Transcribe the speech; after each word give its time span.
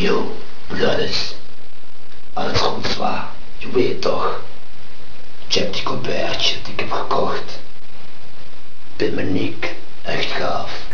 Yo, 0.00 0.36
Blooders. 0.66 1.34
Alles 2.32 2.60
goed 2.60 2.86
zwaar. 2.86 3.28
Je 3.58 3.70
weet 3.70 4.02
toch. 4.02 4.42
Check 5.48 5.72
die 5.72 5.82
colbertje 5.82 6.62
die 6.62 6.72
ik 6.72 6.80
heb 6.80 6.90
gekocht. 6.90 7.60
Pimmeniek. 8.96 9.74
Echt 10.02 10.30
gaaf. 10.30 10.88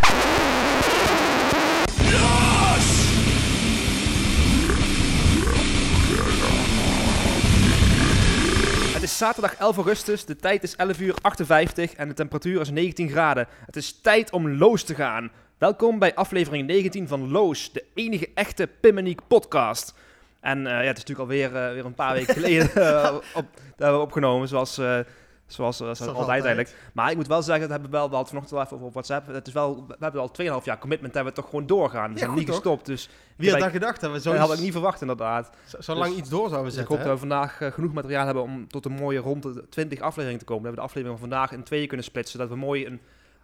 Het 8.93 9.03
is 9.03 9.19
zaterdag 9.19 9.55
11 9.55 9.77
augustus, 9.77 10.25
de 10.25 10.37
tijd 10.37 10.63
is 10.63 10.77
11 10.77 11.01
uur 11.01 11.15
58 11.21 11.93
en 11.93 12.09
de 12.09 12.15
temperatuur 12.15 12.61
is 12.61 12.71
19 12.71 13.09
graden. 13.09 13.47
Het 13.67 13.77
is 13.77 14.01
tijd 14.01 14.31
om 14.31 14.57
Loos 14.57 14.83
te 14.83 14.95
gaan. 14.95 15.31
Welkom 15.59 15.99
bij 15.99 16.15
aflevering 16.15 16.67
19 16.67 17.09
van 17.09 17.31
Loos, 17.31 17.73
de 17.73 17.85
enige 17.95 18.29
echte 18.35 18.69
Pimmeniek 18.81 19.21
podcast. 19.27 19.95
En 20.41 20.67
eh, 20.67 20.73
ja, 20.73 20.79
het 20.79 20.97
is 20.97 21.05
natuurlijk 21.05 21.19
alweer 21.19 21.47
uh, 21.47 21.73
weer 21.73 21.85
een 21.85 21.95
paar 21.95 22.15
weken 22.15 22.35
geleden 22.41 22.71
uh, 22.75 23.15
op, 23.35 23.47
dat 23.77 23.91
we 23.91 23.99
opgenomen, 23.99 24.49
zoals, 24.49 24.75
zoals, 24.75 25.77
zoals 25.77 26.01
altijd, 26.01 26.17
altijd, 26.17 26.45
eigenlijk. 26.45 26.75
Maar 26.93 27.11
ik 27.11 27.17
moet 27.17 27.27
wel 27.27 27.43
zeggen, 27.43 27.69
dat 27.69 27.71
hebben 27.71 27.91
we 27.91 27.97
wel, 27.97 28.09
we 28.09 28.15
hadden 28.15 28.33
vanochtend 28.33 28.59
wel 28.59 28.65
even 28.65 28.87
op 28.87 28.93
WhatsApp, 28.93 29.27
het 29.27 29.47
is 29.47 29.53
wel, 29.53 29.87
we 29.87 29.97
hebben 29.99 30.21
al 30.21 30.31
2,5 30.61 30.65
jaar 30.65 30.79
commitment, 30.79 31.15
hebben 31.15 31.33
we 31.35 31.41
toch 31.41 31.51
gewoon 31.51 31.67
doorgaan. 31.67 32.13
We 32.13 32.19
zijn 32.19 32.35
niet 32.35 32.47
toch? 32.47 32.55
gestopt, 32.55 32.87
dus... 32.87 33.09
Wie 33.37 33.51
had 33.51 33.61
dat 33.61 33.71
gedacht? 33.71 34.01
Dat, 34.01 34.13
we 34.13 34.21
zo 34.21 34.31
dat 34.31 34.41
had 34.41 34.53
ik 34.53 34.61
niet 34.61 34.73
verwacht 34.73 35.01
inderdaad. 35.01 35.51
Zo, 35.67 35.81
zo 35.81 35.95
lang 35.95 36.11
dus, 36.11 36.19
iets 36.19 36.29
door 36.29 36.49
zouden 36.49 36.73
zetten. 36.73 36.91
Dus 36.91 36.99
ik 36.99 37.05
hoop 37.05 37.19
dat 37.19 37.21
we 37.21 37.29
vandaag 37.29 37.75
genoeg 37.75 37.93
materiaal 37.93 38.25
hebben 38.25 38.43
om 38.43 38.69
tot 38.69 38.85
een 38.85 38.93
mooie 38.93 39.19
rond 39.19 39.43
de 39.43 39.69
20 39.69 40.01
afleveringen 40.01 40.39
te 40.39 40.45
komen. 40.45 40.63
Dat 40.63 40.73
we 40.73 40.79
de 40.79 40.87
aflevering 40.87 41.19
van 41.19 41.29
vandaag 41.29 41.53
in 41.53 41.63
tweeën 41.63 41.87
kunnen 41.87 42.07
splitsen, 42.07 42.39
zodat 42.39 42.55
we 42.55 42.65
mooi 42.65 42.87
een 42.87 43.01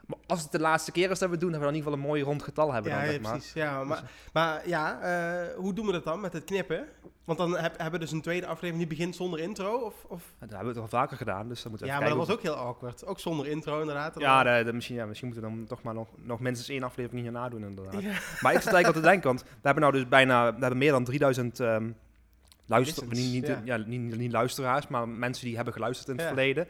maar 0.07 0.19
als 0.27 0.43
het 0.43 0.53
de 0.53 0.61
laatste 0.61 0.93
keer 0.93 1.11
is 1.11 1.19
dat 1.19 1.31
we 1.31 1.37
doen, 1.37 1.51
hebben 1.51 1.69
we 1.69 1.75
in 1.75 1.81
ieder 1.81 1.93
geval 1.93 2.05
een 2.05 2.11
mooi 2.13 2.23
rond 2.23 2.43
getal 2.43 2.73
hebben. 2.73 2.93
Ja, 2.93 3.05
dan, 3.05 3.13
ja 3.13 3.21
maar. 3.21 3.31
precies. 3.33 3.53
Ja, 3.53 3.85
maar, 3.85 4.11
maar 4.33 4.69
ja, 4.69 4.99
uh, 5.03 5.55
hoe 5.57 5.75
doen 5.75 5.87
we 5.87 5.93
dat 5.93 6.05
dan 6.05 6.21
met 6.21 6.33
het 6.33 6.45
knippen? 6.45 6.87
Want 7.25 7.39
dan 7.39 7.57
heb, 7.57 7.73
hebben 7.73 8.01
we 8.01 8.07
dus 8.07 8.15
een 8.15 8.23
tweede 8.23 8.47
aflevering 8.47 8.79
die 8.79 8.97
begint 8.97 9.17
zonder 9.17 9.41
intro? 9.41 9.77
Of, 9.77 9.95
of? 10.09 10.23
Ja, 10.41 10.47
dat 10.47 10.51
hebben 10.51 10.69
we 10.69 10.75
toch 10.75 10.83
al 10.83 10.99
vaker 10.99 11.17
gedaan, 11.17 11.49
dus 11.49 11.63
dan 11.63 11.71
moeten 11.71 11.89
we 11.89 11.95
Ja, 11.95 12.01
maar 12.01 12.09
dat 12.09 12.19
was 12.19 12.31
ook 12.31 12.43
heel 12.43 12.55
awkward. 12.55 13.07
Ook 13.07 13.21
zonder 13.21 13.47
intro 13.47 13.81
inderdaad. 13.81 14.19
Ja, 14.19 14.43
de, 14.43 14.65
de, 14.65 14.73
misschien, 14.73 14.97
ja, 14.97 15.07
misschien 15.07 15.29
moeten 15.29 15.49
we 15.49 15.57
dan 15.57 15.67
toch 15.67 15.83
maar 15.83 15.95
nog, 15.95 16.09
nog 16.17 16.41
minstens 16.41 16.69
één 16.69 16.83
aflevering 16.83 17.23
hierna 17.23 17.49
doen 17.49 17.65
inderdaad. 17.65 18.03
Maar 18.41 18.53
ik 18.53 18.61
zit 18.61 18.73
eigenlijk 18.73 18.87
al 18.87 18.93
te 18.93 19.01
denken, 19.01 19.29
want 19.29 19.43
we 19.43 19.49
hebben 19.63 19.83
nou 19.83 19.95
dus 19.95 20.09
bijna, 20.09 20.55
we 20.55 20.61
hebben 20.61 20.79
meer 20.79 20.93
dan 20.93 21.05
3000... 21.05 21.59
Um, 21.59 21.97
luister, 22.67 23.07
niet, 23.09 23.57
ja 23.65 23.77
niet, 23.77 24.17
niet, 24.17 24.33
luisteraars, 24.33 24.89
maar 24.89 25.09
mensen 25.09 25.47
die 25.47 25.57
hebben 25.57 25.75
geluisterd 25.75 26.09
in 26.09 26.17
het 26.17 26.27
verleden. 26.27 26.67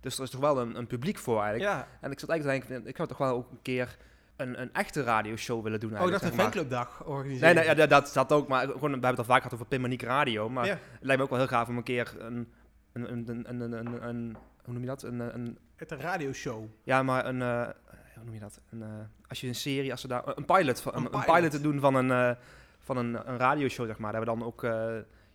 Dus 0.00 0.16
er 0.16 0.24
is 0.24 0.30
toch 0.30 0.40
wel 0.40 0.60
een, 0.60 0.76
een 0.76 0.86
publiek 0.86 1.18
voor 1.18 1.42
eigenlijk. 1.42 1.72
Ja. 1.72 1.88
En 2.00 2.10
ik 2.10 2.20
zat 2.20 2.28
eigenlijk 2.28 2.66
te 2.66 2.72
denken, 2.72 2.90
ik 2.90 2.96
zou 2.96 3.08
toch 3.08 3.18
wel 3.18 3.34
ook 3.34 3.50
een 3.50 3.62
keer 3.62 3.96
een, 4.36 4.60
een 4.60 4.72
echte 4.72 5.02
radioshow 5.02 5.62
willen 5.62 5.80
doen. 5.80 5.98
Oh, 5.98 6.04
ik 6.04 6.10
dacht 6.10 6.22
een 6.22 6.32
fanclubdag 6.32 7.04
organiseren. 7.04 7.54
Nee, 7.54 7.64
nee 7.64 7.76
ja, 7.76 7.86
dat, 7.86 8.10
dat 8.14 8.32
ook. 8.32 8.48
Maar 8.48 8.60
gewoon, 8.60 8.80
we 8.80 8.88
hebben 8.90 9.10
het 9.10 9.18
al 9.18 9.24
vaak 9.24 9.36
gehad 9.36 9.54
over 9.54 9.66
Pimmaniek 9.66 10.02
Radio. 10.02 10.48
Maar 10.48 10.66
ja. 10.66 10.70
het 10.70 10.80
lijkt 11.00 11.16
me 11.16 11.22
ook 11.22 11.30
wel 11.30 11.38
heel 11.38 11.48
gaaf 11.48 11.68
om 11.68 11.76
een 11.76 11.82
keer 11.82 12.14
een... 12.18 12.52
een, 12.92 13.12
een, 13.12 13.28
een, 13.28 13.60
een, 13.60 13.72
een, 13.72 14.08
een 14.08 14.36
hoe 14.64 14.72
noem 14.72 14.82
je 14.82 14.88
dat? 14.88 15.02
Een, 15.02 15.20
een, 15.20 15.58
het 15.76 15.90
een 15.90 16.00
radioshow. 16.00 16.64
Ja, 16.82 17.02
maar 17.02 17.26
een... 17.26 17.40
Uh, 17.40 17.68
hoe 18.14 18.24
noem 18.24 18.34
je 18.34 18.40
dat? 18.40 18.60
Een, 18.70 18.78
uh, 18.78 18.86
als 19.28 19.40
je 19.40 19.46
een 19.46 19.54
serie, 19.54 19.90
als 19.90 20.00
ze 20.00 20.08
daar... 20.08 20.22
Een 20.26 20.44
pilot, 20.44 20.84
een, 20.84 21.14
een, 21.14 21.24
pilot. 21.24 21.50
te 21.50 21.60
doen 21.60 21.80
van 21.80 21.94
een, 21.94 22.08
uh, 22.08 22.30
van 22.78 22.96
een, 22.96 23.28
een 23.30 23.38
radioshow, 23.38 23.86
zeg 23.86 23.98
maar. 23.98 24.12
Daar 24.12 24.20
hebben 24.20 24.38
we 24.38 24.40
dan 24.40 24.52
ook 24.52 24.62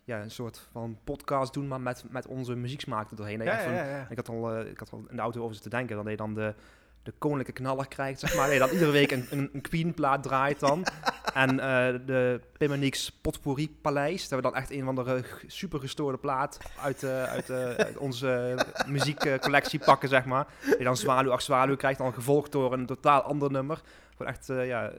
ja, 0.06 0.22
een 0.22 0.30
soort 0.30 0.68
van 0.72 0.98
podcast 1.04 1.52
doen, 1.52 1.68
maar 1.68 1.80
met, 1.80 2.04
met 2.10 2.26
onze 2.26 2.54
muzieksmaak 2.54 3.10
er 3.10 3.16
doorheen. 3.16 3.42
Ja, 3.42 3.60
ja, 3.60 3.84
ja, 3.84 4.06
Ik, 4.10 4.16
had 4.16 4.28
al, 4.28 4.58
uh, 4.58 4.70
ik 4.70 4.78
had 4.78 4.90
al 4.90 5.04
in 5.08 5.16
de 5.16 5.22
auto 5.22 5.42
over 5.42 5.60
te 5.60 5.68
denken, 5.68 5.96
dat 5.96 6.08
je 6.08 6.16
dan 6.16 6.34
de, 6.34 6.54
de 7.02 7.12
koninklijke 7.18 7.62
knaller 7.62 7.88
krijgt, 7.88 8.20
zeg 8.20 8.36
maar. 8.36 8.48
Nee, 8.48 8.58
dat 8.58 8.70
iedere 8.70 8.90
week 8.90 9.10
een, 9.10 9.26
een, 9.30 9.50
een 9.52 9.60
Queen-plaat 9.60 10.22
draait 10.22 10.60
dan. 10.60 10.86
en 11.34 11.50
uh, 11.54 11.60
de 12.06 12.40
Pimmenieks 12.58 13.10
Potpourri 13.10 13.70
Paleis, 13.70 14.28
dat 14.28 14.38
we 14.38 14.44
dan 14.44 14.54
echt 14.54 14.70
een 14.70 14.84
van 14.84 14.94
de 14.94 15.22
super 15.46 15.80
gestoorde 15.80 16.18
plaat 16.18 16.58
uit, 16.82 17.02
uh, 17.02 17.24
uit, 17.24 17.50
uit 17.50 17.96
onze 17.96 18.58
muziekcollectie 18.86 19.78
pakken, 19.78 20.08
zeg 20.08 20.24
maar. 20.24 20.46
Die 20.60 20.84
dan 20.84 20.96
Zwaluw 20.96 21.32
ach 21.32 21.42
Zwaluw 21.42 21.76
krijgt, 21.76 21.98
dan 21.98 22.14
gevolgd 22.14 22.52
door 22.52 22.72
een 22.72 22.86
totaal 22.86 23.22
ander 23.22 23.50
nummer. 23.50 23.80
Gewoon 24.16 24.32
echt, 24.32 24.46
ja 24.46 24.92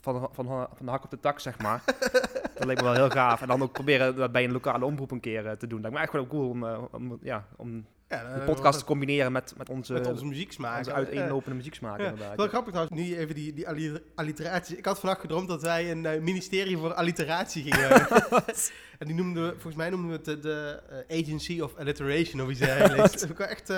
van, 0.00 0.28
van, 0.32 0.46
van 0.46 0.86
de 0.86 0.90
hak 0.90 1.04
op 1.04 1.10
de 1.10 1.20
tak, 1.20 1.40
zeg 1.40 1.58
maar. 1.58 1.82
dat 2.56 2.64
leek 2.64 2.76
me 2.76 2.82
wel 2.82 2.94
heel 2.94 3.10
gaaf. 3.10 3.40
En 3.40 3.48
dan 3.48 3.62
ook 3.62 3.72
proberen 3.72 4.16
dat 4.16 4.32
bij 4.32 4.44
een 4.44 4.52
lokale 4.52 4.84
omroep 4.84 5.10
een 5.10 5.20
keer 5.20 5.44
uh, 5.44 5.50
te 5.50 5.66
doen. 5.66 5.82
Dat 5.82 5.92
lijkt 5.92 5.96
me 5.96 6.02
echt 6.02 6.12
wel 6.12 6.26
cool 6.26 6.48
om, 6.48 6.64
om, 6.92 7.18
ja, 7.22 7.46
om 7.56 7.86
ja, 8.08 8.34
de 8.34 8.44
podcast 8.44 8.78
te 8.78 8.84
combineren 8.84 9.32
met, 9.32 9.54
met 9.56 9.68
onze, 9.68 9.92
met 9.92 10.06
onze 10.06 10.24
muzieksmaak. 10.24 10.78
Onze 10.78 10.92
uiteenlopende 10.92 11.56
muzieksmaak, 11.56 11.98
ja. 11.98 12.04
inderdaad. 12.04 12.36
Wel 12.36 12.48
grappig 12.48 12.72
trouwens, 12.72 13.00
nu 13.00 13.16
even 13.16 13.34
die, 13.34 13.52
die 13.52 13.68
alliteraties. 14.14 14.76
Ik 14.76 14.84
had 14.84 15.00
vannacht 15.00 15.20
gedroomd 15.20 15.48
dat 15.48 15.62
wij 15.62 15.90
een 15.90 16.04
uh, 16.04 16.20
ministerie 16.20 16.76
voor 16.76 16.94
alliteratie 16.94 17.72
gingen. 17.72 18.08
en 18.98 19.06
die 19.06 19.14
noemden 19.14 19.46
we, 19.46 19.50
volgens 19.52 19.74
mij 19.74 19.90
noemden 19.90 20.10
we 20.10 20.16
het 20.16 20.24
de, 20.24 20.40
de 20.40 21.04
Agency 21.08 21.60
of 21.60 21.76
Alliteration 21.76 22.40
of 22.42 22.50
iets 22.50 22.60
dergelijks. 22.60 23.12
dat 23.12 23.22
is 23.22 23.30
ook 23.30 23.38
echt 23.38 23.72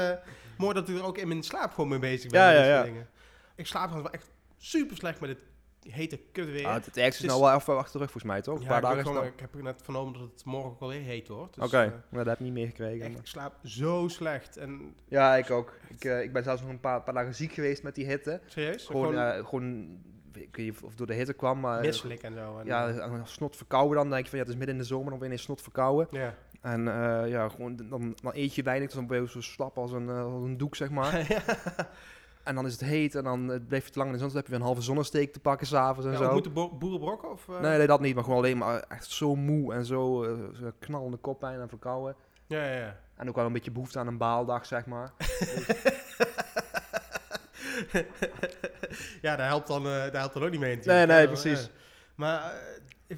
mooi 0.59 0.75
dat 0.75 0.89
u 0.89 0.97
er 0.97 1.05
ook 1.05 1.19
in 1.19 1.29
mijn 1.29 1.43
slaap 1.43 1.73
gewoon 1.73 1.91
mee 1.91 1.99
bezig 1.99 2.31
bent. 2.31 2.45
Ja, 2.45 2.51
ja, 2.51 2.65
ja. 2.65 2.83
Dingen. 2.83 3.09
Ik 3.57 3.67
slaap 3.67 3.93
wel 3.93 4.11
echt 4.11 4.31
super 4.59 4.97
slecht 4.97 5.21
met 5.21 5.29
dit 5.29 5.52
hete 5.91 6.21
kut 6.33 6.51
weer. 6.51 6.67
Ah, 6.67 6.75
het 6.75 6.97
ergste 6.97 7.23
is 7.23 7.29
nou 7.29 7.41
wel 7.41 7.55
even 7.55 7.77
achter 7.77 7.93
terug 7.93 8.11
volgens 8.11 8.33
mij, 8.33 8.43
toch? 8.43 8.61
Ja, 8.63 8.69
paar 8.69 8.81
dagen 8.81 9.07
gewoon, 9.07 9.25
ik 9.25 9.41
heb 9.41 9.63
net 9.63 9.83
vernomen 9.83 10.13
dat 10.13 10.23
het 10.23 10.45
morgen 10.45 10.71
ook 10.71 10.81
alweer 10.81 11.01
heet 11.01 11.29
wordt. 11.29 11.55
Dus, 11.55 11.65
Oké, 11.65 11.75
okay. 11.77 11.87
uh, 11.87 11.93
dat 12.11 12.27
heb 12.27 12.35
ik 12.35 12.45
niet 12.45 12.53
meegekregen. 12.53 13.11
Ik 13.11 13.19
slaap 13.23 13.55
zo 13.65 14.09
slecht. 14.09 14.57
En 14.57 14.95
ja, 15.09 15.37
ik 15.37 15.51
ook. 15.51 15.75
Ik, 15.89 16.05
uh, 16.05 16.23
ik 16.23 16.33
ben 16.33 16.43
zelfs 16.43 16.61
nog 16.61 16.71
een 16.71 16.81
paar, 16.81 17.03
paar 17.03 17.15
dagen 17.15 17.35
ziek 17.35 17.53
geweest 17.53 17.83
met 17.83 17.95
die 17.95 18.07
hitte. 18.07 18.41
Serieus? 18.47 18.87
Gewoon, 18.87 19.07
gewoon, 19.07 19.39
uh, 19.39 19.47
gewoon 19.47 20.01
ik 20.33 20.57
weet 20.57 20.67
niet 20.67 20.83
of 20.83 20.95
door 20.95 21.07
de 21.07 21.15
hitte 21.15 21.33
kwam, 21.33 21.61
maar... 21.61 21.81
Misselijk 21.81 22.23
en 22.23 22.35
zo. 22.35 22.59
En 22.59 22.67
ja, 22.67 23.25
snot 23.25 23.57
verkouden 23.57 23.97
dan. 23.97 24.11
denk 24.11 24.25
je 24.25 24.29
van, 24.29 24.39
ja, 24.39 24.45
het 24.45 24.53
is 24.53 24.59
midden 24.59 24.77
in 24.77 24.83
de 24.83 24.89
zomer, 24.89 25.11
dan 25.11 25.19
ben 25.19 25.31
je 25.31 25.37
snot 25.37 25.63
verkouden. 25.63 26.09
Ja. 26.11 26.35
En 26.61 26.85
ja, 27.29 27.49
gewoon, 27.49 27.77
dan, 27.77 28.17
dan 28.23 28.33
eet 28.35 28.55
je 28.55 28.63
weinig, 28.63 28.87
dus 28.87 28.97
dan 28.97 29.07
ben 29.07 29.21
je 29.21 29.29
zo 29.29 29.41
slap 29.41 29.79
als 29.79 29.93
een, 29.93 30.09
als 30.09 30.45
een 30.45 30.57
doek, 30.57 30.77
zeg 30.77 30.91
maar. 30.91 31.27
En 32.45 32.55
dan 32.55 32.67
is 32.67 32.73
het 32.73 32.81
heet 32.81 33.15
en 33.15 33.25
dan 33.25 33.49
het 33.49 33.69
blijft 33.69 33.87
het 33.87 33.97
lang 33.97 34.09
in 34.09 34.15
de 34.15 34.19
zon. 34.19 34.29
Dan 34.29 34.37
heb 34.37 34.47
je 34.47 34.53
weer 34.53 34.61
een 34.61 34.67
halve 34.67 34.83
zonnesteek 34.83 35.33
te 35.33 35.41
pakken 35.41 35.67
s'avonds 35.67 36.07
en 36.07 36.13
ja, 36.13 36.19
zo. 36.19 36.33
Moeten 36.33 36.53
bo 36.53 36.69
boeren 36.69 37.01
brokken? 37.01 37.31
Of, 37.31 37.47
uh... 37.49 37.61
nee, 37.61 37.79
nee, 37.79 37.87
dat 37.87 38.01
niet. 38.01 38.15
Maar 38.15 38.25
gewoon 38.25 38.39
alleen 38.39 38.59
maar 38.59 38.85
echt 38.89 39.11
zo 39.11 39.35
moe 39.35 39.75
en 39.75 39.85
zo, 39.85 40.25
uh, 40.25 40.31
zo 40.55 40.71
knallende 40.79 41.17
koppijn 41.17 41.61
en 41.61 41.69
verkouden. 41.69 42.17
Ja, 42.47 42.65
ja, 42.65 42.77
ja. 42.77 42.97
En 43.17 43.29
ook 43.29 43.35
wel 43.35 43.47
een 43.47 43.53
beetje 43.53 43.71
behoefte 43.71 43.99
aan 43.99 44.07
een 44.07 44.19
baaldag, 44.19 44.67
zeg 44.67 44.87
maar. 44.87 45.13
ja, 49.23 49.37
daar 49.37 49.47
helpt, 49.47 49.67
dan, 49.67 49.87
uh, 49.87 49.93
daar 49.93 50.17
helpt 50.17 50.35
dan 50.35 50.43
ook 50.43 50.51
niet 50.51 50.61
mee 50.61 50.77
natuurlijk. 50.77 51.09
Nee, 51.09 51.17
nee, 51.17 51.27
precies. 51.27 51.71
Maar 52.15 52.53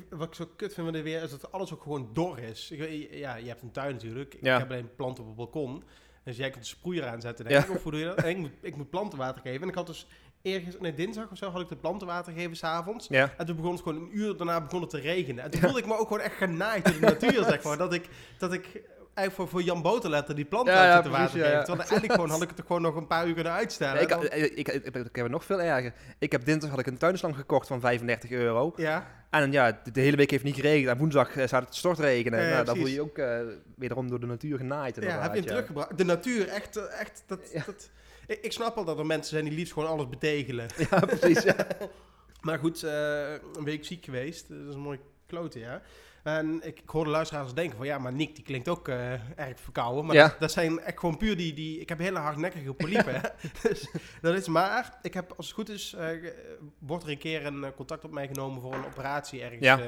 wat 0.09 0.29
ik 0.29 0.35
zo 0.35 0.49
kut 0.57 0.75
vind 0.75 0.87
van 0.87 0.97
de 0.97 1.03
weer 1.03 1.23
is 1.23 1.31
dat 1.31 1.53
alles 1.53 1.73
ook 1.73 1.83
gewoon 1.83 2.11
dor 2.13 2.39
is. 2.39 2.71
Ik, 2.71 3.09
ja, 3.13 3.35
je 3.35 3.49
hebt 3.49 3.63
een 3.63 3.71
tuin 3.71 3.93
natuurlijk. 3.93 4.37
Ja. 4.41 4.55
Ik 4.55 4.61
heb 4.61 4.71
alleen 4.71 4.95
planten 4.97 5.23
op 5.23 5.29
het 5.29 5.39
balkon. 5.39 5.85
Dus 6.25 6.37
jij 6.37 6.51
kunt 6.51 6.63
de 6.63 6.69
sproeier 6.69 7.07
aanzetten. 7.07 7.45
Denk 7.45 7.67
ja. 7.67 7.77
hoe 7.83 7.91
doe 7.91 8.01
je 8.01 8.07
dat? 8.07 8.17
En 8.17 8.29
ik 8.29 8.37
moet, 8.37 8.51
ik 8.61 8.77
moet 8.77 8.91
plantenwater 8.91 9.41
geven. 9.41 9.63
En 9.63 9.69
ik 9.69 9.75
had 9.75 9.87
dus 9.87 10.07
ergens, 10.43 10.77
nee, 10.81 10.95
dinsdag 10.95 11.31
of 11.31 11.39
zo, 11.39 11.51
had 11.51 11.61
ik 11.61 11.69
de 11.69 11.77
plantenwater 11.77 12.33
gegeven 12.33 12.57
s'avonds. 12.57 13.07
Ja. 13.09 13.35
En 13.37 13.47
toen 13.47 13.57
begon 13.57 13.73
het 13.73 13.83
gewoon 13.83 14.03
een 14.03 14.19
uur 14.19 14.37
daarna 14.37 14.61
begon 14.61 14.81
het 14.81 14.91
te 14.91 15.01
regenen. 15.01 15.45
En 15.45 15.51
toen 15.51 15.61
voelde 15.61 15.79
ik 15.79 15.87
me 15.87 15.99
ook 15.99 16.09
gewoon 16.09 16.23
echt 16.23 16.37
genaaid 16.37 16.85
door 16.85 16.95
de 16.95 17.01
natuur, 17.01 17.45
zeg 17.45 17.63
maar. 17.63 17.77
Dat 17.77 17.93
ik, 17.93 18.09
dat 18.39 18.53
ik 18.53 18.83
eigenlijk 19.15 19.35
voor, 19.35 19.49
voor 19.49 19.63
Jan 19.63 19.83
Boterletter 19.83 20.35
die 20.35 20.45
planten 20.45 20.75
ja, 20.75 20.85
ja, 20.85 21.01
te 21.01 21.09
water. 21.09 21.41
Terwijl 21.41 21.79
eigenlijk 21.79 22.13
gewoon 22.13 22.31
had 22.31 22.43
ik 22.43 22.49
het 22.49 22.59
er 22.59 22.65
gewoon 22.67 22.83
nog 22.83 22.97
een 22.97 23.07
paar 23.07 23.27
uur 23.27 23.35
kunnen 23.35 23.53
uitstellen. 23.53 24.03
ik, 24.03 24.11
ik, 24.11 24.33
ik, 24.33 24.69
ik, 24.69 24.85
ik, 24.85 24.95
heb 24.95 25.15
het 25.15 25.31
nog 25.31 25.45
veel 25.45 25.61
erger. 25.61 25.93
Ik 26.19 26.33
heb 26.33 26.45
dinsdag 26.45 26.71
had 26.71 26.79
ik 26.79 26.87
een 26.87 26.99
tuinslang 26.99 27.37
gekocht 27.37 27.67
van 27.67 27.81
35 27.81 28.31
euro. 28.31 28.73
Ja. 28.77 29.07
En 29.31 29.53
ja, 29.53 29.81
de, 29.85 29.91
de 29.91 30.01
hele 30.01 30.17
week 30.17 30.31
heeft 30.31 30.45
niet 30.45 30.55
geregend. 30.55 30.89
En 30.89 30.97
woensdag 30.99 31.33
zou 31.33 31.65
het 31.65 31.75
stortregenen. 31.75 32.43
Ja, 32.43 32.51
nou, 32.51 32.65
dan 32.65 32.77
voel 32.77 32.87
je 32.87 33.01
ook 33.01 33.19
uh, 33.19 33.41
wederom 33.77 34.09
door 34.09 34.21
de 34.21 34.27
natuur 34.27 34.59
genaaid. 34.59 34.97
Ja, 34.97 35.21
heb 35.21 35.33
je 35.33 35.39
hem 35.39 35.47
teruggebracht. 35.47 35.99
De 35.99 36.05
natuur, 36.05 36.49
echt, 36.49 36.77
echt 36.77 37.25
dat, 37.27 37.41
dat, 37.67 37.91
ik, 38.27 38.39
ik, 38.43 38.53
snap 38.53 38.77
al 38.77 38.85
dat 38.85 38.99
er 38.99 39.07
mensen 39.07 39.31
zijn 39.31 39.45
die 39.45 39.55
liefst 39.55 39.73
gewoon 39.73 39.89
alles 39.89 40.09
betegelen. 40.09 40.67
Ja, 40.91 41.01
precies. 41.01 41.45
maar 42.47 42.59
goed, 42.59 42.83
een 42.83 43.65
week 43.65 43.85
ziek 43.85 44.05
geweest. 44.05 44.49
Dat 44.49 44.69
is 44.69 44.75
een 44.75 44.81
mooi 44.81 44.99
klote, 45.27 45.59
ja. 45.59 45.83
En 46.25 46.61
ik, 46.63 46.81
ik 46.81 46.89
hoorde 46.89 47.11
luisteraars 47.11 47.55
denken 47.55 47.77
van 47.77 47.87
ja, 47.87 47.99
maar 47.99 48.13
Nick 48.13 48.35
die 48.35 48.45
klinkt 48.45 48.69
ook 48.69 48.89
uh, 48.89 49.13
erg 49.39 49.61
verkouden. 49.61 50.07
Maar 50.07 50.15
ja. 50.15 50.29
dat, 50.29 50.41
dat, 50.41 50.53
zijn 50.53 50.81
echt 50.81 50.99
gewoon 50.99 51.17
puur 51.17 51.37
die, 51.37 51.55
die 51.55 51.81
ik 51.81 51.89
heb 51.89 51.99
hele 51.99 52.19
hardnekkige 52.19 52.75
poliepen. 52.75 53.21
dus 53.63 53.91
dat 54.21 54.35
is 54.35 54.49
maar, 54.49 54.99
ik 55.03 55.15
heb 55.15 55.33
als 55.37 55.47
het 55.47 55.55
goed 55.55 55.69
is, 55.69 55.95
uh, 55.99 56.31
wordt 56.79 57.05
er 57.05 57.11
een 57.11 57.19
keer 57.19 57.47
een 57.47 57.63
uh, 57.63 57.69
contact 57.77 58.05
op 58.05 58.11
mij 58.11 58.27
genomen 58.27 58.61
voor 58.61 58.75
een 58.75 58.85
operatie 58.85 59.43
ergens 59.43 59.65
ja. 59.65 59.81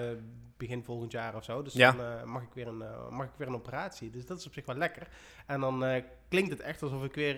begin 0.57 0.85
volgend 0.85 1.13
jaar 1.13 1.37
of 1.37 1.45
zo. 1.45 1.63
Dus 1.63 1.73
ja. 1.73 1.93
dan 1.93 2.29
mag, 2.29 2.43
ik 2.43 2.55
weer 2.55 2.67
een, 2.67 2.85
mag 3.11 3.27
ik 3.27 3.33
weer 3.37 3.49
een 3.49 3.55
operatie. 3.55 4.11
Dus 4.11 4.27
dat 4.27 4.39
is 4.39 4.47
op 4.47 4.53
zich 4.53 4.67
wel 4.67 4.77
lekker. 4.77 5.09
En 5.47 5.61
dan 5.61 6.03
klinkt 6.29 6.51
het 6.51 6.61
echt 6.61 6.83
alsof 6.83 7.05
ik 7.05 7.15
weer... 7.15 7.37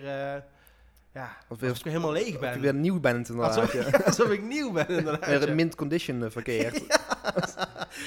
Ja, 1.13 1.37
of 1.47 1.61
alsof 1.61 1.77
ik 1.77 1.83
weer 1.83 1.93
helemaal 1.93 2.13
leeg 2.13 2.39
ben. 2.39 2.49
Of 2.49 2.55
je 2.55 2.61
weer 2.61 2.73
nieuw 2.73 2.99
bent 2.99 3.29
inderdaad. 3.29 3.57
Alsof, 3.57 3.73
ja. 3.73 3.97
alsof 4.05 4.29
ik 4.29 4.43
nieuw 4.43 4.71
ben 4.71 4.87
inderdaad. 4.87 5.25
Weer 5.25 5.47
in 5.47 5.55
mint 5.55 5.75
condition 5.75 6.31
verkeerd. 6.31 6.81
ja. 6.87 6.97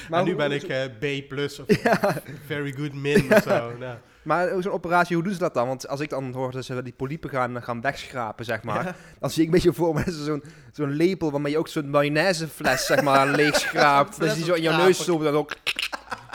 Maar 0.09 0.23
nu 0.23 0.29
hoe- 0.29 0.37
ben 0.37 0.51
ik 0.51 0.63
eh, 0.63 0.83
B 1.23 1.27
plus 1.27 1.59
of 1.59 1.65
very 2.47 2.71
good 2.73 2.93
min 2.93 3.33
of 3.33 3.41
zo. 3.43 3.71
Nou. 3.79 3.97
Maar 4.23 4.49
zo'n 4.61 4.71
operatie, 4.71 5.15
hoe 5.15 5.23
doen 5.23 5.33
ze 5.33 5.39
dat 5.39 5.53
dan? 5.53 5.67
Want 5.67 5.87
als 5.87 5.99
ik 5.99 6.09
dan 6.09 6.33
hoor 6.33 6.51
dat 6.51 6.65
ze 6.65 6.83
die 6.83 6.93
polypen 6.93 7.29
gaan, 7.29 7.63
gaan 7.63 7.81
wegschrapen, 7.81 8.45
zeg 8.45 8.63
maar. 8.63 8.95
Dan 9.19 9.29
zie 9.29 9.41
ik 9.41 9.47
een 9.47 9.53
beetje 9.53 9.73
voor 9.73 9.93
me 9.93 10.03
dat 10.03 10.13
ze 10.13 10.23
zo'n 10.23 10.43
zo'n 10.71 10.91
lepel 10.91 11.31
waarmee 11.31 11.51
je 11.51 11.57
ook 11.57 11.67
zo'n 11.67 11.89
mayonaisefles, 11.89 12.85
zeg 12.85 13.01
maar, 13.01 13.27
leeg 13.27 13.59
schraapt. 13.59 14.19
Dat 14.19 14.29
je 14.29 14.35
die 14.35 14.45
zo 14.45 14.53
in 14.53 14.61
je 14.61 14.69
neus 14.69 15.03
zo 15.05 15.17
dan 15.17 15.33
ook 15.33 15.55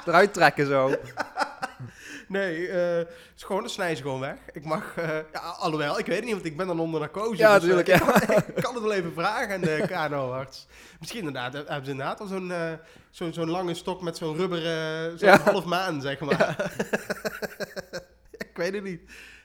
eruit 0.07 0.33
trekken 0.35 0.67
zo. 0.67 0.95
Nee, 2.29 2.69
het 2.71 3.09
is 3.37 3.43
gewoon, 3.43 3.61
dan 3.61 3.71
snij 3.71 3.97
ze 3.97 4.03
gewoon 4.03 4.21
weg. 4.21 4.37
Ik 4.53 4.65
mag, 4.65 4.97
eh, 4.97 5.09
ja, 5.33 5.39
alhoewel, 5.41 5.99
ik 5.99 6.07
weet 6.07 6.17
het 6.17 6.25
niet, 6.25 6.35
want 6.35 6.47
ik 6.47 6.57
ben 6.57 6.67
dan 6.67 6.81
onder 6.81 7.01
narcose. 7.01 7.37
Ja, 7.37 7.59
dus, 7.59 7.69
eh, 7.69 7.77
natuurlijk, 7.77 7.89
ja. 7.89 8.21
Ik, 8.23 8.27
kan, 8.27 8.43
ik 8.57 8.63
kan 8.63 8.75
het 8.75 8.83
wel 8.83 8.93
even 8.93 9.13
vragen 9.13 9.55
aan 9.55 9.61
de 9.61 9.85
KNO-arts. 10.09 10.67
Misschien 10.99 11.19
inderdaad, 11.27 11.53
hebben 11.53 11.85
ze 11.85 11.91
inderdaad 11.91 12.21
al 12.21 12.27
zo'n 12.27 12.53
zo'n 13.11 13.33
zo'n 13.33 13.51
lange 13.51 13.75
stok 13.75 14.03
met 14.03 14.17
zo'n 14.17 14.37
rubberen, 14.37 15.19
zo'n 15.19 15.29
Ja. 15.29 15.39
half 15.39 15.65
maan, 15.65 16.01
zeg 16.01 16.21
maar. 16.21 16.73
ik 18.49 18.51
weet 18.55 18.73
het 18.75 18.85
niet. 18.85 19.01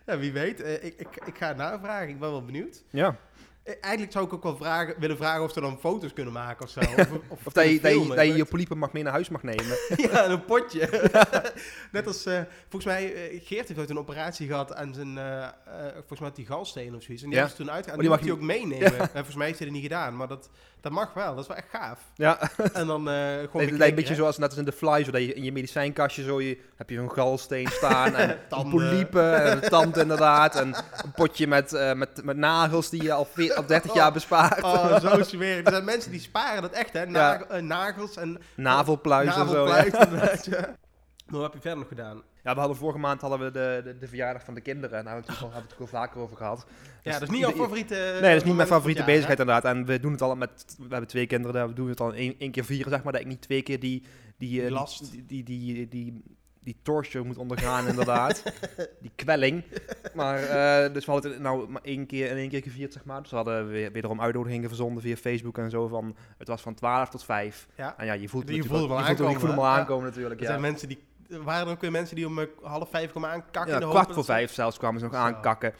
Ja, 0.06 0.18
wie 0.18 0.31
weet. 0.31 0.59
Ik, 0.59 0.94
ik, 0.97 1.07
ik 1.25 1.38
ga 1.38 1.47
het 1.47 1.57
navragen, 1.57 2.09
ik 2.09 2.19
ben 2.19 2.29
wel 2.31 2.45
benieuwd. 2.45 2.83
Ja. 2.89 3.15
Eh, 3.63 3.74
Eigenlijk 3.81 4.12
zou 4.13 4.25
ik 4.25 4.33
ook 4.33 4.44
wel 4.44 4.56
vragen, 4.57 4.95
willen 5.00 5.18
vragen 5.18 5.44
of 5.44 5.51
ze 5.51 5.62
dan 5.62 5.77
foto's 5.80 6.13
kunnen 6.13 6.33
maken 6.33 6.65
of 6.65 6.71
zo. 6.71 6.80
Of, 6.98 7.12
of, 7.27 7.45
Of 7.45 7.54
dat 7.54 7.63
je, 7.69 7.80
dat 7.81 7.92
je, 7.92 7.98
filmen, 7.98 8.15
dat 8.15 8.25
je 8.25 8.31
ik 8.31 8.38
je 8.38 8.45
polypen 8.45 8.77
mag 8.77 8.92
mee 8.92 9.04
naar 9.04 9.12
huis 9.12 9.30
mag 9.30 9.44
nemen. 9.44 9.77
ja, 10.12 10.25
een 10.25 10.45
potje. 10.45 11.12
Net 11.92 12.07
als, 12.07 12.25
eh, 12.25 12.39
volgens 12.69 12.94
mij, 12.94 13.13
eh, 13.13 13.42
Geert 13.44 13.68
heeft 13.68 13.80
ooit 13.80 13.89
een 13.89 13.98
operatie 14.00 14.48
gehad 14.48 14.74
aan 14.74 14.94
zijn, 14.94 15.18
eh, 15.18 15.48
volgens 15.94 16.19
mij 16.19 16.27
had 16.30 16.38
hij 16.38 16.45
galsteen 16.45 16.95
of 16.95 17.04
zoiets. 17.04 17.24
En 17.24 17.30
die 17.30 17.39
Ja. 17.39 17.48
ze 17.48 17.56
toen 17.56 17.71
uitgehaald. 17.71 18.01
Oh, 18.01 18.06
En 18.06 18.10
die 18.10 18.10
mag 18.10 18.19
hij 18.19 18.31
ook 18.31 18.57
meenemen. 18.57 19.00
En 19.00 19.10
volgens 19.13 19.36
mij 19.36 19.45
heeft 19.48 19.57
hij 19.60 19.68
dat 19.68 19.75
niet 19.77 19.86
gedaan, 19.86 20.15
maar 20.18 20.27
dat, 20.27 20.50
dat 20.81 20.92
mag 20.92 21.13
wel. 21.13 21.31
Dat 21.36 21.42
is 21.44 21.48
wel 21.48 21.57
echt 21.57 21.69
gaaf. 21.69 22.00
Ja, 22.15 22.50
En 22.74 22.88
dan 22.88 23.07
gewoon 23.07 23.62
het 23.62 23.71
lijkt 23.71 23.81
een 23.83 23.95
beetje 23.95 24.15
zoals 24.15 24.38
net 24.38 24.50
als 24.50 24.57
in 24.60 24.65
de 24.65 24.71
fly, 24.71 25.04
zo 25.04 25.12
dat 25.12 25.21
je 25.21 25.33
in 25.33 25.44
je 25.44 25.51
medicijnkastje 25.51 26.24
zo 26.24 26.42
je, 26.42 26.57
heb 26.75 26.89
je 26.89 26.95
zo'n 26.95 27.12
galsteen 27.12 27.68
staan 27.68 28.15
en 28.15 28.39
Tanden. 28.50 28.71
polypen 28.71 29.44
en 29.44 29.51
een 29.63 29.69
tand 29.69 29.98
inderdaad 29.98 30.56
en 30.56 30.68
een 31.04 31.12
potje 31.15 31.48
met, 31.48 31.71
met, 31.95 32.24
met 32.24 32.38
nagels 32.38 32.89
die 32.89 33.04
je 33.04 33.13
al, 33.13 33.27
al 33.57 33.65
30 33.65 33.94
jaar 33.94 34.11
bespaart. 34.13 34.63
Oh, 34.63 35.00
zo. 35.00 35.07
Er 35.07 35.63
zijn 35.63 35.85
mensen 35.85 36.11
die 36.11 36.19
sparen 36.19 36.61
dat 36.61 36.71
echt, 36.71 36.94
hè. 36.94 37.03
Eh, 37.03 37.61
nagels 37.61 38.15
en 38.17 38.38
Navelpluizen 38.55 39.41
en 39.41 39.47
zo. 39.50 39.65
Navelpluis, 39.65 40.45
ja. 40.45 40.75
Maar 41.25 41.41
wat 41.41 41.44
heb 41.44 41.53
je 41.53 41.59
verder 41.61 41.79
nog 41.79 41.88
gedaan? 41.88 42.21
ja, 42.44 42.53
we 42.53 42.59
hadden 42.59 42.77
vorige 42.77 43.00
maand 43.00 43.21
hadden 43.21 43.39
we 43.39 43.51
de, 43.51 43.81
de, 43.83 43.97
de 43.97 44.07
verjaardag 44.07 44.44
van 44.44 44.53
de 44.53 44.61
kinderen 44.61 44.97
en 44.97 45.05
daar 45.05 45.13
hebben 45.13 45.33
we 45.39 45.45
het 45.55 45.73
ook 45.73 45.79
al 45.79 45.88
vaker 45.88 46.21
over 46.21 46.38
gehad. 46.38 46.65
Ja, 46.67 46.73
Dus 47.03 47.13
dat 47.13 47.21
is 47.21 47.29
niet 47.29 47.39
jouw 47.39 47.51
favoriete... 47.51 47.95
Nee, 48.21 48.31
dat 48.31 48.41
is 48.41 48.44
niet 48.44 48.55
mijn 48.55 48.67
favoriete 48.67 49.03
bezigheid. 49.03 49.39
inderdaad. 49.39 49.65
En 49.65 49.85
we 49.85 50.00
doen 50.00 50.11
het 50.11 50.21
al 50.21 50.35
met, 50.35 50.75
we 50.77 50.85
hebben 50.89 51.07
twee 51.07 51.27
kinderen, 51.27 51.67
we 51.67 51.73
doen 51.73 51.89
het 51.89 52.00
al 52.00 52.13
één, 52.13 52.35
één 52.39 52.51
keer 52.51 52.65
vieren, 52.65 52.91
zeg 52.91 53.03
maar, 53.03 53.11
dat 53.11 53.21
ik 53.21 53.27
niet 53.27 53.41
twee 53.41 53.61
keer 53.61 53.79
die, 53.79 54.03
die, 54.38 54.59
eh, 54.59 54.65
Die 54.65 54.71
last. 54.75 55.11
die, 55.11 55.25
die, 55.25 55.44
die, 55.44 55.88
die, 55.88 56.23
die 56.63 56.77
torture 56.81 57.24
moet 57.24 57.38
ondergaan 57.38 57.88
inderdaad. 57.88 58.44
die 59.01 59.12
kwelling. 59.15 59.63
Maar, 60.13 60.44
eh, 60.44 60.94
dus 60.94 61.06
we 61.06 61.12
hadden 61.12 61.31
het 61.31 61.42
nou 61.42 61.69
maar 61.69 61.81
één 61.81 62.06
keer 62.06 62.30
in 62.30 62.38
één 62.38 62.50
keer 62.50 62.62
gevierd, 62.62 62.94
zeg 62.94 63.06
maar. 63.06 63.21
Dus 63.21 63.30
we 63.30 63.36
hadden 63.36 63.68
weer, 63.68 63.92
wederom 63.92 64.21
uitnodigingen 64.21 64.68
verzonden 64.68 65.01
via 65.04 65.15
Facebook 65.15 65.57
en 65.57 65.69
zo 65.69 65.88
van, 65.88 66.15
het 66.38 66.48
was 66.48 66.62
van 66.62 66.74
12 66.74 67.10
tot 67.10 67.24
5. 67.24 67.68
Ja. 67.77 67.98
En 67.98 68.06
ja, 68.06 68.13
je 68.13 68.30
voelt 68.30 68.50
Je 68.50 68.54
al 68.54 68.57
natuurlijk 68.57 68.89
wel- 68.89 69.00
je 69.00 69.15
voelt 69.15 69.42
hem 69.42 69.60
al 69.60 69.65
aankomen, 69.65 69.80
aankomen 69.80 70.06
natuurlijk, 70.06 70.36
Er 70.36 70.42
ja. 70.42 70.48
zijn 70.50 70.62
mensen 70.62 70.88
die... 70.88 71.04
Er 71.30 71.44
waren 71.44 71.68
er 71.68 71.74
ook 71.74 71.81
weer 71.81 71.92
mensen 71.92 72.15
die 72.15 72.27
om 72.27 72.39
eh, 72.39 72.45
half 72.63 72.89
vijf 72.89 73.12
komen 73.12 73.30
aankakken 73.30 73.68
Ja, 73.68 73.74
in 73.74 73.80
de 73.80 73.86
hoop 73.86 73.95
kwart 73.95 74.13
voor 74.13 74.25
vijf 74.25 74.54
zelfs 74.54 74.77
kwamen 74.77 75.00
ze 75.00 75.06
nog 75.06 75.15
Zo. 75.15 75.21
aankakken. 75.21 75.74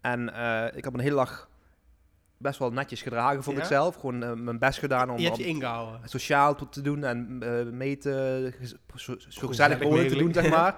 En 0.00 0.34
eh, 0.34 0.76
ik 0.76 0.84
heb 0.84 0.94
een 0.94 1.00
hele 1.00 1.14
dag 1.14 1.48
best 2.44 2.58
wel 2.58 2.70
netjes 2.70 3.02
gedragen, 3.02 3.42
vond 3.42 3.56
Ja? 3.56 3.62
ik 3.62 3.68
zelf. 3.68 3.94
Gewoon 3.94 4.22
eh, 4.22 4.32
mijn 4.32 4.58
best 4.58 4.78
gedaan 4.78 5.10
om, 5.10 5.18
Je 5.18 5.24
hebt 5.24 5.36
om 5.36 5.42
je 5.42 5.48
ingehouden. 5.48 6.00
sociaal 6.08 6.54
te 6.68 6.80
doen 6.80 7.04
en 7.04 7.38
eh 7.42 7.72
mee 7.72 7.96
te, 7.96 8.52
zo, 8.94 9.14
zo 9.28 9.46
gezellig 9.46 9.82
mogelijk 9.82 10.08
te 10.08 10.16
doen, 10.16 10.32
zeg 10.32 10.48
maar. 10.56 10.76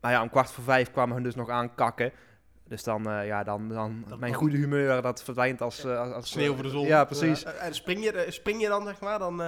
maar 0.00 0.10
ja, 0.12 0.22
om 0.22 0.30
kwart 0.30 0.50
voor 0.50 0.64
vijf 0.64 0.90
kwamen 0.90 1.14
hun 1.14 1.22
dus 1.22 1.34
nog 1.34 1.48
aankakken. 1.48 2.12
Dus 2.68 2.82
dan, 2.82 3.10
eh, 3.10 3.26
ja, 3.26 3.44
dan, 3.44 3.68
dan 3.68 4.04
Dat 4.08 4.18
mijn 4.18 4.34
goede 4.34 4.56
humeur, 4.56 5.02
dat 5.02 5.22
verdwijnt 5.22 5.60
als... 5.60 5.86
als, 5.86 6.12
als 6.12 6.30
Sneeuw 6.30 6.54
voor 6.54 6.62
de 6.62 6.68
zon. 6.68 6.86
Ja, 6.86 7.04
precies. 7.04 7.40
Ja, 7.42 7.50
en 7.50 7.74
spring 7.74 8.04
je, 8.04 8.26
spring 8.28 8.60
je 8.60 8.68
dan, 8.68 8.84
zeg 8.84 9.00
maar? 9.00 9.18
Dan 9.18 9.42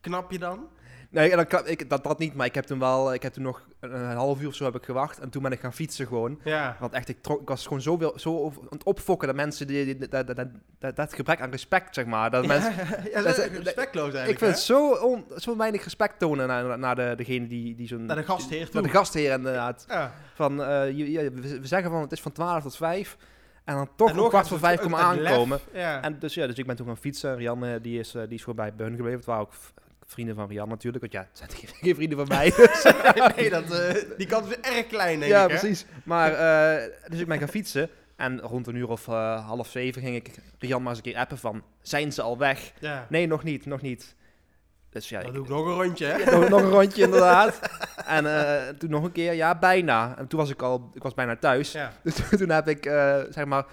knap 0.00 0.30
je 0.30 0.38
dan? 0.38 0.68
Nee, 1.10 1.36
dat, 1.36 1.46
kan- 1.46 1.66
ik, 1.66 1.90
dat, 1.90 2.04
dat 2.04 2.18
niet, 2.18 2.34
maar 2.34 2.46
ik 2.46 2.54
heb 2.54 2.64
toen 2.64 2.78
wel, 2.78 3.14
ik 3.14 3.22
heb 3.22 3.32
toen 3.32 3.42
nog 3.42 3.66
een, 3.80 3.94
een 3.94 4.16
half 4.16 4.40
uur 4.40 4.48
of 4.48 4.54
zo 4.54 4.64
heb 4.64 4.74
ik 4.74 4.84
gewacht. 4.84 5.18
En 5.18 5.30
toen 5.30 5.42
ben 5.42 5.52
ik 5.52 5.60
gaan 5.60 5.72
fietsen 5.72 6.06
gewoon. 6.06 6.40
Ja. 6.44 6.76
Want 6.80 6.92
echt, 6.92 7.08
ik, 7.08 7.22
trok, 7.22 7.40
ik 7.40 7.48
was 7.48 7.62
gewoon 7.62 7.80
zo, 7.82 7.98
wil, 7.98 8.12
zo 8.18 8.46
aan 8.46 8.66
het 8.70 8.82
opfokken 8.84 9.28
dat 9.28 9.36
mensen, 9.36 9.66
die, 9.66 9.84
die- 9.84 10.08
dat, 10.08 10.26
dat, 10.26 10.36
dat, 10.36 10.48
dat, 10.78 10.96
dat 10.96 11.14
gebrek 11.14 11.40
aan 11.40 11.50
respect, 11.50 11.94
zeg 11.94 12.06
maar. 12.06 12.30
Dat 12.30 12.46
mensen, 12.46 12.72
ja, 13.12 13.22
dat 13.22 13.38
is- 13.38 13.46
respectloos 13.46 14.14
eigenlijk. 14.14 14.30
ik 14.30 14.38
vind 14.38 14.50
het 14.50 14.60
zo, 14.60 14.92
on, 14.92 15.24
zo 15.36 15.56
weinig 15.56 15.84
respect 15.84 16.18
tonen 16.18 16.46
naar, 16.48 16.78
naar 16.78 16.94
de, 16.96 17.12
degene 17.16 17.46
die, 17.46 17.74
die 17.74 17.86
zo'n... 17.88 18.04
Naar 18.06 18.16
de 18.16 18.22
gastheer 18.22 18.58
Naar 18.60 18.68
toe. 18.70 18.82
de 18.82 18.88
gastheer 18.88 19.32
inderdaad. 19.32 19.84
Ja. 19.88 20.12
Van, 20.34 20.62
eh, 20.62 20.90
je, 20.90 21.10
je- 21.10 21.30
we 21.60 21.66
zeggen 21.66 21.90
van 21.90 22.00
het 22.00 22.12
is 22.12 22.20
van 22.20 22.32
12 22.32 22.62
tot 22.62 22.76
5. 22.76 23.16
En 23.64 23.74
dan 23.74 23.88
toch 23.96 24.10
En 24.10 24.18
om 24.18 24.28
kwart 24.28 24.48
voor 24.48 24.58
vijf 24.58 24.80
komen 24.80 24.98
aankomen. 24.98 25.58
Ja. 25.72 26.02
En 26.02 26.18
dus 26.18 26.34
ja, 26.34 26.46
dus 26.46 26.56
ik 26.58 26.66
ben 26.66 26.76
toen 26.76 26.86
gaan 26.86 26.96
fietsen. 26.96 27.36
Rian 27.36 27.64
eh, 27.64 27.74
die 27.82 27.98
is, 27.98 28.14
eh, 28.14 28.22
die 28.22 28.34
is 28.34 28.44
gewoon 28.44 28.56
bij, 28.76 28.86
hun 28.86 28.94
gebleven. 28.96 29.16
Het 29.18 29.24
waren 29.26 29.42
ook 29.42 29.52
vrienden 30.08 30.34
van 30.34 30.48
Rian 30.48 30.68
natuurlijk. 30.68 31.12
Want 31.12 31.12
ja, 31.12 31.28
het 31.28 31.38
zijn 31.38 31.50
geen, 31.70 31.76
geen 31.80 31.94
vrienden 31.94 32.18
van 32.18 32.28
mij. 32.28 32.50
Dus. 32.56 32.82
nee, 33.36 33.50
dat, 33.50 33.70
eh, 33.70 33.94
die 34.16 34.26
kans 34.26 34.48
is 34.48 34.56
erg 34.60 34.86
klein, 34.86 35.18
denk 35.20 35.32
ja, 35.32 35.44
ik. 35.44 35.50
hè? 35.50 35.58
precies. 35.58 35.86
Maar, 36.04 36.32
eh, 36.32 36.90
dus 37.08 37.20
ik 37.20 37.26
ben 37.26 37.38
gaan 37.38 37.48
fietsen. 37.48 37.88
En 38.16 38.40
rond 38.40 38.66
een 38.66 38.74
uur 38.74 38.88
of 38.88 39.08
eh, 39.08 39.46
half 39.46 39.68
zeven 39.68 40.02
ging 40.02 40.16
ik 40.16 40.30
Rian 40.58 40.80
maar 40.82 40.88
eens 40.88 40.98
een 40.98 41.12
keer 41.12 41.20
appen 41.20 41.38
van... 41.38 41.62
Zijn 41.82 42.12
ze 42.12 42.22
al 42.22 42.38
weg? 42.38 42.72
Ja. 42.80 43.06
Nee, 43.08 43.26
nog 43.26 43.42
niet, 43.42 43.66
nog 43.66 43.80
niet. 43.80 44.14
Dus 44.90 45.08
ja, 45.08 45.20
Dan 45.22 45.32
doe 45.32 45.42
ik 45.44 45.48
nog 45.50 45.66
een 45.66 45.82
rondje, 45.82 46.06
hè? 46.06 46.30
nog, 46.38 46.48
nog 46.48 46.60
een 46.60 46.70
rondje 46.70 47.02
inderdaad. 47.04 47.60
En 48.06 48.24
toen 48.78 48.90
nog 48.90 49.04
een 49.04 49.12
keer, 49.12 49.32
ja, 49.32 49.58
bijna. 49.58 50.16
En 50.18 50.26
toen 50.26 50.38
was 50.38 50.50
ik 50.50 50.62
al, 50.62 50.90
ik 50.94 51.02
was 51.02 51.14
bijna 51.14 51.36
thuis. 51.36 51.72
Ja. 51.72 51.92
Dus 52.02 52.14
toen 52.38 52.48
heb 52.48 52.68
ik, 52.68 52.84
zeg 53.30 53.44
maar, 53.44 53.66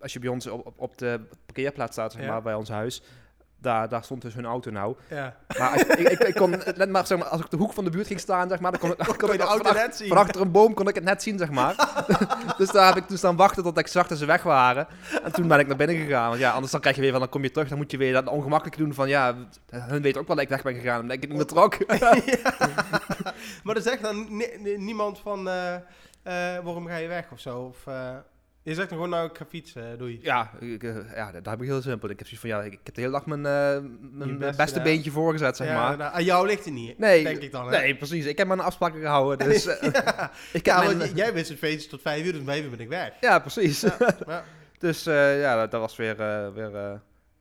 als 0.00 0.12
je 0.12 0.18
bij 0.18 0.28
ons 0.28 0.46
op, 0.46 0.72
op, 0.76 0.98
de 0.98 1.20
parkeerplaats 1.46 1.92
staat, 1.92 2.12
zeg 2.12 2.22
Ja. 2.22 2.28
maar, 2.28 2.42
bij 2.42 2.54
ons 2.54 2.68
huis, 2.68 3.02
daar, 3.60 3.88
daar 3.88 4.04
stond 4.04 4.22
dus 4.22 4.34
hun 4.34 4.44
auto 4.44 4.70
nou. 4.70 4.94
Ja. 5.08 5.34
Maar 5.58 5.70
als, 5.70 5.82
ik, 5.82 5.98
ik, 6.08 6.18
ik 6.18 6.34
kon, 6.34 6.50
net 6.50 6.88
maar, 6.90 7.06
zeg 7.06 7.18
maar, 7.18 7.26
als 7.26 7.38
ik 7.38 7.44
op 7.44 7.50
de 7.50 7.56
hoek 7.56 7.72
van 7.72 7.84
de 7.84 7.90
buurt 7.90 8.06
ging 8.06 8.20
staan, 8.20 8.48
zeg 8.48 8.60
maar, 8.60 8.70
dan 8.70 8.80
kon, 8.80 8.90
ik- 8.90 9.18
kon 9.18 9.32
ik 9.32 9.38
de 9.38 9.44
auto 9.46 9.72
net 9.72 9.96
zien? 9.96 10.08
van 10.08 10.16
achter 10.16 10.40
een 10.40 10.50
boom 10.50 10.74
kon 10.74 10.88
ik 10.88 10.94
het 10.94 11.04
net 11.04 11.22
zien, 11.22 11.38
zeg 11.38 11.50
maar. 11.50 11.74
dus 12.58 12.70
daar 12.70 12.86
heb 12.86 12.96
ik 12.96 13.06
toen 13.08 13.16
staan 13.18 13.36
wachten 13.36 13.62
tot 13.62 13.78
ik 13.78 13.86
zag 13.86 14.06
dat 14.06 14.18
ze 14.18 14.24
weg 14.26 14.42
waren. 14.42 14.86
En 15.22 15.32
toen 15.32 15.48
ben 15.48 15.58
ik 15.58 15.66
naar 15.66 15.76
binnen 15.76 15.96
gegaan. 15.96 16.28
Want 16.28 16.40
ja, 16.40 16.50
anders 16.52 16.72
dan 16.72 16.80
krijg 16.80 16.96
je 16.96 17.02
weer 17.02 17.10
van, 17.10 17.20
dan 17.20 17.28
kom 17.28 17.42
je 17.42 17.50
terug, 17.50 17.68
dan 17.68 17.78
moet 17.78 17.90
je 17.90 17.96
weer 17.96 18.12
dat 18.12 18.26
ongemakkelijk 18.28 18.76
doen 18.76 18.94
van, 18.94 19.08
ja, 19.08 19.34
hun 19.70 20.02
weten 20.02 20.20
ook 20.20 20.26
wel 20.26 20.36
dat 20.36 20.44
ik 20.44 20.50
weg 20.50 20.62
ben 20.62 20.74
gegaan, 20.74 21.00
omdat 21.00 21.16
ik 21.16 21.20
het 21.22 21.30
niet 21.30 21.38
meer 21.38 21.48
trok. 21.48 21.76
Maar 23.64 23.76
er 23.76 23.82
zegt 23.82 24.02
dan 24.02 24.36
ni- 24.36 24.56
ni- 24.58 24.76
niemand 24.76 25.18
van... 25.18 25.48
eh, 25.48 25.74
eh, 25.74 26.64
waarom 26.64 26.86
ga 26.86 26.96
je 26.96 27.08
weg 27.08 27.24
of 27.32 27.40
zo? 27.40 27.58
Of, 27.58 27.86
eh, 27.86 28.10
je 28.62 28.74
zegt 28.74 28.88
dan 28.88 28.98
gewoon, 28.98 29.10
nou, 29.12 29.30
ik 29.30 29.36
ga 29.36 29.44
fietsen, 29.48 29.98
doei. 29.98 30.18
Ja, 30.22 30.50
ik, 30.60 30.82
eh, 30.82 30.94
ja, 31.14 31.30
daar 31.32 31.52
heb 31.52 31.60
ik 31.62 31.68
heel 31.68 31.82
simpel. 31.82 32.08
Ik 32.10 32.18
heb 32.18 32.28
zoiets 32.28 32.48
van, 32.48 32.50
ja, 32.50 32.62
ik, 32.72 32.78
heb 32.84 32.94
de 32.94 33.00
hele 33.00 33.12
dag 33.12 33.26
mijn, 33.26 33.46
eh, 33.46 33.78
mijn 34.10 34.38
best 34.38 34.56
beste 34.56 34.64
gedaan. 34.66 34.82
beentje 34.82 35.10
voorgezet, 35.10 35.56
zeg 35.56 35.66
Ja, 35.66 35.74
maar. 35.88 35.96
nou, 35.96 36.14
aan 36.14 36.24
jou 36.24 36.46
ligt 36.46 36.64
het 36.64 36.74
niet, 36.74 36.98
Nee, 36.98 37.24
denk 37.24 37.42
ik 37.42 37.52
dan. 37.52 37.64
Hè? 37.72 37.78
Nee, 37.78 37.96
precies. 37.96 38.24
Ik 38.26 38.38
heb 38.38 38.46
mijn 38.46 38.60
afspraken 38.60 39.00
gehouden, 39.00 39.38
dus... 39.48 39.66
eh, 39.66 39.92
ja, 39.92 40.30
ik 40.52 40.64
heb 40.66 40.66
ja 40.66 40.82
mijn- 40.84 40.98
want 40.98 41.10
j- 41.10 41.14
jij 41.16 41.32
wist 41.32 41.48
het 41.48 41.58
feestje 41.58 41.90
tot 41.90 42.00
vijf 42.02 42.24
uur, 42.24 42.32
dus 42.32 42.40
uur 42.62 42.70
ben 42.70 42.80
ik 42.80 42.88
weg. 42.88 43.12
ja, 43.20 43.38
precies. 43.38 43.84
Dus 44.78 45.06
eh, 45.06 45.40
ja, 45.40 45.56
dat, 45.56 45.70
dat 45.70 45.80
was 45.80 45.96
weer, 45.96 46.16
weer 46.54 46.74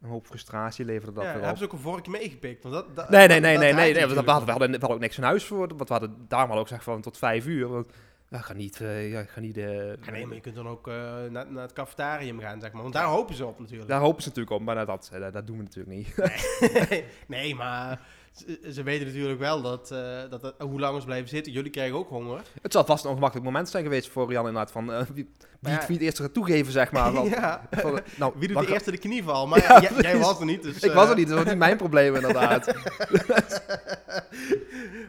een 0.01 0.09
hoop 0.09 0.25
frustratie 0.27 0.85
leverde 0.85 1.13
dat 1.13 1.23
Ja, 1.23 1.29
weer 1.33 1.39
hebben 1.41 1.57
ze 1.57 1.63
ook 1.63 1.71
een 1.73 1.79
vork 1.79 2.07
meegepikt? 2.07 2.63
Want 2.63 2.75
dat, 2.75 2.95
dat, 2.95 3.09
Nee, 3.09 3.27
nee, 3.27 3.39
nee, 3.39 3.53
dat 3.53 3.61
nee, 3.61 3.73
nee. 3.73 3.93
nee, 3.93 3.93
we, 3.93 3.99
hadden, 4.15 4.23
we, 4.25 4.31
hadden, 4.31 4.71
we 4.71 4.77
hadden 4.79 4.89
ook 4.89 4.99
niks 4.99 5.17
in 5.17 5.23
huis 5.23 5.43
voor. 5.43 5.67
Want 5.67 5.87
we 5.87 5.93
hadden 5.93 6.25
daarom 6.27 6.51
al 6.51 6.57
ook 6.57 6.67
gezegd 6.67 6.83
van 6.83 7.01
tot 7.01 7.17
vijf 7.17 7.45
uur. 7.45 7.67
Want, 7.67 7.91
ja, 8.29 8.39
ga 8.41 8.53
niet... 8.53 8.81
eh, 8.81 9.11
ja, 9.11 9.23
ga 9.23 9.39
niet 9.39 9.57
eh, 9.57 9.87
Ja, 9.87 10.11
nee, 10.11 10.25
maar 10.25 10.35
je 10.35 10.41
kunt 10.41 10.55
dan 10.55 10.67
ook 10.67 10.87
eh, 10.87 10.93
naar, 11.29 11.51
naar 11.51 11.63
het 11.63 11.73
cafetarium 11.73 12.39
gaan, 12.39 12.61
zeg 12.61 12.71
maar. 12.71 12.81
Want 12.81 12.93
daar 12.93 13.05
hopen 13.05 13.35
ze 13.35 13.45
op 13.45 13.59
natuurlijk. 13.59 13.89
Daar 13.89 13.99
hopen 13.99 14.21
ze 14.21 14.27
natuurlijk 14.27 14.55
op, 14.55 14.61
maar 14.65 14.85
dat, 14.85 15.09
dat, 15.11 15.33
dat 15.33 15.47
doen 15.47 15.57
we 15.57 15.63
natuurlijk 15.63 15.95
niet. 15.97 16.15
nee, 17.27 17.55
maar 17.55 17.99
ze, 18.31 18.59
ze 18.73 18.83
weten 18.83 19.07
natuurlijk 19.07 19.39
wel 19.39 19.61
dat, 19.61 19.91
eh, 19.91 20.19
dat, 20.29 20.41
dat 20.41 20.55
hoe 20.59 20.79
lang 20.79 20.99
ze 20.99 21.05
blijven 21.05 21.29
zitten. 21.29 21.51
Jullie 21.53 21.71
krijgen 21.71 21.97
ook 21.97 22.09
honger. 22.09 22.41
het 22.61 22.71
zal 22.71 22.85
vast 22.85 23.03
een 23.03 23.09
ongemakkelijk 23.09 23.45
moment 23.47 23.69
zijn 23.69 23.83
geweest 23.83 24.09
voor 24.09 24.31
Jan 24.31 24.47
inderdaad. 24.47 24.71
Van, 24.71 24.93
eh, 24.93 25.01
wie, 25.13 25.29
wie, 25.59 25.73
het, 25.73 25.87
wie 25.87 25.95
het 25.95 26.05
eerst 26.05 26.19
gaat 26.19 26.33
toegeven, 26.33 26.71
zeg 26.71 26.91
maar. 26.91 27.11
Van, 27.13 27.29
ja. 27.29 27.67
van, 27.71 27.99
nou, 28.17 28.33
Wie 28.37 28.47
doet 28.47 28.57
de 28.57 28.65
ga- 28.65 28.73
eerste 28.73 28.91
de 28.91 28.97
knieval? 28.97 29.47
Maar 29.47 29.59
Ja, 29.61 29.81
jij, 29.81 29.91
jij 30.01 30.17
was 30.17 30.39
er 30.39 30.45
niet. 30.45 30.63
Dus, 30.63 30.79
Ik 30.79 30.91
was 30.91 31.03
eh, 31.03 31.09
er 31.09 31.15
niet, 31.17 31.27
dat 31.27 31.37
was 31.37 31.47
niet 31.47 31.57
mijn 31.57 31.77
probleem 31.77 32.15
inderdaad. 32.15 32.73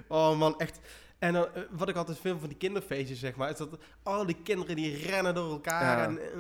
oh 0.09 0.39
man, 0.39 0.59
echt. 0.59 0.79
En 1.21 1.33
dan, 1.33 1.47
eh, 1.55 1.63
wat 1.71 1.89
ik 1.89 1.97
altijd 1.97 2.19
film 2.19 2.39
van 2.39 2.49
die 2.49 2.59
kinderfeestjes, 2.59 3.19
zeg 3.19 3.37
maar, 3.37 3.51
is 3.51 3.57
dat 3.57 3.79
al 4.03 4.27
die 4.27 4.37
kinderen 4.43 4.77
die 4.77 5.07
rennen 5.07 5.35
door 5.35 5.51
elkaar. 5.51 5.99
Ja. 5.99 6.05
En, 6.05 6.19
eh, 6.19 6.39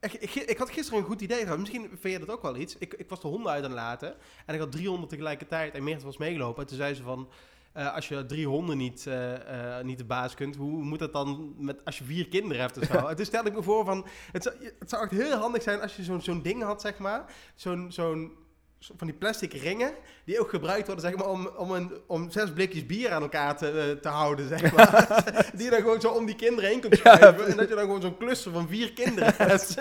echt, 0.00 0.22
ik, 0.22 0.34
ik 0.34 0.58
had 0.58 0.70
gisteren 0.70 0.98
een 1.00 1.06
goed 1.06 1.20
idee 1.20 1.42
gehad. 1.42 1.58
Misschien 1.58 1.88
vind 2.00 2.12
je 2.14 2.26
dat 2.26 2.30
ook 2.36 2.42
wel 2.42 2.56
iets. 2.56 2.76
Ik, 2.78 2.94
ik 2.94 3.08
was 3.08 3.20
de 3.20 3.28
honden 3.28 3.52
uit 3.52 3.64
aan 3.64 3.70
het 3.70 3.78
laten. 3.78 4.14
En 4.46 4.54
ik 4.54 4.60
had 4.60 4.72
300 4.72 5.10
tegelijkertijd. 5.10 5.74
En 5.74 5.84
Meert 5.84 6.02
was 6.02 6.16
meegelopen. 6.16 6.62
En 6.62 6.68
toen 6.68 6.76
zei 6.76 6.94
ze 6.94 7.02
van... 7.02 7.28
eh, 7.72 7.94
als 7.94 8.08
je 8.08 8.26
drie 8.26 8.46
honden 8.46 8.76
niet, 8.76 9.06
eh, 9.06 9.78
eh, 9.78 9.84
niet 9.84 9.98
de 9.98 10.04
baas 10.04 10.34
kunt, 10.34 10.56
hoe 10.56 10.82
moet 10.82 10.98
dat 10.98 11.12
dan 11.12 11.54
met, 11.58 11.84
als 11.84 11.98
je 11.98 12.04
vier 12.04 12.28
kinderen 12.28 12.60
hebt 12.62 12.78
of 12.78 12.84
zo? 12.84 13.08
Toen 13.14 13.24
stelde 13.24 13.48
ik 13.48 13.54
me 13.54 13.62
voor 13.62 13.84
van, 13.84 14.06
het 14.32 14.42
zou, 14.42 14.54
het 14.78 14.90
zou 14.90 15.02
echt 15.02 15.12
heel 15.12 15.36
handig 15.36 15.62
zijn 15.62 15.80
als 15.80 15.96
je 15.96 16.04
zo'n 16.04 16.20
zo'n 16.20 16.42
ding 16.42 16.62
had, 16.62 16.80
zeg 16.80 16.98
maar. 16.98 17.24
Zo'n 17.54 17.92
zo'n 17.92 18.32
van 18.78 19.06
die 19.06 19.16
plastic 19.16 19.52
ringen, 19.52 19.92
die 20.24 20.40
ook 20.40 20.50
gebruikt 20.50 20.86
worden 20.86 21.04
zeg 21.04 21.16
maar, 21.16 21.28
om, 21.28 21.46
om, 21.46 21.70
een, 21.70 21.92
om 22.06 22.30
zes 22.30 22.52
blikjes 22.52 22.86
bier 22.86 23.10
aan 23.10 23.22
elkaar 23.22 23.56
te, 23.56 23.70
eh, 23.70 24.00
te 24.02 24.08
houden. 24.08 24.48
Zeg 24.48 24.72
maar. 24.74 25.24
die 25.54 25.64
je 25.64 25.70
dan 25.70 25.80
gewoon 25.80 26.00
zo 26.00 26.10
om 26.10 26.26
die 26.26 26.34
kinderen 26.34 26.70
heen 26.70 26.80
kunt 26.80 26.96
schuiven. 26.96 27.46
en 27.46 27.56
dat 27.56 27.68
je 27.68 27.74
dan 27.74 27.84
gewoon 27.84 28.00
zo'n 28.00 28.16
cluster 28.16 28.52
van 28.52 28.68
vier 28.68 28.92
kinderen 28.92 29.34
hebt. 29.48 29.74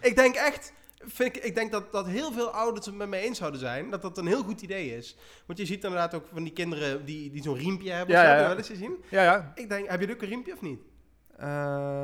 ik 0.00 0.16
denk 0.16 0.34
echt, 0.34 0.72
vind 0.98 1.36
ik, 1.36 1.44
ik 1.44 1.54
denk 1.54 1.72
dat, 1.72 1.92
dat 1.92 2.06
heel 2.06 2.32
veel 2.32 2.48
ouders 2.48 2.86
het 2.86 2.94
met 2.94 3.08
mij 3.08 3.20
eens 3.20 3.38
zouden 3.38 3.60
zijn, 3.60 3.90
dat 3.90 4.02
dat 4.02 4.18
een 4.18 4.26
heel 4.26 4.42
goed 4.42 4.62
idee 4.62 4.96
is. 4.96 5.16
Want 5.46 5.58
je 5.58 5.66
ziet 5.66 5.84
inderdaad 5.84 6.14
ook 6.14 6.26
van 6.32 6.42
die 6.42 6.52
kinderen 6.52 7.04
die, 7.04 7.30
die 7.30 7.42
zo'n 7.42 7.58
riempje 7.58 7.90
hebben. 7.90 8.16
Ja, 8.16 8.22
ja, 8.22 8.40
ja. 8.40 8.48
wel 8.48 8.56
eens 8.56 8.66
gezien? 8.66 9.04
Ja, 9.08 9.22
ja. 9.22 9.52
Ik 9.54 9.68
denk, 9.68 9.90
heb 9.90 10.00
je 10.00 10.10
ook 10.10 10.22
een 10.22 10.28
riempje 10.28 10.52
of 10.52 10.60
niet? 10.60 10.80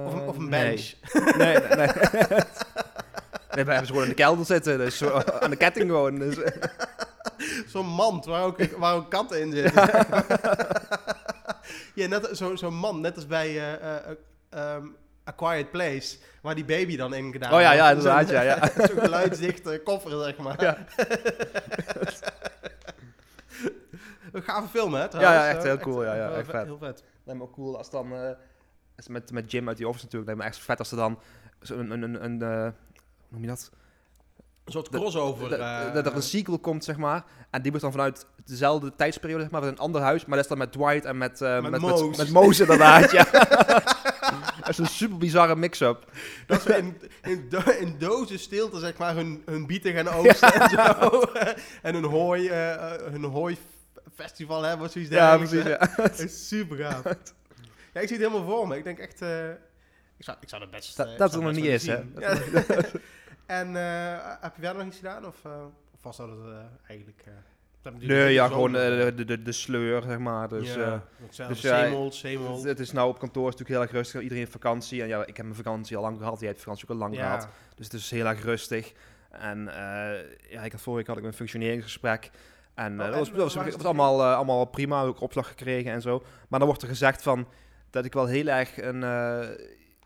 Of 0.07 0.15
een, 0.15 0.29
of 0.29 0.37
een 0.37 0.50
bench? 0.50 0.93
Nee, 1.37 1.57
nee, 1.59 1.76
nee. 1.76 1.88
Nee, 3.57 3.65
wij 3.65 3.75
hebben 3.75 3.87
ze 3.87 3.93
gewoon 3.93 4.03
in 4.03 4.09
de 4.09 4.23
kelder 4.23 4.47
zitten, 4.47 4.79
dus 4.79 4.99
zo, 4.99 5.21
aan 5.41 5.51
de 5.51 5.57
ketting 5.57 5.87
gewoon. 5.91 6.19
Dus, 6.19 6.37
Zo'n 7.67 7.87
mand 7.87 8.25
waar 8.25 8.43
ook, 8.45 8.59
waar 8.79 8.95
ook 8.95 9.11
katten 9.11 9.41
in 9.41 9.53
zitten. 9.53 9.83
ja, 11.95 12.07
net 12.15 12.29
zo- 12.33 12.57
zo'n 12.57 12.75
man, 12.75 13.01
net 13.01 13.15
als 13.15 13.27
bij 13.27 13.47
eh, 13.49 13.73
eh, 13.73 13.95
eh, 13.97 14.75
ehm, 14.75 14.87
A 15.29 15.31
Quiet 15.31 15.71
Place, 15.71 16.17
waar 16.43 16.55
die 16.55 16.65
baby 16.65 16.97
dan 16.97 17.15
in 17.15 17.33
gedaan 17.33 17.53
Oh 17.53 17.61
ja, 17.61 17.73
ja, 17.73 17.91
inderdaad, 17.91 18.29
ja, 18.29 18.41
ja. 18.41 18.71
Zo'n 18.77 19.01
geluidsdichte 19.01 19.81
koffer, 19.85 20.23
zeg 20.25 20.37
maar. 20.37 20.63
Ja. 20.63 20.79
Een 24.33 24.43
gave 24.43 24.69
film, 24.69 24.95
hè? 24.95 25.01
Ja, 25.01 25.09
trouwens. 25.09 25.35
ja, 25.37 25.49
echt 25.49 25.63
heel 25.63 25.79
cool, 25.79 26.05
ja, 26.05 26.15
ja, 26.15 26.27
heel 26.29 26.37
echt 26.37 26.51
vet. 26.51 26.65
Heel 26.65 26.79
vet. 26.79 27.05
lijkt 27.25 27.41
me 27.41 27.47
ook 27.47 27.55
cool 27.55 27.77
als 27.79 27.91
dan, 27.91 28.13
eh, 28.13 28.31
als 28.97 29.09
met, 29.09 29.33
met 29.33 29.51
Jim 29.51 29.69
uit 29.69 29.77
die 29.77 29.89
office 29.89 30.05
natuurlijk, 30.05 30.31
lijkt 30.33 30.43
me 30.45 30.57
echt 30.57 30.65
vet 30.65 30.79
als 30.79 30.91
er 30.91 30.97
dan 30.97 31.19
zo'n 31.61 31.91
een, 31.91 32.03
een, 32.03 32.25
een, 32.25 32.43
eh, 32.43 32.69
hoe 33.28 33.38
noem 33.38 33.40
je 33.42 33.47
dat? 33.47 33.71
Een 34.64 34.73
soort 34.73 34.88
crossover. 34.88 35.49
Dat- 35.49 35.59
eh, 35.59 35.92
dat 35.95 36.06
er 36.06 36.14
een 36.14 36.23
sequel 36.23 36.59
komt, 36.59 36.85
zeg 36.85 36.97
maar. 36.97 37.25
En 37.50 37.62
die 37.62 37.71
wordt 37.71 37.85
dan 37.87 37.95
vanuit 37.95 38.26
dezelfde 38.45 38.92
tijdsperiode, 38.97 39.42
zeg 39.42 39.50
maar, 39.50 39.61
van 39.61 39.71
een 39.71 39.78
ander 39.78 40.00
huis. 40.00 40.25
Maar 40.25 40.35
dat 40.37 40.45
is 40.45 40.49
dan 40.50 40.59
met 40.59 40.73
Dwight 40.73 41.04
en 41.04 41.18
met, 41.18 41.40
eh 41.40 41.61
Met 41.62 41.71
met, 41.71 41.80
Moos. 41.80 42.09
met, 42.09 42.16
met 42.16 42.30
Moos 42.30 42.61
inderdaad, 42.61 43.11
ja. 43.18 43.25
dat 44.61 44.68
is 44.68 44.78
een 44.78 44.87
super 44.87 45.16
bizarre 45.18 45.56
mix-up. 45.56 46.11
Dat 46.47 46.62
ze 46.62 46.76
in, 46.76 46.97
in, 47.23 47.47
do- 47.49 47.71
in 47.78 47.97
dozen 47.99 48.38
stilte, 48.38 48.78
zeg 48.78 48.97
maar, 48.97 49.14
hun, 49.14 49.42
hun 49.47 49.66
bieten 49.66 49.92
gaan 49.92 50.09
oogsten 50.09 50.52
en 50.54 50.71
zo. 50.78 51.23
en 51.83 51.95
hun 51.95 52.04
hooi, 52.04 52.49
eh, 52.49 52.92
hun 53.11 53.25
hooi 53.25 53.56
festival 54.14 54.62
hebben 54.62 54.87
of 54.87 54.92
zoiets 54.92 55.11
Ja, 55.11 55.37
precies, 55.37 55.62
ja. 55.64 55.88
Super 56.28 56.76
gaaf. 56.76 57.02
Ja, 57.92 58.00
ik 58.00 58.09
zie 58.09 58.16
het 58.16 58.26
helemaal 58.26 58.45
voor 58.56 58.68
me. 58.68 58.76
Ik 58.76 58.85
denk 58.85 58.99
echt... 58.99 59.21
eh, 60.17 60.19
ik, 60.19 60.25
zou, 60.25 60.37
ik 60.41 60.49
zou 60.49 60.61
dat 60.63 60.71
best... 60.71 60.97
Dat- 60.97 61.07
eh, 61.09 61.19
dat 61.19 61.33
het 61.33 61.43
nog 61.43 61.53
niet 61.53 61.65
is, 61.65 61.87
hè. 61.87 61.97
en 63.47 63.77
eh, 63.77 64.19
heb 64.41 64.55
je 64.57 64.61
verder 64.63 64.77
nog 64.79 64.87
iets 64.87 64.97
gedaan? 64.97 65.27
Of, 65.27 65.45
eh, 65.45 65.53
of 65.95 66.03
was 66.03 66.17
dat 66.17 66.29
het 66.29 66.39
eh, 66.47 66.59
eigenlijk... 66.89 67.23
eh, 67.27 67.33
Nee, 68.09 68.33
ja, 68.33 68.47
gewoon 68.49 68.77
eh, 68.77 69.17
de, 69.17 69.25
de, 69.25 69.43
de 69.43 69.53
sleur, 69.53 70.03
zeg 70.03 70.19
maar. 70.19 70.49
Dus, 70.49 70.75
ja, 70.75 70.93
eh, 70.93 70.93
dus 71.49 71.61
het, 72.57 72.65
het 72.65 72.81
is 72.81 72.93
nou 72.93 73.09
op 73.09 73.19
kantoor 73.19 73.49
is 73.49 73.51
natuurlijk 73.57 73.71
heel 73.79 73.81
erg 73.81 73.91
rustig. 73.91 74.21
Iedereen 74.21 74.39
heeft 74.43 74.53
vakantie. 74.53 75.03
En 75.03 75.09
ja, 75.09 75.21
ik 75.27 75.37
heb 75.37 75.45
mijn 75.45 75.57
vakantie 75.57 75.97
al 75.97 76.03
lang 76.03 76.19
gehad. 76.19 76.39
Jij 76.41 76.49
hebt 76.49 76.61
vakantie 76.61 76.85
ook 76.85 76.91
al 76.91 76.97
lang 76.97 77.15
gehad. 77.17 77.49
Dus 77.75 77.85
het 77.87 77.95
is 77.95 78.11
heel 78.11 78.27
erg 78.27 78.43
rustig. 78.45 78.93
En 79.31 79.69
eh, 79.69 80.51
ja, 80.51 80.63
ik 80.63 80.73
had 80.73 80.81
vorige 80.81 80.93
week 80.97 81.07
had 81.07 81.17
ik 81.17 81.23
mijn 81.23 81.35
functioneringsgesprek. 81.35 82.31
En 82.75 83.01
eh, 83.01 83.07
Oh, 83.07 83.11
dat 83.13 83.19
was, 83.19 83.29
dat 83.31 83.55
was, 83.55 83.65
het 83.75 83.85
allemaal, 83.85 84.21
eh, 84.21 84.35
allemaal 84.37 84.65
prima. 84.65 85.03
Ook 85.03 85.21
opslag 85.21 85.49
gekregen 85.49 85.93
en 85.93 86.01
zo. 86.03 86.23
Maar 86.49 86.59
dan 86.59 86.69
wordt 86.69 86.83
er 86.83 86.89
gezegd 86.89 87.23
van 87.23 87.49
dat 87.91 88.05
ik 88.05 88.13
wel 88.13 88.27
heel 88.27 88.47
erg 88.47 88.83
een, 88.83 89.03
eh, 89.03 89.41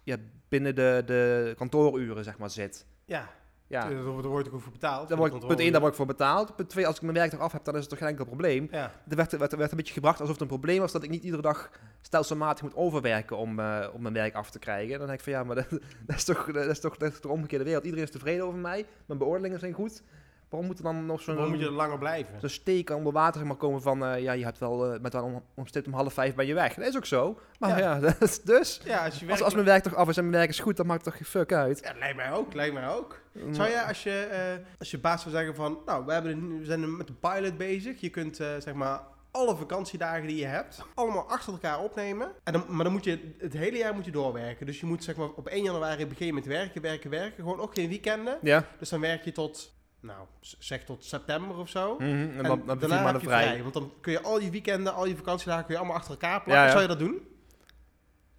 ja, 0.02 0.16
binnen 0.48 0.74
de, 0.74 1.02
de 1.06 1.54
kantooruren 1.56 2.24
zeg 2.24 2.38
maar, 2.38 2.50
zit. 2.50 2.86
ja. 3.04 3.38
Ja. 3.70 3.88
Daar 3.88 4.02
wordt 4.02 4.26
er 4.26 4.54
ook 4.54 4.62
voor 4.62 4.72
betaald. 4.72 5.08
Dan 5.08 5.18
word 5.18 5.34
ik, 5.34 5.46
punt 5.46 5.60
1, 5.60 5.70
daar 5.70 5.80
word 5.80 5.92
ik 5.92 5.98
voor 5.98 6.06
betaald. 6.06 6.56
Punt 6.56 6.68
2, 6.68 6.86
als 6.86 6.96
ik 6.96 7.02
mijn 7.02 7.14
werk 7.14 7.34
af 7.34 7.52
heb, 7.52 7.64
dan 7.64 7.74
is 7.74 7.80
het 7.80 7.88
toch 7.88 7.98
geen 7.98 8.08
enkel 8.08 8.24
probleem. 8.24 8.68
Ja. 8.70 8.92
Er 9.08 9.16
werd, 9.16 9.36
werd, 9.36 9.56
werd 9.56 9.70
een 9.70 9.76
beetje 9.76 9.92
gebracht 9.92 10.20
alsof 10.20 10.32
het 10.32 10.42
een 10.42 10.48
probleem 10.48 10.80
was 10.80 10.92
dat 10.92 11.02
ik 11.02 11.10
niet 11.10 11.24
iedere 11.24 11.42
dag 11.42 11.70
stelselmatig 12.00 12.62
moet 12.62 12.74
overwerken 12.74 13.36
om, 13.36 13.58
eh, 13.58 13.88
om 13.92 14.02
mijn 14.02 14.14
werk 14.14 14.34
af 14.34 14.50
te 14.50 14.58
krijgen. 14.58 14.92
En 14.92 14.98
dan 14.98 15.06
denk 15.06 15.18
ik 15.18 15.24
van 15.24 15.32
ja, 15.32 15.44
maar 15.44 15.56
dat, 15.56 15.68
dat, 16.06 16.16
is, 16.16 16.24
toch, 16.24 16.52
dat, 16.52 16.66
is 16.66 16.80
toch, 16.80 16.96
dat 16.96 17.08
is 17.08 17.14
toch 17.14 17.22
de 17.22 17.28
omgekeerde 17.28 17.64
wereld. 17.64 17.84
Iedereen 17.84 18.04
is 18.04 18.10
tevreden 18.10 18.44
over 18.44 18.58
mij, 18.58 18.86
mijn 19.06 19.18
beoordelingen 19.18 19.58
zijn 19.58 19.72
goed. 19.72 20.02
Waarom 20.50 20.68
moet 20.68 20.78
er 20.78 20.84
dan 20.84 21.06
nog 21.06 21.20
zo'n 21.20 21.34
Waarom 21.34 21.52
moet 21.52 21.62
je 21.62 21.68
er 21.68 21.72
langer 21.72 21.98
blijven? 21.98 22.40
zo'n 22.40 22.48
steek 22.48 22.90
onder 22.90 23.12
water 23.12 23.46
maar, 23.46 23.56
komen 23.56 23.82
van 23.82 24.04
eh, 24.04 24.22
ja, 24.22 24.32
je 24.32 24.44
hebt 24.44 24.58
wel 24.58 24.92
eh, 24.92 25.00
met 25.00 25.12
wel 25.12 25.24
om, 25.24 25.42
om 25.54 25.66
stipt 25.66 25.86
om 25.86 25.92
half 25.92 26.12
vijf 26.12 26.34
ben 26.34 26.46
je 26.46 26.54
weg. 26.54 26.74
Dat 26.74 26.86
is 26.86 26.96
ook 26.96 27.06
zo. 27.06 27.38
Maar 27.58 27.78
Ja. 27.78 28.00
is 28.20 28.42
dus. 28.42 28.80
Ja, 28.84 29.04
als 29.04 29.20
je 29.20 29.26
werkt... 29.26 29.42
als 29.42 29.54
mijn 29.54 29.66
werk 29.66 29.82
toch 29.82 29.94
af 29.94 30.08
is 30.08 30.16
en 30.16 30.22
mijn 30.22 30.36
werk 30.36 30.48
is 30.48 30.58
goed, 30.58 30.76
dan 30.76 30.86
maakt 30.86 31.04
het 31.04 31.14
toch 31.14 31.22
geen 31.22 31.40
fuck 31.40 31.52
uit. 31.52 31.80
Ja, 31.84 31.98
lijkt 31.98 32.16
mij 32.16 32.32
ook, 32.32 32.54
lijkt 32.54 32.74
mij 32.74 32.88
ook. 32.88 33.20
Zou 33.50 33.70
jij 33.70 33.82
als 33.82 34.02
je, 34.02 34.20
eh, 34.20 34.78
als 34.78 34.90
je 34.90 34.98
baas 34.98 35.22
zou 35.22 35.34
zeggen 35.34 35.54
van, 35.54 35.78
nou, 35.86 36.04
we, 36.04 36.12
hebben 36.12 36.32
een, 36.32 36.58
we 36.58 36.64
zijn 36.64 36.96
met 36.96 37.08
een 37.08 37.18
pilot 37.18 37.56
bezig. 37.56 38.00
Je 38.00 38.10
kunt, 38.10 38.36
zeg 38.36 38.74
maar, 38.74 39.00
alle 39.30 39.56
vakantiedagen 39.56 40.26
die 40.26 40.36
je 40.36 40.46
hebt, 40.46 40.82
allemaal 40.94 41.28
achter 41.28 41.52
elkaar 41.52 41.80
opnemen. 41.80 42.32
En 42.44 42.52
dan, 42.52 42.64
maar 42.68 42.84
dan 42.84 42.92
moet 42.92 43.04
je, 43.04 43.34
het 43.38 43.52
hele 43.52 43.76
jaar 43.76 43.94
moet 43.94 44.04
je 44.04 44.10
doorwerken. 44.10 44.66
Dus 44.66 44.80
je 44.80 44.86
moet, 44.86 45.04
zeg 45.04 45.16
maar, 45.16 45.28
op 45.28 45.48
1 45.48 45.62
januari 45.62 46.06
beginnen 46.06 46.34
met 46.34 46.46
werken, 46.46 46.82
werken, 46.82 47.10
werken. 47.10 47.42
Gewoon 47.42 47.60
ook 47.60 47.74
geen 47.74 47.88
weekenden. 47.88 48.38
Ja. 48.42 48.66
Dus 48.78 48.88
dan 48.88 49.00
werk 49.00 49.24
je 49.24 49.32
tot, 49.32 49.72
nou, 50.00 50.26
zeg 50.40 50.84
tot 50.84 51.04
september 51.04 51.56
of 51.56 51.68
zo. 51.68 51.94
Mhm, 51.94 52.06
En 52.08 52.42
dan, 52.42 52.62
dan, 52.66 52.68
heb 52.68 52.80
je 52.80 52.86
maanden 52.88 53.22
vrij. 53.22 53.62
Want 53.62 53.74
dan 53.74 53.92
kun 54.00 54.12
je 54.12 54.20
al 54.22 54.40
je 54.40 54.50
weekenden, 54.50 54.94
al 54.94 55.06
je 55.06 55.16
vakantiedagen, 55.16 55.64
kun 55.64 55.72
je 55.74 55.78
allemaal 55.80 55.96
achter 55.98 56.10
elkaar 56.12 56.42
plakken. 56.42 56.54
Ja, 56.54 56.64
ja. 56.64 56.70
Zou 56.70 56.82
je 56.82 56.88
dat 56.88 56.98
doen? 56.98 57.18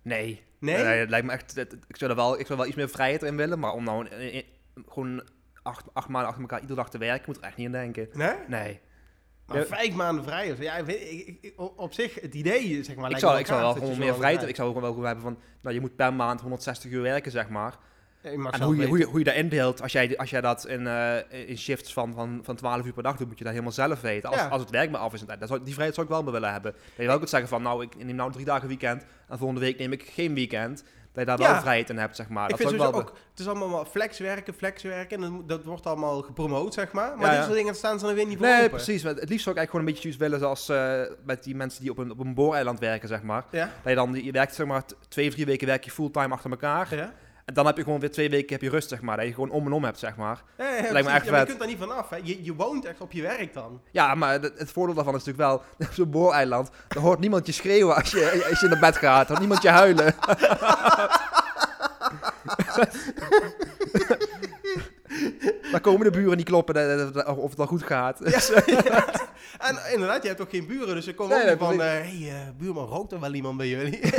Nee. 0.01 0.43
Nee? 0.59 0.75
het 0.75 1.09
lijkt 1.09 1.25
me 1.25 1.31
echt. 1.31 1.55
het- 1.55 1.73
ik, 1.87 1.97
zou 1.97 2.11
er 2.11 2.17
wel, 2.17 2.39
ik 2.39 2.45
zou 2.45 2.57
wel 2.59 2.67
iets 2.67 2.75
meer 2.75 2.89
vrijheid 2.89 3.21
erin 3.21 3.35
willen, 3.37 3.59
maar 3.59 3.73
om 3.73 3.83
nou 3.83 4.07
gewoon 4.87 5.23
acht, 5.63 5.85
acht 5.93 6.07
maanden 6.07 6.27
achter 6.29 6.41
elkaar 6.41 6.59
iedere 6.59 6.79
dag 6.79 6.89
te 6.89 6.97
werken, 6.97 7.23
moet 7.27 7.37
er 7.37 7.43
echt 7.43 7.57
niet 7.57 7.65
in 7.65 7.71
denken. 7.71 8.09
Nee? 8.13 8.35
Nee. 8.47 8.79
Maar 9.45 9.57
Ja. 9.59 9.65
vijf 9.65 9.93
maanden 9.93 10.23
vrij 10.23 10.51
of. 10.51 10.59
Ja, 10.61 10.75
ik 10.75 10.85
weet- 10.85 11.11
ik- 11.27 11.37
ik- 11.41 11.59
op 11.79 11.93
zich, 11.93 12.19
het 12.21 12.33
idee, 12.35 12.83
zeg 12.83 12.95
maar, 12.95 13.11
ik 13.11 13.17
zou, 13.17 13.39
ik 13.39 13.45
zou 13.45 13.61
wel 13.61 13.73
gewoon 13.73 13.97
meer 13.97 14.15
vrijheid. 14.15 14.49
Ik 14.49 14.55
zou 14.55 14.69
ook 14.69 14.79
wel 14.79 14.89
gewoon 14.89 15.05
hebben 15.05 15.23
van. 15.23 15.37
Nou, 15.61 15.75
je 15.75 15.81
moet 15.81 15.95
per 15.95 16.13
maand 16.13 16.41
160 16.41 16.91
uur 16.91 17.01
werken, 17.01 17.31
zeg 17.31 17.49
maar. 17.49 17.77
En 18.21 18.61
hoe 18.61 18.75
je, 18.75 18.85
hoe, 18.87 18.97
je, 18.97 19.05
hoe 19.05 19.19
je 19.19 19.25
dat 19.25 19.33
indeelt, 19.33 19.81
als 19.81 19.91
jij, 19.91 20.17
als 20.17 20.29
jij 20.29 20.41
dat 20.41 20.67
in, 20.67 20.87
eh, 20.87 21.47
in 21.49 21.57
shifts 21.57 21.93
van, 21.93 22.13
van, 22.13 22.39
van 22.43 22.55
12 22.55 22.85
uur 22.85 22.93
per 22.93 23.03
dag 23.03 23.17
doet, 23.17 23.27
moet 23.27 23.37
je 23.37 23.43
dat 23.43 23.53
helemaal 23.53 23.73
zelf 23.73 24.01
weten. 24.01 24.29
Als, 24.29 24.39
Ja. 24.39 24.47
als 24.47 24.61
het 24.61 24.69
werk 24.69 24.91
maar 24.91 25.01
af 25.01 25.13
is, 25.13 25.25
en 25.25 25.39
dat 25.39 25.47
zou, 25.47 25.63
die 25.63 25.73
vrijheid 25.73 25.95
zou 25.95 26.07
ik 26.07 26.13
wel 26.13 26.23
meer 26.23 26.31
willen 26.33 26.51
hebben. 26.51 26.71
Dat 26.71 26.81
je 26.95 27.05
wel 27.05 27.17
kunt 27.17 27.29
zeggen 27.29 27.49
van, 27.49 27.61
nou, 27.61 27.83
ik 27.83 28.03
neem 28.03 28.15
nou 28.15 28.31
drie 28.31 28.45
dagen 28.45 28.67
weekend 28.67 29.05
en 29.29 29.37
volgende 29.37 29.61
week 29.61 29.77
neem 29.77 29.91
ik 29.91 30.03
geen 30.13 30.33
weekend. 30.33 30.83
Dat 31.13 31.19
je 31.23 31.25
daar 31.25 31.39
Ja. 31.39 31.51
wel 31.51 31.61
vrijheid 31.61 31.89
in 31.89 31.97
hebt, 31.97 32.15
zeg 32.15 32.29
maar. 32.29 32.43
ik 32.49 32.57
dat 32.57 32.67
vind 32.67 32.81
wel... 32.81 32.93
ook, 32.93 33.13
het 33.29 33.39
is 33.39 33.47
allemaal 33.47 33.85
flexwerken, 33.85 34.53
flexwerken. 34.53 35.23
En 35.23 35.43
dat, 35.47 35.63
wordt 35.63 35.85
allemaal 35.85 36.21
gepromoot, 36.21 36.73
zeg 36.73 36.91
maar. 36.91 37.17
Maar 37.17 37.25
Ja, 37.25 37.35
dit 37.35 37.43
soort 37.43 37.55
dingen 37.57 37.75
staan 37.75 37.99
ze 37.99 38.05
dan 38.05 38.15
weer 38.15 38.25
niet 38.25 38.37
voor 38.37 38.47
Nee, 38.47 38.57
open. 38.57 38.69
precies. 38.69 39.03
Het 39.03 39.29
liefst 39.29 39.43
zou 39.43 39.55
ik 39.55 39.61
eigenlijk 39.61 39.69
gewoon 39.69 39.87
een 39.87 39.93
beetje 39.93 40.17
willen 40.17 40.39
zoals 40.39 40.69
eh, 40.69 41.01
met 41.25 41.43
die 41.43 41.55
mensen 41.55 41.81
die 41.81 41.91
op 41.91 41.97
een, 41.97 42.11
op 42.11 42.19
een 42.19 42.33
booreiland 42.33 42.79
werken, 42.79 43.07
zeg 43.07 43.21
maar. 43.21 43.45
Dat 43.51 43.69
je 43.83 43.95
dan, 43.95 44.13
je 44.23 44.31
werkt 44.31 44.55
zeg 44.55 44.65
maar 44.67 44.83
twee, 45.07 45.29
drie 45.31 45.45
weken 45.45 45.67
werk 45.67 45.83
je 45.83 45.91
fulltime 45.91 46.33
achter 46.33 46.49
elkaar. 46.51 47.11
Dan 47.53 47.65
heb 47.65 47.77
je 47.77 47.83
gewoon 47.83 47.99
weer 47.99 48.11
twee 48.11 48.29
weken 48.29 48.51
heb 48.53 48.61
je 48.61 48.69
rust, 48.69 48.89
zeg 48.89 49.01
maar. 49.01 49.17
Dat 49.17 49.25
je 49.25 49.33
gewoon 49.33 49.49
om 49.49 49.65
en 49.65 49.71
om 49.71 49.83
hebt, 49.83 49.99
zeg 49.99 50.15
maar. 50.15 50.41
Ja, 50.57 50.65
ja, 50.65 50.71
me 50.81 50.87
echt 50.87 50.97
Ja, 50.97 51.03
maar 51.03 51.23
je 51.23 51.29
vet. 51.29 51.45
kunt 51.45 51.59
daar 51.59 51.67
niet 51.67 51.77
van 51.77 51.95
af. 51.97 52.09
Hè. 52.09 52.15
Je, 52.23 52.43
je 52.43 52.55
woont 52.55 52.85
echt 52.85 53.01
op 53.01 53.11
je 53.11 53.21
werk 53.21 53.53
dan. 53.53 53.81
Ja, 53.91 54.15
maar 54.15 54.31
het, 54.33 54.51
het 54.57 54.71
voordeel 54.71 54.95
daarvan 54.95 55.15
is 55.15 55.23
natuurlijk 55.25 55.61
wel, 55.77 55.77
op 55.87 55.93
zo'n 55.93 56.09
booreiland, 56.09 56.69
dan 56.87 57.03
hoort 57.03 57.19
niemand 57.19 57.45
je 57.45 57.51
schreeuwen 57.51 57.95
als 57.95 58.11
je, 58.11 58.47
als 58.49 58.59
je 58.59 58.67
naar 58.67 58.79
bed 58.79 58.97
gaat. 58.97 59.27
Dan 59.27 59.29
hoort 59.37 59.39
niemand 59.39 59.61
je 59.61 59.69
huilen. 59.69 60.15
dan 65.71 65.81
komen 65.81 66.11
de 66.11 66.17
buren 66.19 66.37
niet 66.37 66.45
kloppen 66.45 66.75
of 67.37 67.49
het 67.49 67.59
al 67.59 67.65
goed 67.67 67.83
gaat. 67.83 68.19
En 69.59 69.79
inderdaad, 69.93 70.21
je 70.21 70.27
hebt 70.27 70.41
ook 70.41 70.49
geen 70.49 70.67
buren. 70.67 70.95
Dus 70.95 71.07
er 71.07 71.13
komen 71.13 71.37
Nee, 71.37 71.53
ook 71.53 71.59
niet 71.59 71.69
van... 71.69 71.79
Hé, 71.79 71.87
hey, 71.87 72.29
eh, 72.29 72.49
buurman, 72.57 72.85
rookt 72.87 73.11
er 73.11 73.19
wel 73.19 73.33
iemand 73.33 73.57
bij 73.57 73.67
jullie? 73.67 73.99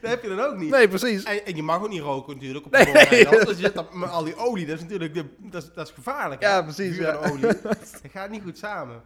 dat 0.00 0.10
heb 0.10 0.22
je 0.22 0.28
dan 0.28 0.40
ook 0.40 0.56
niet. 0.56 0.70
Nee, 0.70 0.88
precies. 0.88 1.22
En, 1.22 1.46
en 1.46 1.56
je 1.56 1.62
mag 1.62 1.82
ook 1.82 1.88
niet 1.88 2.00
roken 2.00 2.34
natuurlijk 2.34 2.66
op 2.66 2.72
Nee. 2.72 3.44
Dus 3.44 3.58
je 3.58 3.72
met 3.92 4.10
al 4.10 4.24
die 4.24 4.36
olie, 4.36 4.66
dat 4.66 4.76
is 4.76 4.82
natuurlijk 4.82 5.14
de, 5.14 5.24
dat 5.38 5.62
is, 5.62 5.68
dat 5.74 5.86
is 5.86 5.92
gevaarlijk. 5.94 6.42
hè? 6.42 6.48
Ja, 6.48 6.62
precies, 6.62 6.96
ja. 6.96 7.16
en 7.16 7.30
olie. 7.30 7.40
dat 7.62 8.00
gaat 8.12 8.30
niet 8.30 8.42
goed 8.42 8.58
samen. 8.58 9.02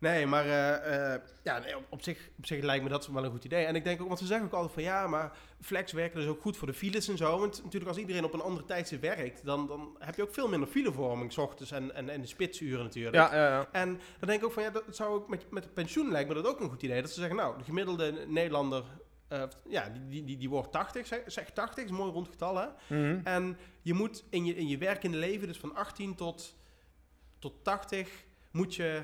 Nee, 0.00 0.26
maar 0.26 0.44
eh, 0.44 1.14
eh, 1.14 1.20
ja, 1.42 1.58
nee, 1.58 1.76
op, 1.76 1.84
op, 1.88 2.02
zich, 2.02 2.30
op 2.38 2.46
zich 2.46 2.62
lijkt 2.62 2.82
me 2.82 2.90
dat 2.90 3.06
wel 3.06 3.24
een 3.24 3.30
goed 3.30 3.44
idee. 3.44 3.64
En 3.64 3.74
ik 3.74 3.84
denk 3.84 4.00
ook, 4.00 4.06
want 4.06 4.18
ze 4.18 4.26
zeggen 4.26 4.46
ook 4.46 4.52
altijd 4.52 4.72
van 4.72 4.82
ja, 4.82 5.06
maar 5.06 5.32
flex 5.60 5.92
werken 5.92 6.20
is 6.20 6.26
ook 6.26 6.40
goed 6.40 6.56
voor 6.56 6.66
de 6.66 6.74
files 6.74 7.08
en 7.08 7.16
zo. 7.16 7.38
Want 7.38 7.56
natuurlijk 7.56 7.90
als 7.90 8.00
iedereen 8.00 8.24
op 8.24 8.32
een 8.32 8.40
andere 8.40 8.66
tijdstip 8.66 9.00
werkt, 9.00 9.44
dan, 9.44 9.66
dan 9.66 9.96
heb 9.98 10.16
je 10.16 10.22
ook 10.22 10.34
veel 10.34 10.48
minder 10.48 10.68
filevorming, 10.68 11.32
s 11.32 11.38
ochtends 11.38 11.70
en, 11.70 11.94
en, 11.94 12.08
en 12.08 12.20
de 12.20 12.26
spitsuren 12.26 12.84
natuurlijk. 12.84 13.14
Ja, 13.14 13.34
ja, 13.34 13.48
ja. 13.48 13.68
En 13.72 13.88
dan 14.18 14.28
denk 14.28 14.40
ik 14.40 14.46
ook 14.46 14.52
van 14.52 14.62
ja, 14.62 14.70
dat 14.70 14.84
zou 14.90 15.14
ook 15.14 15.28
met, 15.28 15.50
met 15.50 15.64
het 15.64 15.74
pensioen 15.74 16.10
lijkt 16.10 16.28
me 16.28 16.34
dat 16.34 16.46
ook 16.46 16.60
een 16.60 16.70
goed 16.70 16.82
idee. 16.82 17.00
Dat 17.00 17.10
ze 17.10 17.20
zeggen, 17.20 17.36
nou, 17.36 17.58
de 17.58 17.64
gemiddelde 17.64 18.24
Nederlander, 18.26 18.84
eh, 19.28 19.42
ja, 19.68 19.88
die, 20.08 20.24
die, 20.24 20.36
die, 20.36 20.48
wordt 20.48 20.72
80, 20.72 21.06
zeg, 21.06 21.22
zeg 21.26 21.50
80, 21.50 21.84
is 21.84 21.90
een 21.90 21.96
mooi 21.96 22.12
rond 22.12 22.28
getal 22.28 22.56
hè. 22.56 22.66
Mhm. 22.88 23.20
En 23.24 23.58
je 23.82 23.94
moet 23.94 24.24
in 24.30 24.44
je, 24.44 24.56
in 24.56 24.68
je 24.68 24.78
werkende 24.78 25.16
leven, 25.16 25.48
dus 25.48 25.58
van 25.58 25.74
18 25.74 26.14
tot, 26.14 26.56
tot 27.38 27.64
80, 27.64 28.24
moet 28.50 28.74
je, 28.74 29.02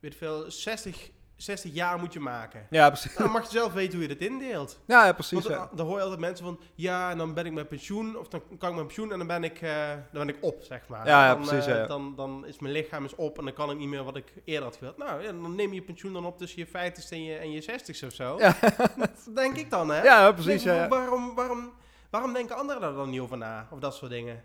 weet 0.00 0.14
veel, 0.14 0.50
60 0.50 1.10
60 1.36 1.72
jaar 1.74 1.98
moet 1.98 2.12
je 2.12 2.20
maken. 2.20 2.66
Ja, 2.70 2.88
precies. 2.88 3.10
Nou, 3.10 3.22
dan 3.22 3.32
mag 3.32 3.42
je 3.42 3.58
zelf 3.58 3.72
weten 3.72 3.92
hoe 3.92 4.08
je 4.08 4.14
dat 4.14 4.28
indeelt. 4.28 4.78
Ja, 4.86 5.06
ja, 5.06 5.12
precies. 5.12 5.32
Want 5.32 5.46
ja. 5.46 5.70
dan, 5.74 5.86
hoor 5.86 5.96
je 5.96 6.02
altijd 6.02 6.20
mensen 6.20 6.44
van, 6.44 6.60
ja, 6.74 7.10
en 7.10 7.18
dan 7.18 7.34
ben 7.34 7.46
ik 7.46 7.52
met 7.52 7.68
pensioen, 7.68 8.18
of 8.18 8.28
dan 8.28 8.42
kan 8.58 8.70
ik 8.70 8.76
met 8.76 8.86
pensioen 8.86 9.12
en 9.12 9.18
dan 9.18 9.26
ben 9.26 9.44
ik, 9.44 9.60
eh, 9.60 9.88
dan 10.12 10.26
ben 10.26 10.28
ik 10.28 10.36
op, 10.40 10.62
zeg 10.62 10.88
maar. 10.88 11.06
Ja, 11.06 11.26
ja, 11.26 11.34
dan, 11.34 11.46
precies, 11.46 11.66
eh. 11.66 11.88
Dan, 11.88 12.14
dan 12.16 12.46
is 12.46 12.58
mijn 12.58 12.72
lichaam 12.72 13.04
is 13.04 13.14
op 13.14 13.38
en 13.38 13.44
dan 13.44 13.54
kan 13.54 13.70
ik 13.70 13.78
niet 13.78 13.88
meer 13.88 14.04
wat 14.04 14.16
ik 14.16 14.32
eerder 14.44 14.64
had 14.64 14.76
gewild. 14.76 14.96
Nou, 14.96 15.22
ja, 15.22 15.32
dan 15.32 15.54
neem 15.54 15.72
je 15.72 15.82
pensioen 15.82 16.12
dan 16.12 16.26
op 16.26 16.38
tussen 16.38 16.58
je 16.58 16.66
50ste 16.66 17.08
en 17.10 17.24
je, 17.24 17.36
en 17.36 17.50
je 17.50 17.62
60ste 17.62 18.06
of 18.06 18.12
zo. 18.12 18.38
Ja. 18.38 18.56
Dat 18.96 19.28
denk 19.34 19.56
ik 19.56 19.70
dan, 19.70 19.88
hè? 19.88 20.02
Ja, 20.02 20.32
precies. 20.32 20.64
Waarom, 20.64 21.34
waarom, 21.34 21.72
waarom 22.10 22.32
denken 22.32 22.56
anderen 22.56 22.82
daar 22.82 22.94
dan 22.94 23.10
niet 23.10 23.20
over 23.20 23.38
na? 23.38 23.68
Of 23.70 23.78
dat 23.78 23.94
soort 23.94 24.10
dingen? 24.10 24.44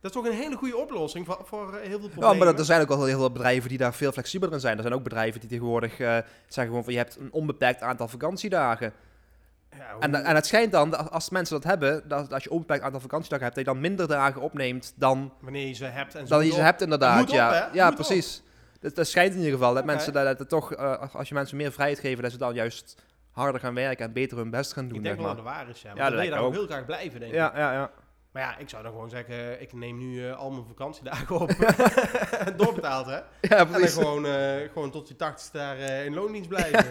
Dat 0.00 0.10
is 0.16 0.22
toch 0.22 0.26
een 0.32 0.38
hele 0.38 0.56
goede 0.56 0.76
oplossing 0.76 1.26
voor, 1.26 1.40
voor 1.44 1.66
eh, 1.74 1.80
heel 1.88 1.98
veel 1.98 2.08
problemen. 2.08 2.38
Ja, 2.38 2.44
maar 2.44 2.54
er- 2.58 2.64
zijn 2.64 2.80
ook 2.80 2.88
wel 2.88 3.04
heel 3.04 3.18
veel 3.18 3.32
bedrijven 3.32 3.68
die 3.68 3.78
daar 3.78 3.94
veel 3.94 4.12
flexibeler 4.12 4.54
in 4.54 4.60
zijn. 4.60 4.76
Er 4.76 4.82
zijn 4.82 4.94
ook 4.94 5.02
bedrijven 5.02 5.40
die 5.40 5.48
tegenwoordig 5.48 5.92
eh, 6.00 6.08
zeggen 6.08 6.66
gewoon 6.66 6.84
van 6.84 6.92
je 6.92 6.98
hebt 6.98 7.16
een 7.16 7.32
onbeperkt 7.32 7.80
aantal 7.82 8.08
vakantiedagen. 8.08 8.92
Ja, 9.70 9.92
hoe- 9.92 10.02
En, 10.02 10.14
en 10.24 10.34
het 10.34 10.46
schijnt 10.46 10.72
dan, 10.72 11.10
als 11.10 11.30
mensen 11.30 11.54
dat 11.54 11.64
hebben, 11.70 12.08
dat 12.08 12.32
als 12.32 12.42
je 12.42 12.48
een 12.48 12.54
onbeperkt 12.54 12.84
aantal 12.84 13.00
vakantiedagen 13.00 13.44
hebt, 13.44 13.56
dat 13.56 13.66
je 13.66 13.72
dan 13.72 13.80
minder 13.82 14.08
dagen 14.08 14.40
opneemt 14.40 14.92
dan, 14.96 15.32
wanneer 15.40 15.66
je 15.66 15.72
ze 15.74 15.84
hebt 15.84 16.14
en 16.14 16.26
dan 16.26 16.46
je 16.46 16.52
ze 16.52 16.60
hebt 16.60 16.82
inderdaad. 16.82 17.22
op, 17.22 17.28
ja, 17.28 17.52
hè? 17.52 17.66
ja 17.72 17.86
Moet 17.86 17.94
precies. 17.94 18.42
Dat, 18.80 18.94
dat 18.94 19.06
schijnt 19.06 19.32
in 19.32 19.38
ieder 19.38 19.52
geval. 19.52 19.74
Dat 19.74 19.84
mensen 19.84 20.12
dat, 20.12 20.38
dat 20.38 20.48
toch, 20.48 20.72
eh, 20.74 21.14
als 21.14 21.28
je 21.28 21.34
mensen 21.34 21.56
meer 21.56 21.72
vrijheid 21.72 21.98
geven, 21.98 22.22
dat 22.22 22.32
ze 22.32 22.38
dan 22.38 22.54
juist 22.54 23.02
harder 23.30 23.60
gaan 23.60 23.74
werken 23.74 24.04
en 24.06 24.12
beter 24.12 24.36
hun 24.38 24.50
best 24.50 24.72
gaan 24.72 24.88
doen. 24.88 24.96
Ik 24.98 25.04
denk 25.04 25.20
wel 25.20 25.34
dat 25.34 25.44
waar 25.44 25.68
is, 25.68 25.82
ja. 25.82 25.88
Maar 25.94 25.96
Ja, 25.98 26.04
dan 26.08 26.14
wil 26.14 26.24
je 26.24 26.30
daar 26.30 26.40
ook 26.40 26.52
heel 26.52 26.66
graag 26.66 26.84
blijven, 26.84 27.20
denk 27.20 27.32
ik. 27.32 27.38
Ja, 27.38 27.52
ja, 27.56 27.72
ja. 27.72 27.90
Maar 28.32 28.42
ja, 28.42 28.56
ik 28.56 28.68
zou 28.68 28.82
dan 28.82 28.92
gewoon 28.92 29.10
zeggen, 29.10 29.60
ik 29.60 29.72
neem 29.72 29.98
nu 29.98 30.26
eh, 30.26 30.36
al 30.36 30.50
mijn 30.50 30.66
vakantiedagen 30.66 31.40
op. 31.40 31.48
Doorbetaald, 32.56 33.06
hè? 33.06 33.20
Ja, 33.40 33.66
En 33.66 33.72
dan 33.72 33.88
gewoon, 33.88 34.26
eh, 34.26 34.72
gewoon 34.72 34.90
tot 34.90 35.08
je 35.08 35.16
tachtigste 35.16 35.56
daar 35.56 35.78
eh, 35.78 36.04
in 36.04 36.14
loondienst 36.14 36.48
blijven. 36.48 36.88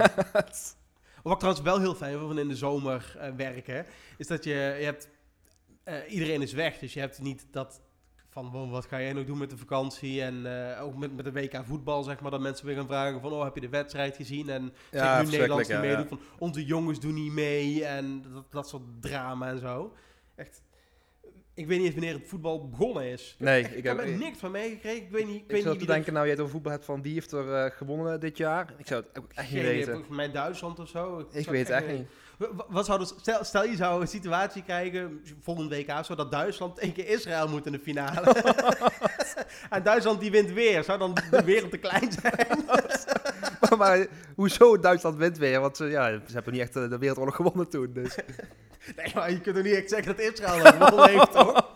Wat 1.24 1.34
ik 1.34 1.40
trouwens 1.40 1.62
wel 1.62 1.80
heel 1.80 1.96
fijn 1.96 2.18
vind 2.18 2.28
van 2.28 2.40
in 2.40 2.48
de 2.48 2.56
zomer 2.56 3.18
werken, 3.36 3.86
is 4.18 4.28
dat 4.28 4.44
je, 4.44 4.76
je 4.80 4.86
hebt, 4.86 5.10
iedereen 6.08 6.42
is 6.42 6.54
weg, 6.54 6.78
dus 6.78 6.94
je 6.94 7.00
hebt 7.00 7.20
niet 7.20 7.48
dat 7.52 7.82
van 8.30 8.70
wat 8.70 8.86
ga 8.86 9.02
jij 9.02 9.14
nog 9.14 9.26
doen 9.26 9.38
met 9.38 9.50
de 9.50 9.58
vakantie 9.58 10.22
en 10.22 10.48
ook 10.80 10.96
met, 10.96 11.16
met 11.16 11.26
de 11.26 11.32
WK 11.32 11.62
voetbal 11.66 12.04
zeg 12.04 12.20
maar, 12.20 12.32
dat 12.32 12.40
mensen 12.40 12.66
weer 12.66 12.76
gaan 12.76 12.88
vragen 12.88 13.22
van 13.22 13.32
oh 13.32 13.44
heb 13.44 13.56
je 13.56 13.62
de 13.62 13.70
wedstrijd 13.70 14.16
gezien 14.16 14.50
en 14.50 14.74
Ja, 14.92 15.22
nu 15.22 15.30
Nederlands 15.30 15.30
niet 15.30 15.30
verschrikkelijk, 15.30 15.68
ja, 15.68 15.80
meedoet 15.80 16.10
ja. 16.10 16.16
van 16.18 16.20
onze 16.40 16.66
jongens 16.66 17.00
doen 17.00 17.14
niet 17.14 17.32
mee 17.32 17.86
en 17.86 18.22
dat, 18.34 18.52
dat 18.52 18.70
soort 18.70 18.84
drama 19.00 19.48
en 19.48 19.60
zo. 19.60 19.94
Echt, 20.36 20.62
ik 21.58 21.68
weet 21.68 21.78
niet 21.78 21.86
eens 21.86 21.96
wanneer 21.96 22.14
het 22.14 22.28
voetbal 22.28 22.68
begonnen 22.70 23.04
is. 23.04 23.36
Nee, 23.40 23.64
ik 23.64 23.72
ik 23.72 23.84
heb 23.84 23.98
heb... 23.98 24.06
er 24.08 24.18
niks 24.18 24.40
van 24.40 24.52
meegekregen. 24.52 25.04
Ik 25.04 25.12
weet 25.12 25.26
niet, 25.26 25.36
ik 25.36 25.42
Ik 25.42 25.52
weet 25.52 25.66
niet 25.66 25.80
te 25.80 25.86
denken, 25.86 26.14
nou 26.14 26.26
je 26.26 26.32
het 26.32 26.40
over 26.40 26.52
voetbal 26.52 26.72
hebt 26.72 26.86
van 26.86 27.02
wie 27.02 27.14
heeft 27.14 27.32
er 27.32 27.54
eh, 27.54 27.72
gewonnen 27.78 28.20
dit 28.20 28.38
jaar? 28.38 28.74
Ik 28.78 28.88
zou 28.88 29.04
het 29.14 29.24
echt 29.34 29.52
niet 29.52 29.62
weten. 29.62 29.92
Volgens 29.94 30.16
mij 30.16 30.32
Duitsland 30.32 30.80
of 30.80 30.90
zo. 30.90 31.20
Ik 31.32 31.44
zou 31.44 31.56
weet 31.56 31.68
het 31.68 31.84
echt 31.84 31.98
niet. 31.98 32.08
Wa- 32.38 32.54
wa- 32.56 32.66
Wat 32.70 32.86
zou 32.86 33.00
dus, 33.00 33.14
stel, 33.20 33.44
stel 33.44 33.64
je 33.66 33.76
zou 33.76 34.02
een 34.02 34.08
situatie 34.08 34.64
krijgen, 34.64 35.22
volgende 35.42 35.76
WK, 35.76 36.06
zo 36.06 36.16
dat 36.16 36.32
Duitsland 36.32 36.76
tegen 36.76 36.94
keer 36.94 37.08
Israël 37.08 37.48
moet 37.48 37.66
in 37.66 37.72
de 37.72 37.80
finale. 37.80 38.22
en 39.70 39.84
Duitsland 39.84 40.20
die 40.20 40.32
wint 40.32 40.52
weer. 40.52 40.84
Zou 40.84 41.00
dan 41.00 41.18
de 41.32 41.44
wereld 41.44 41.72
te 41.72 41.78
klein 41.78 42.12
zijn? 42.12 42.48
maar, 43.84 44.06
hoezo 44.36 44.80
Duitsland 44.80 45.18
wint 45.18 45.38
weer? 45.38 45.60
Want 45.60 45.78
ze, 45.78 45.86
ja, 45.86 46.10
ze 46.10 46.34
hebben 46.34 46.54
niet 46.54 46.62
echt 46.62 46.76
eh, 46.76 46.90
de 46.90 46.98
wereldoorlog 46.98 47.36
gewonnen 47.36 47.70
toen. 47.70 47.94
Dus. 47.94 48.16
nee, 48.98 49.12
maar 49.16 49.32
je 49.32 49.42
kunt 49.42 49.56
toch 49.56 49.66
niet 49.66 49.76
echt 49.76 49.90
zeggen 49.90 50.16
dat 50.16 50.26
Israël 50.26 50.64
dat 50.64 50.74
gewonnen 50.74 51.10
heeft, 51.10 51.32
toch? 51.32 51.66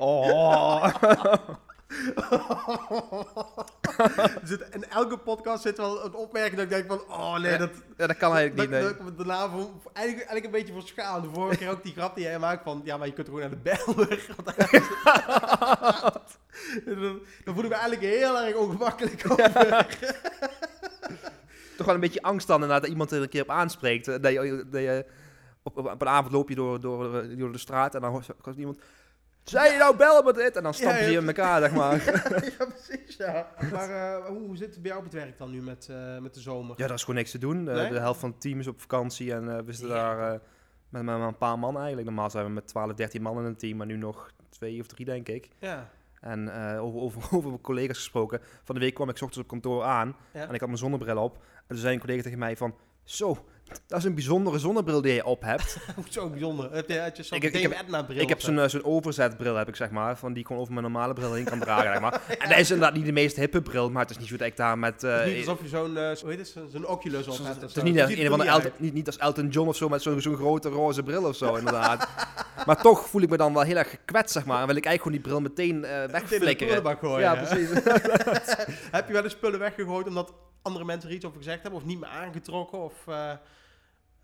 Oh. 0.00 0.92
Zit- 4.44 4.68
in 4.70 4.84
elke 4.88 5.18
podcast 5.18 5.62
zit 5.62 5.76
wel 5.76 6.04
een 6.04 6.14
opmerking 6.14 6.54
dat 6.54 6.64
ik 6.64 6.70
denk 6.70 6.86
van, 6.86 7.00
oh 7.16 7.38
nee, 7.38 7.52
Ja, 7.52 7.58
dat... 7.58 7.70
ja, 7.96 8.06
dat 8.06 8.16
kan 8.16 8.36
eigenlijk 8.36 8.70
Dat, 8.70 8.80
niet, 8.82 8.90
nee. 8.98 9.06
dat 9.06 9.16
daarna 9.26 9.48
voor, 9.48 9.70
eigenlijk, 9.92 10.28
eigenlijk 10.28 10.44
een 10.44 10.50
beetje 10.50 10.72
voor 10.72 10.82
schaam. 10.82 11.22
De 11.22 11.28
vorige 11.32 11.58
keer 11.58 11.70
ook 11.70 11.82
die 11.82 11.92
grap 11.92 12.14
die 12.14 12.24
jij 12.24 12.38
maakt 12.38 12.62
van... 12.62 12.80
Ja, 12.84 12.96
maar 12.96 13.06
je 13.06 13.12
kunt 13.12 13.26
gewoon 13.26 13.40
naar 13.40 13.50
de 13.50 13.56
Belmer. 13.56 14.08
Hij- 14.08 14.20
dan, 16.94 17.20
dan 17.44 17.54
voel 17.54 17.64
ik 17.64 17.68
me 17.70 17.74
eigenlijk 17.76 18.02
heel 18.14 18.38
erg 18.40 18.54
ongemakkelijk 18.56 19.30
over. 19.30 19.52
Toch 21.76 21.86
wel 21.86 21.94
een 21.94 22.00
beetje 22.00 22.22
angst 22.22 22.46
dan 22.46 22.54
inderdaad 22.56 22.80
dat 22.82 22.90
iemand 22.90 23.10
er 23.10 23.22
een 23.22 23.28
keer 23.28 23.42
op 23.42 23.50
aanspreekt. 23.50 24.04
Dat 24.06 24.32
je, 24.32 24.64
dat 24.70 24.80
je 24.80 25.04
op, 25.62 25.76
een 26.00 26.08
avond 26.08 26.32
loop 26.32 26.48
je 26.48 26.54
door, 26.54 26.80
door, 26.80 27.36
door 27.36 27.52
de 27.52 27.58
straat 27.58 27.94
en 27.94 28.00
dan 28.00 28.10
hoort 28.10 28.28
iemand... 28.56 28.78
Zei 29.50 29.72
je 29.72 29.78
nou 29.78 29.96
bellen 29.96 30.24
met 30.24 30.34
dit? 30.34 30.56
En 30.56 30.62
dan 30.62 30.74
stampen 30.74 30.98
Ja, 30.98 31.04
ze 31.04 31.10
je 31.10 31.18
in 31.18 31.26
elkaar, 31.26 31.60
zeg 31.60 31.72
maar. 31.72 32.04
ja, 32.58 32.66
precies, 32.66 33.16
ja. 33.16 33.48
Maar 33.72 33.90
eh, 33.90 34.26
hoe, 34.26 34.38
hoe 34.46 34.56
zit 34.56 34.70
het 34.70 34.82
bij 34.82 34.90
jou 34.90 35.04
op 35.04 35.12
het 35.12 35.22
werk 35.22 35.38
dan 35.38 35.50
nu 35.50 35.62
met, 35.62 35.88
eh, 35.90 36.18
met 36.18 36.34
de 36.34 36.40
zomer? 36.40 36.74
Ja, 36.78 36.86
daar 36.86 36.96
is 36.96 37.00
gewoon 37.00 37.16
niks 37.16 37.30
te 37.30 37.38
doen. 37.38 37.62
Nee? 37.62 37.90
De 37.90 37.98
helft 37.98 38.20
van 38.20 38.30
het 38.30 38.40
team 38.40 38.58
is 38.58 38.66
op 38.66 38.80
vakantie 38.80 39.32
en 39.32 39.48
eh, 39.56 39.64
we 39.64 39.72
zitten 39.72 39.88
daar 39.96 40.40
met, 40.88 41.02
met 41.02 41.20
een 41.20 41.36
paar 41.36 41.58
man 41.58 41.76
eigenlijk. 41.76 42.06
Normaal 42.06 42.30
zijn 42.30 42.44
we 42.44 42.50
met 42.50 42.66
12, 42.66 42.94
13 42.94 43.22
man 43.22 43.38
in 43.38 43.44
een 43.44 43.56
team, 43.56 43.76
maar 43.76 43.86
nu 43.86 43.96
nog 43.96 44.30
twee 44.48 44.80
of 44.80 44.86
drie, 44.86 45.06
denk 45.06 45.28
ik. 45.28 45.48
Ja. 45.58 45.88
En 46.20 46.50
over, 46.78 47.00
over, 47.00 47.22
over 47.36 47.48
mijn 47.48 47.60
collega's 47.60 47.96
gesproken. 47.96 48.40
Van 48.64 48.74
de 48.74 48.80
week 48.80 48.94
kwam 48.94 49.08
ik 49.08 49.14
ochtends 49.14 49.38
op 49.38 49.48
kantoor 49.48 49.82
aan 49.84 50.16
Ja. 50.32 50.40
en 50.40 50.54
ik 50.54 50.60
had 50.60 50.68
mijn 50.68 50.78
zonnebril 50.80 51.22
op. 51.22 51.34
En 51.36 51.64
toen 51.68 51.76
zei 51.76 51.94
een 51.94 52.00
collega 52.00 52.22
tegen 52.22 52.38
mij 52.38 52.56
van... 52.56 52.74
Zo, 53.04 53.46
dat 53.86 53.98
is 53.98 54.04
een 54.04 54.14
bijzondere 54.14 54.58
zonnebril 54.58 55.00
die 55.00 55.12
je 55.14 55.24
op 55.24 55.42
hebt. 55.42 55.76
Zo 56.10 56.28
bijzonder. 56.28 56.72
Heb 56.72 56.88
je, 56.88 56.94
je 56.94 57.22
zo'n 57.22 57.36
Ik 57.36 57.42
heb- 57.42 57.54
ik 57.54 57.62
heb- 57.62 57.86
bril 58.06 58.20
ik 58.20 58.28
heb 58.28 58.38
of 58.38 58.44
zo'n 58.44 58.58
eh, 58.58 58.68
zo'n 58.68 58.84
overzetbril, 58.84 59.54
heb 59.54 59.68
ik 59.68 59.76
zeg 59.76 59.90
maar. 59.90 60.16
Van 60.18 60.32
die 60.32 60.40
ik 60.40 60.46
gewoon 60.46 60.62
over 60.62 60.74
mijn 60.74 60.84
normale 60.92 61.12
bril 61.14 61.32
heen 61.32 61.44
kan 61.44 61.58
dragen, 61.68 61.90
zeg 61.92 62.00
maar. 62.00 62.20
En 62.38 62.48
dat 62.48 62.58
is 62.58 62.70
inderdaad 62.70 62.96
niet 62.96 63.06
de 63.06 63.12
meest 63.12 63.36
hippe 63.36 63.62
bril, 63.62 63.90
maar 63.90 64.02
het 64.02 64.10
is 64.10 64.18
niet 64.18 64.28
zo 64.28 64.36
dat 64.36 64.46
ik 64.46 64.56
daar 64.56 64.78
met... 64.78 65.04
eh, 65.04 65.18
Het 65.18 65.26
is 65.26 65.34
niet 65.36 65.48
alsof 65.48 65.62
je 65.62 65.68
zo'n, 65.68 65.96
eh, 65.96 66.16
hoe 66.16 66.30
heet 66.30 66.38
het, 66.38 66.48
zo'n- 66.48 66.68
zo'n 66.72 66.86
Oculus 66.86 67.26
op 67.26 67.34
Zo- 67.34 67.44
hebt. 67.44 67.56
of 67.56 67.62
Het 67.62 67.76
is 67.76 67.82
niet, 67.82 67.96
een 67.96 68.02
een 68.02 68.18
het 68.18 68.26
van 68.28 68.38
de 68.38 68.44
niet 68.44 68.52
Elton, 68.54 68.70
niet, 68.76 68.94
niet 68.94 69.06
als 69.06 69.16
Elton 69.16 69.48
John 69.48 69.68
of 69.68 69.76
zo 69.76 69.88
met 69.88 70.02
zo'n 70.02 70.20
zo'n 70.20 70.36
grote 70.36 70.68
roze 70.68 71.02
bril 71.02 71.24
of 71.24 71.36
zo, 71.36 71.54
inderdaad. 71.54 72.08
maar 72.66 72.82
toch 72.82 73.08
voel 73.08 73.22
ik 73.22 73.28
me 73.30 73.36
dan 73.36 73.52
wel 73.54 73.62
heel 73.62 73.76
erg 73.76 73.90
gekwetst, 73.90 74.32
zeg 74.32 74.44
maar. 74.44 74.60
En 74.60 74.66
wil 74.66 74.76
ik 74.76 74.84
eigenlijk 74.84 75.18
gewoon 75.22 75.40
die 75.40 75.52
bril 75.54 75.66
meteen 75.66 75.84
eh 75.84 76.02
de 76.06 76.12
wegflikkeren. 76.12 76.98
gooien, 76.98 77.20
Ja, 77.20 77.34
precies. 77.34 77.68
Heb 78.90 79.06
je 79.06 79.12
wel 79.12 79.22
eens 79.24 79.32
spullen 79.32 79.58
weggegooid 79.58 80.06
omdat 80.06 80.32
andere 80.62 80.84
mensen 80.84 81.08
er 81.08 81.14
iets 81.16 81.24
over 81.24 81.38
gezegd 81.38 81.62
hebben? 81.62 81.80
Of 81.80 81.86
niet 81.86 82.00
meer 82.00 82.08
aangetrokken? 82.08 82.78
Of 82.78 82.92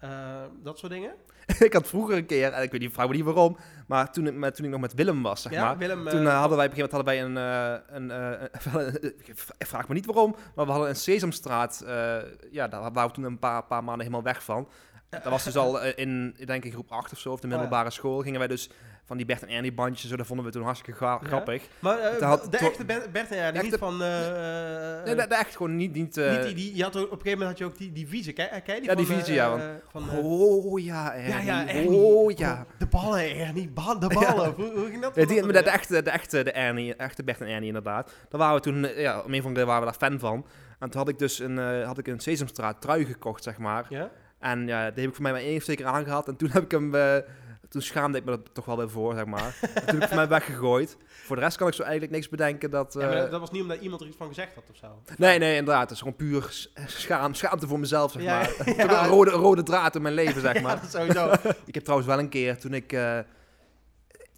eh, 0.04 0.42
dat 0.62 0.78
soort 0.78 0.92
dingen? 0.92 1.14
ik 1.58 1.72
had 1.72 1.88
vroeger 1.88 2.16
een 2.16 2.26
keer, 2.26 2.52
en 2.52 2.62
ik 2.62 2.70
weet 2.70 2.80
niet, 2.80 2.92
vraag 2.92 3.08
me 3.08 3.14
niet 3.14 3.24
waarom, 3.24 3.56
maar 3.86 4.12
toen 4.12 4.26
ik, 4.26 4.34
met, 4.34 4.54
toen 4.54 4.64
ik 4.64 4.70
nog 4.70 4.80
met 4.80 4.94
Willem 4.94 5.22
was, 5.22 5.42
zeg 5.42 5.52
ja, 5.52 5.64
maar. 5.64 5.78
Willem... 5.78 6.08
Toen 6.08 6.20
eh, 6.20 6.26
eh, 6.26 6.38
hadden 6.38 6.56
wij 6.56 6.66
op 6.66 6.72
een 6.72 6.78
gegeven 6.78 7.04
moment 7.04 7.36
hadden 7.36 7.36
wij 7.36 7.46
een, 7.94 8.10
een, 8.10 9.10
ik 9.58 9.66
vraag 9.66 9.88
me 9.88 9.94
niet 9.94 10.06
waarom, 10.06 10.36
maar 10.54 10.64
we 10.64 10.70
hadden 10.70 10.88
een 10.88 10.96
Sesamstraat, 10.96 11.84
ja, 12.50 12.68
daar 12.68 12.80
waren 12.92 13.06
we 13.06 13.14
toen 13.14 13.24
een 13.24 13.38
paar, 13.38 13.64
paar 13.64 13.84
maanden 13.84 14.06
helemaal 14.06 14.32
weg 14.32 14.44
van. 14.44 14.68
Dat 15.22 15.33
was 15.33 15.44
dus 15.44 15.57
al 15.57 15.81
eh, 15.81 15.92
in, 15.96 16.35
ik 16.37 16.46
denk 16.46 16.64
in 16.64 16.72
groep 16.72 16.90
8 16.92 17.12
of 17.12 17.18
zo, 17.18 17.33
of 17.33 17.40
de 17.40 17.46
ja. 17.48 17.53
middelbare 17.53 17.90
school, 17.90 18.20
gingen 18.20 18.38
wij 18.38 18.48
dus 18.48 18.70
van 19.07 19.16
die 19.16 19.27
Bert 19.27 19.42
en 19.42 19.48
Ernie 19.48 19.72
bandjes, 19.72 20.11
zo, 20.11 20.16
dat 20.16 20.27
vonden 20.27 20.46
we 20.46 20.53
toen 20.53 20.62
hartstikke 20.62 20.98
gra- 20.98 21.18
Ja. 21.22 21.27
grappig. 21.29 21.62
Maar 21.79 21.98
eh, 21.98 22.22
had- 22.29 22.46
de 22.53 22.57
echte 22.59 22.85
Bert, 22.85 23.12
Bert 23.12 23.31
en 23.31 23.38
Echte- 23.55 23.62
niet 23.62 23.74
van... 23.79 24.03
eh, 24.03 24.09
Nee, 25.05 25.14
dat 25.14 25.29
echt 25.29 25.57
gewoon 25.57 25.77
niet, 25.77 25.92
niet, 25.94 26.16
niet 26.16 26.42
die, 26.44 26.55
die, 26.55 26.77
je 26.77 26.83
had 26.83 26.96
ook, 26.96 27.05
op 27.05 27.11
een 27.12 27.16
gegeven 27.18 27.38
moment 27.38 27.48
had 27.48 27.59
je 27.59 27.64
ook 27.64 27.79
die, 27.79 27.92
die 27.92 28.09
vieze. 28.09 28.31
Je 28.37 28.62
die 28.64 28.83
Ja, 28.83 28.94
die 28.94 29.07
van, 29.07 29.14
vieze, 29.14 29.31
eh, 29.31 29.35
ja, 29.37 29.81
van, 29.90 30.11
eh, 30.11 30.18
Oh 30.24 30.81
ja, 30.81 31.14
Ernie. 31.14 31.31
ja, 31.31 31.40
ja, 31.40 31.68
Ernie. 31.68 31.90
Oh 31.90 32.31
ja. 32.31 32.66
De 32.79 32.87
ballen, 32.87 33.37
Ernie. 33.37 33.68
Ba 33.68 33.94
de 33.94 34.07
ballen. 34.20 34.53
Hoe, 34.53 34.70
hoe 34.72 34.87
ging 34.88 35.03
dat? 35.03 35.14
Ja, 35.14 35.27
die, 35.27 35.42
maar 35.42 35.53
de, 35.53 35.59
echte, 35.70 36.03
de 36.03 36.11
echte, 36.11 36.42
de 36.42 36.53
Ernie, 36.53 36.94
echte 36.96 37.24
Bert 37.24 37.40
en 37.40 37.46
Ernie 37.48 37.66
inderdaad. 37.66 38.12
Daar 38.29 38.40
waren 38.40 38.55
we 38.55 38.61
toen, 38.61 38.87
ja, 38.96 39.20
om 39.20 39.35
een 39.35 39.42
van 39.42 39.55
de 39.55 39.64
waren 39.64 39.81
we 39.87 39.96
daar 39.98 40.09
fan 40.11 40.18
van. 40.18 40.46
En 40.79 40.90
toen 40.90 41.00
had 41.00 41.09
ik 41.09 41.18
dus 41.18 41.38
een, 41.38 41.83
had 41.83 41.98
ik 41.98 42.07
een 42.07 42.20
Sesamstraat 42.20 42.81
trui 42.81 43.05
gekocht, 43.05 43.42
zeg 43.42 43.59
maar. 43.59 43.87
Ja? 43.88 44.11
En 44.44 44.66
ja, 44.66 44.90
die 44.90 45.00
heb 45.00 45.09
ik 45.09 45.14
voor 45.14 45.22
mij 45.22 45.33
maar 45.33 45.40
één 45.40 45.57
of 45.57 45.62
twee 45.62 45.76
keer 45.76 45.87
aangehad. 45.87 46.28
En 46.28 46.37
toen 46.37 46.50
heb 46.50 46.62
ik 46.62 46.70
hem, 46.70 46.94
eh, 46.94 47.16
toen 47.68 47.83
schaamde 47.83 48.18
ik 48.18 48.24
me 48.24 48.33
er 48.33 48.52
toch 48.52 48.64
wel 48.64 48.76
weer 48.76 48.90
voor, 48.90 49.14
zeg 49.14 49.24
maar. 49.24 49.57
en 49.61 49.68
toen 49.70 49.85
heb 49.85 49.94
ik 49.94 49.98
hem 49.98 50.09
voor 50.09 50.16
mij 50.16 50.28
weggegooid. 50.28 50.96
Voor 51.07 51.37
de 51.37 51.42
rest 51.42 51.57
kan 51.57 51.68
ik 51.68 51.74
zo 51.74 51.83
eigenlijk 51.83 52.12
niks 52.12 52.28
bedenken 52.28 52.70
dat... 52.70 52.94
Ja, 52.98 53.11
eh, 53.11 53.18
dat, 53.20 53.30
dat 53.30 53.40
was 53.40 53.50
niet 53.50 53.62
omdat 53.62 53.80
iemand 53.80 54.00
er 54.00 54.07
iets 54.07 54.16
van 54.16 54.28
gezegd 54.28 54.54
had 54.54 54.64
of 54.70 54.76
zo. 54.76 55.02
Nee, 55.16 55.38
nee, 55.38 55.57
inderdaad. 55.57 55.83
Het 55.83 55.90
is 55.90 55.98
gewoon 55.98 56.16
puur 56.16 56.68
schaam, 56.87 57.35
schaamte 57.35 57.66
voor 57.66 57.78
mezelf, 57.78 58.12
zeg 58.12 58.22
Ja, 58.22 58.38
maar. 58.38 58.76
ja. 58.76 59.02
Een 59.02 59.09
rode, 59.09 59.30
rode 59.30 59.62
draad 59.62 59.94
in 59.94 60.02
mijn 60.02 60.14
leven, 60.14 60.40
zeg 60.40 60.62
maar. 60.62 60.80
dat 60.80 60.90
sowieso. 60.90 61.33
Ik 61.70 61.74
heb 61.74 61.83
trouwens 61.83 62.11
wel 62.11 62.18
een 62.18 62.28
keer, 62.28 62.59
toen 62.59 62.74
ik 62.74 62.92
eh, 62.92 63.18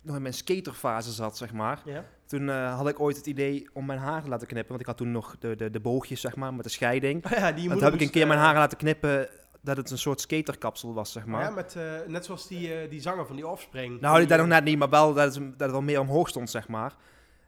nog 0.03 0.16
in 0.16 0.23
mijn 0.23 0.35
skaterfase 0.35 1.12
zat, 1.12 1.37
zeg 1.37 1.53
maar. 1.53 1.83
Toen 2.27 2.49
had 2.49 2.88
ik 2.88 3.01
ooit 3.01 3.16
het 3.16 3.27
idee 3.27 3.69
om 3.73 3.87
mijn 3.87 3.99
haren 3.99 4.23
te 4.23 4.29
laten 4.29 4.47
knippen. 4.47 4.69
Want 4.69 4.81
ik 4.81 4.87
had 4.87 4.97
toen 4.97 5.11
nog 5.11 5.37
de, 5.38 5.57
de, 5.57 5.71
de 5.71 5.81
boogjes, 5.81 6.21
zeg 6.21 6.37
maar, 6.37 6.55
met 6.55 6.64
de 6.64 6.71
scheiding. 6.71 7.25
Oh 7.25 7.31
ja, 7.31 7.53
die 7.53 7.71
En 7.71 7.75
toen 7.75 7.85
heb 7.85 7.95
ik 7.95 8.01
een 8.01 8.11
keer 8.11 8.27
mijn 8.27 8.40
haren 8.40 8.61
laten 8.61 8.79
knippen 8.79 9.29
dat 9.66 9.76
het 9.76 9.90
een 9.90 9.98
soort 9.98 10.20
skaterkapsel 10.20 10.94
was, 10.94 11.12
zeg 11.12 11.26
maar. 11.26 11.42
Ja, 11.42 11.50
met, 11.50 11.76
eh, 11.76 11.83
net 12.07 12.24
zoals 12.24 12.48
die, 12.48 12.74
eh, 12.74 12.90
die 12.90 13.00
zanger 13.00 13.26
van 13.26 13.37
die 13.37 13.46
Offspring. 13.46 14.00
nou, 14.00 14.18
die, 14.18 14.26
dat 14.26 14.38
nog 14.38 14.46
net 14.46 14.64
niet, 14.64 14.79
maar 14.79 14.88
wel 14.88 15.14
dat 15.14 15.35
het, 15.35 15.44
dat 15.44 15.61
het 15.61 15.70
wel 15.70 15.83
meer 15.83 16.00
omhoog 16.00 16.29
stond, 16.29 16.50
zeg 16.50 16.68
maar. 16.68 16.94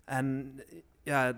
En 0.05 0.61
ja, 1.03 1.33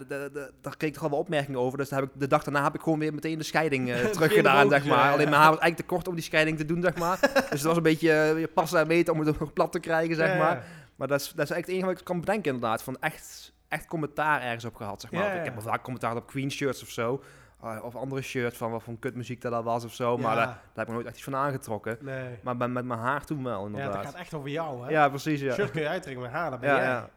daar 0.60 0.76
kreeg 0.76 0.88
ik 0.88 0.92
toch 0.92 1.00
wel 1.00 1.10
wat 1.10 1.18
opmerkingen 1.18 1.60
over. 1.60 1.78
Dus 1.78 1.88
daar 1.88 2.00
heb 2.00 2.08
ik, 2.14 2.20
de 2.20 2.26
dag 2.26 2.44
daarna 2.44 2.62
heb 2.62 2.74
ik 2.74 2.80
gewoon 2.80 2.98
weer 2.98 3.14
meteen 3.14 3.38
de 3.38 3.44
scheiding 3.44 3.88
Het 3.92 4.12
teruggedaan, 4.12 4.68
zeg 4.68 4.84
maar. 4.84 5.04
ja. 5.04 5.12
Alleen 5.12 5.28
mijn 5.28 5.40
haar 5.40 5.50
was 5.50 5.60
eigenlijk 5.60 5.76
te 5.76 5.94
kort 5.94 6.08
om 6.08 6.14
die 6.14 6.24
scheiding 6.24 6.58
te 6.58 6.64
doen, 6.64 6.82
zeg 6.82 6.96
maar. 6.96 7.20
dus 7.50 7.50
het 7.50 7.62
was 7.62 7.76
een 7.76 7.82
beetje 7.82 8.32
weer 8.34 8.48
passen 8.48 8.80
en 8.80 8.86
meten 8.86 9.12
om 9.12 9.20
het 9.20 9.38
nog 9.38 9.52
plat 9.58 9.72
te 9.72 9.80
krijgen, 9.80 10.16
zeg 10.16 10.32
ja, 10.32 10.38
maar. 10.38 10.56
ja. 10.56 10.62
Maar 10.96 11.08
dat 11.08 11.20
is, 11.20 11.32
dat 11.32 11.50
is 11.50 11.56
echt 11.56 11.66
het 11.66 11.68
enige 11.68 11.86
wat 11.86 11.98
ik 11.98 12.04
kan 12.04 12.20
bedenken 12.20 12.52
inderdaad. 12.54 12.82
Van 12.82 12.96
echt, 13.00 13.52
echt 13.68 13.86
commentaar 13.86 14.42
ergens 14.42 14.64
op 14.64 14.74
gehad, 14.74 15.00
zeg 15.00 15.10
maar. 15.10 15.36
Ik 15.36 15.44
heb 15.44 15.54
wel 15.54 15.62
vaak 15.62 15.82
commentaar 15.82 16.16
op 16.16 16.26
Queen 16.26 16.50
shirts 16.50 16.82
of 16.82 16.88
zo. 16.88 17.22
Ah, 17.60 17.84
of 17.84 17.96
andere 17.96 18.22
shirt 18.22 18.56
van 18.56 18.70
wat 18.70 18.82
voor 18.82 18.98
kutmuziek 18.98 19.40
dat, 19.40 19.52
dat 19.52 19.64
was 19.64 19.84
of 19.84 19.94
zo. 19.94 20.16
Maar 20.18 20.30
Ja. 20.36 20.36
daar, 20.36 20.46
daar 20.46 20.60
heb 20.74 20.86
ik 20.86 20.92
nooit 20.92 21.06
echt 21.06 21.14
iets 21.14 21.24
van 21.24 21.36
aangetrokken. 21.36 21.98
Nee. 22.00 22.38
Maar 22.42 22.56
met, 22.56 22.70
met 22.70 22.84
mijn 22.84 23.00
haar 23.00 23.24
toen 23.24 23.44
wel, 23.44 23.60
Ja, 23.60 23.66
inderdaad. 23.66 23.92
dat 23.92 24.04
gaat 24.04 24.14
echt 24.14 24.34
over 24.34 24.48
jou, 24.50 24.84
hè? 24.84 24.90
Ja, 24.90 25.08
precies, 25.08 25.40
ja. 25.40 25.54
Shirt 25.54 25.70
kun 25.70 25.80
je 25.80 25.88
uittrekken 25.88 26.22
met 26.22 26.32
haar, 26.32 26.50
dat 26.50 26.60
ben 26.60 26.70
ja, 26.70 26.76
jij. 26.76 26.84
ja. 26.84 27.00
Dat 27.00 27.08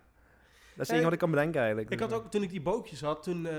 is 0.76 0.78
het 0.78 0.90
enige 0.90 1.04
wat 1.04 1.14
ik 1.14 1.20
kan 1.20 1.30
bedenken 1.32 1.60
eigenlijk. 1.60 1.90
Ik 1.90 2.00
had 2.00 2.14
ook, 2.14 2.32
toen 2.32 2.44
ik 2.44 2.50
die 2.50 2.62
bootjes 2.62 3.02
had, 3.02 3.24
toen, 3.24 3.46
eh, 3.46 3.54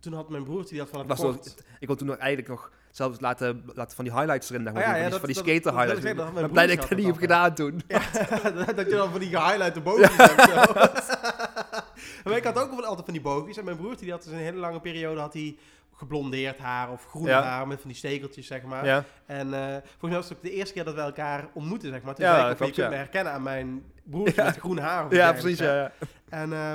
toen 0.00 0.12
had 0.12 0.28
mijn 0.28 0.44
broertje, 0.44 0.70
die 0.70 0.78
had 0.80 0.88
van 0.88 1.00
Ik, 1.02 1.08
het 1.08 1.18
nog, 1.18 1.36
ik 1.78 1.86
wil 1.86 1.96
toen 1.96 2.06
nog 2.06 2.16
eigenlijk 2.16 2.48
nog 2.48 2.70
zelfs 2.90 3.20
laten, 3.20 3.62
laten 3.74 3.96
van 3.96 4.04
die 4.04 4.14
highlights 4.14 4.50
erin. 4.50 4.68
Oh 4.68 4.74
ja, 4.74 4.80
van, 4.80 4.90
ja, 4.90 5.00
die, 5.00 5.10
dat- 5.10 5.18
van 5.18 5.26
die 5.28 5.34
dat- 5.36 5.44
skater 5.44 5.62
dat 5.72 5.80
highlights. 5.80 6.16
dat 6.16 6.34
ben 6.34 6.50
blij 6.50 6.66
dat 6.66 6.74
ik 6.82 6.88
dat 6.88 6.98
niet 6.98 7.06
heb 7.06 7.16
gedaan 7.16 7.54
toen. 7.54 7.82
Ja, 7.88 7.98
dat 8.72 8.86
je 8.90 8.96
dan 8.96 9.10
van 9.10 9.20
die 9.20 9.28
gehighlighte 9.28 9.80
boogjes 9.86 10.16
hebt. 10.16 11.12
Maar 12.24 12.36
ik 12.36 12.44
had 12.44 12.58
ook 12.58 12.70
altijd 12.80 13.04
van 13.04 13.14
die 13.14 13.22
boogjes. 13.22 13.56
En 13.56 13.64
mijn 13.64 13.76
broertje 13.76 14.04
die 14.04 14.12
had 14.12 14.22
dus 14.22 14.32
een 14.32 14.38
hele 14.38 14.58
lange 14.58 14.80
periode 14.80 15.20
had 15.20 15.32
hij 15.32 15.56
geblondeerd 15.96 16.58
haar 16.58 16.90
of 16.90 17.06
groen 17.06 17.26
Ja. 17.26 17.42
haar 17.42 17.66
met 17.66 17.80
van 17.80 17.88
die 17.88 17.98
stekeltjes, 17.98 18.46
zeg 18.46 18.62
maar. 18.62 18.86
Ja, 18.86 19.04
En 19.26 19.54
eh, 19.54 19.60
volgens 19.68 20.00
mij 20.00 20.10
was 20.10 20.28
het 20.28 20.36
ook 20.38 20.42
de 20.44 20.50
eerste 20.52 20.74
keer 20.74 20.84
dat 20.84 20.94
we 20.94 21.00
elkaar 21.00 21.48
ontmoetten, 21.54 21.90
zeg 21.90 22.02
maar. 22.02 22.14
Toen 22.14 22.24
Ja, 22.24 22.34
zei 22.34 22.50
ik 22.52 22.58
je 22.58 22.72
kunt 22.72 22.88
me 22.90 22.96
herkennen 22.96 23.32
aan 23.32 23.42
mijn 23.42 23.84
broertje 24.04 24.40
Ja. 24.42 24.44
met 24.48 24.56
groen 24.56 24.78
haar. 24.78 25.14
ja 25.14 25.32
precies, 25.32 25.58
ja. 25.58 25.92
En 26.28 26.52
eh, 26.52 26.72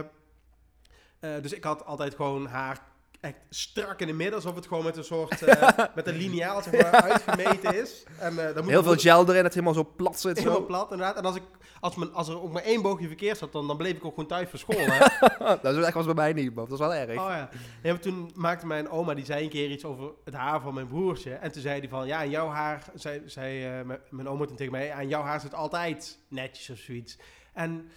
eh, 1.19 1.41
dus 1.41 1.53
ik 1.53 1.63
had 1.63 1.85
altijd 1.85 2.15
gewoon 2.15 2.45
haar 2.47 2.77
echt 3.21 3.35
strak 3.49 3.99
in 3.99 4.07
de 4.07 4.13
midden, 4.13 4.35
alsof 4.35 4.55
het 4.55 4.67
gewoon 4.67 4.83
met 4.83 4.97
een 4.97 5.03
soort, 5.03 5.41
eh, 5.41 5.77
met 5.95 6.07
een 6.07 6.15
liniaal 6.15 6.61
zeg 6.61 6.81
maar, 6.81 7.01
uitgemeten 7.01 7.75
is. 7.81 8.03
En, 8.19 8.29
eh, 8.47 8.53
dan 8.53 8.63
moet 8.63 8.71
Heel 8.71 8.83
veel 8.83 8.95
gel 8.95 9.21
erin, 9.21 9.33
dat 9.35 9.43
het 9.43 9.53
helemaal 9.53 9.73
zo 9.73 9.91
plat 9.95 10.19
zit. 10.19 10.37
helemaal 10.37 10.57
Zo. 10.59 10.65
plat, 10.65 10.91
inderdaad. 10.91 11.15
En 11.15 11.23
als, 11.25 11.35
ik, 11.35 11.43
als, 11.79 11.95
men, 11.95 12.13
als 12.13 12.27
er 12.27 12.41
ook 12.41 12.51
maar 12.53 12.63
één 12.63 12.81
boogje 12.81 13.07
verkeerd 13.07 13.37
zat, 13.37 13.51
dan, 13.51 13.67
dan 13.67 13.77
bleef 13.77 13.91
ik 13.95 14.05
ook 14.05 14.13
gewoon 14.13 14.29
thuis 14.29 14.49
voor 14.49 14.59
school. 14.59 14.75
Hè? 14.79 14.99
dat 15.61 15.75
is 15.75 15.83
echt 15.85 15.93
was 15.93 16.05
bij 16.05 16.13
mij 16.13 16.33
niet, 16.33 16.55
man. 16.55 16.67
Dat 16.69 16.79
was 16.79 16.87
wel 16.87 16.93
erg. 16.97 17.09
Oh 17.09 17.15
ja. 17.29 17.49
ja 17.83 17.97
toen 17.97 18.31
maakte 18.35 18.65
mijn 18.65 18.89
oma, 18.89 19.13
die 19.13 19.25
zei 19.25 19.43
een 19.43 19.49
keer 19.49 19.69
iets 19.71 19.85
over 19.85 20.11
het 20.25 20.33
haar 20.33 20.61
van 20.61 20.73
mijn 20.73 20.87
broertje. 20.87 21.33
En 21.33 21.51
toen 21.51 21.61
zei 21.61 21.79
hij 21.79 21.89
van, 21.89 22.07
ja, 22.07 22.17
aan 22.17 22.29
jouw 22.29 22.47
haar, 22.47 22.83
zei, 22.93 23.21
zei 23.25 23.65
eh, 23.65 23.85
mijn- 23.85 23.99
mijn 24.09 24.29
oma 24.29 24.45
toen 24.45 24.55
tegen 24.55 24.71
mij, 24.71 24.91
aan 24.93 25.07
jouw 25.07 25.21
haar 25.23 25.39
zit 25.39 25.53
altijd 25.53 26.19
netjes 26.27 26.69
of 26.69 26.77
zoiets. 26.77 27.17
En 27.53 27.89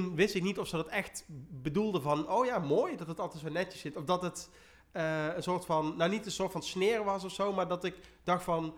toen 0.00 0.14
wist 0.14 0.34
ik 0.34 0.42
niet 0.42 0.58
of 0.58 0.68
ze 0.68 0.76
dat 0.76 0.88
echt 0.88 1.24
bedoelde 1.50 2.00
van, 2.00 2.28
oh 2.30 2.46
ja, 2.46 2.58
mooi 2.58 2.96
dat 2.96 3.06
het 3.06 3.20
altijd 3.20 3.42
zo 3.42 3.48
netjes 3.50 3.80
zit. 3.80 3.96
Of 3.96 4.04
dat 4.04 4.22
het 4.22 4.50
eh, 4.92 5.26
een 5.36 5.42
soort 5.42 5.64
van, 5.64 5.94
nou 5.96 6.10
niet 6.10 6.26
een 6.26 6.32
soort 6.32 6.52
van 6.52 6.62
sneer 6.62 7.04
was 7.04 7.24
of 7.24 7.32
zo, 7.32 7.52
maar 7.52 7.68
dat 7.68 7.84
ik 7.84 7.94
dacht 8.24 8.44
van, 8.44 8.74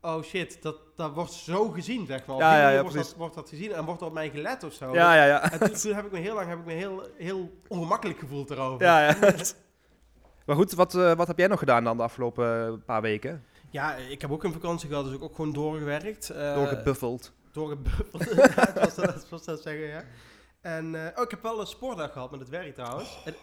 oh 0.00 0.22
shit, 0.22 0.62
dat, 0.62 0.76
dat 0.96 1.12
wordt 1.14 1.32
zo 1.32 1.68
gezien, 1.68 2.06
zeg 2.06 2.26
maar. 2.26 2.36
Ja, 2.36 2.58
ja, 2.60 2.68
ja, 2.68 2.80
wordt, 2.80 2.96
dat, 2.96 3.14
wordt 3.16 3.34
dat 3.34 3.48
gezien 3.48 3.72
en 3.72 3.84
wordt 3.84 4.00
er 4.00 4.06
op 4.06 4.12
mij 4.12 4.30
gelet 4.30 4.62
of 4.64 4.72
zo. 4.72 4.94
Ja, 4.94 5.14
ja, 5.14 5.24
ja. 5.24 5.52
En 5.52 5.58
toen, 5.58 5.72
toen 5.72 5.94
heb 5.94 6.04
ik 6.06 6.12
me 6.12 6.18
heel 6.18 6.34
lang 6.34 6.48
heb 6.48 6.58
ik 6.58 6.64
me 6.64 6.72
heel, 6.72 7.02
heel 7.16 7.60
ongemakkelijk 7.68 8.18
gevoeld 8.18 8.50
erover. 8.50 8.86
ja, 8.86 9.00
ja. 9.08 9.16
maar 10.46 10.56
goed, 10.56 10.72
wat, 10.72 10.94
eh, 10.94 11.14
wat 11.14 11.26
heb 11.26 11.38
jij 11.38 11.46
nog 11.46 11.58
gedaan 11.58 11.84
dan 11.84 11.96
de 11.96 12.02
afgelopen 12.02 12.66
eh, 12.66 12.72
paar 12.86 13.02
weken? 13.02 13.44
Ja, 13.70 13.94
ik 13.94 14.20
heb 14.20 14.30
ook 14.32 14.44
een 14.44 14.52
vakantie 14.52 14.88
gehad, 14.88 15.04
dus 15.04 15.14
ik 15.14 15.22
ook 15.22 15.34
gewoon 15.34 15.52
doorgewerkt. 15.52 16.30
eh, 16.30 16.54
Doorgebuffeld. 16.54 17.32
Doorgebuffeld, 17.52 18.22
ze 18.94 19.00
dat- 19.00 19.26
ze 19.28 19.50
dat 19.50 19.62
zeggen, 19.62 19.86
ja. 19.86 20.04
En, 20.66 20.94
eh, 20.94 21.16
oh, 21.18 21.22
ik 21.22 21.30
heb 21.30 21.42
wel 21.42 21.60
een 21.60 21.66
sportdag 21.66 22.12
gehad 22.12 22.30
met 22.30 22.40
het 22.40 22.48
werk 22.48 22.74
trouwens. 22.74 23.18
En- 23.24 23.34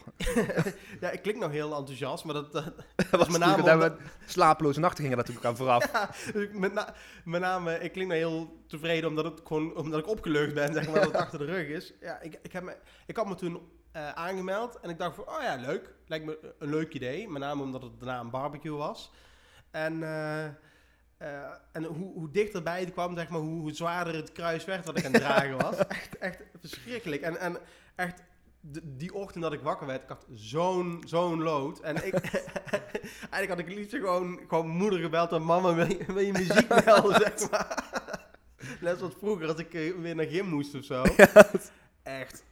ja, 1.01 1.09
ik 1.09 1.21
klink 1.21 1.37
nog 1.39 1.51
heel 1.51 1.75
enthousiast, 1.75 2.23
maar 2.23 2.33
dat, 2.33 2.51
dat, 2.51 2.63
Dat 3.11 3.19
was 3.19 3.29
met 3.29 3.39
name 3.39 3.53
vroeger, 3.53 3.73
omdat- 3.73 3.97
we 3.97 4.03
slapeloze 4.25 4.79
nachten 4.79 5.01
gingen 5.03 5.17
natuurlijk 5.17 5.45
aan 5.45 5.55
vooraf. 5.55 5.85
dus 6.33 6.47
met, 6.51 6.73
na, 6.73 6.93
met 7.25 7.41
name, 7.41 7.79
ik 7.79 7.91
klink 7.91 8.07
nog 8.09 8.17
heel 8.17 8.63
tevreden 8.67 9.09
omdat, 9.09 9.25
het 9.25 9.41
gewoon, 9.43 9.75
omdat 9.75 9.99
ik 9.99 10.07
opgelucht 10.07 10.53
ben, 10.53 10.73
zeg 10.73 10.85
maar, 10.85 10.95
dat 10.95 11.03
het 11.11 11.15
achter 11.15 11.39
de 11.39 11.45
rug 11.45 11.67
is. 11.67 11.93
Ja, 12.01 12.19
ik, 12.21 12.39
ik, 12.41 12.51
heb 12.51 12.63
me, 12.63 12.77
ik 13.05 13.15
had 13.15 13.27
me 13.27 13.35
toen 13.35 13.59
eh, 13.91 14.09
aangemeld 14.11 14.79
en 14.79 14.89
ik 14.89 14.97
dacht 14.97 15.15
van, 15.15 15.27
oh 15.27 15.41
ja, 15.41 15.55
leuk. 15.55 15.93
Lijkt 16.07 16.25
me 16.25 16.53
een 16.59 16.69
leuk 16.69 16.93
idee, 16.93 17.29
met 17.29 17.41
name 17.41 17.61
omdat 17.63 17.81
het 17.81 17.99
daarna 17.99 18.19
een 18.19 18.29
barbecue 18.29 18.75
was. 18.77 19.11
En, 19.71 20.03
eh, 20.03 20.45
eh, 21.23 21.51
en 21.71 21.83
hoe, 21.83 22.13
hoe 22.13 22.31
dichterbij 22.31 22.79
het 22.79 22.91
kwam, 22.91 23.15
zeg 23.15 23.29
maar, 23.29 23.39
hoe, 23.39 23.59
hoe 23.59 23.73
zwaarder 23.73 24.15
het 24.15 24.31
kruis 24.31 24.65
werd 24.65 24.85
wat 24.85 24.97
ik 24.97 25.05
aan 25.05 25.11
het 25.11 25.21
dragen 25.21 25.57
was. 25.57 25.77
Echt, 25.87 26.17
echt 26.17 26.43
verschrikkelijk. 26.59 27.21
En, 27.21 27.37
en 27.37 27.57
echt, 27.95 28.21
die 28.83 29.13
ochtend 29.13 29.43
dat 29.43 29.53
ik 29.53 29.61
wakker 29.61 29.87
werd, 29.87 30.03
ik 30.03 30.09
had 30.09 30.25
zo'n 30.33 31.03
zo'n 31.05 31.41
lood. 31.41 31.79
En 31.79 31.95
ik, 32.05 32.13
eigenlijk 33.31 33.47
had 33.47 33.59
ik 33.59 33.65
het 33.65 33.75
liefst 33.75 33.95
gewoon, 33.95 34.39
gewoon 34.47 34.67
moeder 34.67 34.99
gebeld 34.99 35.31
en 35.31 35.45
mama, 35.45 35.73
wil 35.73 35.87
je, 35.87 36.05
wil 36.07 36.19
je 36.23 36.31
muziek 36.31 36.85
melden, 36.85 37.13
zeg 37.21 37.49
maar. 37.49 37.91
Net 38.81 38.97
zoals 38.99 39.13
vroeger, 39.17 39.47
als 39.47 39.59
ik 39.59 39.73
eh, 39.73 39.95
weer 39.95 40.15
naar 40.15 40.25
gym 40.25 40.45
moest 40.45 40.75
of 40.75 40.83
zo. 40.83 41.03
Echt. 42.03 42.43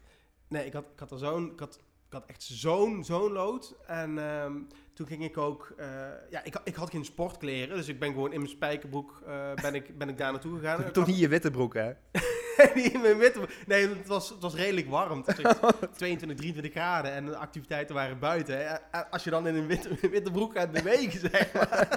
Nee, 0.47 0.65
ik 0.65 0.73
had, 0.73 0.85
ik 0.93 0.99
had 0.99 1.11
er 1.11 1.17
zo'n, 1.17 1.51
ik 1.51 1.59
had, 1.59 1.75
ik 2.07 2.13
had 2.13 2.25
echt 2.25 2.43
zo'n, 2.43 3.03
zo'n 3.03 3.31
lood. 3.31 3.75
En 3.87 4.17
ehm, 4.17 4.53
toen 5.01 5.09
ging 5.09 5.23
ik 5.29 5.37
ook, 5.37 5.73
eh, 5.77 5.87
ja, 6.29 6.43
ik, 6.43 6.53
had- 6.53 6.61
ik 6.67 6.75
had 6.75 6.89
geen 6.89 7.05
sportkleren, 7.05 7.75
dus 7.75 7.87
ik 7.87 7.99
ben 7.99 8.09
gewoon 8.13 8.31
in 8.33 8.39
mijn 8.39 8.51
spijkerbroek, 8.51 9.21
eh, 9.27 9.53
ben, 9.61 9.75
ik, 9.75 9.97
ben 9.97 10.09
ik 10.09 10.17
daar 10.17 10.31
naartoe 10.31 10.59
gegaan. 10.59 10.91
Toch 10.91 11.07
niet 11.07 11.19
je 11.19 11.27
witte 11.27 11.51
broek, 11.51 11.73
hè? 11.73 11.91
niet 12.75 12.93
in 12.93 13.01
mijn 13.01 13.17
witte 13.17 13.47
Nee, 13.67 13.87
het 13.89 14.07
was, 14.07 14.29
het 14.29 14.41
was 14.41 14.55
redelijk 14.55 14.89
warm. 14.89 15.23
Was 15.25 15.35
echt 15.39 15.59
22, 15.97 16.37
23 16.37 16.71
graden 16.71 17.11
en 17.11 17.25
de 17.25 17.37
activiteiten 17.37 17.95
waren 17.95 18.19
buiten. 18.19 18.57
hè. 18.67 18.75
Als 19.09 19.23
je 19.23 19.29
dan 19.29 19.47
in 19.47 19.55
een 19.55 19.67
witte, 19.67 19.89
witte 20.11 20.31
broek 20.31 20.53
gaat 20.57 20.71
bewegen, 20.71 21.19
zeg 21.31 21.53
maar. 21.53 21.87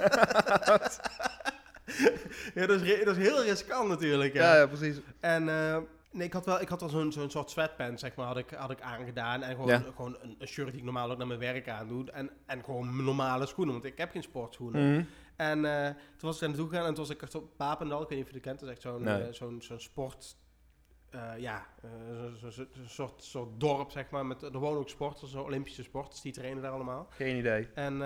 ja, 2.55 2.65
dat 2.65 2.81
is, 2.81 3.03
dat 3.05 3.17
is 3.17 3.23
heel 3.27 3.43
riskant 3.43 3.89
natuurlijk. 3.89 4.33
hè. 4.33 4.39
Ja, 4.39 4.55
ja, 4.55 4.67
precies. 4.67 4.95
En 5.19 5.49
eh, 5.49 5.77
nee, 6.15 6.27
ik 6.27 6.33
had 6.33 6.45
wel, 6.45 6.61
ik 6.61 6.69
had 6.69 6.79
wel 6.79 6.89
zo'n 6.89 7.11
zo'n 7.11 7.29
soort 7.29 7.49
sweatpants, 7.49 8.01
zeg 8.01 8.15
maar, 8.15 8.25
had 8.25 8.37
ik, 8.37 8.49
had 8.49 8.71
ik 8.71 8.81
aangedaan. 8.81 9.41
En 9.43 9.51
gewoon, 9.55 9.67
Ja. 9.67 9.79
gewoon 9.95 10.17
een, 10.21 10.35
een 10.39 10.47
shirt 10.47 10.67
die 10.69 10.77
ik 10.77 10.83
normaal 10.83 11.11
ook 11.11 11.17
naar 11.17 11.27
mijn 11.27 11.39
werk 11.39 11.69
aandoe. 11.69 12.11
En, 12.11 12.29
en 12.45 12.63
gewoon 12.63 13.03
normale 13.03 13.45
schoenen, 13.45 13.73
want 13.73 13.85
ik 13.85 13.97
heb 13.97 14.11
geen 14.11 14.23
sportschoenen. 14.23 14.91
Mhm. 14.93 15.03
En 15.35 15.65
eh, 15.65 15.85
toen 15.87 15.95
was 16.29 16.33
ik 16.35 16.39
daar 16.39 16.49
naartoe 16.49 16.69
gegaan 16.69 16.85
en 16.85 16.93
toen 16.93 17.03
was 17.05 17.15
ik 17.15 17.21
echt 17.21 17.35
op 17.35 17.57
Papendal. 17.57 18.01
Ik 18.01 18.07
weet 18.09 18.17
niet 18.17 18.27
of 18.27 18.33
je 18.33 18.37
het 18.37 18.45
kent, 18.47 18.59
dat 18.59 18.69
is 18.69 18.75
echt 18.75 18.83
zo'n 18.83 19.03
Nee. 19.03 19.21
eh, 19.23 19.33
zo'n 19.33 19.61
zo'n 19.61 19.79
sport... 19.79 20.37
eh, 21.09 21.31
ja, 21.37 21.65
eh, 21.83 21.89
zo- 22.39 22.49
zo- 22.49 22.65
zo'n 22.73 22.87
soort, 22.87 23.23
soort 23.23 23.59
dorp, 23.59 23.91
zeg 23.91 24.09
maar. 24.09 24.25
Met, 24.25 24.41
er 24.41 24.57
wonen 24.59 24.79
ook 24.79 24.89
sporters, 24.89 25.31
zo 25.31 25.41
Olympische 25.41 25.83
sporters, 25.83 26.21
die 26.21 26.33
trainen 26.33 26.61
daar 26.61 26.71
allemaal. 26.71 27.07
Geen 27.09 27.37
idee. 27.37 27.67
En, 27.73 28.01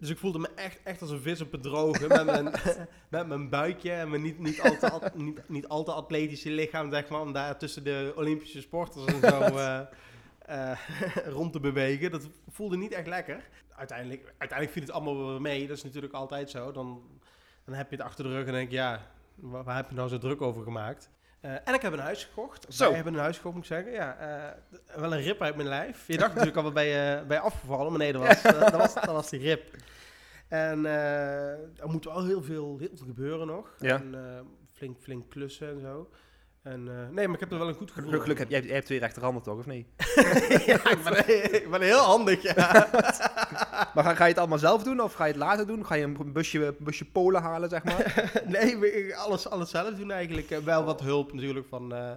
dus 0.00 0.10
ik 0.10 0.18
voelde 0.18 0.38
me 0.38 0.48
echt, 0.54 0.80
echt 0.82 1.00
als 1.00 1.10
een 1.10 1.20
vis 1.20 1.40
op 1.40 1.52
het 1.52 1.62
droge. 1.62 2.06
met, 2.06 2.24
mijn, 2.24 2.44
met 3.08 3.26
mijn 3.26 3.48
buikje 3.48 3.92
en 3.92 4.10
mijn 4.10 4.22
niet, 4.22 4.38
niet, 4.38 4.60
al 4.60 4.76
te, 4.78 4.90
at- 4.90 5.14
niet, 5.14 5.48
niet 5.48 5.68
al 5.68 5.84
te 5.84 5.92
atletische 5.92 6.50
lichaam, 6.50 6.90
zeg 6.90 7.08
maar. 7.08 7.20
Om 7.20 7.32
daar 7.32 7.58
tussen 7.58 7.84
de 7.84 8.12
Olympische 8.16 8.60
sporters 8.60 9.04
en 9.04 9.20
zo 9.20 9.40
eh, 10.40 10.78
rond 11.36 11.52
te 11.52 11.60
bewegen. 11.60 12.10
Dat 12.10 12.28
voelde 12.48 12.76
niet 12.76 12.92
echt 12.92 13.06
lekker. 13.06 13.48
Uiteindelijk, 13.76 14.34
uiteindelijk 14.38 14.70
viel 14.70 14.82
het 14.82 14.92
allemaal 14.92 15.26
wel 15.26 15.40
mee. 15.40 15.66
Dat 15.66 15.76
is 15.76 15.84
natuurlijk 15.84 16.12
altijd 16.12 16.50
zo. 16.50 16.72
Dan, 16.72 17.02
dan 17.64 17.74
heb 17.74 17.90
je 17.90 17.96
het 17.96 18.04
achter 18.04 18.24
de 18.24 18.30
rug 18.30 18.46
en 18.46 18.52
denk 18.52 18.70
je, 18.70 18.76
ja, 18.76 19.06
waar, 19.34 19.64
waar 19.64 19.76
heb 19.76 19.88
je 19.88 19.94
nou 19.94 20.08
zo 20.08 20.18
druk 20.18 20.42
over 20.42 20.62
gemaakt? 20.62 21.10
Eh, 21.40 21.50
en 21.64 21.74
ik 21.74 21.82
heb 21.82 21.92
een 21.92 21.98
huis 21.98 22.24
gekocht. 22.24 22.66
Zo. 22.68 22.84
Wij 22.84 22.94
hebben 22.94 23.14
een 23.14 23.20
huis 23.20 23.36
gekocht, 23.36 23.54
moet 23.54 23.64
ik 23.64 23.70
zeggen. 23.70 23.92
Ja, 23.92 24.16
eh, 24.16 25.00
wel 25.00 25.12
een 25.12 25.22
rip 25.22 25.42
uit 25.42 25.56
mijn 25.56 25.68
lijf. 25.68 26.06
Je 26.06 26.16
dacht 26.22 26.30
natuurlijk 26.30 26.56
al 26.56 26.62
wel 26.62 26.72
bij, 26.72 27.18
eh, 27.18 27.26
bij 27.26 27.38
afgevallen, 27.38 27.90
maar 27.90 27.98
nee, 28.00 28.12
dat 28.12 28.26
was, 28.26 28.42
dat 28.42 28.72
was, 28.72 28.94
dat 28.94 29.04
was 29.04 29.30
die 29.30 29.40
rip. 29.40 29.76
En 30.48 30.84
er 30.84 31.88
moet 31.88 32.04
wel 32.04 32.24
heel 32.24 32.42
veel, 32.42 32.76
heel 32.78 32.90
veel 32.94 33.06
gebeuren 33.06 33.46
nog. 33.46 33.74
Ja. 33.78 33.94
En, 33.96 34.14
flink, 34.72 34.98
flink 35.00 35.30
klussen 35.30 35.68
en 35.68 35.80
zo. 35.80 36.10
En, 36.62 36.84
nee, 36.84 37.26
maar 37.26 37.34
ik 37.34 37.40
heb 37.40 37.52
er 37.52 37.58
wel 37.58 37.68
een 37.68 37.74
goed 37.74 37.90
gevoel. 37.90 38.10
Gelukkig 38.10 38.38
heb 38.38 38.50
jij, 38.50 38.62
jij 38.62 38.74
hebt 38.74 38.86
twee 38.86 38.98
rechterhanden 38.98 39.42
toch, 39.42 39.58
of 39.58 39.66
niet? 39.66 39.86
ja, 40.66 40.90
ik 40.90 40.98
ben, 41.04 41.54
ik 41.54 41.70
ben 41.70 41.82
heel 41.82 41.98
handig, 41.98 42.42
ja. 42.42 42.88
Maar 43.94 44.16
ga, 44.16 44.24
je 44.24 44.30
het 44.30 44.38
allemaal 44.38 44.58
zelf 44.58 44.82
doen 44.82 45.00
of 45.00 45.12
ga 45.12 45.24
je 45.24 45.32
het 45.32 45.40
later 45.40 45.66
doen? 45.66 45.86
Ga 45.86 45.94
je 45.94 46.02
een 46.02 46.32
busje, 46.32 46.74
busje 46.78 47.04
polen 47.04 47.42
halen, 47.42 47.68
zeg 47.68 47.84
maar? 47.84 48.30
nee, 48.46 49.16
alles, 49.16 49.48
alles 49.48 49.70
zelf 49.70 49.94
doen 49.94 50.10
eigenlijk. 50.10 50.50
Eh, 50.50 50.58
wel 50.58 50.84
wat 50.84 51.00
hulp 51.00 51.32
natuurlijk 51.32 51.66
van, 51.68 51.94
eh, 51.94 52.10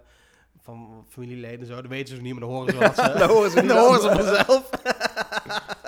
van 0.64 1.06
familieleden 1.10 1.60
en 1.60 1.66
zo. 1.66 1.76
Dat 1.76 1.88
weten 1.88 2.16
ze 2.16 2.22
niet, 2.22 2.32
maar 2.32 2.42
dan 2.42 2.50
horen 2.50 2.74
ze 2.74 2.80
wat 2.80 2.96
ze... 2.96 3.14
Dan 3.20 3.30
horen 3.30 3.52
ze 3.52 3.66
dan 3.66 3.78
horen 3.78 4.02
ze 4.02 4.10
aan. 4.10 4.18
vanzelf. 4.18 4.70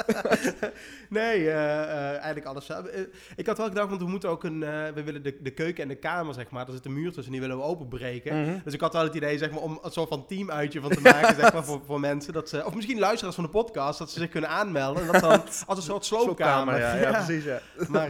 nee, 1.09 1.49
eh, 1.49 1.81
eh, 1.81 2.09
eigenlijk 2.09 2.45
alles 2.45 2.65
zelf. 2.65 2.85
Eh, 2.85 3.01
ik 3.35 3.47
had 3.47 3.57
wel 3.57 3.67
gedacht, 3.67 3.89
want 3.89 4.01
we 4.01 4.07
moeten 4.07 4.29
ook 4.29 4.43
een... 4.43 4.59
we 4.93 5.03
willen 5.03 5.23
de, 5.23 5.37
de 5.41 5.51
keuken 5.51 5.83
en 5.83 5.89
de 5.89 5.95
kamer, 5.95 6.33
zeg 6.33 6.49
maar. 6.49 6.67
Er 6.67 6.73
zit 6.73 6.85
een 6.85 6.93
muur 6.93 7.11
tussen, 7.11 7.31
die 7.31 7.41
willen 7.41 7.57
we 7.57 7.63
openbreken. 7.63 8.41
Mhm. 8.41 8.57
Dus 8.63 8.73
ik 8.73 8.81
had 8.81 8.93
wel 8.93 9.03
het 9.03 9.15
idee, 9.15 9.37
zeg 9.37 9.51
maar, 9.51 9.61
om 9.61 9.79
een 9.81 9.91
soort 9.91 10.09
van 10.09 10.25
teamuitje 10.25 10.81
van 10.81 10.89
te 10.89 11.01
maken, 11.01 11.35
zeg 11.35 11.53
maar, 11.53 11.65
voor, 11.65 11.81
voor 11.85 11.99
mensen. 11.99 12.33
Dat 12.33 12.49
ze, 12.49 12.65
of 12.65 12.75
misschien 12.75 12.99
luisteraars 12.99 13.35
van 13.35 13.43
de 13.43 13.49
podcast, 13.49 13.99
dat 13.99 14.11
ze 14.11 14.19
zich 14.19 14.29
kunnen 14.29 14.49
aanmelden. 14.49 15.01
En 15.01 15.11
dat 15.11 15.21
dan 15.21 15.41
als 15.67 15.77
een 15.77 15.83
soort 15.83 16.05
sloopkamer. 16.05 16.79
ja, 16.79 16.95
ja, 16.95 17.11
precies, 17.11 17.43
ja. 17.43 17.59
Maar 17.87 18.09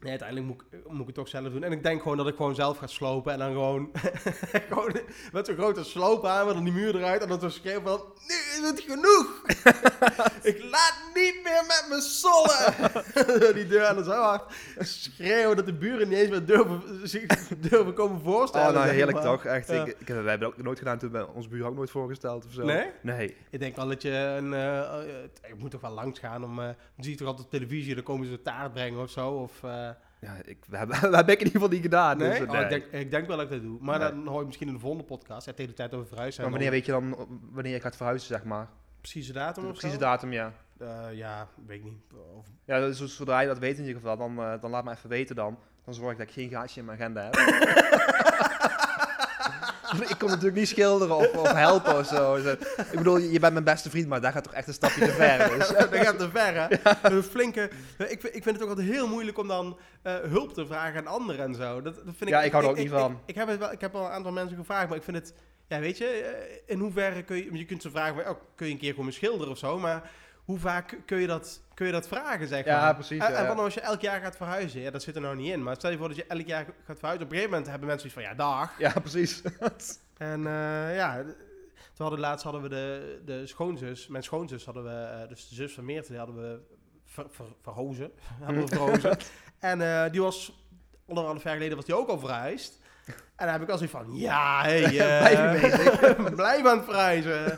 nee, 0.00 0.10
uiteindelijk 0.10 0.48
moet 0.48 0.62
ik, 0.70 0.90
moet 0.90 1.00
ik 1.00 1.06
het 1.06 1.14
toch 1.14 1.28
zelf 1.28 1.52
doen. 1.52 1.62
En 1.62 1.72
ik 1.72 1.82
denk 1.82 2.02
gewoon 2.02 2.16
dat 2.16 2.28
ik 2.28 2.36
gewoon 2.36 2.54
zelf 2.54 2.78
ga 2.78 2.86
slopen. 2.86 3.32
En 3.32 3.38
dan 3.38 3.52
gewoon, 3.52 3.90
gewoon 4.68 4.92
met 5.32 5.46
zo'n 5.46 5.54
grote 5.56 5.84
sloophamer, 5.84 6.54
dan 6.54 6.64
die 6.64 6.72
muur 6.72 6.96
eruit. 6.96 7.22
En 7.22 7.28
dan 7.28 7.40
zo 7.40 7.48
schreeuwen 7.48 7.82
van, 7.82 8.00
nu 8.26 8.34
is 8.34 8.70
het 8.70 8.80
genoeg. 8.80 9.42
ik 10.52 10.62
laat 10.70 10.94
niet 11.14 11.40
meer 11.44 11.64
met 11.66 11.86
me 11.88 12.00
sollen. 12.00 13.54
die 13.58 13.66
deur 13.66 13.86
aan 13.86 13.96
de 13.96 14.04
zo 14.04 14.10
hard 14.10 14.52
schreeuwen 14.78 15.56
dat 15.56 15.66
de 15.66 15.74
buren 15.74 16.08
niet 16.08 16.18
eens 16.18 16.30
meer 16.30 16.44
durven, 16.46 17.08
zich 17.08 17.26
durven 17.58 17.94
komen 17.94 18.20
voorstellen. 18.20 18.68
Oh, 18.68 18.74
nou 18.74 18.88
heerlijk 18.88 19.18
toch? 19.18 19.44
Echt, 19.44 19.68
Ja. 19.68 19.84
ik, 19.84 19.96
ik, 19.98 20.06
wij 20.06 20.16
hebben 20.16 20.40
dat 20.40 20.48
ook 20.48 20.62
nooit 20.64 20.78
gedaan 20.78 20.98
toen 20.98 21.10
bij 21.10 21.22
ons 21.22 21.48
buur 21.48 21.66
ook 21.66 21.74
nooit 21.74 21.90
voorgesteld 21.90 22.44
of 22.46 22.52
zo. 22.52 22.64
Nee? 22.64 22.86
Nee. 23.02 23.36
Ik 23.50 23.60
denk 23.60 23.76
wel 23.76 23.88
dat 23.88 24.02
je 24.02 24.10
een... 24.10 24.54
eh, 24.54 24.78
eh, 24.78 25.24
ik 25.48 25.58
moet 25.58 25.70
toch 25.70 25.80
wel 25.80 25.90
langs 25.90 26.18
gaan 26.18 26.44
om... 26.44 26.58
eh 26.58 26.64
dan 26.66 27.06
zie 27.06 27.12
je 27.12 27.18
toch 27.18 27.28
altijd 27.28 27.46
op 27.46 27.52
televisie, 27.52 27.94
dan 27.94 28.04
komen 28.04 28.26
ze 28.26 28.42
taart 28.42 28.72
brengen 28.72 29.00
of 29.02 29.10
zo. 29.10 29.30
Of, 29.30 29.62
eh, 29.62 29.87
Ja, 30.20 30.34
ik, 30.44 30.58
we, 30.68 30.76
hebben, 30.76 30.96
we 31.10 31.16
hebben 31.16 31.34
ik 31.34 31.40
in 31.40 31.46
ieder 31.46 31.52
geval 31.60 31.68
niet 31.68 31.82
gedaan. 31.82 32.18
nee? 32.18 32.30
Dus, 32.30 32.40
Oh, 32.40 32.50
nee. 32.52 32.62
ik, 32.62 32.68
denk, 32.68 32.84
ik 32.84 33.10
denk 33.10 33.26
wel 33.26 33.36
dat 33.36 33.44
ik 33.46 33.52
dat 33.52 33.62
doe. 33.62 33.78
Maar 33.80 33.98
Nee. 33.98 34.08
dan 34.08 34.26
hoor 34.26 34.40
je 34.40 34.46
misschien 34.46 34.66
in 34.68 34.74
de 34.74 34.80
volgende 34.80 35.04
podcast. 35.04 35.46
Ja, 35.46 35.52
tegen 35.52 35.70
de 35.70 35.76
tijd 35.76 35.94
over 35.94 36.06
verhuizen. 36.06 36.42
maar 36.42 36.50
wanneer 36.50 36.70
weet 36.70 36.86
je 36.86 36.92
dan 36.92 37.16
wanneer 37.52 37.72
je 37.72 37.80
gaat 37.80 37.96
verhuizen, 37.96 38.28
zeg 38.28 38.44
maar? 38.44 38.68
Precieze 39.00 39.32
datum 39.32 39.62
De 39.62 39.68
of 39.68 39.74
precieze 39.74 39.98
datum, 39.98 40.32
ja. 40.32 40.52
Eh, 40.78 41.06
ja, 41.12 41.48
weet 41.66 41.78
ik 41.78 41.84
niet. 41.84 42.02
Of, 42.36 42.46
Ja, 42.64 42.80
dus 42.80 43.16
zodra 43.16 43.40
je 43.40 43.46
dat 43.46 43.58
weet 43.58 43.74
in 43.78 43.84
ieder 43.84 44.00
geval, 44.00 44.16
dan, 44.16 44.38
eh, 44.38 44.60
dan 44.60 44.70
laat 44.70 44.84
me 44.84 44.90
even 44.90 45.08
weten 45.08 45.36
dan. 45.36 45.58
Dan 45.84 45.94
zorg 45.94 46.12
ik 46.12 46.18
dat 46.18 46.26
ik 46.26 46.32
geen 46.32 46.48
gaatje 46.50 46.80
in 46.80 46.86
mijn 46.86 46.98
agenda 46.98 47.22
heb. 47.24 47.34
ik 50.12 50.18
kon 50.18 50.28
natuurlijk 50.28 50.56
niet 50.56 50.68
schilderen 50.68 51.16
of, 51.16 51.32
of 51.32 51.52
helpen 51.52 51.98
of 51.98 52.06
zo. 52.06 52.34
Dus, 52.34 52.44
eh, 52.44 52.84
ik 52.90 52.96
bedoel, 52.96 53.16
je 53.16 53.38
bent 53.38 53.52
mijn 53.52 53.64
beste 53.64 53.90
vriend, 53.90 54.08
maar 54.08 54.20
daar 54.20 54.32
gaat 54.32 54.44
toch 54.44 54.52
echt 54.52 54.68
een 54.68 54.74
stapje 54.74 55.00
te 55.04 55.12
ver. 55.12 55.36
Dus. 55.58 55.68
dat 55.68 55.88
gaat 55.96 56.18
te 56.18 56.30
ver, 56.30 56.54
hè? 56.54 56.66
Een 57.16 57.22
flinke... 57.22 57.70
Ik 57.98 58.20
vind, 58.20 58.34
ik 58.34 58.42
vind 58.42 58.44
het 58.44 58.62
ook 58.62 58.68
altijd 58.68 58.88
heel 58.88 59.08
moeilijk 59.08 59.38
om 59.38 59.48
dan 59.48 59.78
eh, 60.02 60.14
hulp 60.14 60.54
te 60.54 60.66
vragen 60.66 60.98
aan 60.98 61.06
anderen 61.06 61.44
en 61.44 61.54
zo. 61.54 61.82
Dat, 61.82 61.94
dat 61.94 62.04
vind 62.04 62.20
ik, 62.20 62.28
Ja, 62.28 62.42
ik 62.42 62.52
hou 62.52 62.64
er 62.64 62.70
ook 62.70 62.76
niet 62.76 62.90
van. 62.90 63.12
Ik, 63.12 63.18
ik, 63.26 63.34
heb 63.34 63.48
het 63.48 63.58
wel, 63.58 63.72
ik 63.72 63.80
heb 63.80 63.94
al 63.94 64.04
een 64.04 64.12
aantal 64.12 64.32
mensen 64.32 64.56
gevraagd, 64.56 64.88
maar 64.88 64.96
ik 64.96 65.04
vind 65.04 65.16
het... 65.16 65.34
Ja, 65.68 65.80
weet 65.80 65.98
je, 65.98 66.06
eh, 66.06 66.74
in 66.74 66.78
hoeverre 66.78 67.22
kun 67.22 67.36
je... 67.36 67.58
Je 67.58 67.64
kunt 67.64 67.82
ze 67.82 67.90
vragen, 67.90 68.14
van, 68.14 68.32
oh, 68.32 68.40
kun 68.54 68.66
je 68.66 68.72
een 68.72 68.78
keer 68.78 68.94
komen 68.94 69.12
schilderen 69.12 69.52
of 69.52 69.58
zo, 69.58 69.78
maar... 69.78 70.10
Hoe 70.44 70.58
vaak 70.58 70.98
kun 71.06 71.20
je 71.20 71.26
dat, 71.26 71.62
kun 71.78 71.86
je 71.86 71.92
dat 71.92 72.08
vragen, 72.08 72.48
zeg 72.48 72.64
Ja, 72.64 72.80
maar? 72.80 72.94
precies, 72.94 73.18
En, 73.22 73.30
ja, 73.30 73.36
en 73.36 73.42
ja. 73.42 73.54
wat 73.54 73.64
als 73.64 73.74
je 73.74 73.80
elk 73.80 74.00
jaar 74.00 74.20
gaat 74.20 74.36
verhuizen? 74.36 74.80
Ja, 74.80 74.90
dat 74.90 75.02
zit 75.02 75.14
er 75.14 75.20
nou 75.20 75.36
niet 75.36 75.52
in. 75.52 75.62
Maar 75.62 75.76
stel 75.76 75.90
je 75.90 75.96
voor 75.96 76.08
dat 76.08 76.16
je 76.16 76.26
elk 76.26 76.46
jaar 76.46 76.64
gaat 76.64 76.98
verhuizen. 76.98 77.26
Op 77.26 77.32
een 77.32 77.36
gegeven 77.36 77.50
moment 77.50 77.70
hebben 77.70 77.88
mensen 77.88 78.06
iets 78.06 78.14
van, 78.14 78.24
ja, 78.24 78.34
dag. 78.34 78.78
Ja, 78.78 78.92
precies. 79.00 79.42
En 80.16 80.46
eh, 80.46 80.96
ja, 80.96 81.24
we 81.96 82.02
hadden 82.02 82.20
laatst 82.20 82.44
hadden 82.44 82.62
we 82.62 82.68
de, 82.68 83.20
de 83.24 83.46
schoonzus, 83.46 84.08
mijn 84.08 84.22
schoonzus 84.22 84.64
hadden 84.64 84.84
we, 84.84 84.90
eh, 84.90 85.28
dus 85.28 85.48
de 85.48 85.54
zus 85.54 85.74
van 85.74 85.84
Meerte, 85.84 86.08
die 86.08 86.18
hadden 86.18 86.36
we 86.36 86.60
ver, 87.04 87.26
ver, 87.30 87.46
verhozen. 87.62 88.12
hadden 88.44 88.66
we 88.66 88.68
verhozen. 88.68 89.16
en 89.58 89.80
eh, 89.80 90.10
die 90.10 90.22
was, 90.22 90.66
anderhalf 91.08 91.42
jaar 91.42 91.54
geleden 91.54 91.76
was 91.76 91.84
die 91.84 91.94
ook 91.94 92.08
al 92.08 92.18
verhuisd. 92.18 92.77
En 93.36 93.44
dan 93.46 93.48
heb 93.54 93.62
ik 93.62 93.68
al 93.70 93.76
zoiets 93.78 93.96
van, 93.96 94.06
ja, 94.16 94.62
hey, 94.62 94.82
eh, 94.84 94.90
Blijf 94.90 95.60
je 95.60 95.68
bezig. 95.68 96.34
blijf 96.34 96.66
aan 96.66 96.76
het 96.76 96.84
verhuizen. 96.86 97.56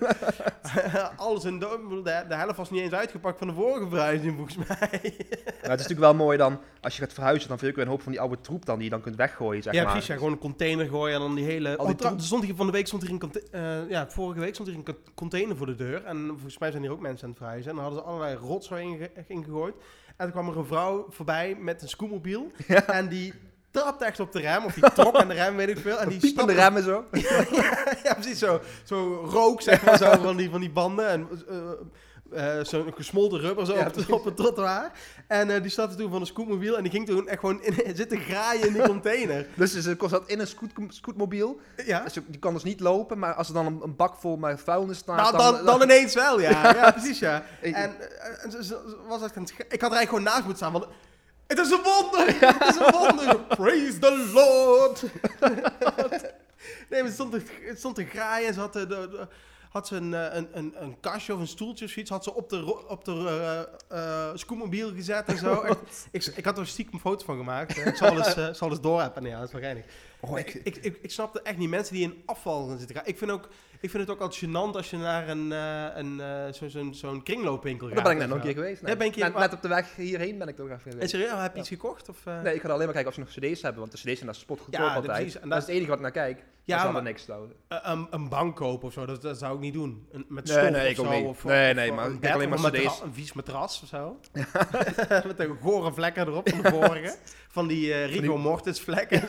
Alles 1.16 1.44
in 1.44 1.58
de, 1.58 2.00
de, 2.28 2.34
helft 2.34 2.56
was 2.56 2.70
niet 2.70 2.80
eens 2.80 2.92
uitgepakt 2.92 3.38
van 3.38 3.46
de 3.46 3.54
vorige 3.54 3.88
verhuizing, 3.88 4.34
volgens 4.36 4.56
mij. 4.56 4.66
Maar 4.78 4.90
het 4.90 5.62
is 5.62 5.68
natuurlijk 5.68 5.98
wel 6.00 6.14
mooi 6.14 6.38
dan, 6.38 6.60
als 6.80 6.96
je 6.96 7.02
gaat 7.02 7.12
verhuizen, 7.12 7.48
dan 7.48 7.58
vind 7.58 7.70
ik 7.70 7.76
weer 7.76 7.84
een 7.84 7.90
hoop 7.90 8.02
van 8.02 8.12
die 8.12 8.20
oude 8.20 8.40
troep 8.40 8.64
dan, 8.66 8.74
die 8.74 8.84
je 8.84 8.90
dan 8.90 9.00
kunt 9.00 9.16
weggooien, 9.16 9.62
zeg 9.62 9.72
ja, 9.74 9.82
maar. 9.82 9.90
precies. 9.90 10.08
Ja, 10.08 10.14
gewoon 10.16 10.32
een 10.32 10.38
container 10.38 10.88
gooien 10.88 11.14
en 11.14 11.20
dan 11.20 11.34
die 11.34 11.44
hele... 11.44 11.68
Al 11.76 11.76
Oh, 11.82 11.86
die 11.86 11.96
tra- 11.96 12.08
troep. 12.08 12.20
stond 12.20 12.44
hier 12.44 12.54
van 12.56 12.66
de 12.66 12.72
week 12.72 12.86
stond 12.86 13.02
hier 13.06 13.10
een 13.22 13.32
eh, 13.52 13.90
ja, 13.90 14.08
vorige 14.08 14.40
week 14.40 14.54
stond 14.54 14.68
hier 14.68 14.76
een 14.78 14.84
co- 14.84 14.98
container 15.14 15.56
voor 15.56 15.66
de 15.66 15.74
deur. 15.74 16.04
En 16.04 16.26
volgens 16.28 16.58
mij 16.58 16.70
zijn 16.70 16.82
hier 16.82 16.92
ook 16.92 17.00
mensen 17.00 17.24
aan 17.24 17.30
het 17.30 17.38
verhuizen. 17.38 17.70
En 17.70 17.76
dan 17.76 17.84
hadden 17.84 18.02
ze 18.02 18.08
allerlei 18.10 18.36
rotzooi 18.36 18.82
inge- 18.82 19.10
ingegooid. 19.26 19.74
En 20.16 20.26
toen 20.26 20.30
kwam 20.42 20.48
er 20.48 20.58
een 20.58 20.66
vrouw 20.66 21.06
voorbij 21.08 21.56
met 21.60 21.82
een 21.82 21.88
scootmobiel. 21.88 22.50
En 22.86 23.08
die 23.08 23.34
trapte 23.70 24.04
echt 24.04 24.20
op 24.20 24.32
de 24.32 24.40
rem. 24.40 24.64
Of 24.64 24.74
die 24.74 24.92
trok 24.92 25.16
aan 25.16 25.28
de 25.28 25.34
rem, 25.34 25.56
weet 25.56 25.68
ik 25.68 25.78
veel. 25.78 25.98
En 25.98 26.08
die 26.08 26.18
Piepende 26.18 26.52
stapte- 26.52 26.62
remmen 26.62 26.82
zo. 26.82 27.04
ja, 28.04 28.14
precies 28.14 28.38
zo. 28.38 28.60
Zo 28.84 29.14
rook, 29.30 29.62
zeg 29.62 29.84
maar, 29.84 29.96
zo 29.98 30.10
van 30.22 30.36
die, 30.36 30.50
van 30.50 30.60
die 30.60 30.70
banden. 30.70 31.08
En 31.08 31.28
eh, 32.32 32.58
zo'n 32.62 32.92
gesmolten 32.94 33.40
rubber 33.40 33.66
zo 33.66 33.74
Ja, 33.74 33.86
op, 33.86 33.94
de- 33.94 34.14
op 34.14 34.24
het 34.24 34.36
trottoir. 34.36 34.90
En 35.26 35.50
eh, 35.50 35.62
die 35.62 35.70
stapte 35.70 35.96
toen 35.96 36.10
van 36.10 36.20
een 36.20 36.26
scootmobiel. 36.26 36.76
En 36.76 36.82
die 36.82 36.92
ging 36.92 37.06
toen 37.06 37.28
echt 37.28 37.40
gewoon 37.40 37.62
in, 37.62 37.96
zitten 37.96 38.18
graaien 38.20 38.66
in 38.66 38.72
die 38.72 38.82
container. 38.82 39.46
Dus 39.54 39.72
ze 39.78 39.96
kost 39.96 40.10
dat 40.10 40.22
in 40.28 40.40
een 40.40 40.46
scoot, 40.46 40.70
scootmobiel. 40.88 41.60
Ja. 41.86 42.00
Dus 42.02 42.12
die 42.26 42.38
kan 42.38 42.54
dus 42.54 42.62
niet 42.62 42.80
lopen, 42.80 43.18
maar 43.18 43.34
als 43.34 43.48
er 43.48 43.54
dan 43.54 43.66
een, 43.66 43.80
een 43.82 43.96
bak 43.96 44.16
vol 44.16 44.36
met 44.36 44.60
vuilnis 44.60 44.98
staat, 44.98 45.32
Nou, 45.32 45.36
dan, 45.56 45.64
dan 45.64 45.82
ineens 45.82 46.14
wel, 46.14 46.40
ja. 46.40 46.50
Ja, 46.80 46.90
precies, 46.90 47.18
ja. 47.18 47.44
En, 47.60 47.74
en 47.74 47.92
ze, 48.64 48.76
was 49.08 49.22
echt 49.22 49.34
sch- 49.44 49.58
Ik 49.58 49.80
had 49.80 49.90
er 49.90 49.96
eigenlijk 49.96 50.08
gewoon 50.08 50.22
naast 50.22 50.38
moeten 50.44 50.56
staan, 50.56 50.72
want... 50.72 50.86
Het 51.50 51.58
is 51.58 51.70
een 51.70 51.82
wonder! 51.82 52.26
Het 52.58 52.68
is 52.68 52.76
een 52.80 52.92
wonder! 52.92 53.40
Praise 53.40 53.98
the 53.98 54.30
Lord! 54.32 55.02
nee, 56.90 57.00
maar 57.02 57.02
het 57.04 57.12
stond, 57.12 57.32
te, 57.32 57.42
het 57.62 57.78
stond 57.78 57.94
te 57.94 58.04
graaien 58.04 58.48
en 58.48 58.54
ze 58.54 58.60
had, 58.60 58.72
de, 58.72 58.86
de- 58.86 59.28
had 59.70 59.86
ze 59.86 59.96
een, 59.96 60.14
eh, 60.14 60.34
een, 60.36 60.48
een, 60.52 60.74
een 60.82 61.00
kastje 61.00 61.34
of 61.34 61.40
een 61.40 61.46
stoeltje 61.46 61.84
of 61.84 61.90
zoiets, 61.90 62.10
had 62.10 62.24
ze 62.24 62.34
op 62.34 62.48
de, 62.48 62.86
op 62.88 63.04
de 63.04 63.12
eh, 63.88 63.98
eh, 64.28 64.30
scootmobiel 64.36 64.92
gezet 64.94 65.26
en 65.26 65.38
zo. 65.38 65.60
Echt, 65.62 66.08
ik, 66.10 66.26
ik 66.26 66.44
had 66.44 66.58
er 66.58 66.66
stiekem 66.66 67.00
foto's 67.00 67.24
van 67.24 67.36
gemaakt. 67.36 67.76
hè. 67.76 67.88
Ik 67.88 67.96
zal 67.96 68.16
eens, 68.16 68.34
eh, 68.34 68.52
zal 68.52 68.70
eens 68.70 68.80
doorhebben. 68.80 69.22
Nee, 69.22 69.32
ja, 69.32 69.38
dat 69.38 69.46
is 69.46 69.52
wel 69.52 69.62
geinig. 69.62 69.84
Oh, 70.20 70.38
ik, 70.38 70.54
ik- 70.54 70.76
ik, 70.76 70.98
ik, 71.02 71.10
snapte 71.10 71.42
echt 71.42 71.56
niet 71.58 71.68
mensen 71.68 71.94
die 71.94 72.02
in 72.02 72.22
afval 72.26 72.68
gaan 72.68 72.78
zitten. 72.78 73.00
Ik 73.04 73.18
vind, 73.18 73.30
ook, 73.30 73.48
ik 73.80 73.90
vind 73.90 74.02
het 74.02 74.10
ook 74.10 74.20
altijd 74.20 74.44
gênant 74.50 74.76
als 74.76 74.90
je 74.90 74.96
naar 74.96 75.28
een, 75.28 75.52
eh, 75.52 75.84
een, 75.94 76.20
eh, 76.20 76.52
zo- 76.52 76.68
zo'n 76.68 76.94
zo'n 76.94 77.22
kringloopwinkel 77.22 77.86
gaat. 77.86 77.94
Daar 77.96 78.04
ben 78.04 78.12
ik 78.12 78.18
net 78.18 78.28
nog 78.28 78.36
een 78.36 78.42
keer 78.44 78.54
geweest. 78.54 78.80
Ja, 78.80 78.86
Nee. 78.86 78.96
ben 78.96 79.10
keer- 79.10 79.24
net, 79.24 79.34
net 79.34 79.52
op 79.52 79.62
de 79.62 79.68
weg 79.68 79.96
hierheen 79.96 80.38
ben 80.38 80.48
ik 80.48 80.56
toch 80.56 80.66
even 80.66 80.80
En 80.84 80.90
geweest. 80.92 81.10
serieus, 81.10 81.30
heb 81.40 81.52
je 81.54 81.60
iets 81.60 81.68
gekocht? 81.68 82.08
Of, 82.08 82.26
eh? 82.26 82.40
Nee, 82.42 82.54
ik 82.54 82.60
ga 82.60 82.68
alleen 82.68 82.84
maar 82.84 82.94
kijken 82.94 83.06
of 83.08 83.14
ze 83.14 83.20
nog 83.20 83.28
cd's 83.52 83.62
hebben, 83.62 83.80
want 83.80 83.92
de 83.92 83.98
cd's 83.98 84.12
zijn 84.14 84.26
daar 84.26 84.34
spotgoedkoop 84.34 84.86
Ja, 84.86 84.94
altijd. 84.94 85.12
precies. 85.12 85.34
En 85.34 85.40
dat, 85.40 85.50
dat- 85.50 85.58
is 85.58 85.64
het 85.64 85.74
enige 85.74 85.88
wat 85.88 85.96
ik 85.98 86.02
naar 86.02 86.12
kijk. 86.12 86.44
Ja, 86.64 86.82
maar... 86.84 86.92
maar- 86.92 87.02
niks. 87.02 87.26
Eh, 87.28 87.78
een, 87.82 88.06
een 88.10 88.28
bank 88.28 88.56
kopen 88.56 88.86
of 88.88 88.92
zo, 88.92 89.06
dat, 89.06 89.22
dat 89.22 89.38
zou 89.38 89.54
ik 89.54 89.60
niet 89.60 89.72
doen. 89.72 90.06
Een, 90.12 90.24
met 90.28 90.48
stof 90.48 90.62
nee, 90.70 90.70
of 90.82 90.88
ik 90.88 90.96
zo. 90.96 91.02
Of, 91.02 91.44
Nee, 91.44 91.70
of- 91.70 91.74
nee, 91.76 91.92
maar 91.92 92.10
ik 92.10 92.30
alleen 92.30 92.48
maar 92.48 92.58
een, 92.64 92.70
cd's. 92.70 93.00
een 93.00 93.12
vies 93.14 93.32
matras 93.32 93.82
of 93.82 93.88
zo. 93.88 94.20
met 95.26 95.38
een 95.40 95.56
gore 95.62 95.92
vlekken 95.92 96.26
erop 96.26 96.48
van 96.48 96.62
de 96.62 96.68
vorige. 96.70 97.16
van 97.48 97.66
die 97.66 97.92
eh 97.92 98.14
Rico 98.14 98.38
Mortis 98.38 98.80
vlekken. 98.80 99.22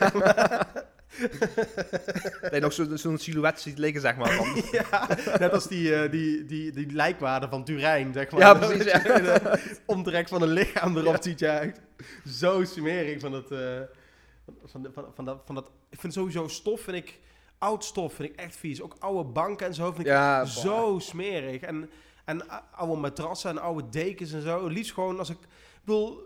Je 2.52 2.58
nog 2.60 2.72
zo- 2.72 2.96
zo'n 2.96 3.18
silhouet 3.18 3.60
ziet 3.60 3.78
liggen, 3.78 4.00
zeg 4.00 4.16
maar. 4.16 4.32
Van. 4.32 4.62
ja, 4.90 5.08
net 5.38 5.52
als 5.52 5.68
die, 5.68 5.94
eh, 5.94 6.10
die, 6.10 6.44
die, 6.44 6.72
die 6.72 6.92
lijkwaarde 6.92 7.48
van 7.48 7.64
Turijn, 7.64 8.12
zeg 8.12 8.30
maar. 8.30 8.40
Ja, 8.40 8.54
precies, 8.54 8.84
ja. 8.84 8.98
Je 9.02 9.22
de 9.22 9.60
Omtrek 9.86 10.28
van 10.28 10.42
een 10.42 10.48
lichaam 10.52 10.96
erop 10.96 11.16
ziet, 11.20 11.38
ja. 11.38 11.60
echt 11.60 11.80
Zo 12.28 12.64
smerig 12.64 13.20
van 13.20 13.30
dat, 13.32 13.50
eh, 13.50 13.80
van, 14.64 14.86
van, 14.94 15.06
van, 15.14 15.24
dat, 15.24 15.42
van 15.44 15.54
dat... 15.54 15.70
Ik 15.90 16.00
vind 16.00 16.12
sowieso 16.12 16.48
stof, 16.48 16.80
vind 16.80 16.96
ik... 16.96 17.18
Oud 17.58 17.84
stof 17.84 18.14
vind 18.14 18.28
ik 18.32 18.36
echt 18.40 18.56
vies. 18.56 18.82
Ook 18.82 18.96
oude 18.98 19.28
banken 19.30 19.66
en 19.66 19.74
zo 19.74 19.84
vind 19.92 19.98
ik 19.98 20.06
Ja, 20.06 20.44
zo 20.44 20.98
smerig. 20.98 21.60
En, 21.60 21.90
en 22.24 22.50
a- 22.50 22.68
oude 22.74 23.00
matrassen 23.00 23.50
en 23.50 23.58
oude 23.58 23.88
dekens 23.88 24.32
en 24.32 24.42
zo. 24.42 24.66
Liefst 24.66 24.92
gewoon 24.92 25.18
als 25.18 25.30
ik... 25.30 25.36
Ik 25.40 25.48
bedoel, 25.84 26.22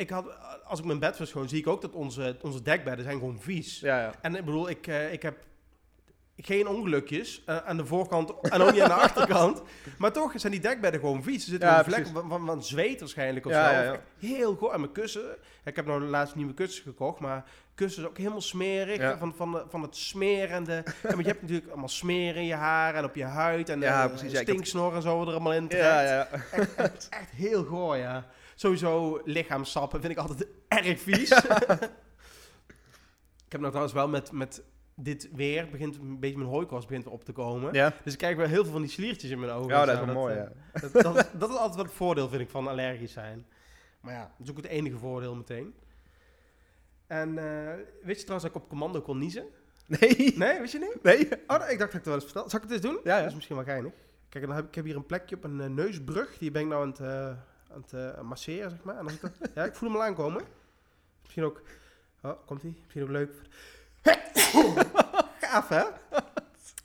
ik 0.00 0.10
had, 0.10 0.26
als 0.64 0.78
ik 0.78 0.84
mijn 0.84 0.98
bed 0.98 1.16
verschoon, 1.16 1.48
zie 1.48 1.58
ik 1.58 1.66
ook 1.66 1.80
dat 1.82 1.92
onze, 1.92 2.36
onze 2.42 2.62
dekbedden 2.62 3.04
zijn 3.04 3.18
gewoon 3.18 3.40
vies. 3.40 3.80
Ja, 3.80 4.00
ja. 4.00 4.12
En 4.20 4.34
ik 4.34 4.44
bedoel, 4.44 4.68
ik, 4.70 4.86
eh, 4.86 5.12
ik 5.12 5.22
heb 5.22 5.36
geen 6.36 6.68
ongelukjes 6.68 7.42
eh, 7.46 7.56
aan 7.56 7.76
de 7.76 7.86
voorkant 7.86 8.32
en 8.40 8.60
ook 8.60 8.72
niet 8.72 8.80
aan 8.80 8.88
de 8.88 8.94
achterkant. 9.08 9.62
Maar 9.98 10.12
toch 10.12 10.32
zijn 10.36 10.52
die 10.52 10.60
dekbedden 10.60 11.00
gewoon 11.00 11.22
vies. 11.22 11.42
Er 11.44 11.50
zitten 11.50 11.68
Ja, 11.68 11.84
vlekken 11.84 12.12
van, 12.12 12.28
van, 12.28 12.46
van 12.46 12.64
zweet 12.64 13.00
waarschijnlijk 13.00 13.46
of 13.46 13.52
Ja, 13.52 13.68
zo. 13.74 13.82
ja. 13.82 13.92
Echt 13.92 14.00
Heel 14.18 14.54
goed. 14.54 14.70
En 14.72 14.80
mijn 14.80 14.92
kussen. 14.92 15.36
Ik 15.64 15.76
heb 15.76 15.86
nou 15.86 16.02
laatst 16.02 16.34
nieuwe 16.34 16.54
kussens 16.54 16.86
gekocht, 16.86 17.20
maar 17.20 17.44
kussen 17.74 18.02
is 18.02 18.08
ook 18.08 18.16
helemaal 18.18 18.40
smerig. 18.40 19.18
Van, 19.18 19.34
van, 19.36 19.52
de- 19.52 19.64
van 19.68 19.82
het 19.82 19.96
smeren. 19.96 20.50
En 20.56 20.64
de, 20.64 20.72
ja, 21.02 21.08
maar 21.10 21.18
je 21.18 21.24
hebt 21.26 21.40
natuurlijk 21.42 21.68
allemaal 21.68 21.88
smeren 21.88 22.40
in 22.42 22.46
je 22.46 22.54
haar 22.54 22.94
en 22.94 23.04
op 23.04 23.14
je 23.14 23.24
huid. 23.24 23.68
En 23.68 23.80
Ja, 23.80 24.02
eh, 24.04 24.08
precies, 24.08 24.32
had- 24.32 24.42
stinksnor 24.42 24.94
en 24.94 25.02
zo 25.02 25.20
er 25.22 25.26
allemaal 25.28 25.52
in 25.54 25.68
trekt. 25.68 25.84
Ja, 25.84 26.02
ja. 26.02 26.28
Echt 27.10 27.30
heel 27.34 27.64
goor, 27.64 27.96
ja. 27.96 28.26
Sowieso 28.60 29.20
lichaamsappen 29.24 30.00
vind 30.00 30.12
ik 30.12 30.18
altijd 30.18 30.46
erg 30.68 31.00
vies. 31.00 31.30
ik 33.46 33.48
heb 33.48 33.60
nou 33.60 33.66
trouwens 33.68 33.92
wel 33.92 34.08
met, 34.08 34.32
met 34.32 34.62
dit 34.94 35.28
weer, 35.34 35.68
begint 35.70 35.96
een 35.96 36.20
beetje 36.20 36.36
mijn 36.36 36.48
hooikost 36.50 36.88
begint 36.88 37.06
op 37.06 37.24
te 37.24 37.32
komen. 37.32 37.72
Ja, 37.74 37.92
Dus 38.04 38.12
ik 38.12 38.18
krijg 38.18 38.36
wel 38.36 38.46
heel 38.46 38.62
veel 38.62 38.72
van 38.72 38.80
die 38.82 38.90
sliertjes 38.90 39.30
in 39.30 39.38
mijn 39.40 39.52
ogen. 39.52 39.68
ja 39.68 39.84
dat 39.84 39.94
is 39.94 40.00
zo. 40.00 40.04
wel 40.06 40.14
mooi, 40.14 40.34
eh, 40.34 40.42
ja. 40.74 40.80
dat, 40.80 40.92
dat, 41.02 41.16
is- 41.16 41.24
dat 41.40 41.50
is 41.50 41.56
altijd 41.56 41.74
wel 41.76 41.84
het 41.84 41.94
voordeel, 41.94 42.28
vind 42.28 42.42
ik, 42.42 42.50
van 42.50 42.68
allergisch 42.68 43.12
zijn. 43.12 43.46
Maar 44.00 44.14
ja, 44.14 44.20
dat 44.38 44.46
is 44.46 44.50
ook 44.50 44.56
het 44.56 44.66
enige 44.66 44.98
voordeel 44.98 45.34
meteen. 45.34 45.74
En 47.06 47.38
eh 47.38 47.74
weet 48.02 48.18
je 48.18 48.24
trouwens 48.24 48.42
dat 48.42 48.44
ik 48.56 48.62
op 48.62 48.68
commando 48.68 49.00
kon 49.00 49.18
niezen? 49.18 49.44
Nee, 49.86 50.34
Nee, 50.36 50.58
weet 50.58 50.72
je 50.72 50.78
niet? 50.78 51.02
nee. 51.02 51.28
Oh, 51.46 51.58
nee, 51.58 51.72
ik 51.72 51.78
dacht 51.78 51.78
dat 51.78 51.88
ik 51.88 51.92
het 51.92 52.04
wel 52.04 52.14
eens 52.14 52.24
verteld. 52.24 52.50
Zal 52.50 52.58
ik 52.62 52.64
het 52.64 52.72
eens 52.72 52.82
doen? 52.82 53.00
Ja, 53.04 53.14
ja. 53.14 53.18
Dat 53.20 53.28
is 53.28 53.34
misschien 53.34 53.56
wel 53.56 53.64
geinig. 53.64 53.92
Kijk, 54.28 54.46
dan 54.46 54.56
heb, 54.56 54.66
ik 54.66 54.74
heb 54.74 54.84
hier 54.84 54.96
een 54.96 55.06
plekje 55.06 55.36
op 55.36 55.44
een 55.44 55.60
eh, 55.60 55.66
neusbrug. 55.68 56.38
Die 56.38 56.50
ben 56.50 56.62
ik 56.62 56.68
nou 56.68 56.82
aan 56.82 56.88
het, 56.88 57.00
aan 57.74 57.84
het 57.90 57.92
eh, 58.16 58.20
masseren, 58.20 58.70
zeg 58.70 58.82
maar. 58.82 58.96
En 58.98 59.06
ik 59.06 59.20
dat, 59.20 59.30
ja, 59.54 59.64
ik 59.64 59.74
voel 59.74 59.88
hem 59.88 59.98
al 59.98 60.04
aankomen. 60.04 60.42
Misschien 61.22 61.44
ook... 61.44 61.62
Oh, 62.22 62.32
komt 62.46 62.62
hij? 62.62 62.74
Misschien 62.82 63.02
ook 63.02 63.08
leuk. 63.08 63.30
Gaaf, 65.40 65.68
hè? 65.68 65.82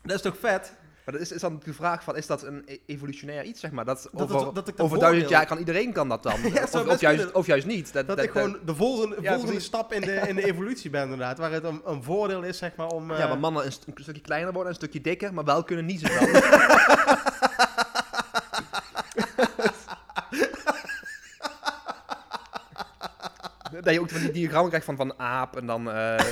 Dat 0.02 0.16
is 0.16 0.22
toch 0.22 0.38
vet? 0.38 0.72
Maar 1.04 1.14
dat 1.14 1.24
is, 1.24 1.32
is 1.32 1.40
dan 1.40 1.60
de 1.64 1.74
vraag 1.74 2.02
van, 2.04 2.16
is 2.16 2.26
dat 2.26 2.42
een 2.42 2.62
e- 2.66 2.76
evolutionair 2.86 3.44
iets, 3.44 3.60
zeg 3.60 3.70
maar? 3.70 3.84
Dat, 3.84 4.08
over 4.12 4.54
dat 4.54 4.80
over 4.80 4.98
duizend 4.98 5.28
jaar 5.28 5.46
kan 5.46 5.58
iedereen 5.58 5.92
kan 5.92 6.08
dat 6.08 6.22
dan. 6.22 6.40
Ja, 6.52 6.62
of, 6.62 6.86
of, 6.86 7.00
juist, 7.00 7.32
of 7.32 7.46
juist 7.46 7.66
niet. 7.66 7.92
Dat, 7.92 8.06
Dat, 8.06 8.22
ik 8.22 8.30
gewoon 8.30 8.58
de 8.64 8.74
volgende, 8.74 9.16
Ja, 9.20 9.34
volgende 9.34 9.60
stap 9.60 9.92
in 9.92 10.00
de, 10.00 10.12
in 10.28 10.34
de 10.36 10.44
evolutie 10.44 10.90
ben, 10.90 11.02
inderdaad. 11.02 11.38
Waar 11.38 11.50
het 11.52 11.64
een, 11.64 11.80
een 11.84 12.02
voordeel 12.02 12.42
is, 12.42 12.58
zeg 12.58 12.76
maar, 12.76 12.86
om... 12.88 13.10
eh, 13.10 13.18
Ja, 13.18 13.26
maar 13.28 13.38
mannen 13.38 13.66
een, 13.66 13.72
een 13.86 14.02
stukje 14.02 14.20
kleiner 14.22 14.52
worden, 14.52 14.70
een 14.70 14.76
stukje 14.78 15.00
dikker, 15.00 15.34
maar 15.34 15.44
wel 15.44 15.64
kunnen 15.64 15.84
niezen 15.84 16.08
dan. 16.08 16.28
dat 23.86 23.94
je 23.94 24.00
ook 24.00 24.10
van 24.10 24.20
die 24.20 24.30
diagrammen 24.30 24.68
krijgt 24.68 24.86
van, 24.86 24.96
van 24.96 25.18
aap 25.18 25.56
en 25.56 25.66
dan 25.66 25.90
eh 25.90 26.24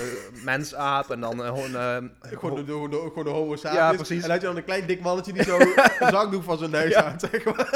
mensaap 0.45 1.11
en 1.11 1.21
dan 1.21 1.45
eh, 1.45 1.49
gewoon... 1.49 1.77
eh, 1.77 1.97
Gewoon 2.39 2.55
de, 2.55 2.65
de, 2.65 2.87
de- 2.91 2.97
gewoon 3.09 3.25
de 3.25 3.31
homo 3.31 3.57
sapiens. 3.57 3.81
Ja, 3.81 3.93
precies. 3.93 4.17
En 4.17 4.21
dan 4.23 4.31
had 4.31 4.41
je 4.41 4.47
dan 4.47 4.57
een 4.57 4.65
klein 4.65 4.87
dik 4.87 5.01
mannetje 5.01 5.33
die 5.33 5.43
zo 5.43 5.59
een 5.99 6.11
zakdoek 6.11 6.43
van 6.43 6.59
zijn 6.59 6.71
neus 6.71 6.91
Ja. 6.93 7.11
had, 7.11 7.29
zeg 7.31 7.45
maar. 7.45 7.71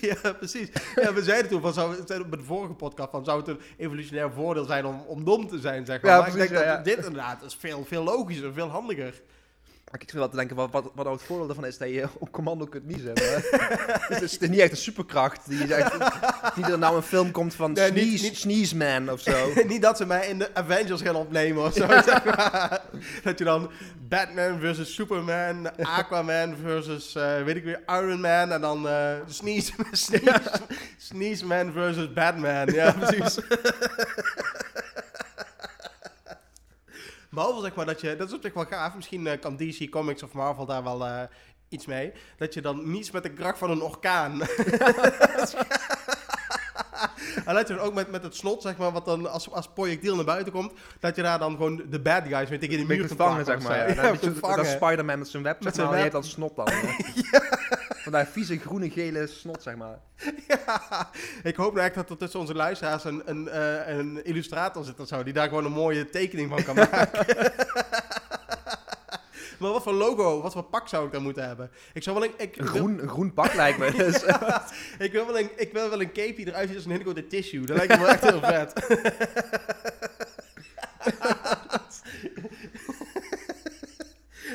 Ja, 0.00 0.32
precies. 0.32 0.68
Ja, 0.94 1.12
we 1.12 1.22
zeiden 1.22 1.50
toen, 1.50 1.60
van, 1.60 1.72
zou, 1.72 1.90
we 1.96 2.02
zeiden 2.06 2.30
bij 2.30 2.38
de 2.38 2.44
vorige 2.44 2.72
podcast, 2.74 3.10
van, 3.10 3.24
zou 3.24 3.38
het 3.38 3.48
een 3.48 3.60
evolutionair 3.76 4.30
voordeel 4.32 4.64
zijn 4.64 4.84
om, 4.86 5.00
om 5.06 5.24
dom 5.24 5.48
te 5.48 5.58
zijn, 5.58 5.86
zeg 5.86 6.02
maar. 6.02 6.10
Ja, 6.10 6.18
maar 6.18 6.28
ik 6.28 6.34
denk 6.34 6.50
ja, 6.50 6.74
dat 6.76 6.84
dit 6.84 6.96
inderdaad 6.96 7.42
is 7.42 7.56
veel, 7.60 7.84
veel 7.84 8.02
logischer, 8.02 8.52
veel 8.52 8.68
handiger. 8.68 9.22
Ik 9.94 10.00
zit 10.10 10.12
wel 10.12 10.28
te 10.28 10.36
denken, 10.36 10.56
wat, 10.56 10.70
wat, 10.70 10.84
wat 10.94 11.04
nou 11.04 11.16
het 11.16 11.26
voordeel 11.26 11.48
ervan 11.48 11.66
is 11.66 11.78
dat 11.78 11.88
je 11.88 12.06
op 12.18 12.32
commando 12.32 12.64
kunt 12.66 12.86
niezen. 12.86 13.14
dus 13.24 13.24
het 14.08 14.22
is, 14.22 14.32
het 14.32 14.42
is 14.42 14.48
niet 14.48 14.58
echt 14.60 14.70
een 14.70 14.76
superkracht 14.76 15.48
die, 15.48 15.74
echt, 15.74 15.92
die 16.56 16.64
er 16.64 16.78
nou 16.78 16.96
een 16.96 17.02
film 17.02 17.30
komt 17.30 17.54
van 17.54 17.72
Nee, 17.72 17.88
Sneeze, 17.90 18.24
niet- 18.24 18.36
Sneeze 18.36 18.76
Man 18.76 19.10
of 19.10 19.20
zo. 19.20 19.52
Niet 19.66 19.82
dat 19.82 19.96
ze 19.96 20.06
mij 20.06 20.26
in 20.28 20.38
de 20.38 20.50
Avengers 20.54 21.02
gaan 21.02 21.14
opnemen 21.14 21.64
of 21.64 21.72
zo. 21.74 21.86
zeg 21.86 22.24
maar. 22.24 22.80
Dat 23.22 23.38
je 23.38 23.44
dan 23.44 23.70
Batman 24.08 24.58
versus 24.60 24.94
Superman, 24.94 25.76
Aquaman 25.82 26.56
versus, 26.62 27.14
eh, 27.14 27.42
weet 27.42 27.56
ik 27.56 27.64
weer, 27.64 27.80
Iron 27.86 28.20
Man. 28.20 28.52
En 28.52 28.60
dan 28.60 28.88
eh 28.88 29.12
Sneeze, 29.26 29.72
Sneeze, 29.92 30.42
Sneeze 30.98 31.46
Man 31.46 31.72
versus 31.72 32.12
Batman. 32.12 32.66
Ja, 32.72 32.92
precies. 32.92 33.38
Behalve 37.34 37.60
zeg 37.60 37.74
maar 37.74 37.86
dat 37.86 38.00
je, 38.00 38.16
dat 38.16 38.28
is 38.28 38.34
op 38.34 38.42
zich 38.42 38.54
wel 38.54 38.64
gaaf. 38.64 38.94
Misschien 38.94 39.26
eh, 39.26 39.40
kan 39.40 39.56
DC 39.56 39.90
Comics 39.90 40.22
of 40.22 40.32
Marvel 40.32 40.66
daar 40.66 40.82
wel 40.82 41.06
eh, 41.06 41.22
iets 41.68 41.86
mee. 41.86 42.12
Dat 42.36 42.54
je 42.54 42.60
dan 42.60 42.90
niets 42.90 43.10
met 43.10 43.22
de 43.22 43.32
kracht 43.32 43.58
van 43.58 43.70
een 43.70 43.82
orkaan. 43.82 44.40
En 47.44 47.54
dat 47.54 47.68
je 47.68 47.78
ook 47.78 47.94
met, 47.94 48.10
met 48.10 48.22
het 48.22 48.36
slot, 48.36 48.62
zeg 48.62 48.76
maar, 48.76 48.92
wat 48.92 49.04
dan 49.04 49.30
als, 49.30 49.50
als 49.50 49.68
projectiel 49.74 50.14
naar 50.14 50.24
buiten 50.24 50.52
komt, 50.52 50.72
dat 51.00 51.16
je 51.16 51.22
daar 51.22 51.38
dan 51.38 51.50
gewoon 51.50 51.82
de 51.90 52.00
bad 52.00 52.22
guys 52.28 52.48
mee 52.48 52.58
tegen 52.58 52.68
die 52.68 52.78
Een 52.78 52.86
muur 52.86 53.06
kunt 53.06 53.18
vangen, 53.18 53.44
zeg 53.44 53.62
maar. 53.62 53.94
Ja. 53.94 54.12
dat. 54.56 54.66
Spider-Man 54.66 55.18
met 55.18 55.28
zijn 55.28 55.42
web, 55.42 55.54
zeg 55.54 55.64
Met 55.64 55.74
zijn 55.74 55.86
maar. 55.86 55.94
Web. 55.94 56.02
heeft 56.02 56.12
dan 56.12 56.24
snot 56.24 56.56
dan. 56.56 56.66
Vandaar 58.04 58.26
vieze, 58.26 58.58
groene, 58.58 58.90
gele 58.90 59.26
snot, 59.26 59.62
zeg 59.62 59.76
maar. 59.76 59.98
Ja, 60.48 61.10
ik 61.42 61.56
hoop 61.56 61.74
nou 61.74 61.86
echt 61.86 61.94
dat 61.94 62.10
er 62.10 62.16
tussen 62.16 62.40
onze 62.40 62.54
luisteraars 62.54 63.04
een, 63.04 63.22
een, 63.24 63.48
eh, 63.48 63.96
een 63.96 64.24
illustrator 64.24 64.84
zit 64.84 65.00
of 65.00 65.08
zo, 65.08 65.22
die 65.22 65.32
daar 65.32 65.48
gewoon 65.48 65.64
een 65.64 65.72
mooie 65.72 66.10
tekening 66.10 66.50
van 66.50 66.64
kan 66.64 66.74
maken. 66.74 67.26
maar 69.58 69.70
wat 69.70 69.82
voor 69.82 69.92
logo, 69.92 70.42
wat 70.42 70.52
voor 70.52 70.62
pak 70.62 70.88
zou 70.88 71.06
ik 71.06 71.12
dan 71.12 71.22
moeten 71.22 71.46
hebben? 71.46 71.70
Ik 71.92 72.02
zou 72.02 72.18
wel 72.18 72.28
een... 72.28 72.34
Ik, 72.36 72.56
Een 72.56 72.64
wil- 72.64 72.74
groen, 72.74 73.02
een 73.02 73.08
groen 73.08 73.32
pak 73.34 73.54
lijkt 73.54 73.78
me. 73.78 73.90
Dus, 74.04 74.22
ik, 74.98 75.12
wil 75.12 75.26
wel 75.26 75.38
een, 75.38 75.50
ik 75.56 75.72
wil 75.72 75.90
wel 75.90 76.00
een 76.00 76.12
cape 76.12 76.34
die 76.34 76.46
eruit 76.46 76.66
ziet 76.68 76.76
als 76.76 76.84
een 76.86 76.90
hele 76.90 77.26
tissue. 77.26 77.66
Dat 77.66 77.76
lijkt 77.76 77.92
me 77.92 77.98
wel 77.98 78.08
echt 78.08 78.30
heel 78.30 78.40
vet. 78.40 78.72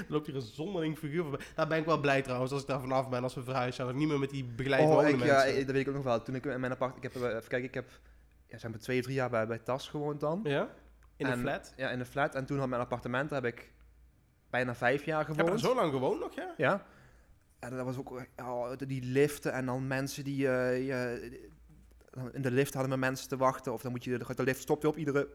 Dan 0.09 0.17
loopt 0.17 0.27
hier 0.27 0.35
een 0.35 0.41
zonderling 0.41 0.97
figuur 0.97 1.21
voorbij. 1.23 1.45
Daar 1.55 1.67
ben 1.67 1.77
ik 1.77 1.85
wel 1.85 1.99
blij 1.99 2.21
trouwens, 2.21 2.51
als 2.51 2.61
ik 2.61 2.67
daar 2.67 2.79
vanaf 2.79 3.09
ben, 3.09 3.23
als 3.23 3.35
we 3.35 3.43
verhuizen. 3.43 3.89
Ik 3.89 3.95
niet 3.95 4.07
meer 4.07 4.19
met 4.19 4.29
die 4.29 4.43
begeleide 4.45 4.87
oh, 4.93 5.07
ik, 5.07 5.23
ja, 5.23 5.45
dat 5.45 5.53
weet 5.65 5.75
ik 5.75 5.87
ook 5.87 5.93
nog 5.93 6.03
wel. 6.03 6.21
Toen 6.21 6.35
ik 6.35 6.45
in 6.45 6.59
mijn 6.59 6.71
apart... 6.71 6.97
Ik 6.97 7.03
heb, 7.03 7.15
eh, 7.15 7.21
even 7.21 7.47
kijken, 7.47 7.63
ik 7.67 7.73
heb... 7.73 7.89
Ja, 8.47 8.57
zeg 8.57 8.71
maar 8.71 8.79
twee, 8.79 9.01
drie 9.01 9.15
jaar 9.15 9.29
bij, 9.29 9.47
bij 9.47 9.57
TAS 9.59 9.87
gewoond 9.89 10.19
dan. 10.19 10.39
Ja? 10.43 10.69
In 11.15 11.25
een 11.25 11.31
En- 11.31 11.39
flat? 11.39 11.73
Ja, 11.77 11.89
in 11.89 11.99
een 11.99 12.05
flat. 12.05 12.35
En 12.35 12.45
toen 12.45 12.59
had 12.59 12.67
mijn 12.69 12.81
appartement, 12.81 13.29
daar 13.29 13.41
heb 13.43 13.53
ik 13.53 13.71
bijna 14.49 14.75
vijf 14.75 15.03
jaar 15.05 15.27
Heb 15.27 15.35
je 15.35 15.41
gewoond. 15.41 15.59
zo 15.59 15.75
lang 15.75 15.91
gewoond 15.91 16.19
nog, 16.19 16.33
ja? 16.35 16.53
Ja. 16.57 16.85
En 17.59 17.75
dat 17.75 17.85
was 17.85 17.97
ook 17.97 18.25
oh, 18.37 18.71
die 18.77 19.03
liften 19.03 19.51
en 19.53 19.65
dan 19.65 19.87
mensen 19.87 20.23
die 20.23 20.47
eh, 20.47 20.85
je- 20.87 21.49
in 22.31 22.41
de 22.41 22.51
lift 22.51 22.73
hadden 22.73 22.89
met 22.91 22.99
mensen 22.99 23.27
te 23.29 23.37
wachten. 23.37 23.73
Of 23.73 23.81
dan 23.81 23.91
moet 23.91 24.03
je 24.03 24.17
de, 24.17 24.35
de 24.35 24.43
lift 24.43 24.61
stopt 24.61 24.81
je 24.81 24.87
op 24.87 24.97
iedere, 24.97 25.27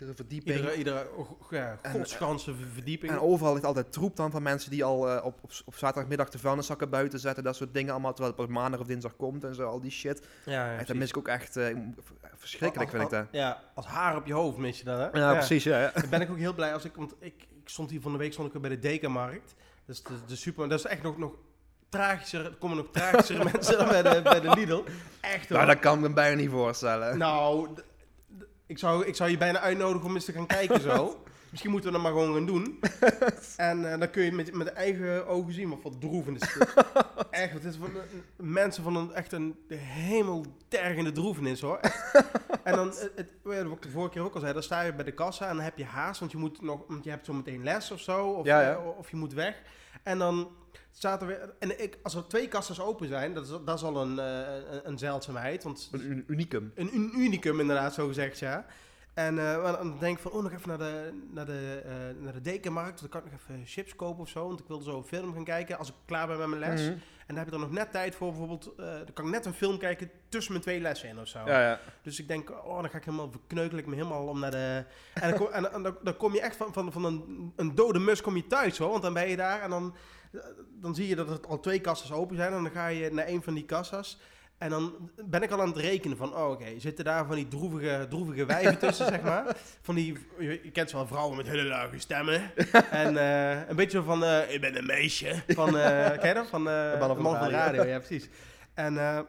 iedere 0.00 0.14
verdieping. 0.14 0.56
Iedere, 0.56 0.76
iedere 0.76 1.08
oh, 1.16 1.50
ja, 1.50 1.78
En, 1.82 1.90
godsganse 1.90 2.54
verdieping. 2.72 3.12
En 3.12 3.20
overal 3.20 3.52
ligt 3.52 3.64
altijd 3.64 3.92
troep 3.92 4.16
dan 4.16 4.30
van 4.30 4.42
mensen 4.42 4.70
die 4.70 4.84
al 4.84 5.10
eh, 5.10 5.24
op, 5.24 5.38
op, 5.42 5.50
op 5.64 5.76
zaterdagmiddag 5.76 6.28
de 6.28 6.38
vuilniszakken 6.38 6.90
buiten 6.90 7.18
zetten. 7.18 7.44
Dat 7.44 7.56
soort 7.56 7.74
dingen 7.74 7.92
allemaal. 7.92 8.12
Terwijl 8.12 8.34
het 8.36 8.46
pas 8.46 8.56
maandag 8.56 8.80
of 8.80 8.86
dinsdag 8.86 9.16
komt 9.16 9.44
en 9.44 9.54
zo. 9.54 9.68
Al 9.68 9.80
die 9.80 9.90
shit. 9.90 10.26
ja, 10.44 10.52
ja, 10.52 10.78
Echt, 10.78 10.86
dat 10.86 10.96
mis 10.96 11.08
ik 11.08 11.16
ook 11.16 11.28
echt 11.28 11.56
eh, 11.56 11.76
verschrikkelijk, 12.34 12.90
vind 12.90 13.02
ik 13.02 13.10
dat. 13.10 13.26
Ja, 13.30 13.62
als 13.74 13.86
haar 13.86 14.16
op 14.16 14.26
je 14.26 14.32
hoofd 14.32 14.58
mis 14.58 14.78
je 14.78 14.84
dat, 14.84 14.98
hè? 14.98 15.20
Ja, 15.20 15.32
precies. 15.32 15.64
Ja, 15.64 15.80
ja. 15.80 15.90
Dan 15.94 16.10
ben 16.10 16.20
ik 16.20 16.30
ook 16.30 16.38
heel 16.38 16.54
blij 16.54 16.72
als 16.72 16.84
ik, 16.84 16.96
want 16.96 17.14
ik, 17.18 17.34
ik 17.62 17.68
stond 17.68 17.90
hier 17.90 18.00
van 18.00 18.12
de 18.12 18.18
week 18.18 18.32
stond 18.32 18.46
ik 18.46 18.52
weer 18.52 18.62
bij 18.62 18.70
de 18.70 18.78
Dekamarkt. 18.78 19.54
Dus 19.86 20.02
de, 20.02 20.14
de 20.26 20.36
super, 20.36 20.68
dat 20.68 20.78
is 20.78 20.84
echt 20.84 21.02
nog, 21.02 21.18
nog 21.18 21.32
tragischer, 21.88 22.44
er 22.44 22.54
komen 22.58 22.76
nog 22.76 22.86
tragischere 22.92 23.44
mensen 23.52 23.78
dan 23.78 23.88
bij 23.88 24.02
de, 24.02 24.22
bij 24.22 24.40
de 24.40 24.50
Lidl. 24.50 24.82
Echt 25.20 25.48
hoor. 25.48 25.58
Nou, 25.58 25.70
dat 25.70 25.78
kan 25.78 25.94
ik 25.94 26.00
me 26.00 26.12
bijna 26.12 26.36
niet 26.36 26.50
voorstellen. 26.50 27.18
Nou, 27.18 27.68
ik 28.66 28.78
zou, 28.78 29.06
ik 29.06 29.16
zou 29.16 29.30
je 29.30 29.38
bijna 29.38 29.58
uitnodigen 29.60 30.06
om 30.08 30.14
eens 30.14 30.24
te 30.24 30.32
gaan 30.32 30.46
kijken 30.46 30.80
zo. 30.80 31.20
Misschien 31.50 31.72
moeten 31.74 31.92
we 31.92 31.96
dat 31.98 32.06
maar 32.06 32.20
gewoon 32.20 32.34
gaan 32.34 32.46
doen. 32.46 32.80
En 33.56 33.92
eh, 33.92 33.98
dan 33.98 34.10
kun 34.10 34.22
je 34.22 34.32
met, 34.32 34.54
met 34.54 34.72
eigen 34.72 35.26
ogen 35.26 35.52
zien 35.52 35.68
wat 35.68 35.78
voor 35.82 35.98
droevend 35.98 36.42
is 36.42 36.52
dit. 36.54 36.74
Echt, 37.30 37.52
het 37.52 37.64
is 37.64 37.74
een- 37.76 38.46
mensen 38.46 38.82
van 38.82 38.96
een, 38.96 39.12
echt 39.12 39.32
een 39.32 39.56
hemeltergende 40.18 41.12
droevenis 41.12 41.60
hoor. 41.60 41.80
en 42.64 42.74
dan, 42.76 42.86
het, 42.88 43.12
het, 43.16 43.32
wat 43.42 43.54
ik 43.72 43.82
de 43.82 43.90
vorige 43.90 44.10
keer 44.12 44.22
ook 44.22 44.34
al 44.34 44.40
zei, 44.40 44.52
dan 44.52 44.62
sta 44.62 44.80
je 44.80 44.92
bij 44.94 45.04
de 45.04 45.12
kassa 45.12 45.48
en 45.48 45.54
dan 45.56 45.64
heb 45.64 45.78
je 45.78 45.84
haast, 45.84 46.20
want 46.20 46.32
je, 46.32 46.38
moet 46.38 46.62
nog, 46.62 46.80
want 46.88 47.04
je 47.04 47.10
hebt 47.10 47.26
zo 47.26 47.32
meteen 47.32 47.62
les 47.62 47.90
of 47.90 48.00
zo. 48.00 48.26
Of, 48.28 48.44
Ja, 48.46 48.60
ja. 48.60 48.72
eh, 48.72 48.98
of 48.98 49.10
je 49.10 49.16
moet 49.16 49.32
weg. 49.32 49.62
En 50.02 50.18
dan 50.18 50.48
staat 50.96 51.20
er 51.20 51.26
weer, 51.26 51.54
en 51.58 51.82
ik, 51.82 51.98
als 52.02 52.14
er 52.14 52.26
twee 52.26 52.48
kassas 52.48 52.80
open 52.80 53.08
zijn, 53.08 53.34
dat 53.34 53.44
is, 53.44 53.50
dat 53.64 53.76
is 53.78 53.82
al 53.82 53.96
een, 54.02 54.18
eh, 54.18 54.72
een, 54.72 54.80
een 54.88 54.98
zeldzaamheid. 54.98 55.62
Want 55.62 55.88
Een 55.92 56.10
un- 56.10 56.24
unicum. 56.26 56.72
een 56.74 56.94
un- 56.94 57.12
unicum 57.20 57.60
inderdaad, 57.60 57.94
zo 57.94 58.06
gezegd, 58.06 58.38
ja. 58.38 58.66
En 59.14 59.38
eh, 59.38 59.72
dan 59.72 59.96
denk 59.98 60.16
ik 60.16 60.22
van, 60.22 60.32
oh, 60.32 60.42
nog 60.42 60.52
even 60.52 60.68
naar 60.68 60.78
de, 60.78 61.22
naar 61.30 61.46
de, 61.46 61.82
eh, 61.84 62.22
naar 62.22 62.32
de 62.32 62.40
dekenmarkt. 62.40 63.00
Dan 63.00 63.08
kan 63.08 63.24
ik 63.24 63.30
nog 63.30 63.40
even 63.40 63.66
chips 63.66 63.96
kopen 63.96 64.20
of 64.20 64.28
zo. 64.28 64.46
Want 64.46 64.60
ik 64.60 64.66
wilde 64.68 64.84
zo 64.84 64.96
een 64.96 65.04
film 65.04 65.32
gaan 65.32 65.44
kijken 65.44 65.78
als 65.78 65.88
ik 65.88 65.94
klaar 66.04 66.26
ben 66.26 66.38
met 66.38 66.48
mijn 66.48 66.60
les. 66.60 66.80
Mhm. 66.80 66.90
En 67.26 67.34
daar 67.34 67.44
heb 67.44 67.46
ik 67.46 67.52
dan 67.52 67.60
nog 67.60 67.70
net 67.70 67.92
tijd 67.92 68.14
voor. 68.14 68.28
Bijvoorbeeld, 68.28 68.72
eh, 68.76 68.86
dan 68.86 69.12
kan 69.12 69.24
ik 69.24 69.30
net 69.30 69.46
een 69.46 69.54
film 69.54 69.78
kijken 69.78 70.10
tussen 70.28 70.52
mijn 70.52 70.64
twee 70.64 70.80
lessen 70.80 71.08
in 71.08 71.20
of 71.20 71.28
zo. 71.28 71.38
Ja, 71.38 71.60
ja. 71.60 71.80
Dus 72.02 72.18
ik 72.18 72.28
denk, 72.28 72.50
oh, 72.50 72.80
dan 72.80 72.90
ga 72.90 72.98
ik 72.98 73.04
helemaal 73.04 73.30
verkneukel 73.30 73.78
ik 73.78 73.86
me 73.86 73.94
helemaal 73.94 74.26
om 74.26 74.40
naar 74.40 74.50
de... 74.50 74.84
En 75.14 75.30
dan 75.30 75.38
kom, 75.38 75.48
en, 75.48 75.72
en 75.72 75.82
dan, 75.82 75.96
dan 76.02 76.16
kom 76.16 76.34
je 76.34 76.40
echt 76.40 76.56
van, 76.56 76.72
van, 76.72 76.92
van 76.92 77.04
een, 77.04 77.52
een 77.56 77.74
dode 77.74 77.98
mus 77.98 78.20
kom 78.20 78.36
je 78.36 78.46
thuis, 78.46 78.78
hoor. 78.78 78.90
Want 78.90 79.02
dan 79.02 79.12
ben 79.12 79.28
je 79.28 79.36
daar 79.36 79.60
en 79.60 79.70
dan, 79.70 79.94
dan 80.80 80.94
zie 80.94 81.08
je 81.08 81.16
dat 81.16 81.30
er 81.30 81.46
al 81.46 81.60
twee 81.60 81.80
kassas 81.80 82.12
open 82.12 82.36
zijn. 82.36 82.52
En 82.52 82.62
dan 82.62 82.72
ga 82.72 82.86
je 82.86 83.12
naar 83.12 83.28
een 83.28 83.42
van 83.42 83.54
die 83.54 83.64
kassas. 83.64 84.18
En 84.58 84.70
dan 84.70 85.10
ben 85.24 85.42
ik 85.42 85.50
al 85.50 85.60
aan 85.60 85.68
het 85.68 85.76
rekenen 85.76 86.16
van, 86.16 86.34
oh 86.34 86.50
oké, 86.50 86.78
zitten 86.78 87.04
daar 87.04 87.26
van 87.26 87.34
die 87.34 87.48
droevige, 87.48 88.06
droevige 88.08 88.46
wijven 88.46 88.78
tussen, 88.78 89.06
zeg 89.06 89.22
maar. 89.22 89.56
Van 89.80 89.94
die, 89.94 90.18
je, 90.38 90.60
je 90.62 90.70
kent 90.70 90.90
ze 90.90 90.96
wel, 90.96 91.06
vrouwen 91.06 91.36
met 91.36 91.46
hele 91.46 91.64
lage 91.64 91.98
stemmen. 91.98 92.42
En 92.90 93.16
eh, 93.16 93.68
een 93.68 93.76
beetje 93.76 94.02
van, 94.02 94.24
eh, 94.24 94.54
ik 94.54 94.60
ben 94.60 94.76
een 94.76 94.86
meisje. 94.86 95.42
Van, 95.48 95.78
eh 95.78 96.10
ken 96.20 96.28
je 96.28 96.34
dat? 96.34 96.46
Van 96.48 96.64
van 96.98 96.98
Man 96.98 97.16
de 97.16 97.22
van 97.22 97.48
de 97.48 97.50
Radio. 97.50 97.52
Radio, 97.52 97.84
ja 97.84 97.98
precies. 97.98 98.28
En 98.74 99.26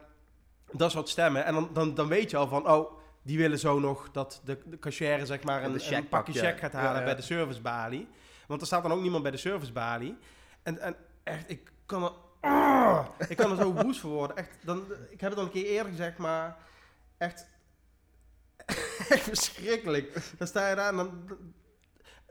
dat 0.72 0.90
soort 0.90 1.08
stemmen. 1.08 1.44
En 1.44 1.54
dan, 1.54 1.70
dan, 1.72 1.94
dan 1.94 2.08
weet 2.08 2.30
je 2.30 2.36
al 2.36 2.48
van, 2.48 2.68
oh, 2.70 2.90
die 3.22 3.38
willen 3.38 3.58
zo 3.58 3.78
nog 3.78 4.08
dat 4.12 4.40
de, 4.44 4.58
de 4.64 4.78
cashier 4.78 5.26
zeg 5.26 5.42
maar 5.42 5.62
De 5.62 5.68
een, 5.68 5.80
check 5.80 5.98
een 5.98 6.08
pakje 6.08 6.32
ja. 6.32 6.40
check 6.40 6.58
gaat 6.58 6.72
Ja, 6.72 6.78
halen 6.78 6.98
ja. 6.98 7.04
bij 7.04 7.16
de 7.16 7.22
servicebalie. 7.22 8.08
Want 8.46 8.60
er 8.60 8.66
staat 8.66 8.82
dan 8.82 8.92
ook 8.92 9.00
niemand 9.00 9.22
bij 9.22 9.32
de 9.32 9.38
servicebalie. 9.38 10.16
En, 10.62 10.78
en 10.78 10.96
echt, 11.22 11.50
ik 11.50 11.72
kan 11.86 12.02
er... 12.02 12.12
Ah, 12.46 13.06
ik 13.28 13.36
kan 13.36 13.50
er 13.50 13.56
zo 13.56 13.72
woest 13.72 14.00
voor 14.00 14.10
worden. 14.10 14.36
Echt, 14.36 14.56
dan, 14.64 14.84
ik 15.10 15.20
heb 15.20 15.30
het 15.30 15.38
al 15.38 15.44
een 15.44 15.50
keer 15.50 15.64
eerder 15.64 15.90
gezegd, 15.92 16.18
maar 16.18 16.56
echt... 17.18 17.46
echt 19.08 19.22
verschrikkelijk. 19.22 20.18
Dan 20.38 20.46
sta 20.46 20.68
je 20.68 20.76
daar 20.76 20.88
en 20.90 20.96
dan... 20.96 21.24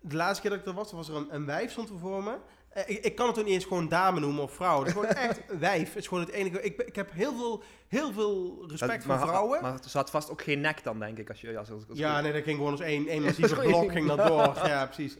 De 0.01 0.15
laatste 0.15 0.41
keer 0.41 0.49
dat 0.51 0.59
ik 0.59 0.65
er 0.65 0.73
was, 0.73 0.91
was 0.91 1.09
er 1.09 1.15
een, 1.15 1.35
een 1.35 1.45
wijf 1.45 1.71
stond 1.71 1.89
voor 1.99 2.23
me. 2.23 2.37
Eh, 2.69 2.89
Ik, 2.89 3.03
ik 3.05 3.15
kan 3.15 3.27
het 3.27 3.37
ook 3.39 3.45
niet 3.45 3.53
eens 3.53 3.65
gewoon 3.65 3.87
dame 3.89 4.19
noemen 4.19 4.43
of 4.43 4.53
vrouw. 4.53 4.77
Het 4.79 4.87
is 4.87 4.93
gewoon 4.93 5.07
echt 5.07 5.41
wijf. 5.59 5.87
Het 5.87 5.97
is 5.97 6.07
gewoon 6.07 6.23
het 6.23 6.33
enige... 6.33 6.61
Ik, 6.61 6.81
ik 6.81 6.95
heb 6.95 7.11
heel 7.11 7.35
veel, 7.37 7.63
heel 7.87 8.13
veel 8.13 8.65
respect 8.69 9.05
maar, 9.05 9.17
voor 9.19 9.27
vrouwen. 9.27 9.61
Maar 9.61 9.73
er 9.73 9.89
zat 9.89 10.09
vast 10.09 10.29
ook 10.29 10.41
geen 10.41 10.61
nek 10.61 10.83
dan, 10.83 10.99
denk 10.99 11.17
ik. 11.17 11.29
Als 11.29 11.41
je, 11.41 11.57
als, 11.57 11.71
als, 11.71 11.83
als- 11.89 11.97
Ja, 11.97 12.21
nee, 12.21 12.33
dat 12.33 12.43
ging 12.43 12.55
gewoon 12.57 12.71
als 12.71 12.81
één, 12.81 13.07
één 13.07 13.23
massieve 13.25 13.55
blok 13.61 13.91
ging 13.91 14.07
dat 14.07 14.17
door. 14.27 14.67
Ja, 14.67 14.85
precies. 14.85 15.17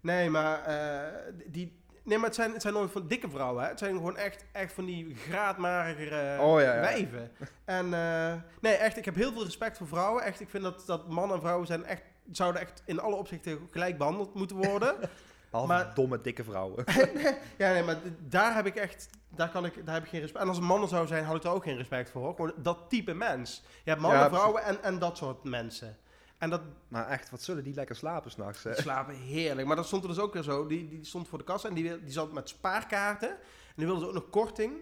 Nee, 0.00 0.30
maar, 0.30 0.62
eh, 0.64 1.32
die, 1.46 1.81
nee, 2.02 2.16
maar 2.18 2.26
het, 2.26 2.34
zijn, 2.34 2.52
het 2.52 2.62
zijn 2.62 2.74
nooit 2.74 2.90
van 2.90 3.06
dikke 3.06 3.30
vrouwen. 3.30 3.62
Hè. 3.62 3.68
Het 3.68 3.78
zijn 3.78 3.94
gewoon 3.94 4.16
echt, 4.16 4.44
echt 4.52 4.72
van 4.72 4.84
die 4.84 5.14
graadmagere 5.14 6.40
Oh, 6.40 6.60
ja, 6.60 6.74
ja. 6.74 6.80
wijven. 6.80 7.30
En 7.64 7.94
eh, 7.94 8.34
nee, 8.60 8.74
echt, 8.74 8.96
ik 8.96 9.04
heb 9.04 9.14
heel 9.14 9.32
veel 9.32 9.44
respect 9.44 9.76
voor 9.78 9.86
vrouwen. 9.86 10.22
Echt, 10.22 10.40
ik 10.40 10.50
vind 10.50 10.62
dat, 10.62 10.82
dat 10.86 11.08
mannen 11.08 11.34
en 11.36 11.42
vrouwen 11.42 11.66
zijn 11.66 11.84
echt, 11.84 12.02
zouden 12.30 12.60
echt 12.60 12.82
in 12.84 13.00
alle 13.00 13.14
opzichten 13.16 13.68
gelijk 13.70 13.98
behandeld 13.98 14.34
moeten 14.34 14.56
worden. 14.56 14.94
Behalve 15.50 15.72
maar- 15.72 15.94
domme, 15.94 16.20
dikke 16.20 16.44
vrouwen. 16.44 16.84
ja, 17.58 17.72
nee, 17.72 17.82
maar 17.82 17.96
daar 18.18 18.54
heb 18.54 18.66
ik 18.66 18.74
echt, 18.74 19.08
daar, 19.28 19.48
kan 19.50 19.64
ik, 19.64 19.86
daar 19.86 19.94
heb 19.94 20.04
ik 20.04 20.10
geen 20.10 20.20
respect. 20.20 20.42
En 20.42 20.48
als 20.48 20.58
een 20.58 20.64
man 20.64 20.82
er 20.82 20.88
zou 20.88 21.06
zijn, 21.06 21.24
had 21.24 21.36
ik 21.36 21.44
er 21.44 21.50
ook 21.50 21.62
geen 21.62 21.76
respect 21.76 22.10
voor. 22.10 22.22
Hoor. 22.22 22.34
Gewoon 22.34 22.52
dat 22.56 22.78
type 22.88 23.14
mens. 23.14 23.62
Je 23.84 23.90
hebt 23.90 24.02
mannen, 24.02 24.20
Ja, 24.20 24.28
vrouwen 24.28 24.62
en, 24.64 24.82
en 24.82 24.98
dat 24.98 25.16
soort 25.16 25.44
mensen. 25.44 25.96
En 26.42 26.50
dat, 26.50 26.60
maar 26.88 27.08
echt, 27.08 27.30
wat 27.30 27.42
zullen 27.42 27.64
die 27.64 27.74
lekker 27.74 27.96
slapen 27.96 28.30
s'nachts? 28.30 28.66
Slapen 28.70 29.14
heerlijk. 29.14 29.66
Maar 29.66 29.76
dat 29.76 29.86
stond 29.86 30.02
er 30.02 30.08
dus 30.08 30.18
ook 30.18 30.32
weer 30.32 30.42
zo. 30.42 30.66
Die, 30.66 30.88
die 30.88 31.04
stond 31.04 31.28
voor 31.28 31.38
de 31.38 31.44
kassa 31.44 31.68
en 31.68 31.74
die, 31.74 32.02
die 32.02 32.12
zat 32.12 32.32
met 32.32 32.48
spaarkaarten. 32.48 33.28
En 33.28 33.74
die 33.76 33.86
wilde 33.86 34.00
ze 34.00 34.06
ook 34.06 34.14
nog 34.14 34.30
korting. 34.30 34.72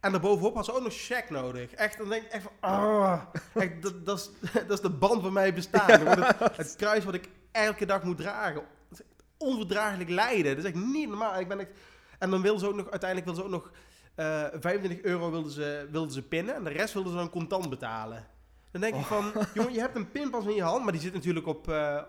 En 0.00 0.10
daarbovenop 0.10 0.54
had 0.54 0.64
ze 0.64 0.74
ook 0.74 0.82
nog 0.82 0.94
check 0.94 1.30
nodig. 1.30 1.72
Echt, 1.72 1.98
dan 1.98 2.08
denk 2.08 2.22
ik 2.22 2.30
echt 2.30 2.42
van, 2.42 2.52
ah, 2.60 3.22
echt, 3.54 3.82
dat, 3.82 4.06
dat, 4.06 4.18
is, 4.18 4.30
dat 4.68 4.70
is 4.70 4.80
de 4.80 4.90
band 4.90 5.22
van 5.22 5.54
bestaan. 5.54 5.88
Dan 5.88 6.04
wordt 6.04 6.38
Het, 6.38 6.56
het 6.56 6.76
kruis 6.76 7.04
wat 7.04 7.14
ik 7.14 7.28
elke 7.52 7.86
dag 7.86 8.02
moet 8.02 8.16
dragen. 8.16 8.62
Dat 8.88 8.98
is 8.98 9.00
echt 9.00 9.24
onverdraaglijk 9.36 10.10
lijden. 10.10 10.56
Dat 10.56 10.64
is 10.64 10.70
echt 10.70 10.84
niet 10.84 11.08
normaal. 11.08 11.40
Ik 11.40 11.48
ben 11.48 11.60
echt, 11.60 11.70
en 12.18 12.30
dan 12.30 12.42
wilden 12.42 12.60
ze 12.60 12.68
ook 12.68 12.74
nog, 12.74 12.90
uiteindelijk 12.90 13.30
wilden 13.30 13.50
ze 13.50 13.56
ook 13.56 13.62
nog 13.62 13.72
eh 14.14 14.46
25 14.60 15.02
euro 15.02 15.30
wilden 15.30 15.52
ze, 15.52 15.88
wilden 15.90 16.12
ze 16.12 16.22
pinnen. 16.22 16.54
En 16.54 16.64
de 16.64 16.70
rest 16.70 16.94
wilden 16.94 17.12
ze 17.12 17.18
dan 17.18 17.30
contant 17.30 17.70
betalen. 17.70 18.26
Dan 18.74 18.82
denk 18.82 18.94
ik 18.94 19.04
van, 19.04 19.32
jongen, 19.54 19.72
je 19.72 19.80
hebt 19.80 19.96
een 19.96 20.10
pinpas 20.10 20.44
in 20.44 20.54
je 20.54 20.62
hand, 20.62 20.82
maar 20.82 20.92
die 20.92 21.00
zit 21.00 21.12
natuurlijk 21.12 21.46
op, 21.46 21.68
eh, 21.68 22.02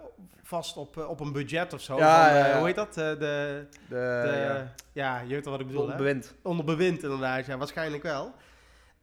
vast 0.43 0.77
op, 0.77 0.97
eh, 0.97 1.09
op 1.09 1.19
een 1.19 1.31
budget 1.31 1.73
of 1.73 1.81
zo. 1.81 1.97
Ja, 1.97 2.25
van, 2.25 2.35
ja, 2.35 2.43
eh, 2.43 2.51
ja. 2.51 2.57
Hoe 2.57 2.65
heet 2.65 2.75
dat? 2.75 2.93
De, 2.93 3.15
De, 3.19 3.67
de, 3.89 4.63
ja, 4.91 5.19
je 5.19 5.33
weet 5.33 5.43
wel 5.43 5.53
wat 5.53 5.61
ik 5.61 5.67
bedoel, 5.67 5.89
hè? 5.89 5.95
bewind. 5.95 6.33
Onder 6.41 6.65
bewind 6.65 7.03
inderdaad, 7.03 7.45
ja, 7.45 7.57
waarschijnlijk 7.57 8.03
wel. 8.03 8.33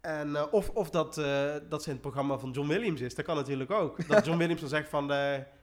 En, 0.01 0.51
of 0.51 0.69
of 0.69 0.91
dat, 0.91 1.15
dat 1.69 1.83
ze 1.83 1.87
in 1.89 1.93
het 1.93 2.01
programma 2.01 2.39
van 2.39 2.51
John 2.51 2.69
Williams 2.69 3.01
is, 3.01 3.15
dat 3.15 3.25
kan 3.25 3.37
natuurlijk 3.37 3.71
ook. 3.71 4.09
Dat 4.09 4.25
John 4.25 4.39
Williams 4.39 4.61
dan 4.61 4.71
zegt 4.71 4.89
van, 4.89 5.07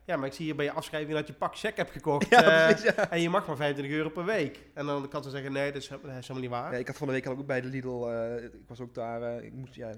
ja, 0.06 0.18
maar 0.18 0.26
ik 0.26 0.34
zie 0.34 0.46
hier 0.46 0.56
bij 0.56 0.66
je 0.66 0.72
afschrijving 0.72 1.14
dat 1.14 1.28
je 1.28 1.34
pak 1.34 1.58
check 1.58 1.78
hebt 1.78 1.92
gekocht. 1.92 2.30
Ja, 2.36 2.42
precies, 2.42 2.84
ja. 2.96 3.10
En 3.10 3.22
je 3.22 3.30
mag 3.30 3.48
maar 3.48 3.56
25 3.56 3.96
euro 3.98 4.10
per 4.10 4.26
week. 4.26 4.60
En 4.74 4.86
dan 4.86 5.08
kan 5.08 5.24
ze 5.24 5.30
zeggen, 5.30 5.52
nee, 5.52 5.72
dat 5.72 5.82
is, 5.82 5.88
dat 5.88 6.00
is 6.04 6.08
helemaal 6.08 6.42
niet 6.42 6.50
waar. 6.50 6.72
Ja, 6.72 6.78
ik 6.78 6.88
had 6.88 6.98
van 6.98 7.08
de 7.08 7.14
week 7.14 7.30
ook 7.30 7.46
bij 7.46 7.62
de 7.62 7.68
Lidl, 7.68 8.10
ik 8.42 8.68
was 8.68 8.80
ook 8.80 8.94
daar, 8.94 9.44
ik 9.44 9.54
moest, 9.54 9.76
ja, 9.76 9.92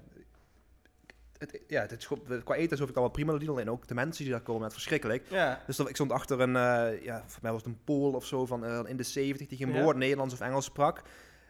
het, 1.50 1.60
ja, 1.66 1.80
het, 1.86 2.04
gewoon- 2.04 2.42
qua 2.44 2.54
eten 2.54 2.72
is 2.72 2.78
het 2.78 2.88
allemaal 2.88 3.08
prima 3.10 3.32
de 3.32 3.38
Lidl 3.38 3.58
en 3.58 3.70
ook 3.70 3.86
de 3.88 3.94
mensen 3.94 4.24
die 4.24 4.32
daar 4.32 4.42
komen, 4.42 4.62
het 4.62 4.72
verschrikkelijk. 4.72 5.24
Ja, 5.28 5.62
Dus 5.66 5.78
ik 5.78 5.94
stond 5.94 6.12
achter 6.12 6.40
een, 6.40 6.56
eh, 6.56 7.02
ja, 7.04 7.22
voor 7.26 7.38
mij 7.42 7.52
was 7.52 7.62
het 7.62 7.70
een 7.72 7.80
Pool 7.84 8.12
of 8.12 8.26
zo 8.26 8.46
van 8.46 8.64
eh, 8.64 8.80
in 8.84 8.96
de 8.96 9.02
70 9.02 9.48
die 9.48 9.58
geen 9.58 9.72
woord 9.82 9.96
Nederlands 9.96 10.34
of 10.34 10.40
Engels 10.40 10.64
sprak. 10.64 11.02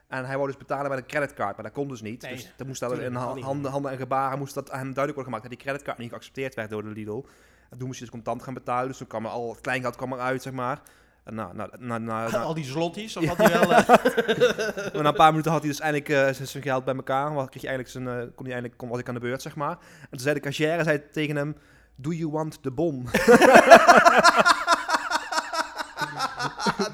En 0.08 0.24
hij 0.26 0.36
wou 0.36 0.48
dus 0.48 0.56
betalen 0.56 0.90
met 0.90 0.98
een 0.98 1.06
creditcard, 1.06 1.54
maar 1.54 1.64
dat 1.64 1.74
kon 1.74 1.88
dus 1.88 2.02
niet. 2.02 2.22
Nee, 2.22 2.34
dus 2.34 2.52
dan 2.56 2.66
moest 2.66 2.80
dat 2.80 2.90
in 2.92 3.12
dat 3.12 3.22
handen, 3.44 3.70
handen 3.70 3.90
en 3.90 3.96
gebaren 3.98 4.38
moest 4.38 4.54
dat 4.54 4.70
aan 4.70 4.78
hem 4.78 4.92
duidelijk 4.94 5.14
worden 5.14 5.32
gemaakt 5.32 5.42
dat 5.42 5.52
die 5.52 5.60
creditcard 5.60 5.98
niet 5.98 6.10
geaccepteerd 6.10 6.54
werd 6.54 6.70
door 6.70 6.82
de 6.82 6.88
Lidl. 6.88 7.22
En 7.70 7.78
toen 7.78 7.86
moest 7.86 7.98
je 7.98 8.04
dus 8.04 8.14
contant 8.14 8.42
gaan 8.42 8.54
betalen, 8.54 8.88
dus 8.88 8.96
toen 8.96 9.06
kwam 9.06 9.24
er 9.24 9.30
al 9.30 9.50
het 9.50 9.60
kleingeld 9.60 9.96
kwam 9.96 10.12
eruit, 10.12 10.42
zeg 10.42 10.52
maar. 10.52 10.80
Na, 11.24 11.52
na, 11.52 11.68
na, 11.78 11.98
na, 11.98 12.26
al 12.26 12.54
die 12.54 12.64
zlotties, 12.64 13.16
of 13.16 13.24
had 13.26 13.36
hij 13.36 13.48
wel... 13.60 13.72
eh, 13.72 13.88
Maar 14.94 15.02
na 15.02 15.08
een 15.08 15.14
paar 15.14 15.30
minuten 15.30 15.50
had 15.52 15.60
hij 15.60 15.70
dus 15.70 15.80
eindelijk 15.80 16.08
eh, 16.08 16.46
zijn- 16.46 16.62
geld 16.62 16.84
bij 16.84 16.94
elkaar. 16.94 17.34
Want 17.34 17.50
kreeg 17.50 17.62
hij 17.62 17.70
eigenlijk 17.70 17.88
zijn, 18.06 18.18
eh, 18.18 18.34
kon 18.34 18.44
hij 18.44 18.52
eindelijk, 18.54 18.76
kon, 18.76 18.88
was 18.88 18.98
ik 18.98 19.08
aan 19.08 19.14
de 19.14 19.20
beurt, 19.20 19.42
zeg 19.42 19.56
maar. 19.56 19.70
En 20.00 20.08
toen 20.10 20.20
zei 20.20 20.34
de 20.34 20.40
cashier 20.40 20.84
zei 20.84 21.02
tegen 21.12 21.36
hem, 21.36 21.56
do 21.94 22.10
you 22.12 22.30
want 22.30 22.62
the 22.62 22.70
bon? 22.70 23.06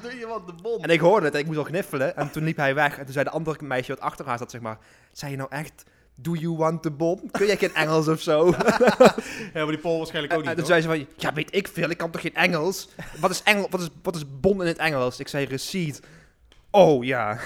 Doe 0.01 0.17
je 0.19 0.27
wat 0.27 0.47
de 0.47 0.53
bon. 0.61 0.83
en 0.83 0.89
ik 0.89 0.99
hoorde 0.99 1.25
het 1.25 1.33
en 1.35 1.39
ik 1.39 1.45
moest 1.45 1.57
al 1.57 1.63
gniffelen. 1.63 2.15
En 2.15 2.31
toen 2.31 2.43
liep 2.43 2.57
hij 2.57 2.75
weg. 2.75 2.97
En 2.97 3.03
toen 3.03 3.13
zei 3.13 3.25
de 3.25 3.31
andere 3.31 3.65
meisje 3.65 3.91
wat 3.93 4.01
achter 4.01 4.25
haar 4.25 4.37
zat, 4.37 4.51
zeg 4.51 4.61
maar, 4.61 4.77
zei 5.11 5.31
je 5.31 5.37
nou 5.37 5.49
echt, 5.51 5.83
do 6.21 6.33
you 6.33 6.55
want 6.55 6.81
the 6.81 6.91
bon? 6.91 7.29
Kun 7.31 7.45
jij 7.45 7.57
geen 7.57 7.73
Engels 7.73 8.07
of 8.07 8.21
zo? 8.21 8.45
Ja, 9.53 9.63
maar 9.65 9.67
die 9.67 9.77
Paul 9.77 9.97
waarschijnlijk 9.97 10.33
ook 10.33 10.43
en, 10.43 10.49
en 10.49 10.55
niet, 10.55 10.65
toen 10.65 10.75
hoor. 10.75 10.81
zei 10.81 10.81
ze 10.81 10.87
van, 10.87 11.07
ja 11.17 11.33
weet 11.33 11.55
ik 11.55 11.67
veel, 11.67 11.89
ik 11.89 11.97
kan 11.97 12.11
toch 12.11 12.21
geen 12.21 12.35
Engels? 12.35 12.89
Wat 13.19 13.31
is, 13.31 13.43
Engel, 13.43 13.67
wat 13.69 13.81
is, 13.81 13.89
wat 14.01 14.15
is 14.15 14.23
bon 14.39 14.61
in 14.61 14.67
het 14.67 14.77
Engels? 14.77 15.19
Ik 15.19 15.27
zei 15.27 15.45
receipt. 15.45 16.01
Oh 16.71 17.03
ja. 17.03 17.39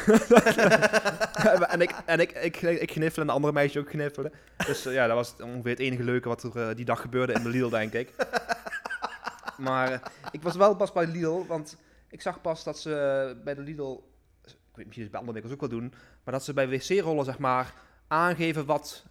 en 1.74 1.82
ik, 1.82 1.95
en 2.05 2.19
ik, 2.19 2.32
ik, 2.32 2.61
ik 2.61 2.88
kniffelde 2.88 3.21
en 3.21 3.28
de 3.28 3.34
andere 3.34 3.53
meisje 3.53 3.80
ook 3.80 3.88
kniffelen. 3.88 4.32
Dus 4.65 4.86
eh, 4.86 4.93
ja, 4.93 5.07
dat 5.07 5.15
was 5.15 5.36
ongeveer 5.43 5.71
het 5.71 5.80
enige 5.80 6.03
leuke 6.03 6.28
wat 6.30 6.43
er 6.43 6.69
eh, 6.69 6.76
die 6.76 6.86
dag 6.86 7.01
gebeurde 7.01 7.34
in 7.34 7.43
de 7.43 7.49
Lidl, 7.49 7.69
denk 7.69 7.93
ik. 7.93 8.09
Maar 9.57 9.91
eh, 9.91 9.99
ik 10.32 10.41
was 10.41 10.55
wel 10.55 10.76
pas 10.76 10.91
bij 10.91 11.07
Lidl, 11.07 11.45
want 11.47 11.78
ik 12.09 12.21
zag 12.21 12.41
pas 12.41 12.63
dat 12.63 12.80
ze 12.80 13.36
bij 13.43 13.53
de 13.55 13.61
Lidl, 13.61 14.03
ik 14.76 14.86
weet 14.86 14.95
het 14.95 15.11
bij 15.11 15.19
andere 15.19 15.34
winkels 15.34 15.53
ook 15.53 15.69
wel 15.69 15.80
doen, 15.80 15.93
maar 16.24 16.34
dat 16.34 16.43
ze 16.43 16.53
bij 16.53 16.69
wc-rollen 16.69 17.26
zeg 17.26 17.38
maar 17.38 17.74
aangeven 18.14 18.66
wat, 18.66 19.03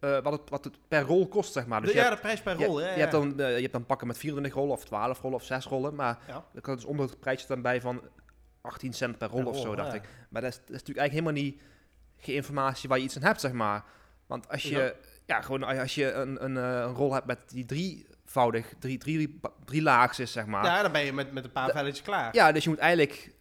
eh, 0.00 0.20
wat, 0.22 0.32
het, 0.32 0.50
wat 0.50 0.64
het 0.64 0.76
per 0.88 1.02
rol 1.02 1.28
kost, 1.28 1.52
zeg 1.52 1.66
maar. 1.66 1.80
Dus 1.80 1.90
De- 1.90 1.96
je 1.96 2.02
ja, 2.02 2.08
hebt- 2.08 2.20
de 2.22 2.26
prijs 2.26 2.42
per 2.42 2.58
je, 2.58 2.66
rol, 2.66 2.76
hè? 2.76 2.92
je, 2.94 3.00
hebt 3.00 3.12
dan, 3.12 3.40
eh, 3.40 3.54
je 3.54 3.60
hebt 3.60 3.72
dan 3.72 3.86
pakken 3.86 4.06
met 4.06 4.18
24 4.18 4.54
rollen 4.54 4.72
of 4.76 4.84
12 4.84 5.20
rollen 5.20 5.36
of 5.36 5.44
6 5.44 5.64
rollen, 5.64 5.94
maar 5.94 6.18
Ja. 6.26 6.44
dan 6.52 6.62
kan 6.62 6.74
dus 6.74 6.84
onder 6.84 7.06
het 7.06 7.20
prijsje 7.20 7.46
dan 7.46 7.62
bij 7.62 7.80
van 7.80 8.02
18 8.60 8.92
cent 8.92 9.18
per 9.18 9.28
rol 9.28 9.40
Per 9.42 9.48
of 9.50 9.58
zo, 9.58 9.74
dacht 9.74 9.88
ja. 9.90 9.94
ik. 9.94 10.08
Maar 10.28 10.42
dat 10.42 10.50
is, 10.50 10.56
dat 10.56 10.64
is 10.68 10.72
natuurlijk 10.72 10.98
eigenlijk 10.98 11.28
helemaal 11.28 11.50
niet 11.50 11.62
geen 12.18 12.34
informatie 12.34 12.88
waar 12.88 12.98
je 12.98 13.04
iets 13.04 13.16
aan 13.16 13.22
hebt, 13.22 13.40
zeg 13.40 13.52
maar. 13.52 13.84
Want 14.26 14.48
als 14.48 14.62
je, 14.62 14.78
Ja. 14.78 14.92
ja, 15.26 15.40
gewoon 15.40 15.62
als 15.62 15.94
je 15.94 16.12
een, 16.12 16.44
een, 16.44 16.56
eh, 16.56 16.62
een 16.80 16.94
rol 16.94 17.12
hebt 17.12 17.26
met 17.26 17.38
die 17.46 17.64
drievoudig, 17.64 18.72
drie, 18.78 18.98
drie, 18.98 19.40
drie 19.64 19.82
laags 19.82 20.18
is, 20.18 20.32
zeg 20.32 20.46
maar. 20.46 20.64
Ja, 20.64 20.82
dan 20.82 20.92
ben 20.92 21.04
je 21.04 21.12
met, 21.12 21.32
met 21.32 21.44
een 21.44 21.52
paar 21.52 21.70
velletjes 21.70 22.02
klaar. 22.04 22.34
Ja, 22.34 22.52
dus 22.52 22.64
je 22.64 22.70
moet 22.70 22.78
eigenlijk... 22.78 23.32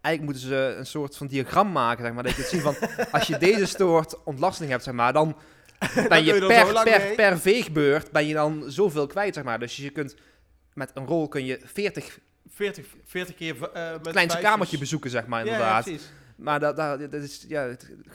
Eigenlijk 0.00 0.22
moeten 0.34 0.42
ze 0.42 0.74
een 0.78 0.86
soort 0.86 1.16
van 1.16 1.26
diagram 1.26 1.72
maken, 1.72 2.04
zeg 2.04 2.12
maar. 2.12 2.22
Dat 2.22 2.32
je 2.32 2.38
kunt 2.38 2.48
zien 2.48 2.60
van, 2.60 2.76
als 3.10 3.26
je 3.26 3.38
deze 3.38 3.66
soort 3.66 4.22
ontlasting 4.24 4.70
hebt, 4.70 4.84
zeg 4.84 4.94
maar, 4.94 5.12
dan 5.12 5.36
ben 6.08 6.24
je 6.24 6.34
er 6.34 6.46
per, 6.46 6.82
per, 6.82 7.14
per 7.14 7.38
veegbeurt 7.38 8.10
ben 8.10 8.26
je 8.26 8.34
dan 8.34 8.64
zoveel 8.66 9.06
kwijt, 9.06 9.34
zeg 9.34 9.44
maar. 9.44 9.58
Dus 9.58 9.76
je 9.76 9.90
kunt 9.90 10.16
met 10.74 10.90
een 10.94 11.06
rol 11.06 11.28
kun 11.28 11.44
je 11.44 11.60
40 11.64 12.18
40, 12.48 12.86
40 13.04 13.34
keer 13.34 13.70
eh, 13.72 13.90
met 13.90 14.08
kleinste 14.08 14.38
kamertje 14.38 14.78
bezoeken, 14.78 15.10
zeg 15.10 15.26
maar, 15.26 15.44
Ja, 15.44 15.52
inderdaad. 15.52 15.84
Ja, 15.84 15.90
precies. 15.90 16.10
Maar 16.40 16.60
dat, 16.60 16.76
dat, 16.76 16.98
dat 17.00 17.22
is, 17.22 17.44
ja, 17.48 17.68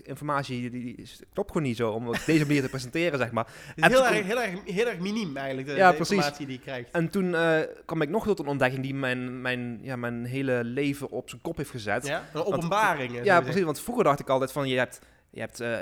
informatie 0.04 0.70
die, 0.70 0.82
die 0.82 0.96
is- 0.96 1.22
klopt 1.34 1.52
gewoon 1.52 1.68
niet 1.68 1.78
zo, 1.78 1.92
om 1.92 2.08
op 2.08 2.18
deze 2.26 2.46
manier 2.46 2.62
te 2.62 2.70
presenteren, 2.70 3.20
zeg 3.20 3.32
maar. 3.32 3.48
Het 3.76 3.86
is 3.92 3.98
heel, 3.98 4.08
erg, 4.08 4.26
heel, 4.26 4.42
erg, 4.42 4.60
heel 4.66 4.88
erg 4.88 5.00
miniem 5.00 5.38
eigenlijk, 5.38 5.68
de, 5.68 5.76
Ja, 5.76 5.90
de 5.90 5.96
precies. 5.96 6.16
informatie 6.16 6.46
die 6.46 6.56
je 6.56 6.62
krijgt. 6.62 6.92
En 6.92 7.10
toen 7.10 7.36
eh, 7.36 7.60
kwam 7.86 8.02
ik 8.02 8.10
nog 8.10 8.26
tot 8.26 8.40
een 8.40 8.48
ontdekking 8.48 8.84
die 8.84 8.94
mijn, 8.96 9.42
mijn, 9.42 9.80
ja, 9.82 9.96
mijn 9.96 10.26
hele 10.26 10.64
leven 10.64 11.10
op 11.10 11.30
zijn 11.30 11.42
kop 11.42 11.58
heeft 11.58 11.70
gezet. 11.70 12.08
Ja, 12.08 12.24
een 12.34 12.46
openbaring. 12.46 13.24
Ja, 13.24 13.42
precies. 13.42 13.64
Want 13.64 13.80
vroeger 13.82 14.04
dacht 14.04 14.20
ik 14.20 14.30
altijd 14.30 14.52
van 14.52 14.68
je 14.68 14.78
hebt, 14.78 15.00
je 15.30 15.40
hebt 15.40 15.60
eh, 15.60 15.78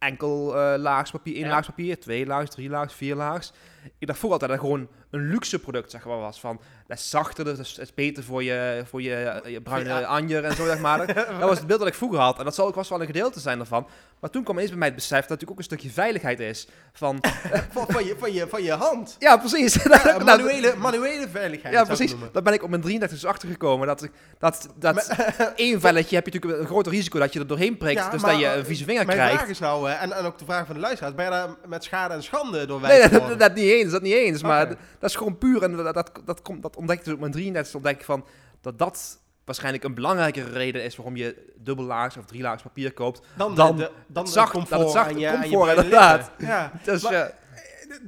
enkel 0.00 0.56
eh 0.56 0.78
laags 0.78 1.10
papier, 1.10 1.34
één 1.34 1.44
Ja. 1.44 1.50
laags 1.50 1.66
papier, 1.66 2.00
twee 2.00 2.26
laags, 2.26 2.50
drie 2.50 2.68
laags, 2.70 2.94
vier 2.94 3.14
laags. 3.14 3.52
Ik 3.98 4.06
dacht 4.06 4.18
vroeger 4.18 4.40
altijd 4.40 4.60
dat 4.60 4.68
het 4.70 4.78
gewoon 4.78 4.88
een 5.10 5.28
luxe 5.30 5.58
product 5.58 5.90
zeg 5.90 6.04
maar, 6.04 6.18
was. 6.18 6.40
Van 6.40 6.60
dat 6.86 6.98
is 6.98 7.10
zachter, 7.10 7.44
dat 7.44 7.58
is, 7.58 7.74
dat 7.74 7.84
is 7.84 7.94
beter 7.94 8.22
voor 8.24 8.42
je, 8.42 8.82
voor 8.88 9.02
je, 9.02 9.40
je 9.46 9.60
bruine 9.60 9.88
Ja. 9.88 10.00
anjer 10.02 10.44
en 10.44 10.54
zo 10.56 10.64
zeg 10.64 10.78
maar. 10.78 11.06
Dat, 11.14 11.48
was 11.48 11.58
het 11.58 11.66
beeld 11.66 11.78
dat 11.78 11.88
ik 11.88 11.94
vroeger 11.94 12.18
had. 12.18 12.38
En 12.38 12.44
dat 12.44 12.54
zal 12.54 12.66
ook 12.66 12.74
vast 12.74 12.90
wel 12.90 13.00
een 13.00 13.06
gedeelte 13.06 13.40
zijn 13.40 13.56
daarvan. 13.58 13.86
Maar 14.20 14.30
toen 14.30 14.42
kwam 14.44 14.58
eens 14.58 14.68
bij 14.68 14.78
mij 14.78 14.86
het 14.86 14.96
besef 14.96 15.10
dat 15.10 15.20
het 15.20 15.28
natuurlijk 15.30 15.50
ook 15.50 15.58
een 15.58 15.64
stukje 15.76 15.90
veiligheid 15.90 16.40
is. 16.40 16.68
Van, 16.92 17.18
van, 17.72 17.86
van, 17.88 18.04
je, 18.04 18.14
van, 18.18 18.32
je, 18.32 18.46
van 18.48 18.62
je 18.62 18.72
hand. 18.72 19.16
ja, 19.18 19.36
precies. 19.36 19.74
Ja, 19.82 20.18
manuele, 20.24 20.74
manuele 20.76 21.28
veiligheid. 21.28 21.74
ja, 21.74 21.84
precies. 21.84 22.14
Daar 22.32 22.42
ben 22.42 22.52
ik 22.52 22.62
op 22.62 22.68
mijn 22.70 22.82
33 22.82 23.18
dus 23.20 23.28
achtergekomen. 23.30 23.86
Dat, 23.86 24.02
ik- 24.02 24.12
dat, 24.38 24.68
dat 24.78 25.08
één 25.56 25.80
velletje 25.80 26.14
heb 26.16 26.26
je 26.26 26.32
natuurlijk 26.32 26.60
een 26.62 26.66
groter 26.68 26.92
risico 26.92 27.18
dat 27.18 27.32
je 27.32 27.38
er 27.40 27.46
doorheen 27.46 27.76
prikt. 27.76 28.10
Dus 28.10 28.22
maar, 28.22 28.30
dat 28.30 28.40
je 28.40 28.46
eh, 28.46 28.56
een 28.56 28.64
vieze 28.64 28.84
vinger 28.84 29.06
Mijn 29.06 29.18
krijgt. 29.18 29.36
vraag 29.36 29.48
is 29.48 29.58
nou, 29.58 29.89
eh, 29.90 30.02
en, 30.02 30.12
en 30.12 30.24
ook 30.24 30.38
de 30.38 30.44
vraag 30.44 30.66
van 30.66 30.74
de 30.74 30.80
luisteraars, 30.80 31.14
ben 31.14 31.24
je 31.24 31.30
daar 31.30 31.48
met 31.66 31.84
schade 31.84 32.14
en 32.14 32.22
schande 32.22 32.66
door 32.66 32.80
Nee, 32.80 33.08
dat, 33.08 33.28
dat, 33.28 33.38
dat 33.38 33.54
niet 33.54 33.70
eens, 33.70 33.92
dat 33.92 34.02
niet 34.02 34.12
eens. 34.14 34.42
Maar 34.42 34.66
dat 34.98 35.10
is 35.10 35.16
gewoon 35.16 35.38
puur. 35.38 35.62
En 35.62 35.76
dat, 35.76 35.94
dat, 35.94 36.10
dat, 36.24 36.42
komt, 36.42 36.62
dat 36.62 36.76
ontdekte 36.76 37.00
ik 37.00 37.04
dus 37.04 37.14
op 37.14 37.20
mijn 37.20 37.32
33 37.32 37.74
ontdek 37.74 37.94
ik 37.98 38.04
van 38.04 38.24
dat 38.60 38.78
dat 38.78 39.18
waarschijnlijk 39.44 39.84
een 39.84 39.94
belangrijkere 39.94 40.50
reden 40.50 40.84
is 40.84 40.96
waarom 40.96 41.16
je 41.16 41.52
dubbellaags 41.56 42.16
of 42.16 42.24
drielaags 42.24 42.62
papier 42.62 42.92
koopt. 42.92 43.20
dan, 43.36 43.54
dan 43.54 43.76
de, 43.76 43.82
de, 43.82 43.88
dan 43.88 43.96
het 44.06 44.16
het 44.16 44.28
zacht- 44.28 44.50
comfort 44.52 44.70
dat 44.70 44.80
het 44.80 44.90
zacht 44.90 45.06
aan 45.08 45.18
je, 45.18 45.26
bruine 45.48 45.74
inderdaad. 45.74 46.30
Ja. 46.38 46.72
Dus 46.84 47.02
Maar- 47.02 47.12
ja. 47.12 47.24
Eh, 47.24 47.49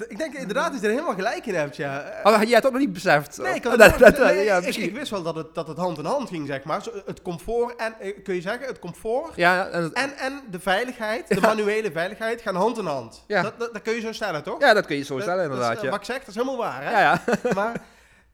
Ik 0.08 0.18
denk 0.18 0.34
inderdaad 0.34 0.72
dat 0.72 0.80
je 0.80 0.86
er 0.86 0.92
helemaal 0.92 1.14
gelijk 1.14 1.46
in 1.46 1.54
hebt, 1.54 1.76
ja. 1.76 2.04
Oh, 2.22 2.42
jij 2.42 2.52
had 2.52 2.62
dat 2.62 2.72
nog 2.72 2.80
niet 2.80 2.92
beseft. 2.92 3.38
Nee, 3.38 3.54
ik, 3.54 3.64
had 3.64 3.72
het 3.78 3.98
nooit- 3.98 4.16
dat- 4.16 4.24
nee, 4.26 4.44
ja, 4.44 4.56
ik, 4.58 4.94
wist 4.94 5.10
wel 5.10 5.22
dat 5.22 5.34
het, 5.34 5.54
dat 5.54 5.68
het 5.68 5.76
hand 5.76 5.98
in 5.98 6.04
hand 6.04 6.28
ging, 6.28 6.46
zeg 6.46 6.62
maar. 6.64 6.82
Zo, 6.82 6.90
Het 7.06 7.22
comfort 7.22 7.76
en, 7.76 7.94
eh, 8.00 8.22
kun 8.24 8.34
je 8.34 8.40
zeggen, 8.40 8.66
het 8.66 8.78
comfort 8.78 9.36
Ja, 9.36 9.66
en, 9.68 9.82
het- 9.82 9.92
en, 9.92 10.16
en 10.16 10.40
de 10.50 10.60
veiligheid, 10.60 11.28
de 11.28 11.40
manuele 11.40 11.92
veiligheid, 11.92 12.42
gaan 12.42 12.54
hand 12.54 12.78
in 12.78 12.86
hand. 12.86 13.24
Ja. 13.26 13.42
Dat, 13.42 13.52
dat, 13.58 13.72
dat 13.72 13.82
kun 13.82 13.92
je 13.94 14.00
zo 14.00 14.12
stellen, 14.12 14.42
toch? 14.42 14.60
ja, 14.60 14.72
dat 14.74 14.86
kun 14.86 14.96
je 14.96 15.02
zo 15.04 15.18
stellen 15.20 15.36
dat 15.36 15.46
is, 15.46 15.52
inderdaad. 15.52 15.76
eh, 15.76 15.82
Ja, 15.82 15.90
Wat 15.90 15.98
ik 15.98 16.04
zeg, 16.06 16.18
dat 16.18 16.28
is 16.28 16.34
helemaal 16.34 16.56
waar, 16.56 16.82
hè? 16.84 16.90
ja, 16.90 17.00
ja. 17.00 17.20
Maar 17.54 17.72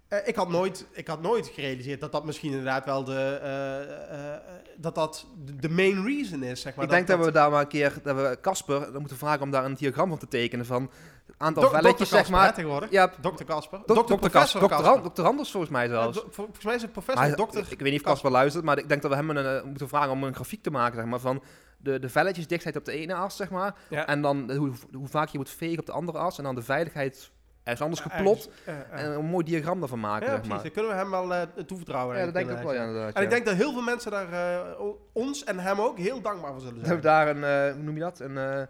eh, 0.09 0.19
ik, 0.25 0.37
had 0.37 0.49
nooit, 0.49 0.87
ik 0.93 1.07
had 1.09 1.23
nooit 1.23 1.47
gerealiseerd 1.47 2.01
dat 2.01 2.13
dat 2.13 2.25
misschien 2.25 2.51
inderdaad 2.51 2.85
wel 2.85 3.05
de, 3.05 3.39
eh, 3.43 4.35
eh, 4.35 4.41
dat 4.77 4.95
dat 4.95 5.27
de- 5.57 5.69
main 5.69 6.05
reason 6.05 6.43
is, 6.43 6.61
zeg 6.61 6.75
maar. 6.75 6.85
ik 6.85 6.91
denk 6.91 7.07
dat, 7.07 7.25
we 7.25 7.31
daar 7.33 7.51
maar 7.51 7.61
een 7.61 7.69
keer, 7.69 7.95
dat 8.03 8.17
we 8.17 8.39
Casper, 8.43 8.81
dan 8.93 9.01
moeten 9.01 9.17
vragen 9.17 9.43
om 9.43 9.51
daar 9.51 9.65
een 9.65 9.75
diagram 9.75 10.09
van 10.09 10.19
te 10.19 10.29
tekenen 10.29 10.67
van 10.67 10.91
het 11.27 11.35
aantal 11.39 11.71
velletjes, 11.71 12.09
zeg 12.09 12.31
maar. 12.31 12.55
tegenwoordig. 12.55 12.91
Ja, 12.91 13.13
Dokter 13.21 13.45
Kasper. 13.45 13.81
dok- 13.87 14.09
Dokter 14.09 14.31
Kas- 14.31 14.53
dokter 14.53 15.25
Anders 15.25 15.51
volgens 15.51 15.73
mij 15.73 15.89
zelfs. 15.89 16.25
volgens 16.31 16.65
mij 16.65 16.75
is 16.75 16.83
het 16.83 16.93
professor, 16.93 17.23
Hij- 17.25 17.35
dokter... 17.35 17.67
Ik 17.69 17.81
weet 17.81 17.93
niet 17.93 18.01
of 18.05 18.07
Casper 18.07 18.31
luistert, 18.31 18.65
maar 18.65 18.79
ik 18.79 18.89
denk 18.89 19.03
dat 19.03 19.11
we 19.11 19.17
hem 19.17 19.31
een, 19.31 19.69
moeten 19.69 19.89
vragen 19.89 20.11
om 20.11 20.25
een 20.25 20.35
grafiek 20.35 20.63
te 20.63 20.71
maken, 20.71 20.97
zeg 20.97 21.07
maar, 21.07 21.21
van 21.21 21.43
de, 21.79 21.99
de 21.99 22.09
velletjesdichtheid 22.09 22.77
op 22.77 22.85
de 22.85 22.93
ene 22.93 23.15
as, 23.15 23.37
zeg 23.37 23.51
maar. 23.51 23.75
Ja. 23.91 24.07
En 24.07 24.23
dan 24.23 24.53
hoe, 24.53 24.73
hoe 24.93 25.09
vaak 25.09 25.29
je 25.29 25.39
moet 25.39 25.51
vegen 25.51 25.79
op 25.79 25.87
de 25.87 25.93
andere 25.93 26.19
as. 26.19 26.39
En 26.39 26.45
dan 26.45 26.55
de 26.55 26.63
veiligheid 26.63 27.31
ergens 27.69 27.81
anders 27.81 28.01
geplot. 28.01 28.51
En 28.91 29.11
een 29.11 29.25
mooi 29.25 29.45
diagram 29.45 29.79
daarvan 29.81 30.01
maken, 30.01 30.27
Ja, 30.27 30.33
precies. 30.33 30.49
maar. 30.53 30.63
Dan 30.63 30.73
kunnen 30.73 30.91
we 30.91 30.97
hem 30.97 31.11
wel 31.11 31.35
eh, 31.35 31.43
toevertrouwen. 31.67 32.19
Ja, 32.19 32.25
dat 32.25 32.35
denk 32.35 32.51
ik 32.51 32.57
ook 32.57 32.63
wel, 32.63 32.75
ja, 32.75 32.85
inderdaad. 32.85 33.15
En 33.15 33.21
ja. 33.21 33.27
ik 33.29 33.31
denk 33.31 33.47
dat 33.47 33.55
heel 33.55 33.73
veel 33.73 33.83
mensen 33.83 34.11
daar 34.11 34.33
eh, 34.33 34.87
ons 35.13 35.45
en 35.45 35.59
hem 35.59 35.81
ook 35.81 35.99
heel 35.99 36.21
dankbaar 36.21 36.51
voor 36.53 36.61
zullen 36.61 36.81
We 36.81 36.87
hebben 36.87 37.03
zijn. 37.03 37.15
daar 37.27 37.37
een, 37.37 37.69
eh, 37.69 37.75
hoe 37.75 37.83
noem 37.83 37.95
je 37.95 38.01
dat? 38.01 38.21
Een, 38.21 38.67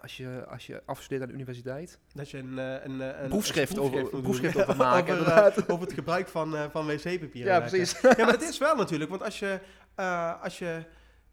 als, 0.00 0.16
je, 0.16 0.44
als 0.48 0.66
je 0.66 0.82
afstudeert 0.86 1.22
aan 1.22 1.28
de 1.28 1.34
universiteit. 1.34 1.98
Dat 2.12 2.30
je 2.30 2.38
een, 2.38 2.56
een, 2.58 3.00
een 3.00 3.28
Proefschrift 3.28 3.78
over- 3.78 4.08
proefschrift 4.08 4.56
over 4.62 4.76
maken, 4.92 5.18
over, 5.68 5.80
het 5.86 5.92
gebruik 5.92 6.28
van, 6.28 6.56
van 6.70 6.86
wc-papier. 6.86 7.44
Ja, 7.44 7.60
precies. 7.60 8.00
Ja, 8.00 8.14
maar 8.16 8.32
dat 8.38 8.42
is 8.42 8.58
wel 8.58 8.76
natuurlijk. 8.76 9.10
Want 9.10 9.22
als 9.22 9.38
je, 9.38 9.60
als 10.42 10.58
je 10.58 10.84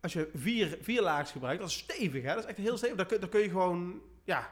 als 0.01 0.13
je 0.13 0.29
vier, 0.33 0.77
vier 0.81 1.01
laagjes 1.01 1.31
gebruikt, 1.31 1.59
dat 1.61 1.69
is 1.69 1.77
stevig, 1.77 2.23
hè? 2.23 2.33
Dat 2.33 2.43
is 2.43 2.49
echt 2.49 2.57
heel 2.57 2.77
stevig. 2.77 2.97
Dan 2.97 3.05
kun, 3.05 3.19
dan 3.19 3.29
kun 3.29 3.39
je 3.41 3.49
gewoon, 3.49 4.01
ja, 4.23 4.49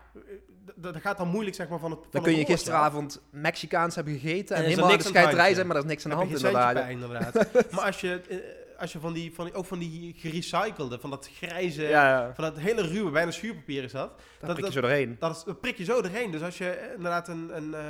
dat, 0.66 0.94
dat 0.94 1.02
gaat 1.02 1.18
dan 1.18 1.28
moeilijk, 1.28 1.56
zeg 1.56 1.68
maar, 1.70 1.80
van 1.80 1.92
het 1.92 2.00
van 2.00 2.10
Dan 2.12 2.24
kun 2.24 2.36
je 2.38 2.46
gisteravond 2.46 3.22
Mexicaans 3.30 3.96
hebben 3.96 4.14
gegeten 4.20 4.56
en, 4.56 4.64
En 4.64 4.70
helemaal 4.70 4.90
de 4.90 4.96
niks 4.96 5.06
aan 5.08 5.12
het 5.14 5.22
scheiterij 5.22 5.54
zijn, 5.54 5.68
maar 5.68 5.76
er 5.76 5.82
is 5.84 5.90
niks 5.90 6.04
aan 6.06 6.12
de 6.12 6.18
Heb 6.18 6.28
hand 6.28 6.38
inderdaad. 6.38 6.74
bij, 6.74 6.92
inderdaad. 6.92 7.34
maar 7.74 7.86
als 7.86 8.02
je, 8.02 8.22
eh, 8.30 8.38
als 8.80 8.92
je 8.92 9.00
van 9.00 9.14
die, 9.14 9.34
van 9.34 9.46
die, 9.46 9.54
ook 9.54 9.66
van 9.66 9.80
die 9.80 10.14
gerecyclede, 10.18 11.00
van 11.00 11.10
dat 11.10 11.30
grijze, 11.34 11.82
Ja, 11.84 12.08
ja. 12.10 12.34
van 12.36 12.44
dat 12.44 12.58
hele 12.58 12.82
ruwe, 12.82 13.12
bijna 13.12 13.32
schuurpapier 13.32 13.84
is 13.84 13.92
dat. 13.92 14.08
Daar 14.40 14.48
dat- 14.48 14.54
prik 14.56 14.66
je 14.66 14.72
zo 14.72 14.82
doorheen. 14.82 15.16
Dat, 15.20 15.36
is, 15.36 15.44
dat 15.44 15.62
prik 15.62 15.78
je 15.78 15.84
zo 15.84 16.02
erheen. 16.02 16.32
Dus 16.32 16.42
als 16.42 16.58
je 16.58 16.70
eh, 16.70 16.94
inderdaad 16.96 17.28
een, 17.28 17.52
een 17.58 17.74
eh, 17.74 17.82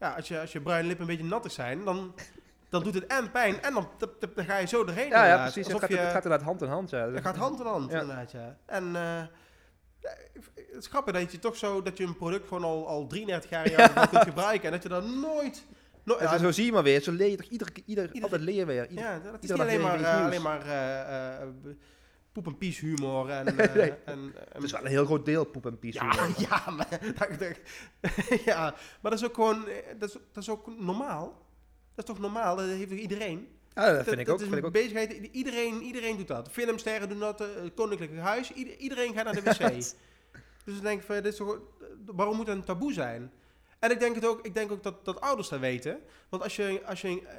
ja, 0.00 0.10
als 0.16 0.28
je, 0.28 0.40
als 0.40 0.52
je 0.52 0.60
bruine 0.60 0.88
lippen 0.88 1.08
een 1.08 1.16
beetje 1.16 1.30
nattig 1.30 1.52
zijn, 1.52 1.84
dan, 1.84 2.14
dan 2.68 2.82
doet 2.82 2.94
het 2.94 3.06
en 3.06 3.30
pijn 3.30 3.62
en 3.62 3.74
dan, 3.74 3.88
dan, 3.98 4.08
dan 4.34 4.44
ga 4.44 4.56
je 4.58 4.66
zo 4.66 4.84
erheen. 4.84 5.08
Ja, 5.08 5.42
precies. 5.42 5.66
Het 5.66 5.78
gaat, 5.80 5.88
je, 5.88 5.96
het 5.96 6.12
gaat 6.12 6.24
inderdaad 6.24 6.46
hand 6.46 6.62
in 6.62 6.68
hand. 6.68 6.90
Ja. 6.90 7.10
het 7.10 7.20
gaat 7.24 7.36
hand 7.36 7.60
in 7.60 7.66
hand, 7.66 7.92
Ja. 7.92 8.00
inderdaad, 8.00 8.30
ja. 8.32 8.56
En 8.66 8.84
eh, 8.84 8.92
ja, 8.92 9.28
het 10.54 10.76
is 10.78 10.86
grappig 10.86 11.14
dat 11.14 11.32
je 11.32 11.38
toch 11.38 11.56
zo, 11.56 11.82
dat 11.82 11.96
je 11.96 12.04
een 12.04 12.16
product 12.16 12.48
gewoon 12.48 12.64
al, 12.64 12.86
al 12.88 13.06
33 13.06 13.50
jaar 13.50 13.68
geval 13.68 14.08
kunt 14.12 14.22
gebruiken 14.22 14.64
en 14.64 14.70
dat 14.72 14.82
je 14.82 14.88
dan 14.88 15.20
nooit... 15.20 15.64
En 16.04 16.14
ja, 16.20 16.38
zo 16.38 16.50
zie 16.50 16.64
je 16.64 16.72
maar 16.72 16.82
weer. 16.82 17.02
Zo 17.02 17.12
leer 17.12 17.30
je 17.30 17.36
toch 17.36 17.46
ieder, 17.46 17.68
ieder, 17.86 18.04
Ieder- 18.06 18.22
altijd 18.22 18.40
leer 18.40 18.66
weer. 18.66 18.88
Ieder- 18.88 19.04
ja, 19.04 19.18
dat 19.18 19.42
is 19.42 19.50
niet 19.50 19.60
alleen 19.60 19.80
maar, 19.80 19.96
nieuws. 19.96 20.08
alleen 20.10 20.42
maar 20.42 20.60
eh, 20.66 21.42
eh, 21.42 21.48
poep 22.32 22.46
en 22.46 22.58
pies 22.58 22.78
humor 22.80 23.30
en... 23.30 23.44
Nee. 23.74 23.92
en, 24.04 24.34
Het 24.52 24.62
is 24.62 24.72
wel 24.72 24.80
een 24.80 24.86
heel 24.86 25.04
groot 25.04 25.24
deel 25.24 25.44
poep 25.44 25.66
en 25.66 25.78
pies. 25.78 25.94
Ja, 25.94 26.12
ja, 26.48 26.70
maar, 26.70 26.88
dat, 27.18 27.38
dat- 27.38 28.40
ja, 28.44 28.60
maar 29.00 29.10
dat 29.10 29.20
is 29.20 29.24
ook 29.24 29.34
gewoon, 29.34 29.64
dat 29.98 30.08
is, 30.08 30.16
dat 30.32 30.42
is 30.42 30.48
ook 30.50 30.66
normaal. 30.78 31.46
Dat 31.94 32.08
is 32.08 32.14
toch 32.14 32.18
normaal? 32.22 32.56
Dat 32.56 32.66
heeft 32.66 32.88
toch 32.88 32.98
iedereen? 32.98 33.48
Ja, 33.86 33.92
dat 33.92 34.04
vind 34.04 34.18
ik 34.18 34.26
dat 34.26 34.34
ook. 34.34 34.40
is 34.40 34.46
Vind 34.46 34.58
ik 34.58 34.64
ook. 34.66 34.72
bezigheid, 34.72 35.12
iedereen, 35.32 35.82
iedereen 35.82 36.16
doet 36.16 36.28
dat. 36.28 36.48
Filmsterren 36.50 37.08
doen 37.08 37.18
dat, 37.18 37.40
eh, 37.40 37.46
het 37.62 37.74
Koninklijke 37.74 38.16
Huis, 38.16 38.52
ieder- 38.52 38.76
iedereen 38.76 39.14
gaat 39.14 39.24
naar 39.24 39.34
de 39.34 39.42
wc. 39.42 39.58
dus 40.64 40.76
ik 40.76 40.82
denk, 40.82 41.02
van, 41.02 41.14
dit 41.14 41.26
is 41.26 41.36
toch, 41.36 41.58
waarom 42.06 42.36
moet 42.36 42.46
dat 42.46 42.56
een 42.56 42.64
taboe 42.64 42.92
zijn? 42.92 43.32
En 43.78 43.90
ik 43.90 44.00
denk, 44.00 44.14
het 44.14 44.26
ook, 44.26 44.46
ik 44.46 44.54
denk 44.54 44.72
ook 44.72 44.82
dat, 44.82 45.04
dat 45.04 45.20
ouders 45.20 45.48
dat 45.48 45.60
weten. 45.60 45.98
Want 46.28 46.42
als 46.42 46.56
je, 46.56 46.82
als 46.86 47.00
je 47.00 47.08
een, 47.08 47.26
eh, 47.26 47.34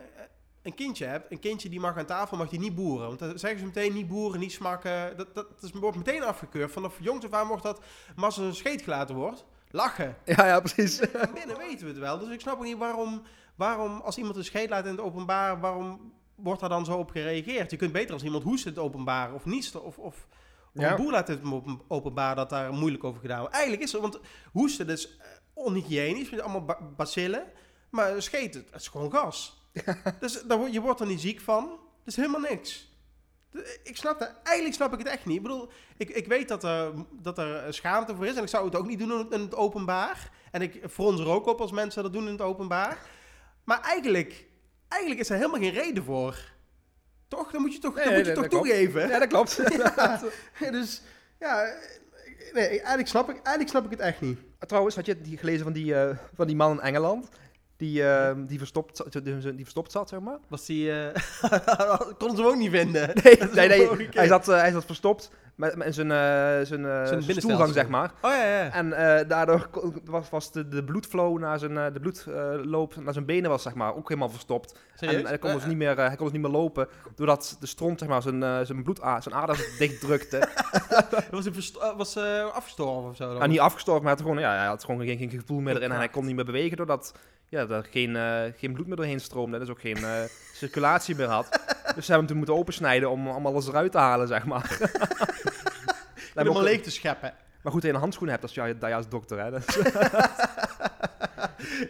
een 0.62 0.76
kindje 0.76 1.06
hebt, 1.06 1.32
een 1.32 1.40
kindje 1.40 1.70
die 1.70 1.80
mag 1.80 1.98
aan 1.98 2.06
tafel, 2.06 2.38
mag 2.38 2.50
die 2.50 2.60
niet 2.60 2.76
boeren. 2.76 3.08
Want 3.08 3.20
dan 3.20 3.40
zeggen 3.40 3.60
ze 3.60 3.66
meteen 3.66 3.94
niet 3.94 4.08
boeren, 4.08 4.40
niet 4.40 4.52
smakken. 4.52 5.18
Dat, 5.18 5.36
dat, 5.36 5.62
dat 5.62 5.72
wordt 5.72 5.98
meteen 5.98 6.24
afgekeurd. 6.24 6.72
Vanaf 6.72 6.96
jongs 7.00 7.26
af 7.26 7.32
aan 7.34 7.48
wordt 7.48 7.64
dat, 7.64 7.80
maar 8.16 8.26
als 8.26 8.38
er 8.38 8.44
een 8.44 8.56
scheet 8.56 8.82
gelaten 8.82 9.16
wordt, 9.16 9.46
lachen. 9.72 10.16
Ja, 10.26 10.46
ja, 10.48 10.60
precies. 10.60 11.00
Binnen 11.34 11.58
weten 11.58 11.80
we 11.86 11.92
het 11.92 11.98
wel. 11.98 12.20
Dus 12.20 12.30
ik 12.30 12.40
snap 12.40 12.58
ook 12.58 12.64
niet 12.64 12.78
waarom, 12.78 13.22
waarom 13.56 14.00
als 14.00 14.18
iemand 14.18 14.36
een 14.36 14.44
scheet 14.44 14.70
laat 14.70 14.86
in 14.86 14.92
het 14.92 15.02
openbaar, 15.02 15.60
waarom 15.60 16.14
wordt 16.44 16.60
daar 16.60 16.70
dan 16.70 16.86
zo 16.86 16.98
op 16.98 17.10
gereageerd? 17.12 17.72
Je 17.72 17.78
kunt 17.78 17.92
beter 17.92 18.14
als 18.14 18.24
iemand 18.24 18.44
hoest 18.44 18.66
het 18.66 18.78
openbaar 18.78 19.34
of 19.34 19.46
niest 19.46 19.76
of, 19.76 19.98
of, 19.98 20.28
Ja. 20.74 20.96
boer 20.96 21.12
laat 21.12 21.28
het 21.28 21.44
op 21.52 21.66
het 21.66 21.78
openbaar 21.88 22.36
dat 22.36 22.50
daar 22.50 22.74
moeilijk 22.74 23.04
over 23.04 23.22
gedaan 23.22 23.40
wordt. 23.40 23.54
Eigenlijk 23.54 23.84
is 23.84 23.94
er, 23.94 24.02
want 24.02 24.20
hoesten 24.52 24.88
dat 24.88 24.98
is 24.98 25.18
eh, 25.18 25.26
onhygiënisch, 25.54 26.30
met 26.30 26.40
allemaal 26.42 26.66
ba- 26.66 26.80
bacillen, 26.96 27.44
maar 27.90 28.22
scheten, 28.22 28.66
dat 28.72 28.80
is 28.82 28.88
gewoon 28.88 29.12
gas. 29.12 29.68
dus 30.20 30.42
daar, 30.42 30.70
je 30.72 30.82
wordt 30.82 31.00
er 31.00 31.06
niet 31.08 31.22
ziek 31.22 31.42
van, 31.42 31.66
dat 31.70 31.78
is 32.06 32.16
helemaal 32.16 32.40
niks. 32.50 32.88
Ik 33.84 33.98
snap 33.98 34.20
dat, 34.20 34.32
eigenlijk 34.44 34.76
snap 34.76 34.94
ik 34.94 35.00
het 35.00 35.08
echt 35.08 35.26
niet. 35.26 35.36
Ik 35.38 35.42
bedoel, 35.44 35.70
ik, 35.98 36.10
ik 36.10 36.28
weet 36.28 36.48
dat 36.48 36.64
er, 36.64 36.92
dat 37.12 37.38
er 37.38 37.74
schaamte 37.74 38.16
voor 38.16 38.26
is 38.26 38.36
en 38.36 38.44
ik 38.44 38.50
zou 38.50 38.66
het 38.66 38.76
ook 38.76 38.88
niet 38.88 39.00
doen 39.00 39.32
in 39.34 39.42
het 39.42 39.56
openbaar. 39.56 40.32
En 40.52 40.62
ik 40.62 40.82
frons 40.90 41.20
er 41.20 41.28
ook 41.28 41.46
op 41.48 41.62
als 41.62 41.72
mensen 41.72 42.04
dat 42.04 42.14
doen 42.14 42.26
in 42.26 42.32
het 42.32 42.42
openbaar. 42.42 42.98
Maar 43.64 43.82
eigenlijk, 43.82 44.46
eigenlijk 44.90 45.22
is 45.22 45.30
er 45.30 45.36
helemaal 45.36 45.60
geen 45.60 45.72
reden 45.74 46.04
voor. 46.04 46.36
Toch? 47.28 47.52
Dan 47.52 47.62
moet 47.62 47.74
je 47.74 47.80
toch, 47.80 47.96
Nee, 47.96 48.04
dan 48.06 48.14
moet 48.14 48.26
je 48.26 48.32
nee, 48.32 48.42
toch 48.42 48.48
klopt. 48.48 48.66
toegeven. 48.66 49.08
Ja, 49.10 49.20
dat 49.20 49.28
klopt. 49.28 49.60
Ja, 50.60 50.72
dus 50.72 51.02
ja, 51.40 51.74
nee, 52.54 52.68
eigenlijk 52.68 53.08
snap, 53.08 53.30
ik, 53.30 53.36
eigenlijk 53.36 53.70
snap 53.70 53.86
ik 53.86 53.92
het 53.92 54.00
echt 54.00 54.22
niet. 54.22 54.40
Trouwens, 54.60 54.96
had 54.96 55.06
je 55.06 55.22
die 55.22 55.38
gelezen 55.38 55.64
van 55.64 55.74
die, 55.74 55.96
eh, 55.96 56.18
van 56.34 56.48
die 56.48 56.56
man 56.56 56.72
in 56.72 56.80
Engeland? 56.80 57.28
Die, 57.78 58.04
eh, 58.10 58.36
die, 58.38 58.58
verstopt, 58.58 58.98
zat- 58.98 59.12
die, 59.26 59.40
die 59.40 59.64
verstopt 59.64 59.92
zat, 59.92 60.10
zeg 60.10 60.20
maar? 60.20 60.38
Was 60.48 60.66
die, 60.66 60.92
eh 60.92 61.16
kon 62.20 62.30
ze 62.36 62.36
hem 62.42 62.46
ook 62.46 62.56
niet 62.56 62.72
vinden. 62.72 63.12
Nee, 63.24 63.38
nee, 63.54 63.68
nee. 63.68 64.08
Hij, 64.12 64.28
zat, 64.28 64.48
eh, 64.50 64.60
hij 64.60 64.72
zat 64.72 64.86
verstopt 64.86 65.30
met, 65.60 65.76
met 65.76 65.96
zijn, 65.96 66.12
eh, 66.12 66.18
zijn, 66.66 67.24
zijn 67.24 67.42
stoelgang, 67.42 67.74
zeg 67.74 67.88
maar. 67.88 68.12
Oh 68.22 68.32
ja, 68.32 68.44
ja. 68.44 68.74
En 68.74 68.94
eh, 68.94 69.28
daardoor 69.28 69.70
was, 70.06 70.30
was 70.30 70.52
de, 70.52 70.68
de 70.68 70.84
bloedflow 70.84 71.40
naar 71.40 71.60
zijn, 71.60 71.94
de 71.94 72.00
bloedloop 72.00 72.96
naar 72.96 73.14
zijn 73.14 73.26
benen 73.26 73.50
was, 73.50 73.62
zeg 73.62 73.74
maar, 73.74 73.96
ook 73.96 74.10
helemaal 74.10 74.30
verstopt. 74.30 74.72
En, 74.72 74.80
Serieus? 74.98 75.22
en 75.22 75.28
hij, 75.28 75.38
kon 75.38 75.54
dus 75.54 75.66
niet 75.66 75.78
meer, 75.78 75.98
hij 75.98 76.16
kon 76.16 76.26
dus 76.26 76.32
niet 76.32 76.42
meer 76.42 76.52
lopen, 76.52 76.88
doordat 77.16 77.58
de 77.60 77.68
stront, 77.68 78.00
zeg 78.00 78.10
maar, 78.10 78.22
zijn, 78.22 78.66
zijn 78.66 78.84
bloed, 78.84 78.98
zijn 78.98 79.36
aders 79.36 79.78
dicht 79.80 80.00
drukte. 80.00 80.38
Was 81.32 81.46
hij 81.46 81.54
was, 81.98 82.18
afgestorven 82.54 83.10
of 83.10 83.16
zo? 83.16 83.34
dan? 83.34 83.42
En 83.42 83.50
niet 83.50 83.60
afgestorven, 83.60 84.04
maar 84.04 84.16
hij 84.16 84.24
had 84.24 84.32
gewoon, 84.32 84.50
ja, 84.50 84.58
hij 84.58 84.68
had 84.68 84.84
gewoon 84.84 85.06
geen, 85.06 85.18
geen 85.18 85.30
gevoel 85.30 85.60
meer 85.60 85.76
erin 85.76 85.92
en 85.92 85.98
hij 85.98 86.10
kon 86.10 86.26
niet 86.26 86.36
meer 86.36 86.46
bewegen, 86.46 86.78
doordat 86.78 87.14
ja, 87.46 87.68
er 87.68 87.88
geen, 87.92 88.18
geen 88.58 88.74
bloed 88.74 88.88
meer 88.88 88.96
doorheen 88.96 89.20
stroomde. 89.20 89.60
Dus 89.60 89.70
ook 89.70 89.82
geen 89.82 89.98
circulatie 90.54 91.16
meer 91.16 91.28
had. 91.28 91.50
Dus 91.96 92.06
ze 92.06 92.12
hebben 92.12 92.18
hem 92.18 92.28
toen 92.28 92.38
moeten 92.38 92.56
opensnijden 92.56 93.10
om, 93.10 93.28
om 93.28 93.46
alles 93.46 93.68
eruit 93.68 93.92
te 93.92 93.98
halen, 93.98 94.28
zeg 94.28 94.46
maar. 94.46 94.78
Om 96.48 96.58
ook- 96.58 96.64
leeg 96.64 96.82
te 96.82 96.92
scheppen. 96.92 97.34
Maar 97.62 97.72
goed, 97.72 97.82
dat 97.82 97.90
je 97.90 97.96
een 97.96 98.02
handschoen 98.04 98.28
hebt 98.28 98.44
als 98.44 98.54
jij 98.54 98.76
dokter, 99.10 99.40
hè. 99.40 99.50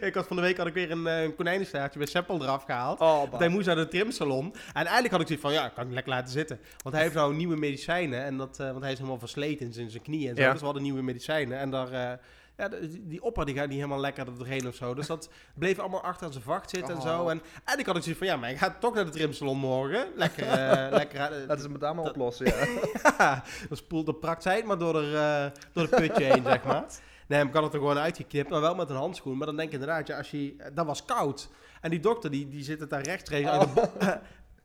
Ik 0.06 0.14
had 0.14 0.26
van 0.26 0.36
de 0.36 0.42
week 0.42 0.56
had 0.56 0.66
ik 0.66 0.74
weer 0.74 0.90
een, 0.90 1.06
eh, 1.06 1.22
een 1.22 1.34
konijnenstaartje 1.34 1.98
bij 1.98 2.08
Seppel 2.08 2.42
eraf 2.42 2.64
gehaald. 2.64 3.00
Oh, 3.00 3.18
Want 3.18 3.38
hij 3.38 3.48
moest 3.48 3.66
naar 3.66 3.76
de 3.76 3.88
trimsalon. 3.88 4.54
En 4.66 4.74
eigenlijk 4.74 5.10
had 5.10 5.20
ik 5.20 5.26
zoiets 5.26 5.44
van, 5.44 5.52
ja, 5.54 5.68
kan 5.68 5.86
ik 5.86 5.92
lekker 5.92 6.12
laten 6.12 6.32
zitten. 6.32 6.60
Want 6.82 6.94
hij 6.94 7.04
heeft 7.04 7.16
nou 7.16 7.34
nieuwe 7.34 7.56
medicijnen. 7.56 8.24
En 8.24 8.36
dat, 8.36 8.60
eh, 8.60 8.66
want 8.70 8.82
hij 8.82 8.92
is 8.92 8.98
helemaal 8.98 9.18
versleten 9.18 9.66
in 9.66 9.72
zijn, 9.72 9.90
zijn 9.90 10.02
knieën 10.02 10.28
en 10.30 10.36
zo. 10.36 10.42
Ja. 10.42 10.50
Dus 10.50 10.58
we 10.58 10.64
hadden 10.64 10.82
nieuwe 10.82 11.02
medicijnen. 11.02 11.58
En 11.58 11.70
daar, 11.70 11.92
eh, 11.92 12.12
ja, 12.60 12.68
die, 13.00 13.22
opper 13.22 13.46
die 13.46 13.54
gaat 13.54 13.66
niet 13.66 13.76
helemaal 13.76 14.00
lekker 14.00 14.26
er 14.26 14.38
doorheen 14.38 14.68
of 14.68 14.74
zo. 14.74 14.94
Dus 14.94 15.06
dat 15.06 15.28
bleef 15.54 15.78
allemaal 15.78 16.02
achter 16.02 16.26
aan 16.26 16.32
zijn 16.32 16.44
vacht 16.44 16.70
zitten 16.70 16.94
en 16.94 17.02
zo. 17.02 17.22
Oh. 17.22 17.30
En 17.30 17.40
eigenlijk 17.42 17.86
had 17.86 17.96
ik 17.96 18.02
zoiets 18.02 18.18
van, 18.18 18.26
ja, 18.26 18.36
maar 18.36 18.50
ik 18.50 18.58
ga 18.58 18.76
toch 18.80 18.94
naar 18.94 19.04
de 19.04 19.10
trimsalon 19.10 19.58
morgen. 19.58 20.06
Lekker, 20.14 20.46
eh, 20.46 20.92
lekker. 20.98 21.46
Dat 21.46 21.56
is 21.56 21.62
het 21.62 21.72
met 21.72 21.84
allemaal 21.84 22.08
oplossen, 22.08 22.46
ja. 22.46 22.66
ja, 23.18 23.44
dan 23.68 23.76
spoelt 23.76 24.06
de 24.06 24.14
praktijk 24.14 24.64
maar 24.64 24.78
door 24.78 24.92
de, 24.92 25.16
eh, 25.16 25.60
door 25.72 25.90
de 25.90 25.96
putje 25.96 26.24
heen, 26.24 26.44
zeg 26.44 26.64
maar. 26.64 26.84
Nee, 27.26 27.44
ik 27.44 27.52
had 27.54 27.62
het 27.62 27.72
er 27.72 27.78
gewoon 27.78 27.98
uitgeknipt, 27.98 28.50
maar 28.50 28.60
wel 28.60 28.74
met 28.74 28.90
een 28.90 28.96
handschoen. 28.96 29.36
Maar 29.36 29.46
dan 29.46 29.56
denk 29.56 29.68
ik 29.68 29.74
inderdaad, 29.74 30.06
ja, 30.06 30.16
als 30.16 30.30
je, 30.30 30.56
dat 30.74 30.86
was 30.86 31.04
koud. 31.04 31.48
En 31.80 31.90
die 31.90 32.00
dokter, 32.00 32.30
die, 32.30 32.48
die 32.48 32.64
zit 32.64 32.80
het 32.80 32.90
daar 32.90 33.02
rechtstreeks 33.02 33.48
uit 33.48 33.74
de 33.74 33.80
Oh. 33.80 34.12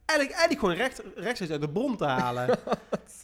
Eigenlijk, 0.05 0.39
eigenlijk 0.39 0.59
gewoon 0.59 0.75
recht, 0.75 1.01
rechtstreeks 1.15 1.51
uit 1.51 1.61
de 1.61 1.69
bron 1.69 1.97
te 1.97 2.05
halen. 2.05 2.49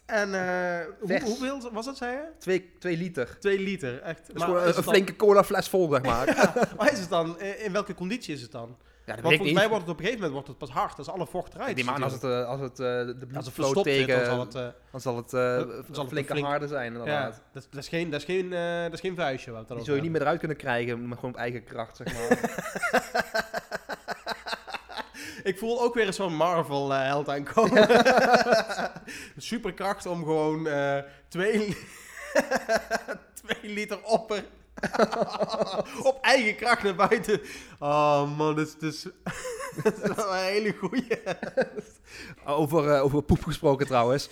en 0.05 0.33
eh, 0.33 0.85
hoe, 0.99 1.21
hoeveel 1.23 1.69
was 1.71 1.85
dat, 1.85 1.97
zei 1.97 2.11
je? 2.11 2.23
Twee, 2.39 2.71
twee 2.79 2.97
liter. 2.97 3.37
Twee 3.39 3.59
liter, 3.59 4.01
echt. 4.01 4.27
Dat 4.27 4.35
is 4.35 4.43
gewoon 4.43 4.61
een, 4.61 4.77
een 4.77 4.83
flinke 4.83 5.15
cola 5.15 5.43
fles 5.43 5.69
vol, 5.69 5.89
zeg 5.89 6.01
maar. 6.01 6.27
ja, 6.35 6.53
Maar 6.77 6.91
is 6.91 6.99
het 6.99 7.09
dan, 7.09 7.39
eh, 7.39 7.65
in 7.65 7.71
welke 7.71 7.93
conditie 7.93 8.33
is 8.33 8.41
het 8.41 8.51
dan? 8.51 8.77
dat 9.05 9.19
Want 9.21 9.35
volgens 9.35 9.57
mij 9.57 9.67
wordt 9.69 9.83
het 9.83 9.91
op 9.93 9.99
een 9.99 10.05
gegeven 10.05 10.27
moment 10.27 10.31
wordt 10.33 10.47
het 10.47 10.57
pas 10.69 10.69
hard, 10.81 10.97
als 10.97 11.09
alle 11.09 11.27
vocht 11.27 11.53
eruit 11.53 11.75
neem 11.75 11.85
is 11.85 11.91
aan 11.93 12.03
als 12.03 12.13
het, 12.13 12.23
eh, 12.23 12.47
als 12.47 12.59
het 12.59 12.71
eh, 12.79 12.85
de 12.85 13.27
verstopt 13.51 13.73
zit, 13.73 13.83
tegen... 13.83 14.15
dan 14.15 14.25
zal 14.25 14.39
het... 14.39 14.55
eh, 14.55 14.67
dan 14.91 15.01
zal 15.01 15.15
het 15.15 15.33
eh, 15.33 15.41
dan 15.41 15.85
zal 15.91 16.03
het 16.03 16.11
flinke 16.13 16.31
flink- 16.31 16.47
harde 16.47 16.67
zijn, 16.67 16.93
ja, 16.93 16.99
inderdaad. 16.99 17.41
dat, 17.53 17.67
dat, 17.71 17.81
is 17.81 17.87
geen, 17.89 18.09
dat, 18.09 18.19
is 18.19 18.25
geen, 18.25 18.53
eh, 18.53 18.81
dat 18.83 18.93
is 18.93 18.99
geen 18.99 19.15
vuistje. 19.15 19.51
Wat 19.51 19.67
Die 19.67 19.83
zul 19.83 19.95
je 19.95 20.01
niet 20.01 20.11
meer 20.11 20.21
eruit 20.21 20.39
kunnen 20.39 20.57
krijgen, 20.57 21.07
maar 21.07 21.17
gewoon 21.17 21.33
op 21.33 21.39
eigen 21.39 21.63
kracht, 21.63 21.97
zeg 21.97 22.13
maar. 22.13 22.39
Ik 25.43 25.57
voel 25.57 25.81
ook 25.81 25.93
weer 25.93 26.07
een 26.07 26.13
zo'n 26.13 26.35
Marvel-held 26.35 27.29
aankomen. 27.29 27.87
Superkracht 29.37 30.05
om 30.05 30.23
gewoon 30.23 30.67
eh 30.67 30.97
twee, 31.27 31.77
twee 33.43 33.73
liter 33.73 34.03
opper 34.03 34.43
op 36.03 36.17
eigen 36.21 36.55
kracht 36.55 36.83
naar 36.83 36.95
buiten. 36.95 37.41
Oh 37.79 38.37
man, 38.37 38.55
dat 38.55 38.67
is, 38.67 38.75
dus, 38.77 39.05
dat 39.83 39.97
is 40.09 40.15
wel 40.15 40.31
een 40.35 40.43
hele 40.43 40.73
goeie. 40.79 41.07
over, 42.45 42.89
eh, 42.93 43.03
over 43.03 43.21
poep 43.23 43.43
gesproken 43.43 43.87
trouwens. 43.87 44.29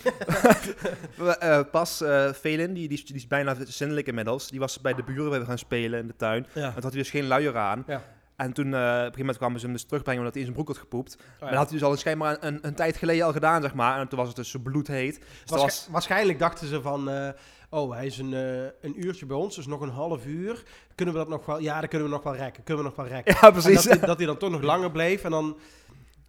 We, 1.16 1.36
eh, 1.38 1.60
pas, 1.70 2.00
eh 2.00 2.32
Velin, 2.32 2.74
die, 2.74 2.88
die, 2.88 2.98
is- 2.98 3.06
die 3.06 3.16
is 3.16 3.26
bijna 3.26 3.56
zindelijk 3.66 4.06
inmiddels, 4.06 4.48
die 4.50 4.60
was 4.60 4.80
bij 4.80 4.94
de 4.94 5.02
buren 5.02 5.30
weer 5.30 5.44
gaan 5.44 5.58
spelen 5.58 6.00
in 6.00 6.06
de 6.06 6.16
tuin. 6.16 6.46
Ja. 6.52 6.64
En 6.66 6.72
toen 6.72 6.82
had 6.82 6.92
hij 6.92 7.00
dus 7.02 7.10
geen 7.10 7.26
luier 7.26 7.56
aan. 7.56 7.84
Ja. 7.86 8.02
En 8.40 8.52
toen, 8.52 8.74
eh, 8.74 8.80
op 8.80 8.84
een 8.84 8.96
gegeven 8.96 9.18
moment 9.18 9.36
kwamen 9.36 9.58
ze 9.60 9.64
hem 9.66 9.74
dus 9.74 9.84
terugbrengen 9.84 10.20
omdat 10.20 10.34
hij 10.34 10.46
in 10.46 10.48
zijn 10.52 10.64
broek 10.64 10.74
had 10.76 10.84
gepoept. 10.86 11.16
Oh, 11.20 11.40
Maar 11.40 11.48
dat 11.48 11.58
had 11.58 11.70
hij 11.70 11.78
dus 11.78 11.88
al 11.88 11.96
schijnbaar 11.96 12.32
een, 12.40 12.46
een, 12.46 12.58
een 12.62 12.74
tijd 12.74 12.96
geleden 12.96 13.24
al 13.26 13.32
gedaan, 13.32 13.62
zeg 13.62 13.74
maar. 13.74 14.00
En 14.00 14.08
toen 14.08 14.18
was 14.18 14.26
het 14.28 14.36
dus 14.36 14.50
zo 14.50 14.58
bloedheet. 14.58 15.18
Dus 15.18 15.26
Waarsch- 15.46 15.64
was, 15.64 15.88
Waarschijnlijk 15.90 16.38
dachten 16.38 16.66
ze 16.66 16.80
van, 16.82 17.10
eh, 17.10 17.28
oh, 17.70 17.92
hij 17.92 18.06
is 18.06 18.18
een, 18.18 18.34
eh, 18.34 18.62
een 18.80 19.04
uurtje 19.06 19.26
bij 19.26 19.36
ons, 19.36 19.56
dus 19.56 19.66
nog 19.66 19.80
een 19.80 19.88
half 19.90 20.26
uur. 20.26 20.62
Kunnen 20.94 21.14
we 21.14 21.20
dat 21.20 21.28
nog 21.28 21.46
wel, 21.46 21.58
ja, 21.58 21.80
dan 21.80 21.88
kunnen 21.88 22.08
we 22.08 22.14
nog 22.14 22.22
wel 22.22 22.36
rekken, 22.36 22.62
kunnen 22.62 22.84
we 22.84 22.88
nog 22.90 22.98
wel 22.98 23.08
rekken. 23.14 23.36
ja, 23.40 23.50
precies. 23.50 23.74
dat, 23.74 23.84
hij, 23.84 24.06
dat 24.06 24.16
hij 24.16 24.26
dan 24.26 24.36
toch 24.36 24.50
nog 24.50 24.62
langer 24.72 24.90
bleef 24.90 25.24
en 25.24 25.30
dan, 25.30 25.58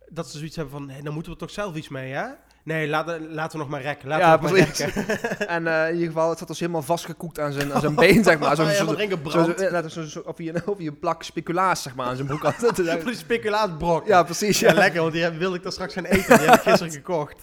dat 0.10 0.30
ze 0.30 0.38
zoiets 0.38 0.56
hebben 0.56 0.74
van, 0.74 0.86
nee, 0.86 1.02
dan 1.02 1.14
moeten 1.14 1.32
we 1.32 1.38
toch 1.38 1.50
zelf 1.50 1.76
iets 1.76 1.90
mee, 1.90 2.12
hè? 2.12 2.26
Nee, 2.64 2.88
laten, 2.88 3.34
laten 3.34 3.52
we 3.52 3.58
nog 3.64 3.70
maar 3.74 3.82
rekken, 3.82 4.08
laten 4.08 4.26
Ja, 4.26 4.36
we 4.40 4.42
nog 4.42 4.52
maar 4.52 4.64
precies. 4.66 4.94
rekken. 4.96 5.48
En 5.56 5.68
eh, 5.68 5.88
in 5.88 5.94
ieder 5.94 6.08
geval, 6.08 6.30
het 6.30 6.38
zat 6.40 6.48
dus 6.48 6.60
helemaal 6.60 6.82
vastgekoekt 6.82 7.40
aan 7.40 7.52
zijn, 7.52 7.74
aan 7.74 7.82
zijn 7.82 7.96
been, 8.06 8.24
zeg 8.24 8.40
maar. 8.40 8.56
Zo, 8.56 8.64
ja, 8.64 8.76
zo, 9.90 10.04
zo, 10.04 10.20
of, 10.26 10.40
een, 10.40 10.62
of 10.68 10.78
hij 10.78 10.88
een 10.88 11.00
plak 11.00 11.24
speculaas, 11.24 11.82
zeg 11.82 11.96
maar, 11.96 12.06
aan 12.08 12.16
zijn 12.16 12.28
broek 12.28 12.44
had. 12.44 12.54
Voor 12.76 13.04
die 13.06 13.16
speculaatbrok. 13.16 14.08
ja, 14.08 14.24
precies. 14.24 14.60
Ja, 14.60 14.70
Ja. 14.70 14.74
lekker, 14.78 15.02
want 15.02 15.14
die 15.14 15.30
wilde 15.30 15.56
ik 15.56 15.64
dan 15.64 15.72
straks 15.72 15.94
gaan 15.94 16.06
eten. 16.06 16.38
Die 16.38 16.48
heb 16.48 16.56
ik 16.56 16.62
gisteren 16.62 16.92
gekocht. 16.94 17.36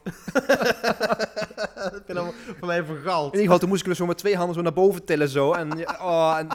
dat 1.93 2.03
ik 2.07 2.17
allemaal 2.17 2.35
voor 2.59 2.67
mij 2.67 2.85
vergald. 2.85 3.25
In 3.25 3.31
ieder 3.31 3.41
geval, 3.41 3.59
toen 3.59 3.69
moest 3.69 3.81
ik 3.81 3.87
dus 3.87 3.97
zo 3.97 4.07
met 4.07 4.19
twee 4.19 4.37
handen 4.37 4.55
zo 4.55 4.63
naar 4.63 4.73
boven 4.73 5.05
tillen 5.05 5.29
zo. 5.29 5.53
En, 5.53 5.89
oh, 6.01 6.37
en 6.39 6.49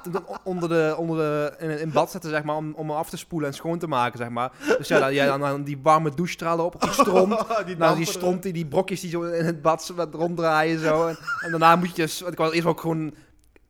onder 0.44 0.70
de, 0.70 0.96
onder 0.98 1.18
de, 1.18 1.54
in, 1.66 1.80
in 1.80 1.92
bad 1.92 2.12
zetten, 2.12 2.30
zeg 2.30 2.44
maar, 2.44 2.56
om, 2.56 2.74
om 2.74 2.86
me 2.86 2.94
af 2.94 3.10
te 3.10 3.18
spoelen 3.18 3.50
en 3.50 3.56
schoon 3.56 3.80
te 3.80 3.88
maken, 3.88 4.18
zeg 4.18 4.30
maar. 4.30 4.52
Dus 4.78 4.88
ja, 4.88 5.00
dan, 5.00 5.14
ja, 5.14 5.38
dan, 5.38 5.64
die 5.64 5.80
warme 5.84 6.16
douchestralen 6.16 6.66
op, 6.66 6.76
op 6.76 6.82
die 6.82 6.92
stront. 6.92 7.32
Oh, 7.44 7.66
die 7.66 7.78
Nou, 7.78 7.96
die 7.96 8.06
stront, 8.06 8.44
die, 8.44 8.54
die 8.54 8.66
brokjes 8.66 9.02
die 9.02 9.10
zo 9.10 9.22
in 9.22 9.46
het 9.46 9.62
bad 9.62 9.84
zo 9.84 10.08
ronddraaien 10.12 10.80
zo. 10.80 11.08
En, 11.08 11.18
en 11.42 11.50
daarna 11.50 11.76
moet 11.76 11.96
je 11.96 12.02
dus, 12.02 12.20
want 12.20 12.32
ik 12.32 12.38
was 12.38 12.52
eerst 12.52 12.68
ook 12.68 12.80
gewoon 12.80 13.14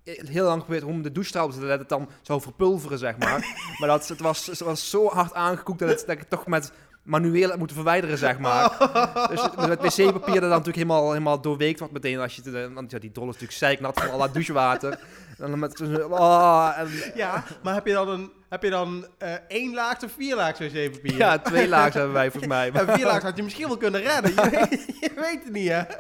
heel 0.04 0.46
lang 0.46 0.60
geprobeerd 0.60 0.86
om 0.86 1.02
de 1.02 1.12
douchestraal 1.12 1.50
te 1.50 1.60
dat 1.60 1.80
het 1.80 1.90
dan 1.90 2.10
zou 2.22 2.42
verpulveren, 2.42 2.98
zeg 2.98 3.18
maar. 3.18 3.46
maar 3.80 3.90
dat, 3.90 4.08
het, 4.08 4.20
was, 4.20 4.46
het 4.46 4.60
was 4.60 4.90
zo 4.90 5.08
hard 5.08 5.34
aangekoekt 5.34 5.80
dat, 5.80 5.90
het, 5.90 6.04
dat 6.08 6.16
ik 6.18 6.24
toch 6.30 6.48
met 6.48 6.72
manueel 7.04 7.58
moeten 7.58 7.76
verwijderen, 7.76 8.18
zeg 8.18 8.40
maar. 8.40 8.70
Dus 9.30 9.42
het- 9.42 9.68
met 9.68 9.82
wc-papier 9.82 10.34
dat 10.34 10.42
dan 10.42 10.50
natuurlijk 10.50 10.76
helemaal, 10.76 11.12
helemaal 11.12 11.42
doorweekt 11.42 11.80
wordt 11.80 11.94
meteen 11.94 12.20
als 12.20 12.36
je... 12.36 12.42
Te, 12.42 12.72
want 12.74 12.92
ja, 12.92 13.00
die 13.00 13.12
drol 13.12 13.26
is 13.26 13.32
natuurlijk 13.34 13.60
zeiknat 13.60 14.00
van 14.00 14.12
al 14.12 14.18
dat 14.18 14.34
douchewater. 14.34 15.00
En 15.38 15.50
dan 15.50 15.60
met. 15.60 15.82
Oh, 16.10 16.74
en, 16.78 16.88
Ja, 17.16 17.44
maar 17.64 17.74
heb 17.74 17.86
je 17.88 17.94
dan, 17.94 18.10
een, 18.10 18.32
heb 18.50 18.64
je 18.64 18.70
dan 18.70 19.08
eh, 19.18 19.34
één 19.48 19.74
laag 19.74 20.04
of 20.04 20.12
vier 20.18 20.36
laag 20.36 20.58
wc-papier? 20.58 21.18
ja, 21.18 21.38
twee 21.40 21.68
lagen 21.68 21.94
hebben 21.94 22.14
wij 22.14 22.32
volgens 22.32 22.54
mij. 22.54 22.72
En 22.74 22.94
vier 22.94 23.06
laag 23.06 23.22
had 23.24 23.38
je 23.38 23.44
misschien 23.44 23.68
wel 23.68 23.78
kunnen 23.78 24.02
redden. 24.02 24.32
Je 24.32 24.50
weet, 24.50 24.86
je 25.00 25.12
weet 25.16 25.44
het 25.44 25.54
niet, 25.54 25.70
hè? 25.70 25.82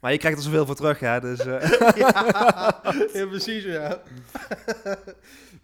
Maar 0.00 0.12
je 0.14 0.18
krijgt 0.20 0.38
er 0.38 0.44
zoveel 0.44 0.66
voor 0.66 0.74
terug, 0.74 1.00
hè. 1.00 1.20
Dus, 1.20 1.38
eh, 1.38 1.70
ja, 1.96 2.82
ja, 3.12 3.26
precies, 3.26 3.64
ja. 3.64 3.98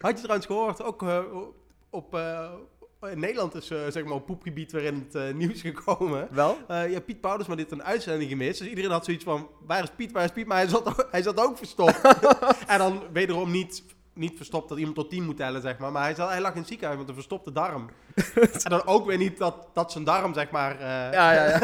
Had 0.03 0.11
je 0.11 0.21
trouwens 0.21 0.45
gehoord, 0.45 0.83
ook 0.83 1.03
eh, 1.03 1.19
op... 1.89 2.15
eh, 2.15 2.49
in 3.11 3.19
Nederland 3.19 3.55
is 3.55 3.69
eh, 3.69 3.79
zeg 3.89 4.03
maar 4.03 4.13
op 4.13 4.25
poepgebied 4.25 4.71
weer 4.71 4.83
in 4.83 5.07
het 5.11 5.35
nieuws 5.35 5.61
gekomen. 5.61 6.27
wel? 6.31 6.57
Ja, 6.67 6.99
Piet 7.01 7.21
Paulus, 7.21 7.47
maar 7.47 7.57
dit 7.57 7.71
een 7.71 7.83
uitzending 7.83 8.29
gemist. 8.29 8.59
Dus 8.59 8.67
iedereen 8.67 8.91
had 8.91 9.05
zoiets 9.05 9.23
van, 9.23 9.47
waar 9.65 9.83
is 9.83 9.89
Piet, 9.95 10.11
waar 10.11 10.23
is 10.23 10.31
Piet? 10.31 10.47
Maar 10.47 10.57
hij 10.57 10.67
zat, 10.67 10.87
ook- 10.87 11.07
hij 11.11 11.21
zat 11.21 11.39
ook 11.39 11.57
verstopt. 11.57 12.01
en 12.67 12.77
dan 12.77 13.01
wederom 13.13 13.51
niet, 13.51 13.83
niet 14.13 14.33
verstopt 14.37 14.69
dat 14.69 14.77
iemand 14.77 14.95
tot 14.95 15.09
10 15.09 15.23
moet 15.23 15.37
tellen, 15.37 15.61
zeg 15.61 15.77
maar. 15.77 15.91
Maar 15.91 16.03
hij, 16.03 16.15
zat, 16.15 16.29
hij 16.29 16.41
lag 16.41 16.51
in 16.53 16.57
het 16.59 16.67
ziekenhuis 16.67 16.99
met 16.99 17.07
een 17.07 17.13
verstopte 17.15 17.51
darm. 17.51 17.89
en 18.63 18.69
dan 18.69 18.85
ook 18.85 19.05
weer 19.05 19.17
niet 19.17 19.37
dat, 19.37 19.55
dat 19.73 19.91
zijn 19.91 20.03
darm, 20.03 20.33
zeg 20.33 20.51
maar... 20.51 20.79
Ja, 20.79 21.11
ja, 21.33 21.43
ja. 21.49 21.59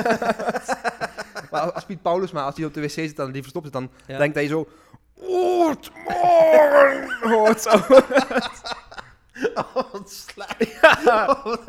maar 1.52 1.72
als 1.72 1.86
Piet 1.86 2.02
Paulus, 2.02 2.32
maar 2.32 2.44
als 2.44 2.56
hij 2.56 2.66
op 2.66 2.74
de 2.74 2.82
wc 2.82 2.90
zit 2.90 3.20
en 3.20 3.32
die 3.32 3.42
verstopt 3.42 3.66
zit, 3.66 3.74
dan 3.74 3.90
Ja. 4.08 4.18
denkt 4.18 4.36
hij 4.36 4.48
zo... 4.48 4.68
Oort, 5.22 5.92
morgen! 6.08 7.18
Hoort 7.22 7.62
zo. 7.62 7.70
Oh, 9.54 9.92
wat 9.92 10.12
slecht. 10.12 10.80
Ja. 10.82 10.98
Oh, 11.46 11.46
wat. 11.46 11.64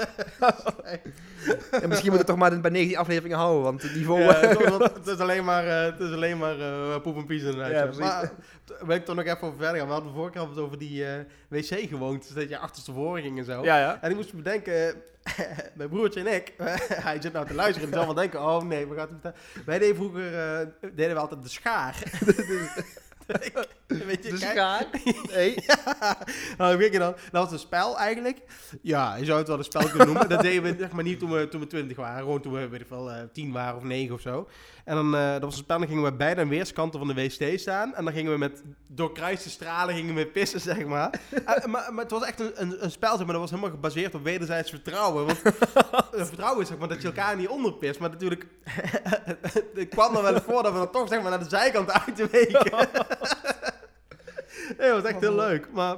En 1.70 1.88
misschien 1.88 2.08
moet 2.10 2.18
het 2.18 2.26
toch 2.26 2.36
maar 2.36 2.60
bij 2.60 2.70
19 2.70 2.98
afleveringen 2.98 3.36
houden, 3.38 3.62
want 3.62 3.82
het 3.82 3.94
niveau... 3.94 4.20
Ja, 4.22 4.34
het, 4.34 4.60
is- 4.60 4.74
het 4.94 5.06
is 5.06 5.18
alleen 5.18 5.44
maar, 5.44 5.66
eh, 5.66 5.82
het 5.92 6.00
is 6.00 6.12
alleen 6.12 6.38
maar 6.38 6.60
eh, 6.60 7.00
poep 7.02 7.16
en 7.16 7.26
pies 7.26 7.42
inderdaad. 7.42 7.70
Ja, 7.70 7.82
precies. 7.82 8.00
maar 8.00 8.30
wil 8.80 8.96
ik 8.96 9.04
toch 9.04 9.16
nog 9.16 9.24
even 9.24 9.40
over 9.42 9.56
verder 9.58 9.76
gaan. 9.76 9.86
We 9.86 9.92
hadden 9.92 10.10
de 10.10 10.16
vorige 10.16 10.32
keer 10.52 10.62
over 10.62 10.78
die 10.78 11.06
eh, 11.06 11.12
wc-gewoontes, 11.48 12.28
dat 12.30 12.48
je 12.48 12.58
achterstevoren 12.58 13.22
ging 13.22 13.38
en 13.38 13.44
zo. 13.44 13.62
ja, 13.64 13.78
ja. 13.78 13.98
En 14.00 14.10
ik 14.10 14.16
moest 14.16 14.32
bedenken, 14.34 14.94
mijn 15.74 15.88
broertje 15.88 16.20
en 16.20 16.34
ik, 16.34 16.52
hij 16.92 17.20
zit 17.20 17.32
nou 17.32 17.46
te 17.46 17.54
luisteren 17.54 17.88
en 17.88 17.94
zal 17.94 18.04
wel 18.04 18.14
denken, 18.14 18.40
oh 18.40 18.62
nee, 18.62 18.86
we 18.86 18.94
gaan 18.96 19.08
het 19.08 19.10
vertellen. 19.20 19.66
Wij 19.66 19.78
deden 19.78 19.96
vroeger, 19.96 20.38
eh, 20.38 20.66
deden 20.94 21.14
we 21.14 21.20
altijd 21.20 21.42
de 21.42 21.48
schaar. 21.48 22.02
Weet 23.88 24.24
je, 24.24 24.30
Dus 24.30 24.40
kijk, 24.40 24.56
ga. 24.56 24.86
Nee. 25.34 25.54
nou, 26.58 26.76
weet 26.76 26.92
je 26.92 26.98
dan, 26.98 27.14
dat 27.30 27.42
was 27.42 27.52
een 27.52 27.58
spel 27.58 27.98
eigenlijk. 27.98 28.38
Ja, 28.82 29.16
je 29.16 29.24
zou 29.24 29.38
het 29.38 29.48
wel 29.48 29.58
een 29.58 29.64
spel 29.64 29.88
kunnen 29.88 30.06
noemen. 30.06 30.28
dat 30.28 30.40
deden 30.42 30.62
we 30.62 30.76
zeg 30.78 30.92
maar 30.92 31.04
niet 31.04 31.18
toen 31.18 31.30
we, 31.30 31.48
toen 31.48 31.60
we 31.60 31.66
20 31.66 31.96
waren, 31.96 32.18
gewoon 32.18 32.40
toen 32.40 32.52
we, 32.52 32.68
weet 32.68 32.80
ik 32.80 32.88
wel, 32.88 33.10
eh 33.10 33.22
10 33.32 33.52
waren 33.52 33.76
of 33.76 33.82
9 33.82 34.14
of 34.14 34.20
zo. 34.20 34.48
En 34.84 34.94
dan, 34.94 35.14
eh, 35.14 35.32
dat 35.32 35.42
was 35.42 35.52
een 35.52 35.62
spel, 35.62 35.78
dan 35.78 35.88
gingen 35.88 36.02
we 36.02 36.12
beide 36.12 36.40
aan 36.40 36.48
weerskanten 36.48 36.98
van 36.98 37.08
de 37.08 37.14
wc 37.14 37.58
staan. 37.58 37.94
En 37.94 38.04
dan 38.04 38.12
gingen 38.12 38.32
we 38.32 38.38
met 38.38 38.62
doorkruiste 38.86 39.50
stralen 39.50 39.94
gingen 39.94 40.14
we 40.14 40.26
pissen, 40.26 40.60
zeg 40.60 40.84
maar. 40.84 41.10
Eh, 41.44 41.64
maar, 41.64 41.92
maar 41.92 42.02
het 42.02 42.10
was 42.10 42.24
echt 42.24 42.40
een, 42.40 42.52
een, 42.54 42.84
een 42.84 42.90
spel, 42.90 43.16
zeg 43.16 43.24
maar, 43.26 43.32
dat 43.32 43.40
was 43.40 43.50
helemaal 43.50 43.70
gebaseerd 43.70 44.14
op 44.14 44.22
wederzijds 44.22 44.70
vertrouwen. 44.70 45.26
Want 45.26 45.38
vertrouwen 46.30 46.62
is 46.62 46.68
zeg 46.68 46.78
maar 46.78 46.88
dat 46.88 47.02
je 47.02 47.06
elkaar 47.06 47.36
niet 47.36 47.48
onderpist. 47.48 48.00
Maar 48.00 48.10
natuurlijk, 48.10 48.46
het 49.74 49.88
kwam 49.88 50.16
er 50.16 50.22
wel 50.22 50.40
voor 50.40 50.62
dat 50.62 50.72
we 50.72 50.78
dan 50.78 50.90
toch 50.90 51.08
zeg 51.08 51.20
maar 51.20 51.30
naar 51.30 51.38
de 51.38 51.48
zijkant 51.48 51.92
uitweken. 52.06 52.88
Nee, 54.78 54.90
dat 54.90 55.02
was 55.02 55.10
echt 55.10 55.20
heel 55.20 55.34
leuk. 55.34 55.72
Maar 55.72 55.96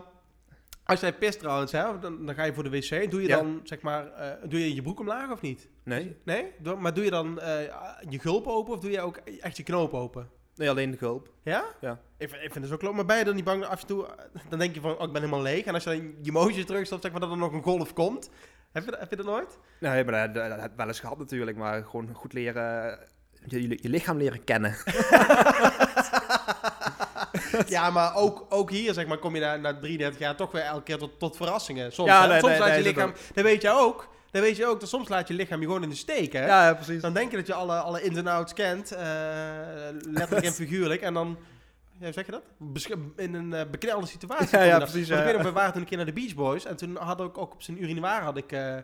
als 0.85 1.01
jij 1.01 1.12
pist 1.12 1.39
trouwens, 1.39 1.73
hè, 1.73 1.99
dan, 1.99 2.27
dan 2.27 2.35
ga 2.35 2.45
je 2.45 2.55
voor 2.55 2.62
de 2.62 2.70
wc. 2.70 3.11
Doe 3.11 3.23
je 3.23 3.29
Ja. 3.29 3.37
dan, 3.37 3.61
zeg 3.64 3.81
maar, 3.81 4.07
eh, 4.12 4.31
doe 4.49 4.61
je 4.61 4.75
je 4.75 4.83
broek 4.83 5.01
omlaag 5.01 5.31
of 5.31 5.41
niet? 5.41 5.68
Nee. 5.85 6.16
Nee? 6.25 6.53
Maar 6.79 6.95
doe 6.95 7.05
je 7.05 7.11
dan 7.11 7.41
eh, 7.41 7.59
je 8.09 8.18
gulp 8.18 8.47
open 8.47 8.73
of 8.75 8.79
doe 8.81 8.91
je 8.91 9.01
ook 9.01 9.16
echt 9.41 9.57
je 9.57 9.62
knoop 9.62 9.95
open? 9.95 10.29
Nee, 10.55 10.70
alleen 10.70 10.91
de 10.91 10.97
gulp. 10.97 11.29
Ja? 11.43 11.64
Ja. 11.81 12.01
Ik, 12.18 12.29
vind- 12.29 12.43
ik 12.43 12.53
vind 12.53 12.64
het 12.64 12.68
zo 12.73 12.77
klopt. 12.77 12.97
Maar 12.97 13.05
ben 13.05 13.18
je 13.18 13.25
dan 13.25 13.35
niet 13.35 13.45
bang 13.45 13.64
af 13.64 13.81
en 13.81 13.87
toe, 13.87 14.07
eh, 14.07 14.12
dan 14.49 14.59
denk 14.59 14.75
je 14.75 14.81
van, 14.81 14.91
oh, 14.99 15.07
ik 15.07 15.12
ben 15.12 15.23
helemaal 15.23 15.43
leeg. 15.43 15.64
En 15.64 15.75
als 15.75 15.85
je 15.85 15.91
dan 15.91 16.14
je 16.23 16.33
motion 16.33 16.64
terugstopt, 16.64 17.03
zeg 17.03 17.11
maar, 17.11 17.20
dat 17.20 17.31
er 17.31 17.37
nog 17.37 17.53
een 17.53 17.62
golf 17.62 17.93
komt. 17.93 18.31
Heb 18.73 18.85
je, 18.85 18.91
dat- 18.91 19.01
heb 19.01 19.11
je 19.11 19.16
dat 19.16 19.27
nooit? 19.27 19.59
Nee, 19.81 20.05
maar 20.05 20.33
dat, 20.33 20.49
dat, 20.51 20.61
dat 20.61 20.70
wel 20.77 20.87
eens 20.87 21.01
gehad 21.01 21.18
natuurlijk, 21.18 21.57
maar 21.57 21.85
gewoon 21.85 22.14
goed 22.14 22.33
leren... 22.33 22.99
Je, 23.47 23.68
je, 23.68 23.79
je 23.83 23.89
lichaam 23.89 24.16
leren 24.16 24.45
kennen. 24.45 24.75
ja, 27.68 27.90
maar 27.90 28.14
ook, 28.16 28.46
ook 28.48 28.70
hier, 28.70 28.94
zeg 28.94 29.07
maar, 29.07 29.18
kom 29.18 29.34
je 29.34 29.40
na, 29.40 29.57
na 29.57 29.78
33 29.78 30.20
jaar 30.20 30.36
toch 30.36 30.53
weer 30.53 30.62
elke 30.62 30.82
keer 30.82 30.98
tot, 30.98 31.18
tot 31.18 31.36
verrassingen. 31.36 31.92
Soms, 31.92 32.09
Ja, 32.09 32.22
hè? 32.22 32.28
nee, 32.28 32.38
soms 32.38 32.50
nee, 32.50 32.61
laat 32.61 32.68
nee, 32.68 32.78
je 32.78 32.84
lichaam, 32.84 33.12
dat 33.34 33.44
weet 33.44 33.62
je 33.62 33.70
ook. 33.70 34.11
Dat 34.30 34.42
weet 34.42 34.57
je 34.57 34.66
ook, 34.66 34.80
dat 34.80 34.88
soms 34.88 35.09
laat 35.09 35.28
je 35.28 35.34
lichaam 35.34 35.61
je 35.61 35.66
gewoon 35.66 35.82
in 35.82 35.88
de 35.88 35.94
steek, 35.94 36.32
hè? 36.32 36.46
Ja, 36.46 36.66
ja, 36.66 36.74
precies. 36.74 37.03
Dan 37.03 37.12
denk 37.12 37.30
je 37.30 37.36
dat 37.36 37.46
je 37.46 37.55
alle, 37.55 37.74
alle 37.76 38.03
ins 38.03 38.16
en 38.16 38.26
outs 38.26 38.53
kent, 38.53 38.92
eh, 38.92 39.07
letterlijk 40.00 40.46
en 40.46 40.53
figuurlijk. 40.62 41.00
En 41.00 41.14
dan, 41.14 41.38
ja, 41.98 42.12
zeg 42.12 42.26
je 42.26 42.32
dat? 42.32 42.42
In 43.16 43.34
een 43.34 43.53
eh, 43.53 43.70
beknelde 43.70 44.07
situatie. 44.07 44.59
Ja, 44.59 44.78
dan. 44.78 44.88
precies, 44.88 45.09
ja, 45.09 45.18
ik 45.18 45.24
weet 45.24 45.34
nog, 45.34 45.42
we 45.42 45.53
waren 45.53 45.72
toen 45.72 45.80
een 45.80 45.88
keer 45.88 45.96
naar 45.96 46.07
de 46.07 46.12
Beach 46.12 46.34
Boys. 46.34 46.64
En 46.64 46.76
toen 46.76 46.96
had 46.96 47.20
ik 47.20 47.38
ook 47.38 47.53
op 47.53 47.62
zijn 47.62 47.82
urinoir, 47.82 48.22
had 48.22 48.36
ik, 48.36 48.53
eh, 48.53 48.74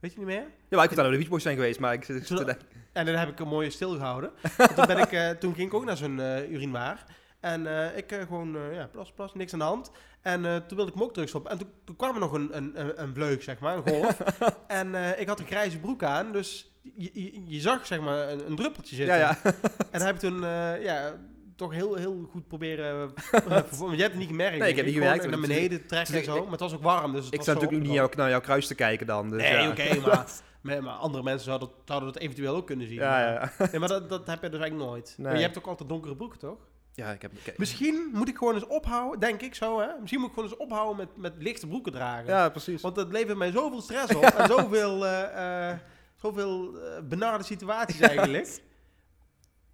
weet 0.00 0.12
je 0.12 0.18
niet 0.18 0.26
meer? 0.26 0.44
Ja, 0.68 0.76
maar 0.76 0.84
ik 0.84 0.90
daar 0.90 1.02
naar 1.02 1.10
de 1.10 1.16
Beach 1.16 1.28
Boys 1.30 1.42
zijn 1.42 1.56
geweest, 1.56 1.80
maar 1.80 1.92
ik 1.92 2.04
zit 2.04 2.26
te 2.26 2.34
denken... 2.34 2.58
En 2.92 3.06
dan 3.06 3.14
heb 3.14 3.28
ik 3.28 3.40
een 3.40 3.48
mooie 3.48 3.70
stilgehouden. 3.70 4.30
En 4.56 4.74
toen, 4.74 4.86
ben 4.86 4.98
ik, 4.98 5.40
toen 5.40 5.54
ging 5.54 5.66
ik 5.68 5.74
ook 5.74 5.84
naar 5.84 5.96
zo'n 5.96 6.20
eh 6.20 6.50
urinoir. 6.50 7.04
En 7.42 7.66
eh, 7.66 7.96
ik 7.96 8.12
eh, 8.12 8.18
gewoon, 8.20 8.56
eh, 8.56 8.74
ja, 8.74 8.86
plas, 8.92 9.12
plas, 9.12 9.34
niks 9.34 9.52
aan 9.52 9.58
de 9.58 9.64
hand. 9.64 9.90
En 10.20 10.42
toen 10.42 10.76
wilde 10.76 10.86
ik 10.90 10.94
hem 10.94 11.02
ook 11.02 11.12
terugstoppen. 11.12 11.50
En 11.50 11.58
toen, 11.58 11.68
toen 11.84 11.96
kwam 11.96 12.14
er 12.14 12.20
nog 12.20 12.32
een, 12.32 12.56
een, 12.56 13.02
een, 13.02 13.14
vleug, 13.14 13.42
zeg 13.42 13.58
maar, 13.58 13.76
een 13.76 13.88
golf. 13.88 14.20
en 14.80 14.94
ik 15.20 15.28
had 15.28 15.40
een 15.40 15.46
grijze 15.46 15.78
broek 15.78 16.02
aan, 16.02 16.32
dus 16.32 16.72
je, 16.96 17.10
je, 17.12 17.42
je 17.46 17.60
zag, 17.60 17.86
zeg 17.86 18.00
maar, 18.00 18.28
een, 18.28 18.46
een 18.46 18.56
druppeltje 18.56 18.96
zitten. 18.96 19.16
Ja, 19.16 19.38
ja. 19.44 19.52
En 19.90 20.00
heb 20.00 20.14
ik 20.14 20.20
toen, 20.20 20.40
ja, 20.80 21.14
toch 21.56 21.72
heel, 21.72 21.94
heel 21.94 22.28
goed 22.30 22.48
proberen... 22.48 23.12
Want 23.30 23.78
jij 23.78 23.88
hebt 23.88 24.00
het 24.00 24.14
niet 24.14 24.26
gemerkt. 24.28 24.58
Nee, 24.58 24.68
ik 24.70 24.76
heb 24.76 24.84
niet 24.84 24.94
gemerkt, 24.94 25.22
Naar 25.22 25.32
het- 25.32 25.40
beneden 25.40 25.86
trekken 25.86 26.14
en 26.14 26.20
ik- 26.20 26.26
zo. 26.26 26.42
Maar 26.42 26.50
het 26.50 26.60
was 26.60 26.74
ook 26.74 26.82
warm, 26.82 27.12
dus 27.12 27.24
het 27.24 27.32
Ik 27.34 27.38
was 27.40 27.48
sta 27.48 27.54
zo 27.54 27.60
natuurlijk 27.60 27.88
niet 27.88 27.96
naar 27.98 28.06
jouw, 28.08 28.16
naar 28.16 28.30
jouw 28.30 28.40
kruis 28.40 28.66
te 28.66 28.74
kijken 28.74 29.06
dan. 29.06 29.30
Dus, 29.30 29.42
Nee, 29.42 29.52
ja. 29.52 29.70
oké, 29.70 30.00
maar, 30.00 30.26
maar, 30.62 30.82
maar 30.82 30.94
andere 30.94 31.22
mensen 31.22 31.44
zouden, 31.44 31.68
zouden 31.84 32.12
dat 32.12 32.22
eventueel 32.22 32.56
ook 32.56 32.66
kunnen 32.66 32.86
zien. 32.86 32.96
Ja, 32.98 33.20
ja. 33.32 33.52
Nee, 33.70 33.78
maar 33.80 33.88
dat, 33.88 34.08
dat 34.08 34.26
heb 34.26 34.42
je 34.42 34.48
dus 34.48 34.60
eigenlijk 34.60 34.90
nooit. 34.90 35.14
Nee. 35.16 35.26
Maar 35.26 35.36
je 35.36 35.42
hebt 35.42 35.58
ook 35.58 35.66
altijd 35.66 35.88
donkere 35.88 36.16
broeken, 36.16 36.38
toch? 36.38 36.56
Ja, 36.94 37.10
ik 37.10 37.22
heb... 37.22 37.32
ik- 37.44 37.58
Misschien 37.58 38.10
moet 38.12 38.28
ik 38.28 38.36
gewoon 38.36 38.54
eens 38.54 38.66
ophouden, 38.66 39.20
denk 39.20 39.40
ik 39.40 39.54
zo, 39.54 39.80
hè? 39.80 39.86
Misschien 40.00 40.20
moet 40.20 40.28
ik 40.28 40.34
gewoon 40.34 40.50
eens 40.50 40.58
ophouden 40.60 40.96
met, 40.96 41.16
met 41.16 41.42
lichte 41.42 41.66
broeken 41.66 41.92
dragen. 41.92 42.26
Ja, 42.26 42.48
precies. 42.48 42.82
Want 42.82 42.94
dat 42.94 43.12
levert 43.12 43.38
mij 43.38 43.50
zoveel 43.50 43.80
stress 43.80 44.14
op 44.16 44.22
en 44.24 44.46
zoveel, 44.48 45.06
eh, 45.06 45.70
eh, 45.70 45.78
zoveel 46.16 46.74
eh, 46.76 47.02
benarde 47.02 47.44
situaties 47.44 48.00
eigenlijk. 48.00 48.60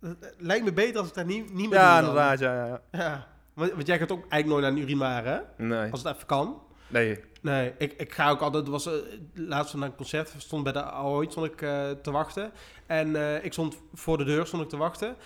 Het 0.01 0.35
lijkt 0.39 0.65
me 0.65 0.73
beter 0.73 0.99
als 0.99 1.09
ik 1.09 1.15
dat 1.15 1.27
niet, 1.27 1.53
niet 1.55 1.71
meer 1.71 1.79
Ja, 1.79 1.99
inderdaad, 1.99 2.39
ja, 2.39 2.55
ja, 2.55 2.67
ja. 2.67 2.81
Ja. 2.99 3.27
Want, 3.55 3.73
want 3.73 3.87
jij 3.87 3.99
gaat 3.99 4.13
ook 4.13 4.21
eigenlijk 4.31 4.47
nooit 4.47 4.63
naar 4.63 4.73
een 4.73 4.89
urinoir, 4.89 5.25
hè? 5.25 5.65
Nee. 5.67 5.91
Als 5.91 6.03
het 6.03 6.15
even 6.15 6.27
kan. 6.27 6.63
Nee. 6.89 7.21
Nee, 7.43 7.75
ik, 7.79 7.93
ik 7.93 8.13
ga 8.15 8.31
ook 8.31 8.41
altijd. 8.41 8.69
Was 8.69 8.87
uh, 8.87 8.93
laatst 9.35 9.75
naar 9.75 9.89
een 9.89 9.95
concert, 9.95 10.35
stond 10.39 10.65
bij 10.65 10.73
de 10.73 10.83
Ahoy 10.83 11.27
stond 11.31 11.47
ik 11.47 11.57
te 12.03 12.11
wachten. 12.11 12.53
En 12.87 13.17
ik 13.45 13.53
stond 13.53 13.77
voor 13.95 14.19
de 14.19 14.25
deur 14.25 14.47
stond 14.47 14.63
ik 14.63 14.69
te 14.69 14.77
wachten. 14.77 15.17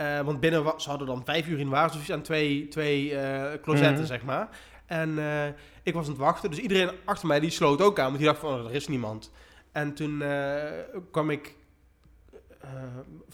Eh, 0.00 0.20
want 0.20 0.40
binnen 0.40 0.72
ze 0.76 0.88
hadden 0.88 1.06
dan 1.06 1.24
vijf 1.24 1.46
uur 1.46 1.58
in 1.58 1.68
waar, 1.68 1.92
dus 1.92 2.12
aan 2.12 2.22
twee, 2.22 2.68
twee 2.68 3.16
eh, 3.16 3.60
closetten, 3.62 3.94
Mhm. 3.98 4.04
zeg 4.06 4.22
maar. 4.22 4.48
En 4.86 5.18
eh, 5.18 5.46
ik 5.82 5.94
was 5.94 6.04
aan 6.04 6.10
het 6.10 6.20
wachten, 6.20 6.50
dus 6.50 6.58
iedereen 6.58 6.90
achter 7.04 7.26
mij 7.28 7.40
die 7.40 7.50
sloot 7.50 7.80
ook 7.80 7.98
aan, 7.98 8.04
want 8.04 8.16
die 8.18 8.26
dacht 8.26 8.38
van, 8.40 8.52
oh, 8.60 8.64
er 8.66 8.74
is 8.74 8.88
niemand. 8.88 9.32
En 9.72 9.94
toen 9.94 10.22
kwam 11.10 11.30
ik, 11.30 11.54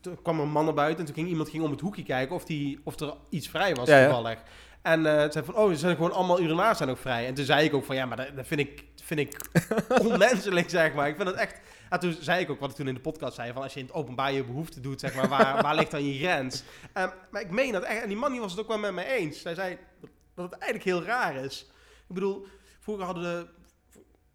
toen 0.00 0.22
kwam 0.22 0.36
er 0.38 0.42
een 0.44 0.50
man 0.50 0.64
naar 0.64 0.74
buiten 0.74 0.98
en 0.98 1.04
toen 1.06 1.14
ging 1.14 1.28
iemand 1.28 1.48
ging 1.48 1.62
om 1.64 1.70
het 1.70 1.80
hoekje 1.80 2.02
kijken 2.02 2.34
of, 2.34 2.44
die, 2.44 2.80
of 2.84 3.00
er 3.00 3.14
iets 3.30 3.48
vrij 3.48 3.74
was 3.74 3.88
Ja, 3.88 3.98
ja. 3.98 4.04
toevallig. 4.04 4.38
En 4.82 5.04
het 5.04 5.32
zei 5.32 5.44
van, 5.44 5.56
oh, 5.56 5.70
er 5.70 5.76
zijn 5.76 5.96
gewoon 5.96 6.12
allemaal 6.12 6.40
urinaars 6.40 6.76
zijn 6.78 6.90
ook 6.90 6.98
vrij. 6.98 7.26
En 7.26 7.34
toen 7.34 7.44
zei 7.44 7.64
ik 7.64 7.74
ook 7.74 7.84
van, 7.84 7.96
ja, 7.96 8.06
maar 8.06 8.16
dat, 8.16 8.36
dat 8.36 8.46
vind 8.46 8.60
ik, 8.60 8.84
vind 9.04 9.20
ik 9.20 9.40
onmenselijk, 10.06 10.70
zeg 10.70 10.94
maar. 10.94 11.08
Ik 11.08 11.16
vind 11.16 11.28
het 11.28 11.36
echt... 11.36 11.60
En 11.88 12.00
toen 12.00 12.16
zei 12.20 12.40
ik 12.40 12.50
ook 12.50 12.60
wat 12.60 12.70
ik 12.70 12.76
toen 12.76 12.88
in 12.88 12.94
de 12.94 13.00
podcast 13.00 13.34
zei, 13.34 13.52
van 13.52 13.62
als 13.62 13.74
je 13.74 13.80
in 13.80 13.86
het 13.86 13.94
openbaar 13.94 14.32
je 14.32 14.44
behoefte 14.44 14.80
doet, 14.80 15.00
zeg 15.00 15.14
maar, 15.14 15.28
waar, 15.28 15.62
waar 15.62 15.74
ligt 15.74 15.90
dan 15.90 16.04
je 16.04 16.18
grens? 16.18 16.64
Ehm, 16.92 17.08
maar 17.30 17.40
ik 17.40 17.50
meen 17.50 17.72
dat 17.72 17.82
echt, 17.82 18.02
en 18.02 18.08
die 18.08 18.16
man 18.16 18.32
die 18.32 18.40
was 18.40 18.50
het 18.50 18.60
ook 18.60 18.68
wel 18.68 18.78
met 18.78 18.92
mij 18.92 19.06
eens. 19.06 19.42
Hij 19.42 19.54
zei 19.54 19.78
dat 20.34 20.50
het 20.50 20.60
eigenlijk 20.60 20.84
heel 20.84 21.02
raar 21.02 21.36
is. 21.36 21.70
Ik 22.08 22.14
bedoel, 22.14 22.46
vroeger 22.80 23.04
hadden 23.04 23.22
de... 23.22 23.46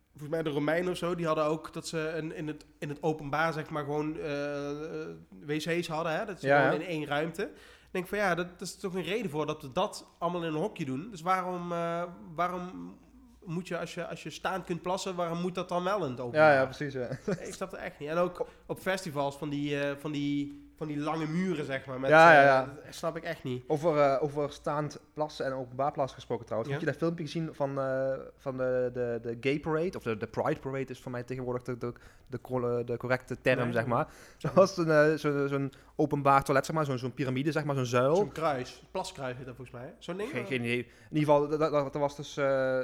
volgens 0.10 0.32
mij 0.32 0.43
de 0.43 0.49
Romeinen 0.49 0.91
of 0.91 0.97
zo, 0.97 1.16
die 1.16 1.26
hadden 1.26 1.45
ook 1.45 1.74
dat 1.74 1.88
ze 1.88 1.97
een, 2.16 2.36
in, 2.36 2.47
het, 2.47 2.66
in 2.80 2.89
het 2.89 3.04
openbaar, 3.04 3.54
zeg 3.54 3.70
maar, 3.70 3.84
gewoon 3.84 4.18
eh, 4.18 5.02
eh, 5.02 5.08
wc's 5.45 5.88
hadden. 5.88 6.14
Hè? 6.18 6.26
Dat 6.26 6.39
ze 6.39 6.47
Ja, 6.47 6.66
gewoon 6.66 6.82
in 6.82 6.88
één 6.88 7.06
ruimte. 7.06 7.43
Ik 7.43 7.97
denk 7.97 8.08
van 8.08 8.18
ja, 8.18 8.36
dat, 8.36 8.60
dat 8.60 8.68
is 8.68 8.76
toch 8.76 8.93
een 8.93 9.04
reden 9.04 9.32
voor 9.32 9.45
dat 9.45 9.62
we 9.62 9.72
dat 9.72 10.08
allemaal 10.18 10.41
in 10.41 10.47
een 10.47 10.62
hokje 10.62 10.86
doen. 10.86 11.10
Dus 11.12 11.22
waarom, 11.22 11.72
eh, 11.72 12.04
waarom 12.36 12.97
moet 13.46 13.68
je 13.68 13.78
als, 13.78 13.94
je, 13.94 14.08
als 14.08 14.24
je 14.24 14.30
staand 14.30 14.66
kunt 14.66 14.82
plassen, 14.82 15.16
waarom 15.16 15.42
moet 15.42 15.56
dat 15.56 15.70
dan 15.70 15.84
wel 15.84 16.04
in 16.06 16.12
het 16.12 16.20
openbaar? 16.20 16.54
Ja, 16.54 16.60
ja, 16.60 16.66
precies. 16.66 16.94
Ja. 16.94 17.10
Ik 17.48 17.54
snap 17.54 17.72
het 17.72 17.80
echt 17.80 18.00
niet. 18.00 18.10
En 18.10 18.18
ook 18.18 18.48
op 18.66 18.80
festivals 18.80 19.38
van 19.38 19.50
die, 19.50 19.80
eh, 19.82 19.96
van 19.98 20.12
die, 20.12 20.61
van 20.82 20.90
die 20.90 21.00
lange 21.00 21.28
muren, 21.28 21.66
zeg 21.66 21.86
maar. 21.86 22.00
Met, 22.00 22.10
Ja, 22.10 22.34
ja, 22.34 22.40
eh, 22.40 22.46
ja. 22.86 22.92
snap 22.92 23.18
ik 23.18 23.24
echt 23.24 23.44
niet. 23.44 23.64
Over, 23.68 23.98
eh, 24.00 24.24
over 24.24 24.52
staand 24.52 25.00
plassen 25.14 25.46
en 25.46 25.52
openbaar 25.54 25.92
plassen 25.92 26.16
gesproken 26.16 26.46
trouwens. 26.46 26.74
Ja. 26.74 26.78
Heb 26.80 26.88
je 26.88 26.92
dat 26.92 27.02
filmpje 27.02 27.24
gezien 27.24 27.50
van, 27.54 27.80
eh, 27.80 28.14
van 28.38 28.58
de, 28.58 28.90
de, 28.94 29.20
de 29.22 29.38
Gay 29.42 29.60
Parade? 29.60 29.98
Of 29.98 30.04
de, 30.04 30.18
de 30.18 30.28
Pride 30.28 30.60
Parade 30.60 30.86
is 30.92 31.00
voor 31.00 31.12
mij 31.12 31.24
tegenwoordig 31.24 31.64
de, 31.64 31.78
de, 31.78 31.94
de, 32.28 32.42
cor- 32.42 32.86
de 32.86 32.98
correcte 32.98 33.38
term, 33.42 33.64
Nee. 33.64 33.72
zeg 33.74 33.86
maar. 33.86 34.08
Dat 34.38 34.54
was 34.54 34.78
een, 34.78 35.20
zo- 35.20 35.48
zo'n 35.48 35.74
openbaar 35.96 36.44
toilet, 36.44 36.66
zeg 36.66 36.76
maar. 36.76 36.86
Zo'n 36.86 36.98
zo'n 36.98 37.14
piramide, 37.14 37.52
zeg 37.52 37.64
maar. 37.64 37.76
Zo'n 37.76 37.86
zuil. 37.86 38.16
Zo'n 38.16 38.32
kruis. 38.32 38.84
Plaskruis 38.92 39.38
heet 39.38 39.46
dat 39.46 39.56
volgens 39.56 39.78
mij. 39.78 39.94
Zo'n 40.00 40.18
ding? 40.18 40.30
Geen, 40.30 40.46
geen 40.46 40.62
idee. 40.62 40.78
In 41.10 41.18
ieder 41.18 41.34
geval, 41.34 41.48
dat, 41.48 41.60
dat, 41.60 41.72
dat 41.72 41.94
was 42.02 42.16
dus 42.16 42.34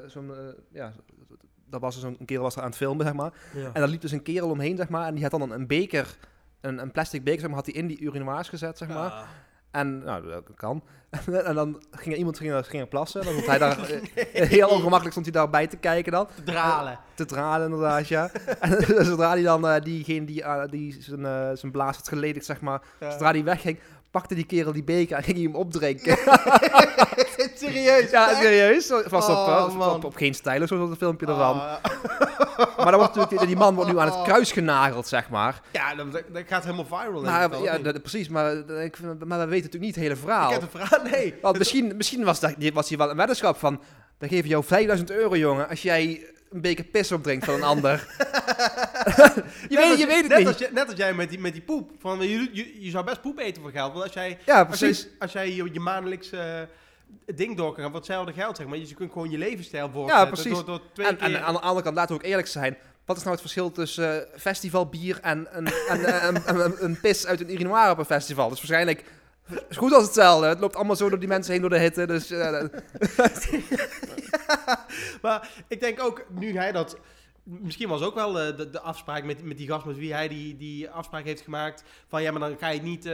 zo'n... 0.08 0.32
ja, 0.72 0.92
dat 1.70 1.82
was 1.82 1.96
dus 1.96 2.04
een, 2.04 2.16
een 2.20 2.26
kerel 2.26 2.44
was 2.44 2.56
er 2.56 2.62
aan 2.62 2.68
het 2.68 2.78
filmen, 2.78 3.06
zeg 3.06 3.16
maar. 3.16 3.34
Ja. 3.54 3.66
En 3.66 3.72
daar 3.74 3.88
liep 3.88 4.02
dus 4.02 4.12
een 4.12 4.24
kerel 4.24 4.50
omheen, 4.50 4.78
zeg 4.78 4.90
maar. 4.90 5.08
En 5.08 5.14
die 5.14 5.24
had 5.24 5.32
dan 5.32 5.42
een, 5.42 5.52
een 5.52 5.68
beker... 5.68 6.18
Een, 6.62 6.78
een 6.82 6.92
plastic 6.92 7.24
beker, 7.24 7.40
zeg 7.40 7.48
maar, 7.50 7.58
had 7.58 7.66
hij 7.66 7.76
in 7.76 7.88
die 7.88 8.00
urinoirs 8.00 8.50
gezet, 8.50 8.78
zeg 8.78 8.88
maar. 8.88 9.12
Ah. 9.12 9.22
En, 9.72 10.04
nou, 10.04 10.28
dat 10.28 10.44
kan. 10.56 10.84
en 11.46 11.56
dan 11.56 11.82
ging 11.92 12.12
er 12.14 12.18
iemand 12.18 12.38
ging 12.38 12.52
er, 12.52 12.64
ging 12.64 12.82
er 12.82 12.88
plassen. 12.88 13.24
Dan 13.26 13.36
hij 13.36 13.58
daar, 13.58 13.80
eh, 14.34 14.48
heel 14.48 14.68
ongemakkelijk 14.68 15.12
stond 15.12 15.26
hij 15.26 15.36
daarbij 15.36 15.68
te 15.68 15.78
kijken 15.78 16.12
dan. 16.12 16.28
Te 16.36 16.44
dralen. 16.44 17.00
Te 17.14 17.26
dralen 17.26 17.66
inderdaad, 17.66 18.08
ja. 18.08 18.30
en 18.60 19.06
zodra 19.06 19.30
hij 19.30 19.44
dan 19.44 19.68
eh, 19.68 19.82
diegene 19.82 20.26
die, 20.26 20.44
eh, 20.44 20.70
die 20.70 20.98
zijn, 21.00 21.26
eh, 21.26 21.50
zijn 21.54 21.72
blaas 21.72 21.96
had 21.96 22.08
geledigd, 22.08 22.46
zeg 22.46 22.62
maar. 22.62 22.82
Ja. 23.00 23.12
Zodra 23.12 23.32
hij 23.32 23.44
wegging, 23.44 23.80
pakte 24.12 24.36
die 24.36 24.46
kerel 24.46 24.74
die 24.74 24.84
beker 24.84 25.18
en 25.18 25.24
ging 25.24 25.38
hij 25.38 25.46
hem 25.46 25.56
opdrinken. 25.56 26.18
Serieus? 27.56 28.10
ja, 28.10 28.30
echt? 28.30 28.42
serieus. 28.42 28.92
Vast 29.06 29.30
op, 29.30 29.36
Oh, 29.36 29.58
eh, 29.58 29.66
op, 29.66 29.74
man. 29.74 29.96
op, 29.96 30.04
op 30.04 30.16
geen 30.16 30.34
stijl 30.34 30.62
of 30.62 30.68
zo, 30.68 30.88
dat 30.88 30.98
filmpje 30.98 31.26
ervan. 31.26 31.60
Ah, 31.60 31.76
Maar 32.58 32.92
dan 32.92 32.96
wordt 33.00 33.16
natuurlijk, 33.16 33.48
die 33.48 33.58
man 33.58 33.76
wordt 33.76 33.92
nu 33.92 34.00
aan 34.00 34.06
het 34.12 34.22
kruis 34.24 34.52
genageld, 34.52 35.08
zeg 35.08 35.30
maar. 35.30 35.62
ja, 35.72 35.96
dat, 35.96 36.12
dat 36.12 36.24
dat 36.34 36.44
gaat 36.48 36.64
helemaal 36.64 36.86
viral. 36.86 37.22
Maar, 37.22 37.62
ja, 37.62 37.78
dat, 37.78 38.02
precies, 38.02 38.30
maar, 38.30 38.56
ik, 38.58 38.98
maar 39.02 39.40
we 39.40 39.46
weten 39.46 39.48
natuurlijk 39.48 39.80
niet 39.84 39.96
het 39.96 40.04
hele 40.04 40.16
verhaal. 40.16 40.48
Ik 40.54 40.60
heb 40.60 40.74
een 40.74 40.80
vraag. 40.88 41.04
Nee. 41.12 41.34
Want 41.42 41.58
misschien, 41.58 41.94
misschien 41.98 42.24
was, 42.24 42.40
dat, 42.40 42.54
was 42.74 42.90
hier 42.90 42.98
wel 42.98 43.10
een 43.10 43.18
weddenschap 43.18 43.58
van... 43.58 43.82
Dan 44.20 44.30
geven 44.30 44.50
jou 44.50 44.64
5000 44.64 45.12
euro, 45.12 45.36
jongen, 45.38 45.70
als 45.70 45.82
jij 45.82 46.26
een 46.52 46.62
beker 46.62 46.84
pis 46.84 47.12
opdrinkt 47.12 47.46
van 47.46 47.54
een 47.54 47.64
ander. 47.64 48.08
je, 49.08 49.44
Net 49.70 49.70
weet, 49.70 49.90
als- 49.90 50.00
je 50.00 50.06
weet 50.08 50.22
het 50.22 50.28
net 50.28 50.38
niet. 50.38 50.48
Als, 50.48 50.58
je- 50.58 50.70
net 50.74 50.88
als 50.88 50.98
jij 50.98 51.14
met 51.14 51.30
die, 51.30 51.40
met 51.40 51.54
die 51.54 51.62
poep. 51.62 51.92
Van, 52.00 52.20
je, 52.22 52.50
je, 52.52 52.84
je 52.84 52.90
zou 52.90 53.06
best 53.06 53.22
poep 53.22 53.40
eten 53.40 53.62
voor 53.62 53.72
geld. 53.72 53.92
Want 53.92 54.04
als 54.04 54.14
jij, 54.14 54.38
Ja, 54.46 54.62
als 54.64 54.80
jij, 54.80 54.88
precies. 54.90 55.08
als 55.20 55.32
jij 55.32 55.54
je, 55.56 55.70
je 55.74 55.80
maandelijks 55.80 56.30
ding 57.36 57.58
door 57.58 57.72
kan 57.74 57.82
gaan 57.82 57.92
voor 57.92 58.00
hetzelfde 58.00 58.34
geld, 58.34 58.58
zeg 58.58 58.68
maar. 58.68 58.78
Je 58.78 58.94
kunt 58.94 59.12
gewoon 59.12 59.30
je 59.30 59.38
levensstijl 59.38 59.90
voortzetten. 59.90 60.28
precies. 60.30 60.52
Door, 60.54 60.66
door 60.66 60.82
twee 60.94 61.08
En, 61.08 61.18
keer... 61.18 61.26
en 61.36 61.44
aan 61.44 61.54
de 61.54 61.60
andere 61.60 61.84
kant, 61.84 61.96
laten 61.96 62.16
we 62.16 62.22
ook 62.22 62.28
eerlijk 62.28 62.48
zijn. 62.48 62.78
Wat 63.06 63.16
is 63.18 63.22
nou 63.22 63.34
het 63.34 63.42
verschil 63.42 63.72
tussen 63.72 64.34
eh, 64.34 64.40
festivalbier 64.40 65.20
en, 65.22 65.48
een, 65.52 65.68
en 65.90 66.06
eh, 66.06 66.70
een, 66.80 67.00
pis 67.00 67.26
uit 67.28 67.42
een 67.42 67.52
urinoir 67.54 67.90
op 67.92 67.98
een 67.98 68.06
festival? 68.06 68.50
Dus 68.50 68.58
waarschijnlijk 68.58 69.04
is 69.70 69.78
goed 69.78 69.94
als 69.94 70.04
hetzelfde. 70.04 70.48
Het 70.48 70.60
loopt 70.60 70.76
allemaal 70.76 70.96
zo 70.96 71.10
door 71.10 71.20
die 71.20 71.28
mensen 71.28 71.52
heen 71.52 71.62
door 71.62 71.70
de 71.70 71.80
hitte. 71.80 72.06
Dus 72.08 72.32
eh, 72.32 72.52
dat- 72.52 72.72
Maar 75.22 75.50
ik 75.68 75.80
denk 75.80 76.02
ook, 76.04 76.26
nu 76.30 76.58
hij 76.58 76.72
dat... 76.72 76.98
Misschien 77.50 77.90
was 77.90 78.02
ook 78.02 78.16
wel 78.16 78.40
eh, 78.40 78.58
de, 78.58 78.70
de 78.70 78.82
afspraak 78.82 79.24
met, 79.24 79.44
met 79.44 79.58
die 79.58 79.68
gast 79.68 79.86
met 79.86 79.98
wie 79.98 80.14
hij 80.14 80.28
die, 80.28 80.58
die 80.58 80.90
afspraak 80.90 81.24
heeft 81.24 81.42
gemaakt. 81.42 81.84
Van 82.08 82.22
ja, 82.22 82.32
maar 82.32 82.40
dan 82.50 82.58
ga 82.60 82.68
je 82.68 82.74
het 82.74 82.84
niet, 82.88 83.06
eh, 83.06 83.12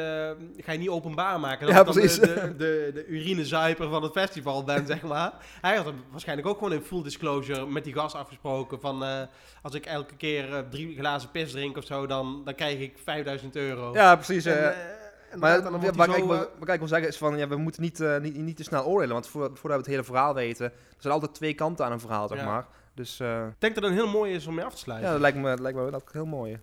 ga 0.57 0.71
je 0.71 0.77
niet 0.77 0.89
openbaar 0.89 1.39
maken. 1.39 1.65
Dat 1.67 1.75
Ja, 1.75 1.83
dan 1.83 1.93
precies. 1.93 2.19
De, 2.19 2.33
de, 2.33 2.53
de, 2.57 2.91
de 2.93 3.05
urinezuiper 3.07 3.89
van 3.89 4.03
het 4.03 4.11
festival 4.11 4.63
ben, 4.63 4.87
zeg 4.87 5.01
maar. 5.01 5.33
Hij 5.61 5.75
had 5.75 5.93
waarschijnlijk 6.11 6.47
ook 6.47 6.57
gewoon 6.57 6.73
in 6.73 6.81
full 6.81 7.03
disclosure 7.03 7.65
met 7.65 7.83
die 7.83 7.93
gast 7.93 8.15
afgesproken. 8.15 8.79
Van 8.79 9.03
eh, 9.03 9.21
als 9.61 9.73
ik 9.73 9.85
elke 9.85 10.15
keer 10.15 10.65
drie 10.69 10.95
glazen 10.97 11.31
pis 11.31 11.51
drink 11.51 11.77
of 11.77 11.85
zo, 11.85 12.05
dan, 12.07 12.41
dan 12.45 12.55
krijg 12.55 12.79
ik 12.79 12.97
5000 13.03 13.55
euro. 13.55 13.93
ja, 13.93 14.15
precies. 14.15 14.45
En, 14.45 14.75
en 15.31 15.39
maar 15.39 15.61
dan 15.63 15.71
ja, 15.81 15.93
zo, 16.05 16.27
wil- 16.27 16.47
wat 16.59 16.69
ik 16.69 16.79
wil 16.79 16.87
zeggen 16.87 17.07
is 17.07 17.17
van, 17.17 17.37
ja, 17.37 17.47
we 17.47 17.55
moeten 17.55 17.81
niet, 17.81 18.03
niet, 18.21 18.35
niet 18.35 18.57
te 18.57 18.63
snel 18.63 18.85
oordelen. 18.85 19.13
Want 19.13 19.27
voor- 19.27 19.43
voordat 19.53 19.69
we 19.71 19.75
het 19.77 19.85
hele 19.85 20.03
verhaal 20.03 20.33
weten, 20.33 20.65
er 20.65 20.73
zijn 20.97 21.13
altijd 21.13 21.33
twee 21.33 21.53
kanten 21.53 21.85
aan 21.85 21.91
een 21.91 21.99
verhaal, 21.99 22.27
zeg 22.27 22.37
Ja. 22.37 22.45
maar. 22.45 22.65
Dus 22.95 23.19
eh, 23.19 23.45
ik 23.47 23.55
denk 23.59 23.75
dat 23.75 23.83
het 23.83 23.91
een 23.93 23.99
heel 23.99 24.07
mooi 24.11 24.33
is 24.33 24.47
om 24.47 24.55
mee 24.55 24.65
af 24.65 24.73
te 24.73 24.79
sluiten. 24.79 25.07
ja, 25.07 25.13
dat 25.13 25.21
lijkt 25.21 25.37
me, 25.37 25.49
dat 25.49 25.59
lijkt 25.59 25.77
me 25.77 25.95
ook 25.95 26.13
heel 26.13 26.25
mooi. 26.25 26.59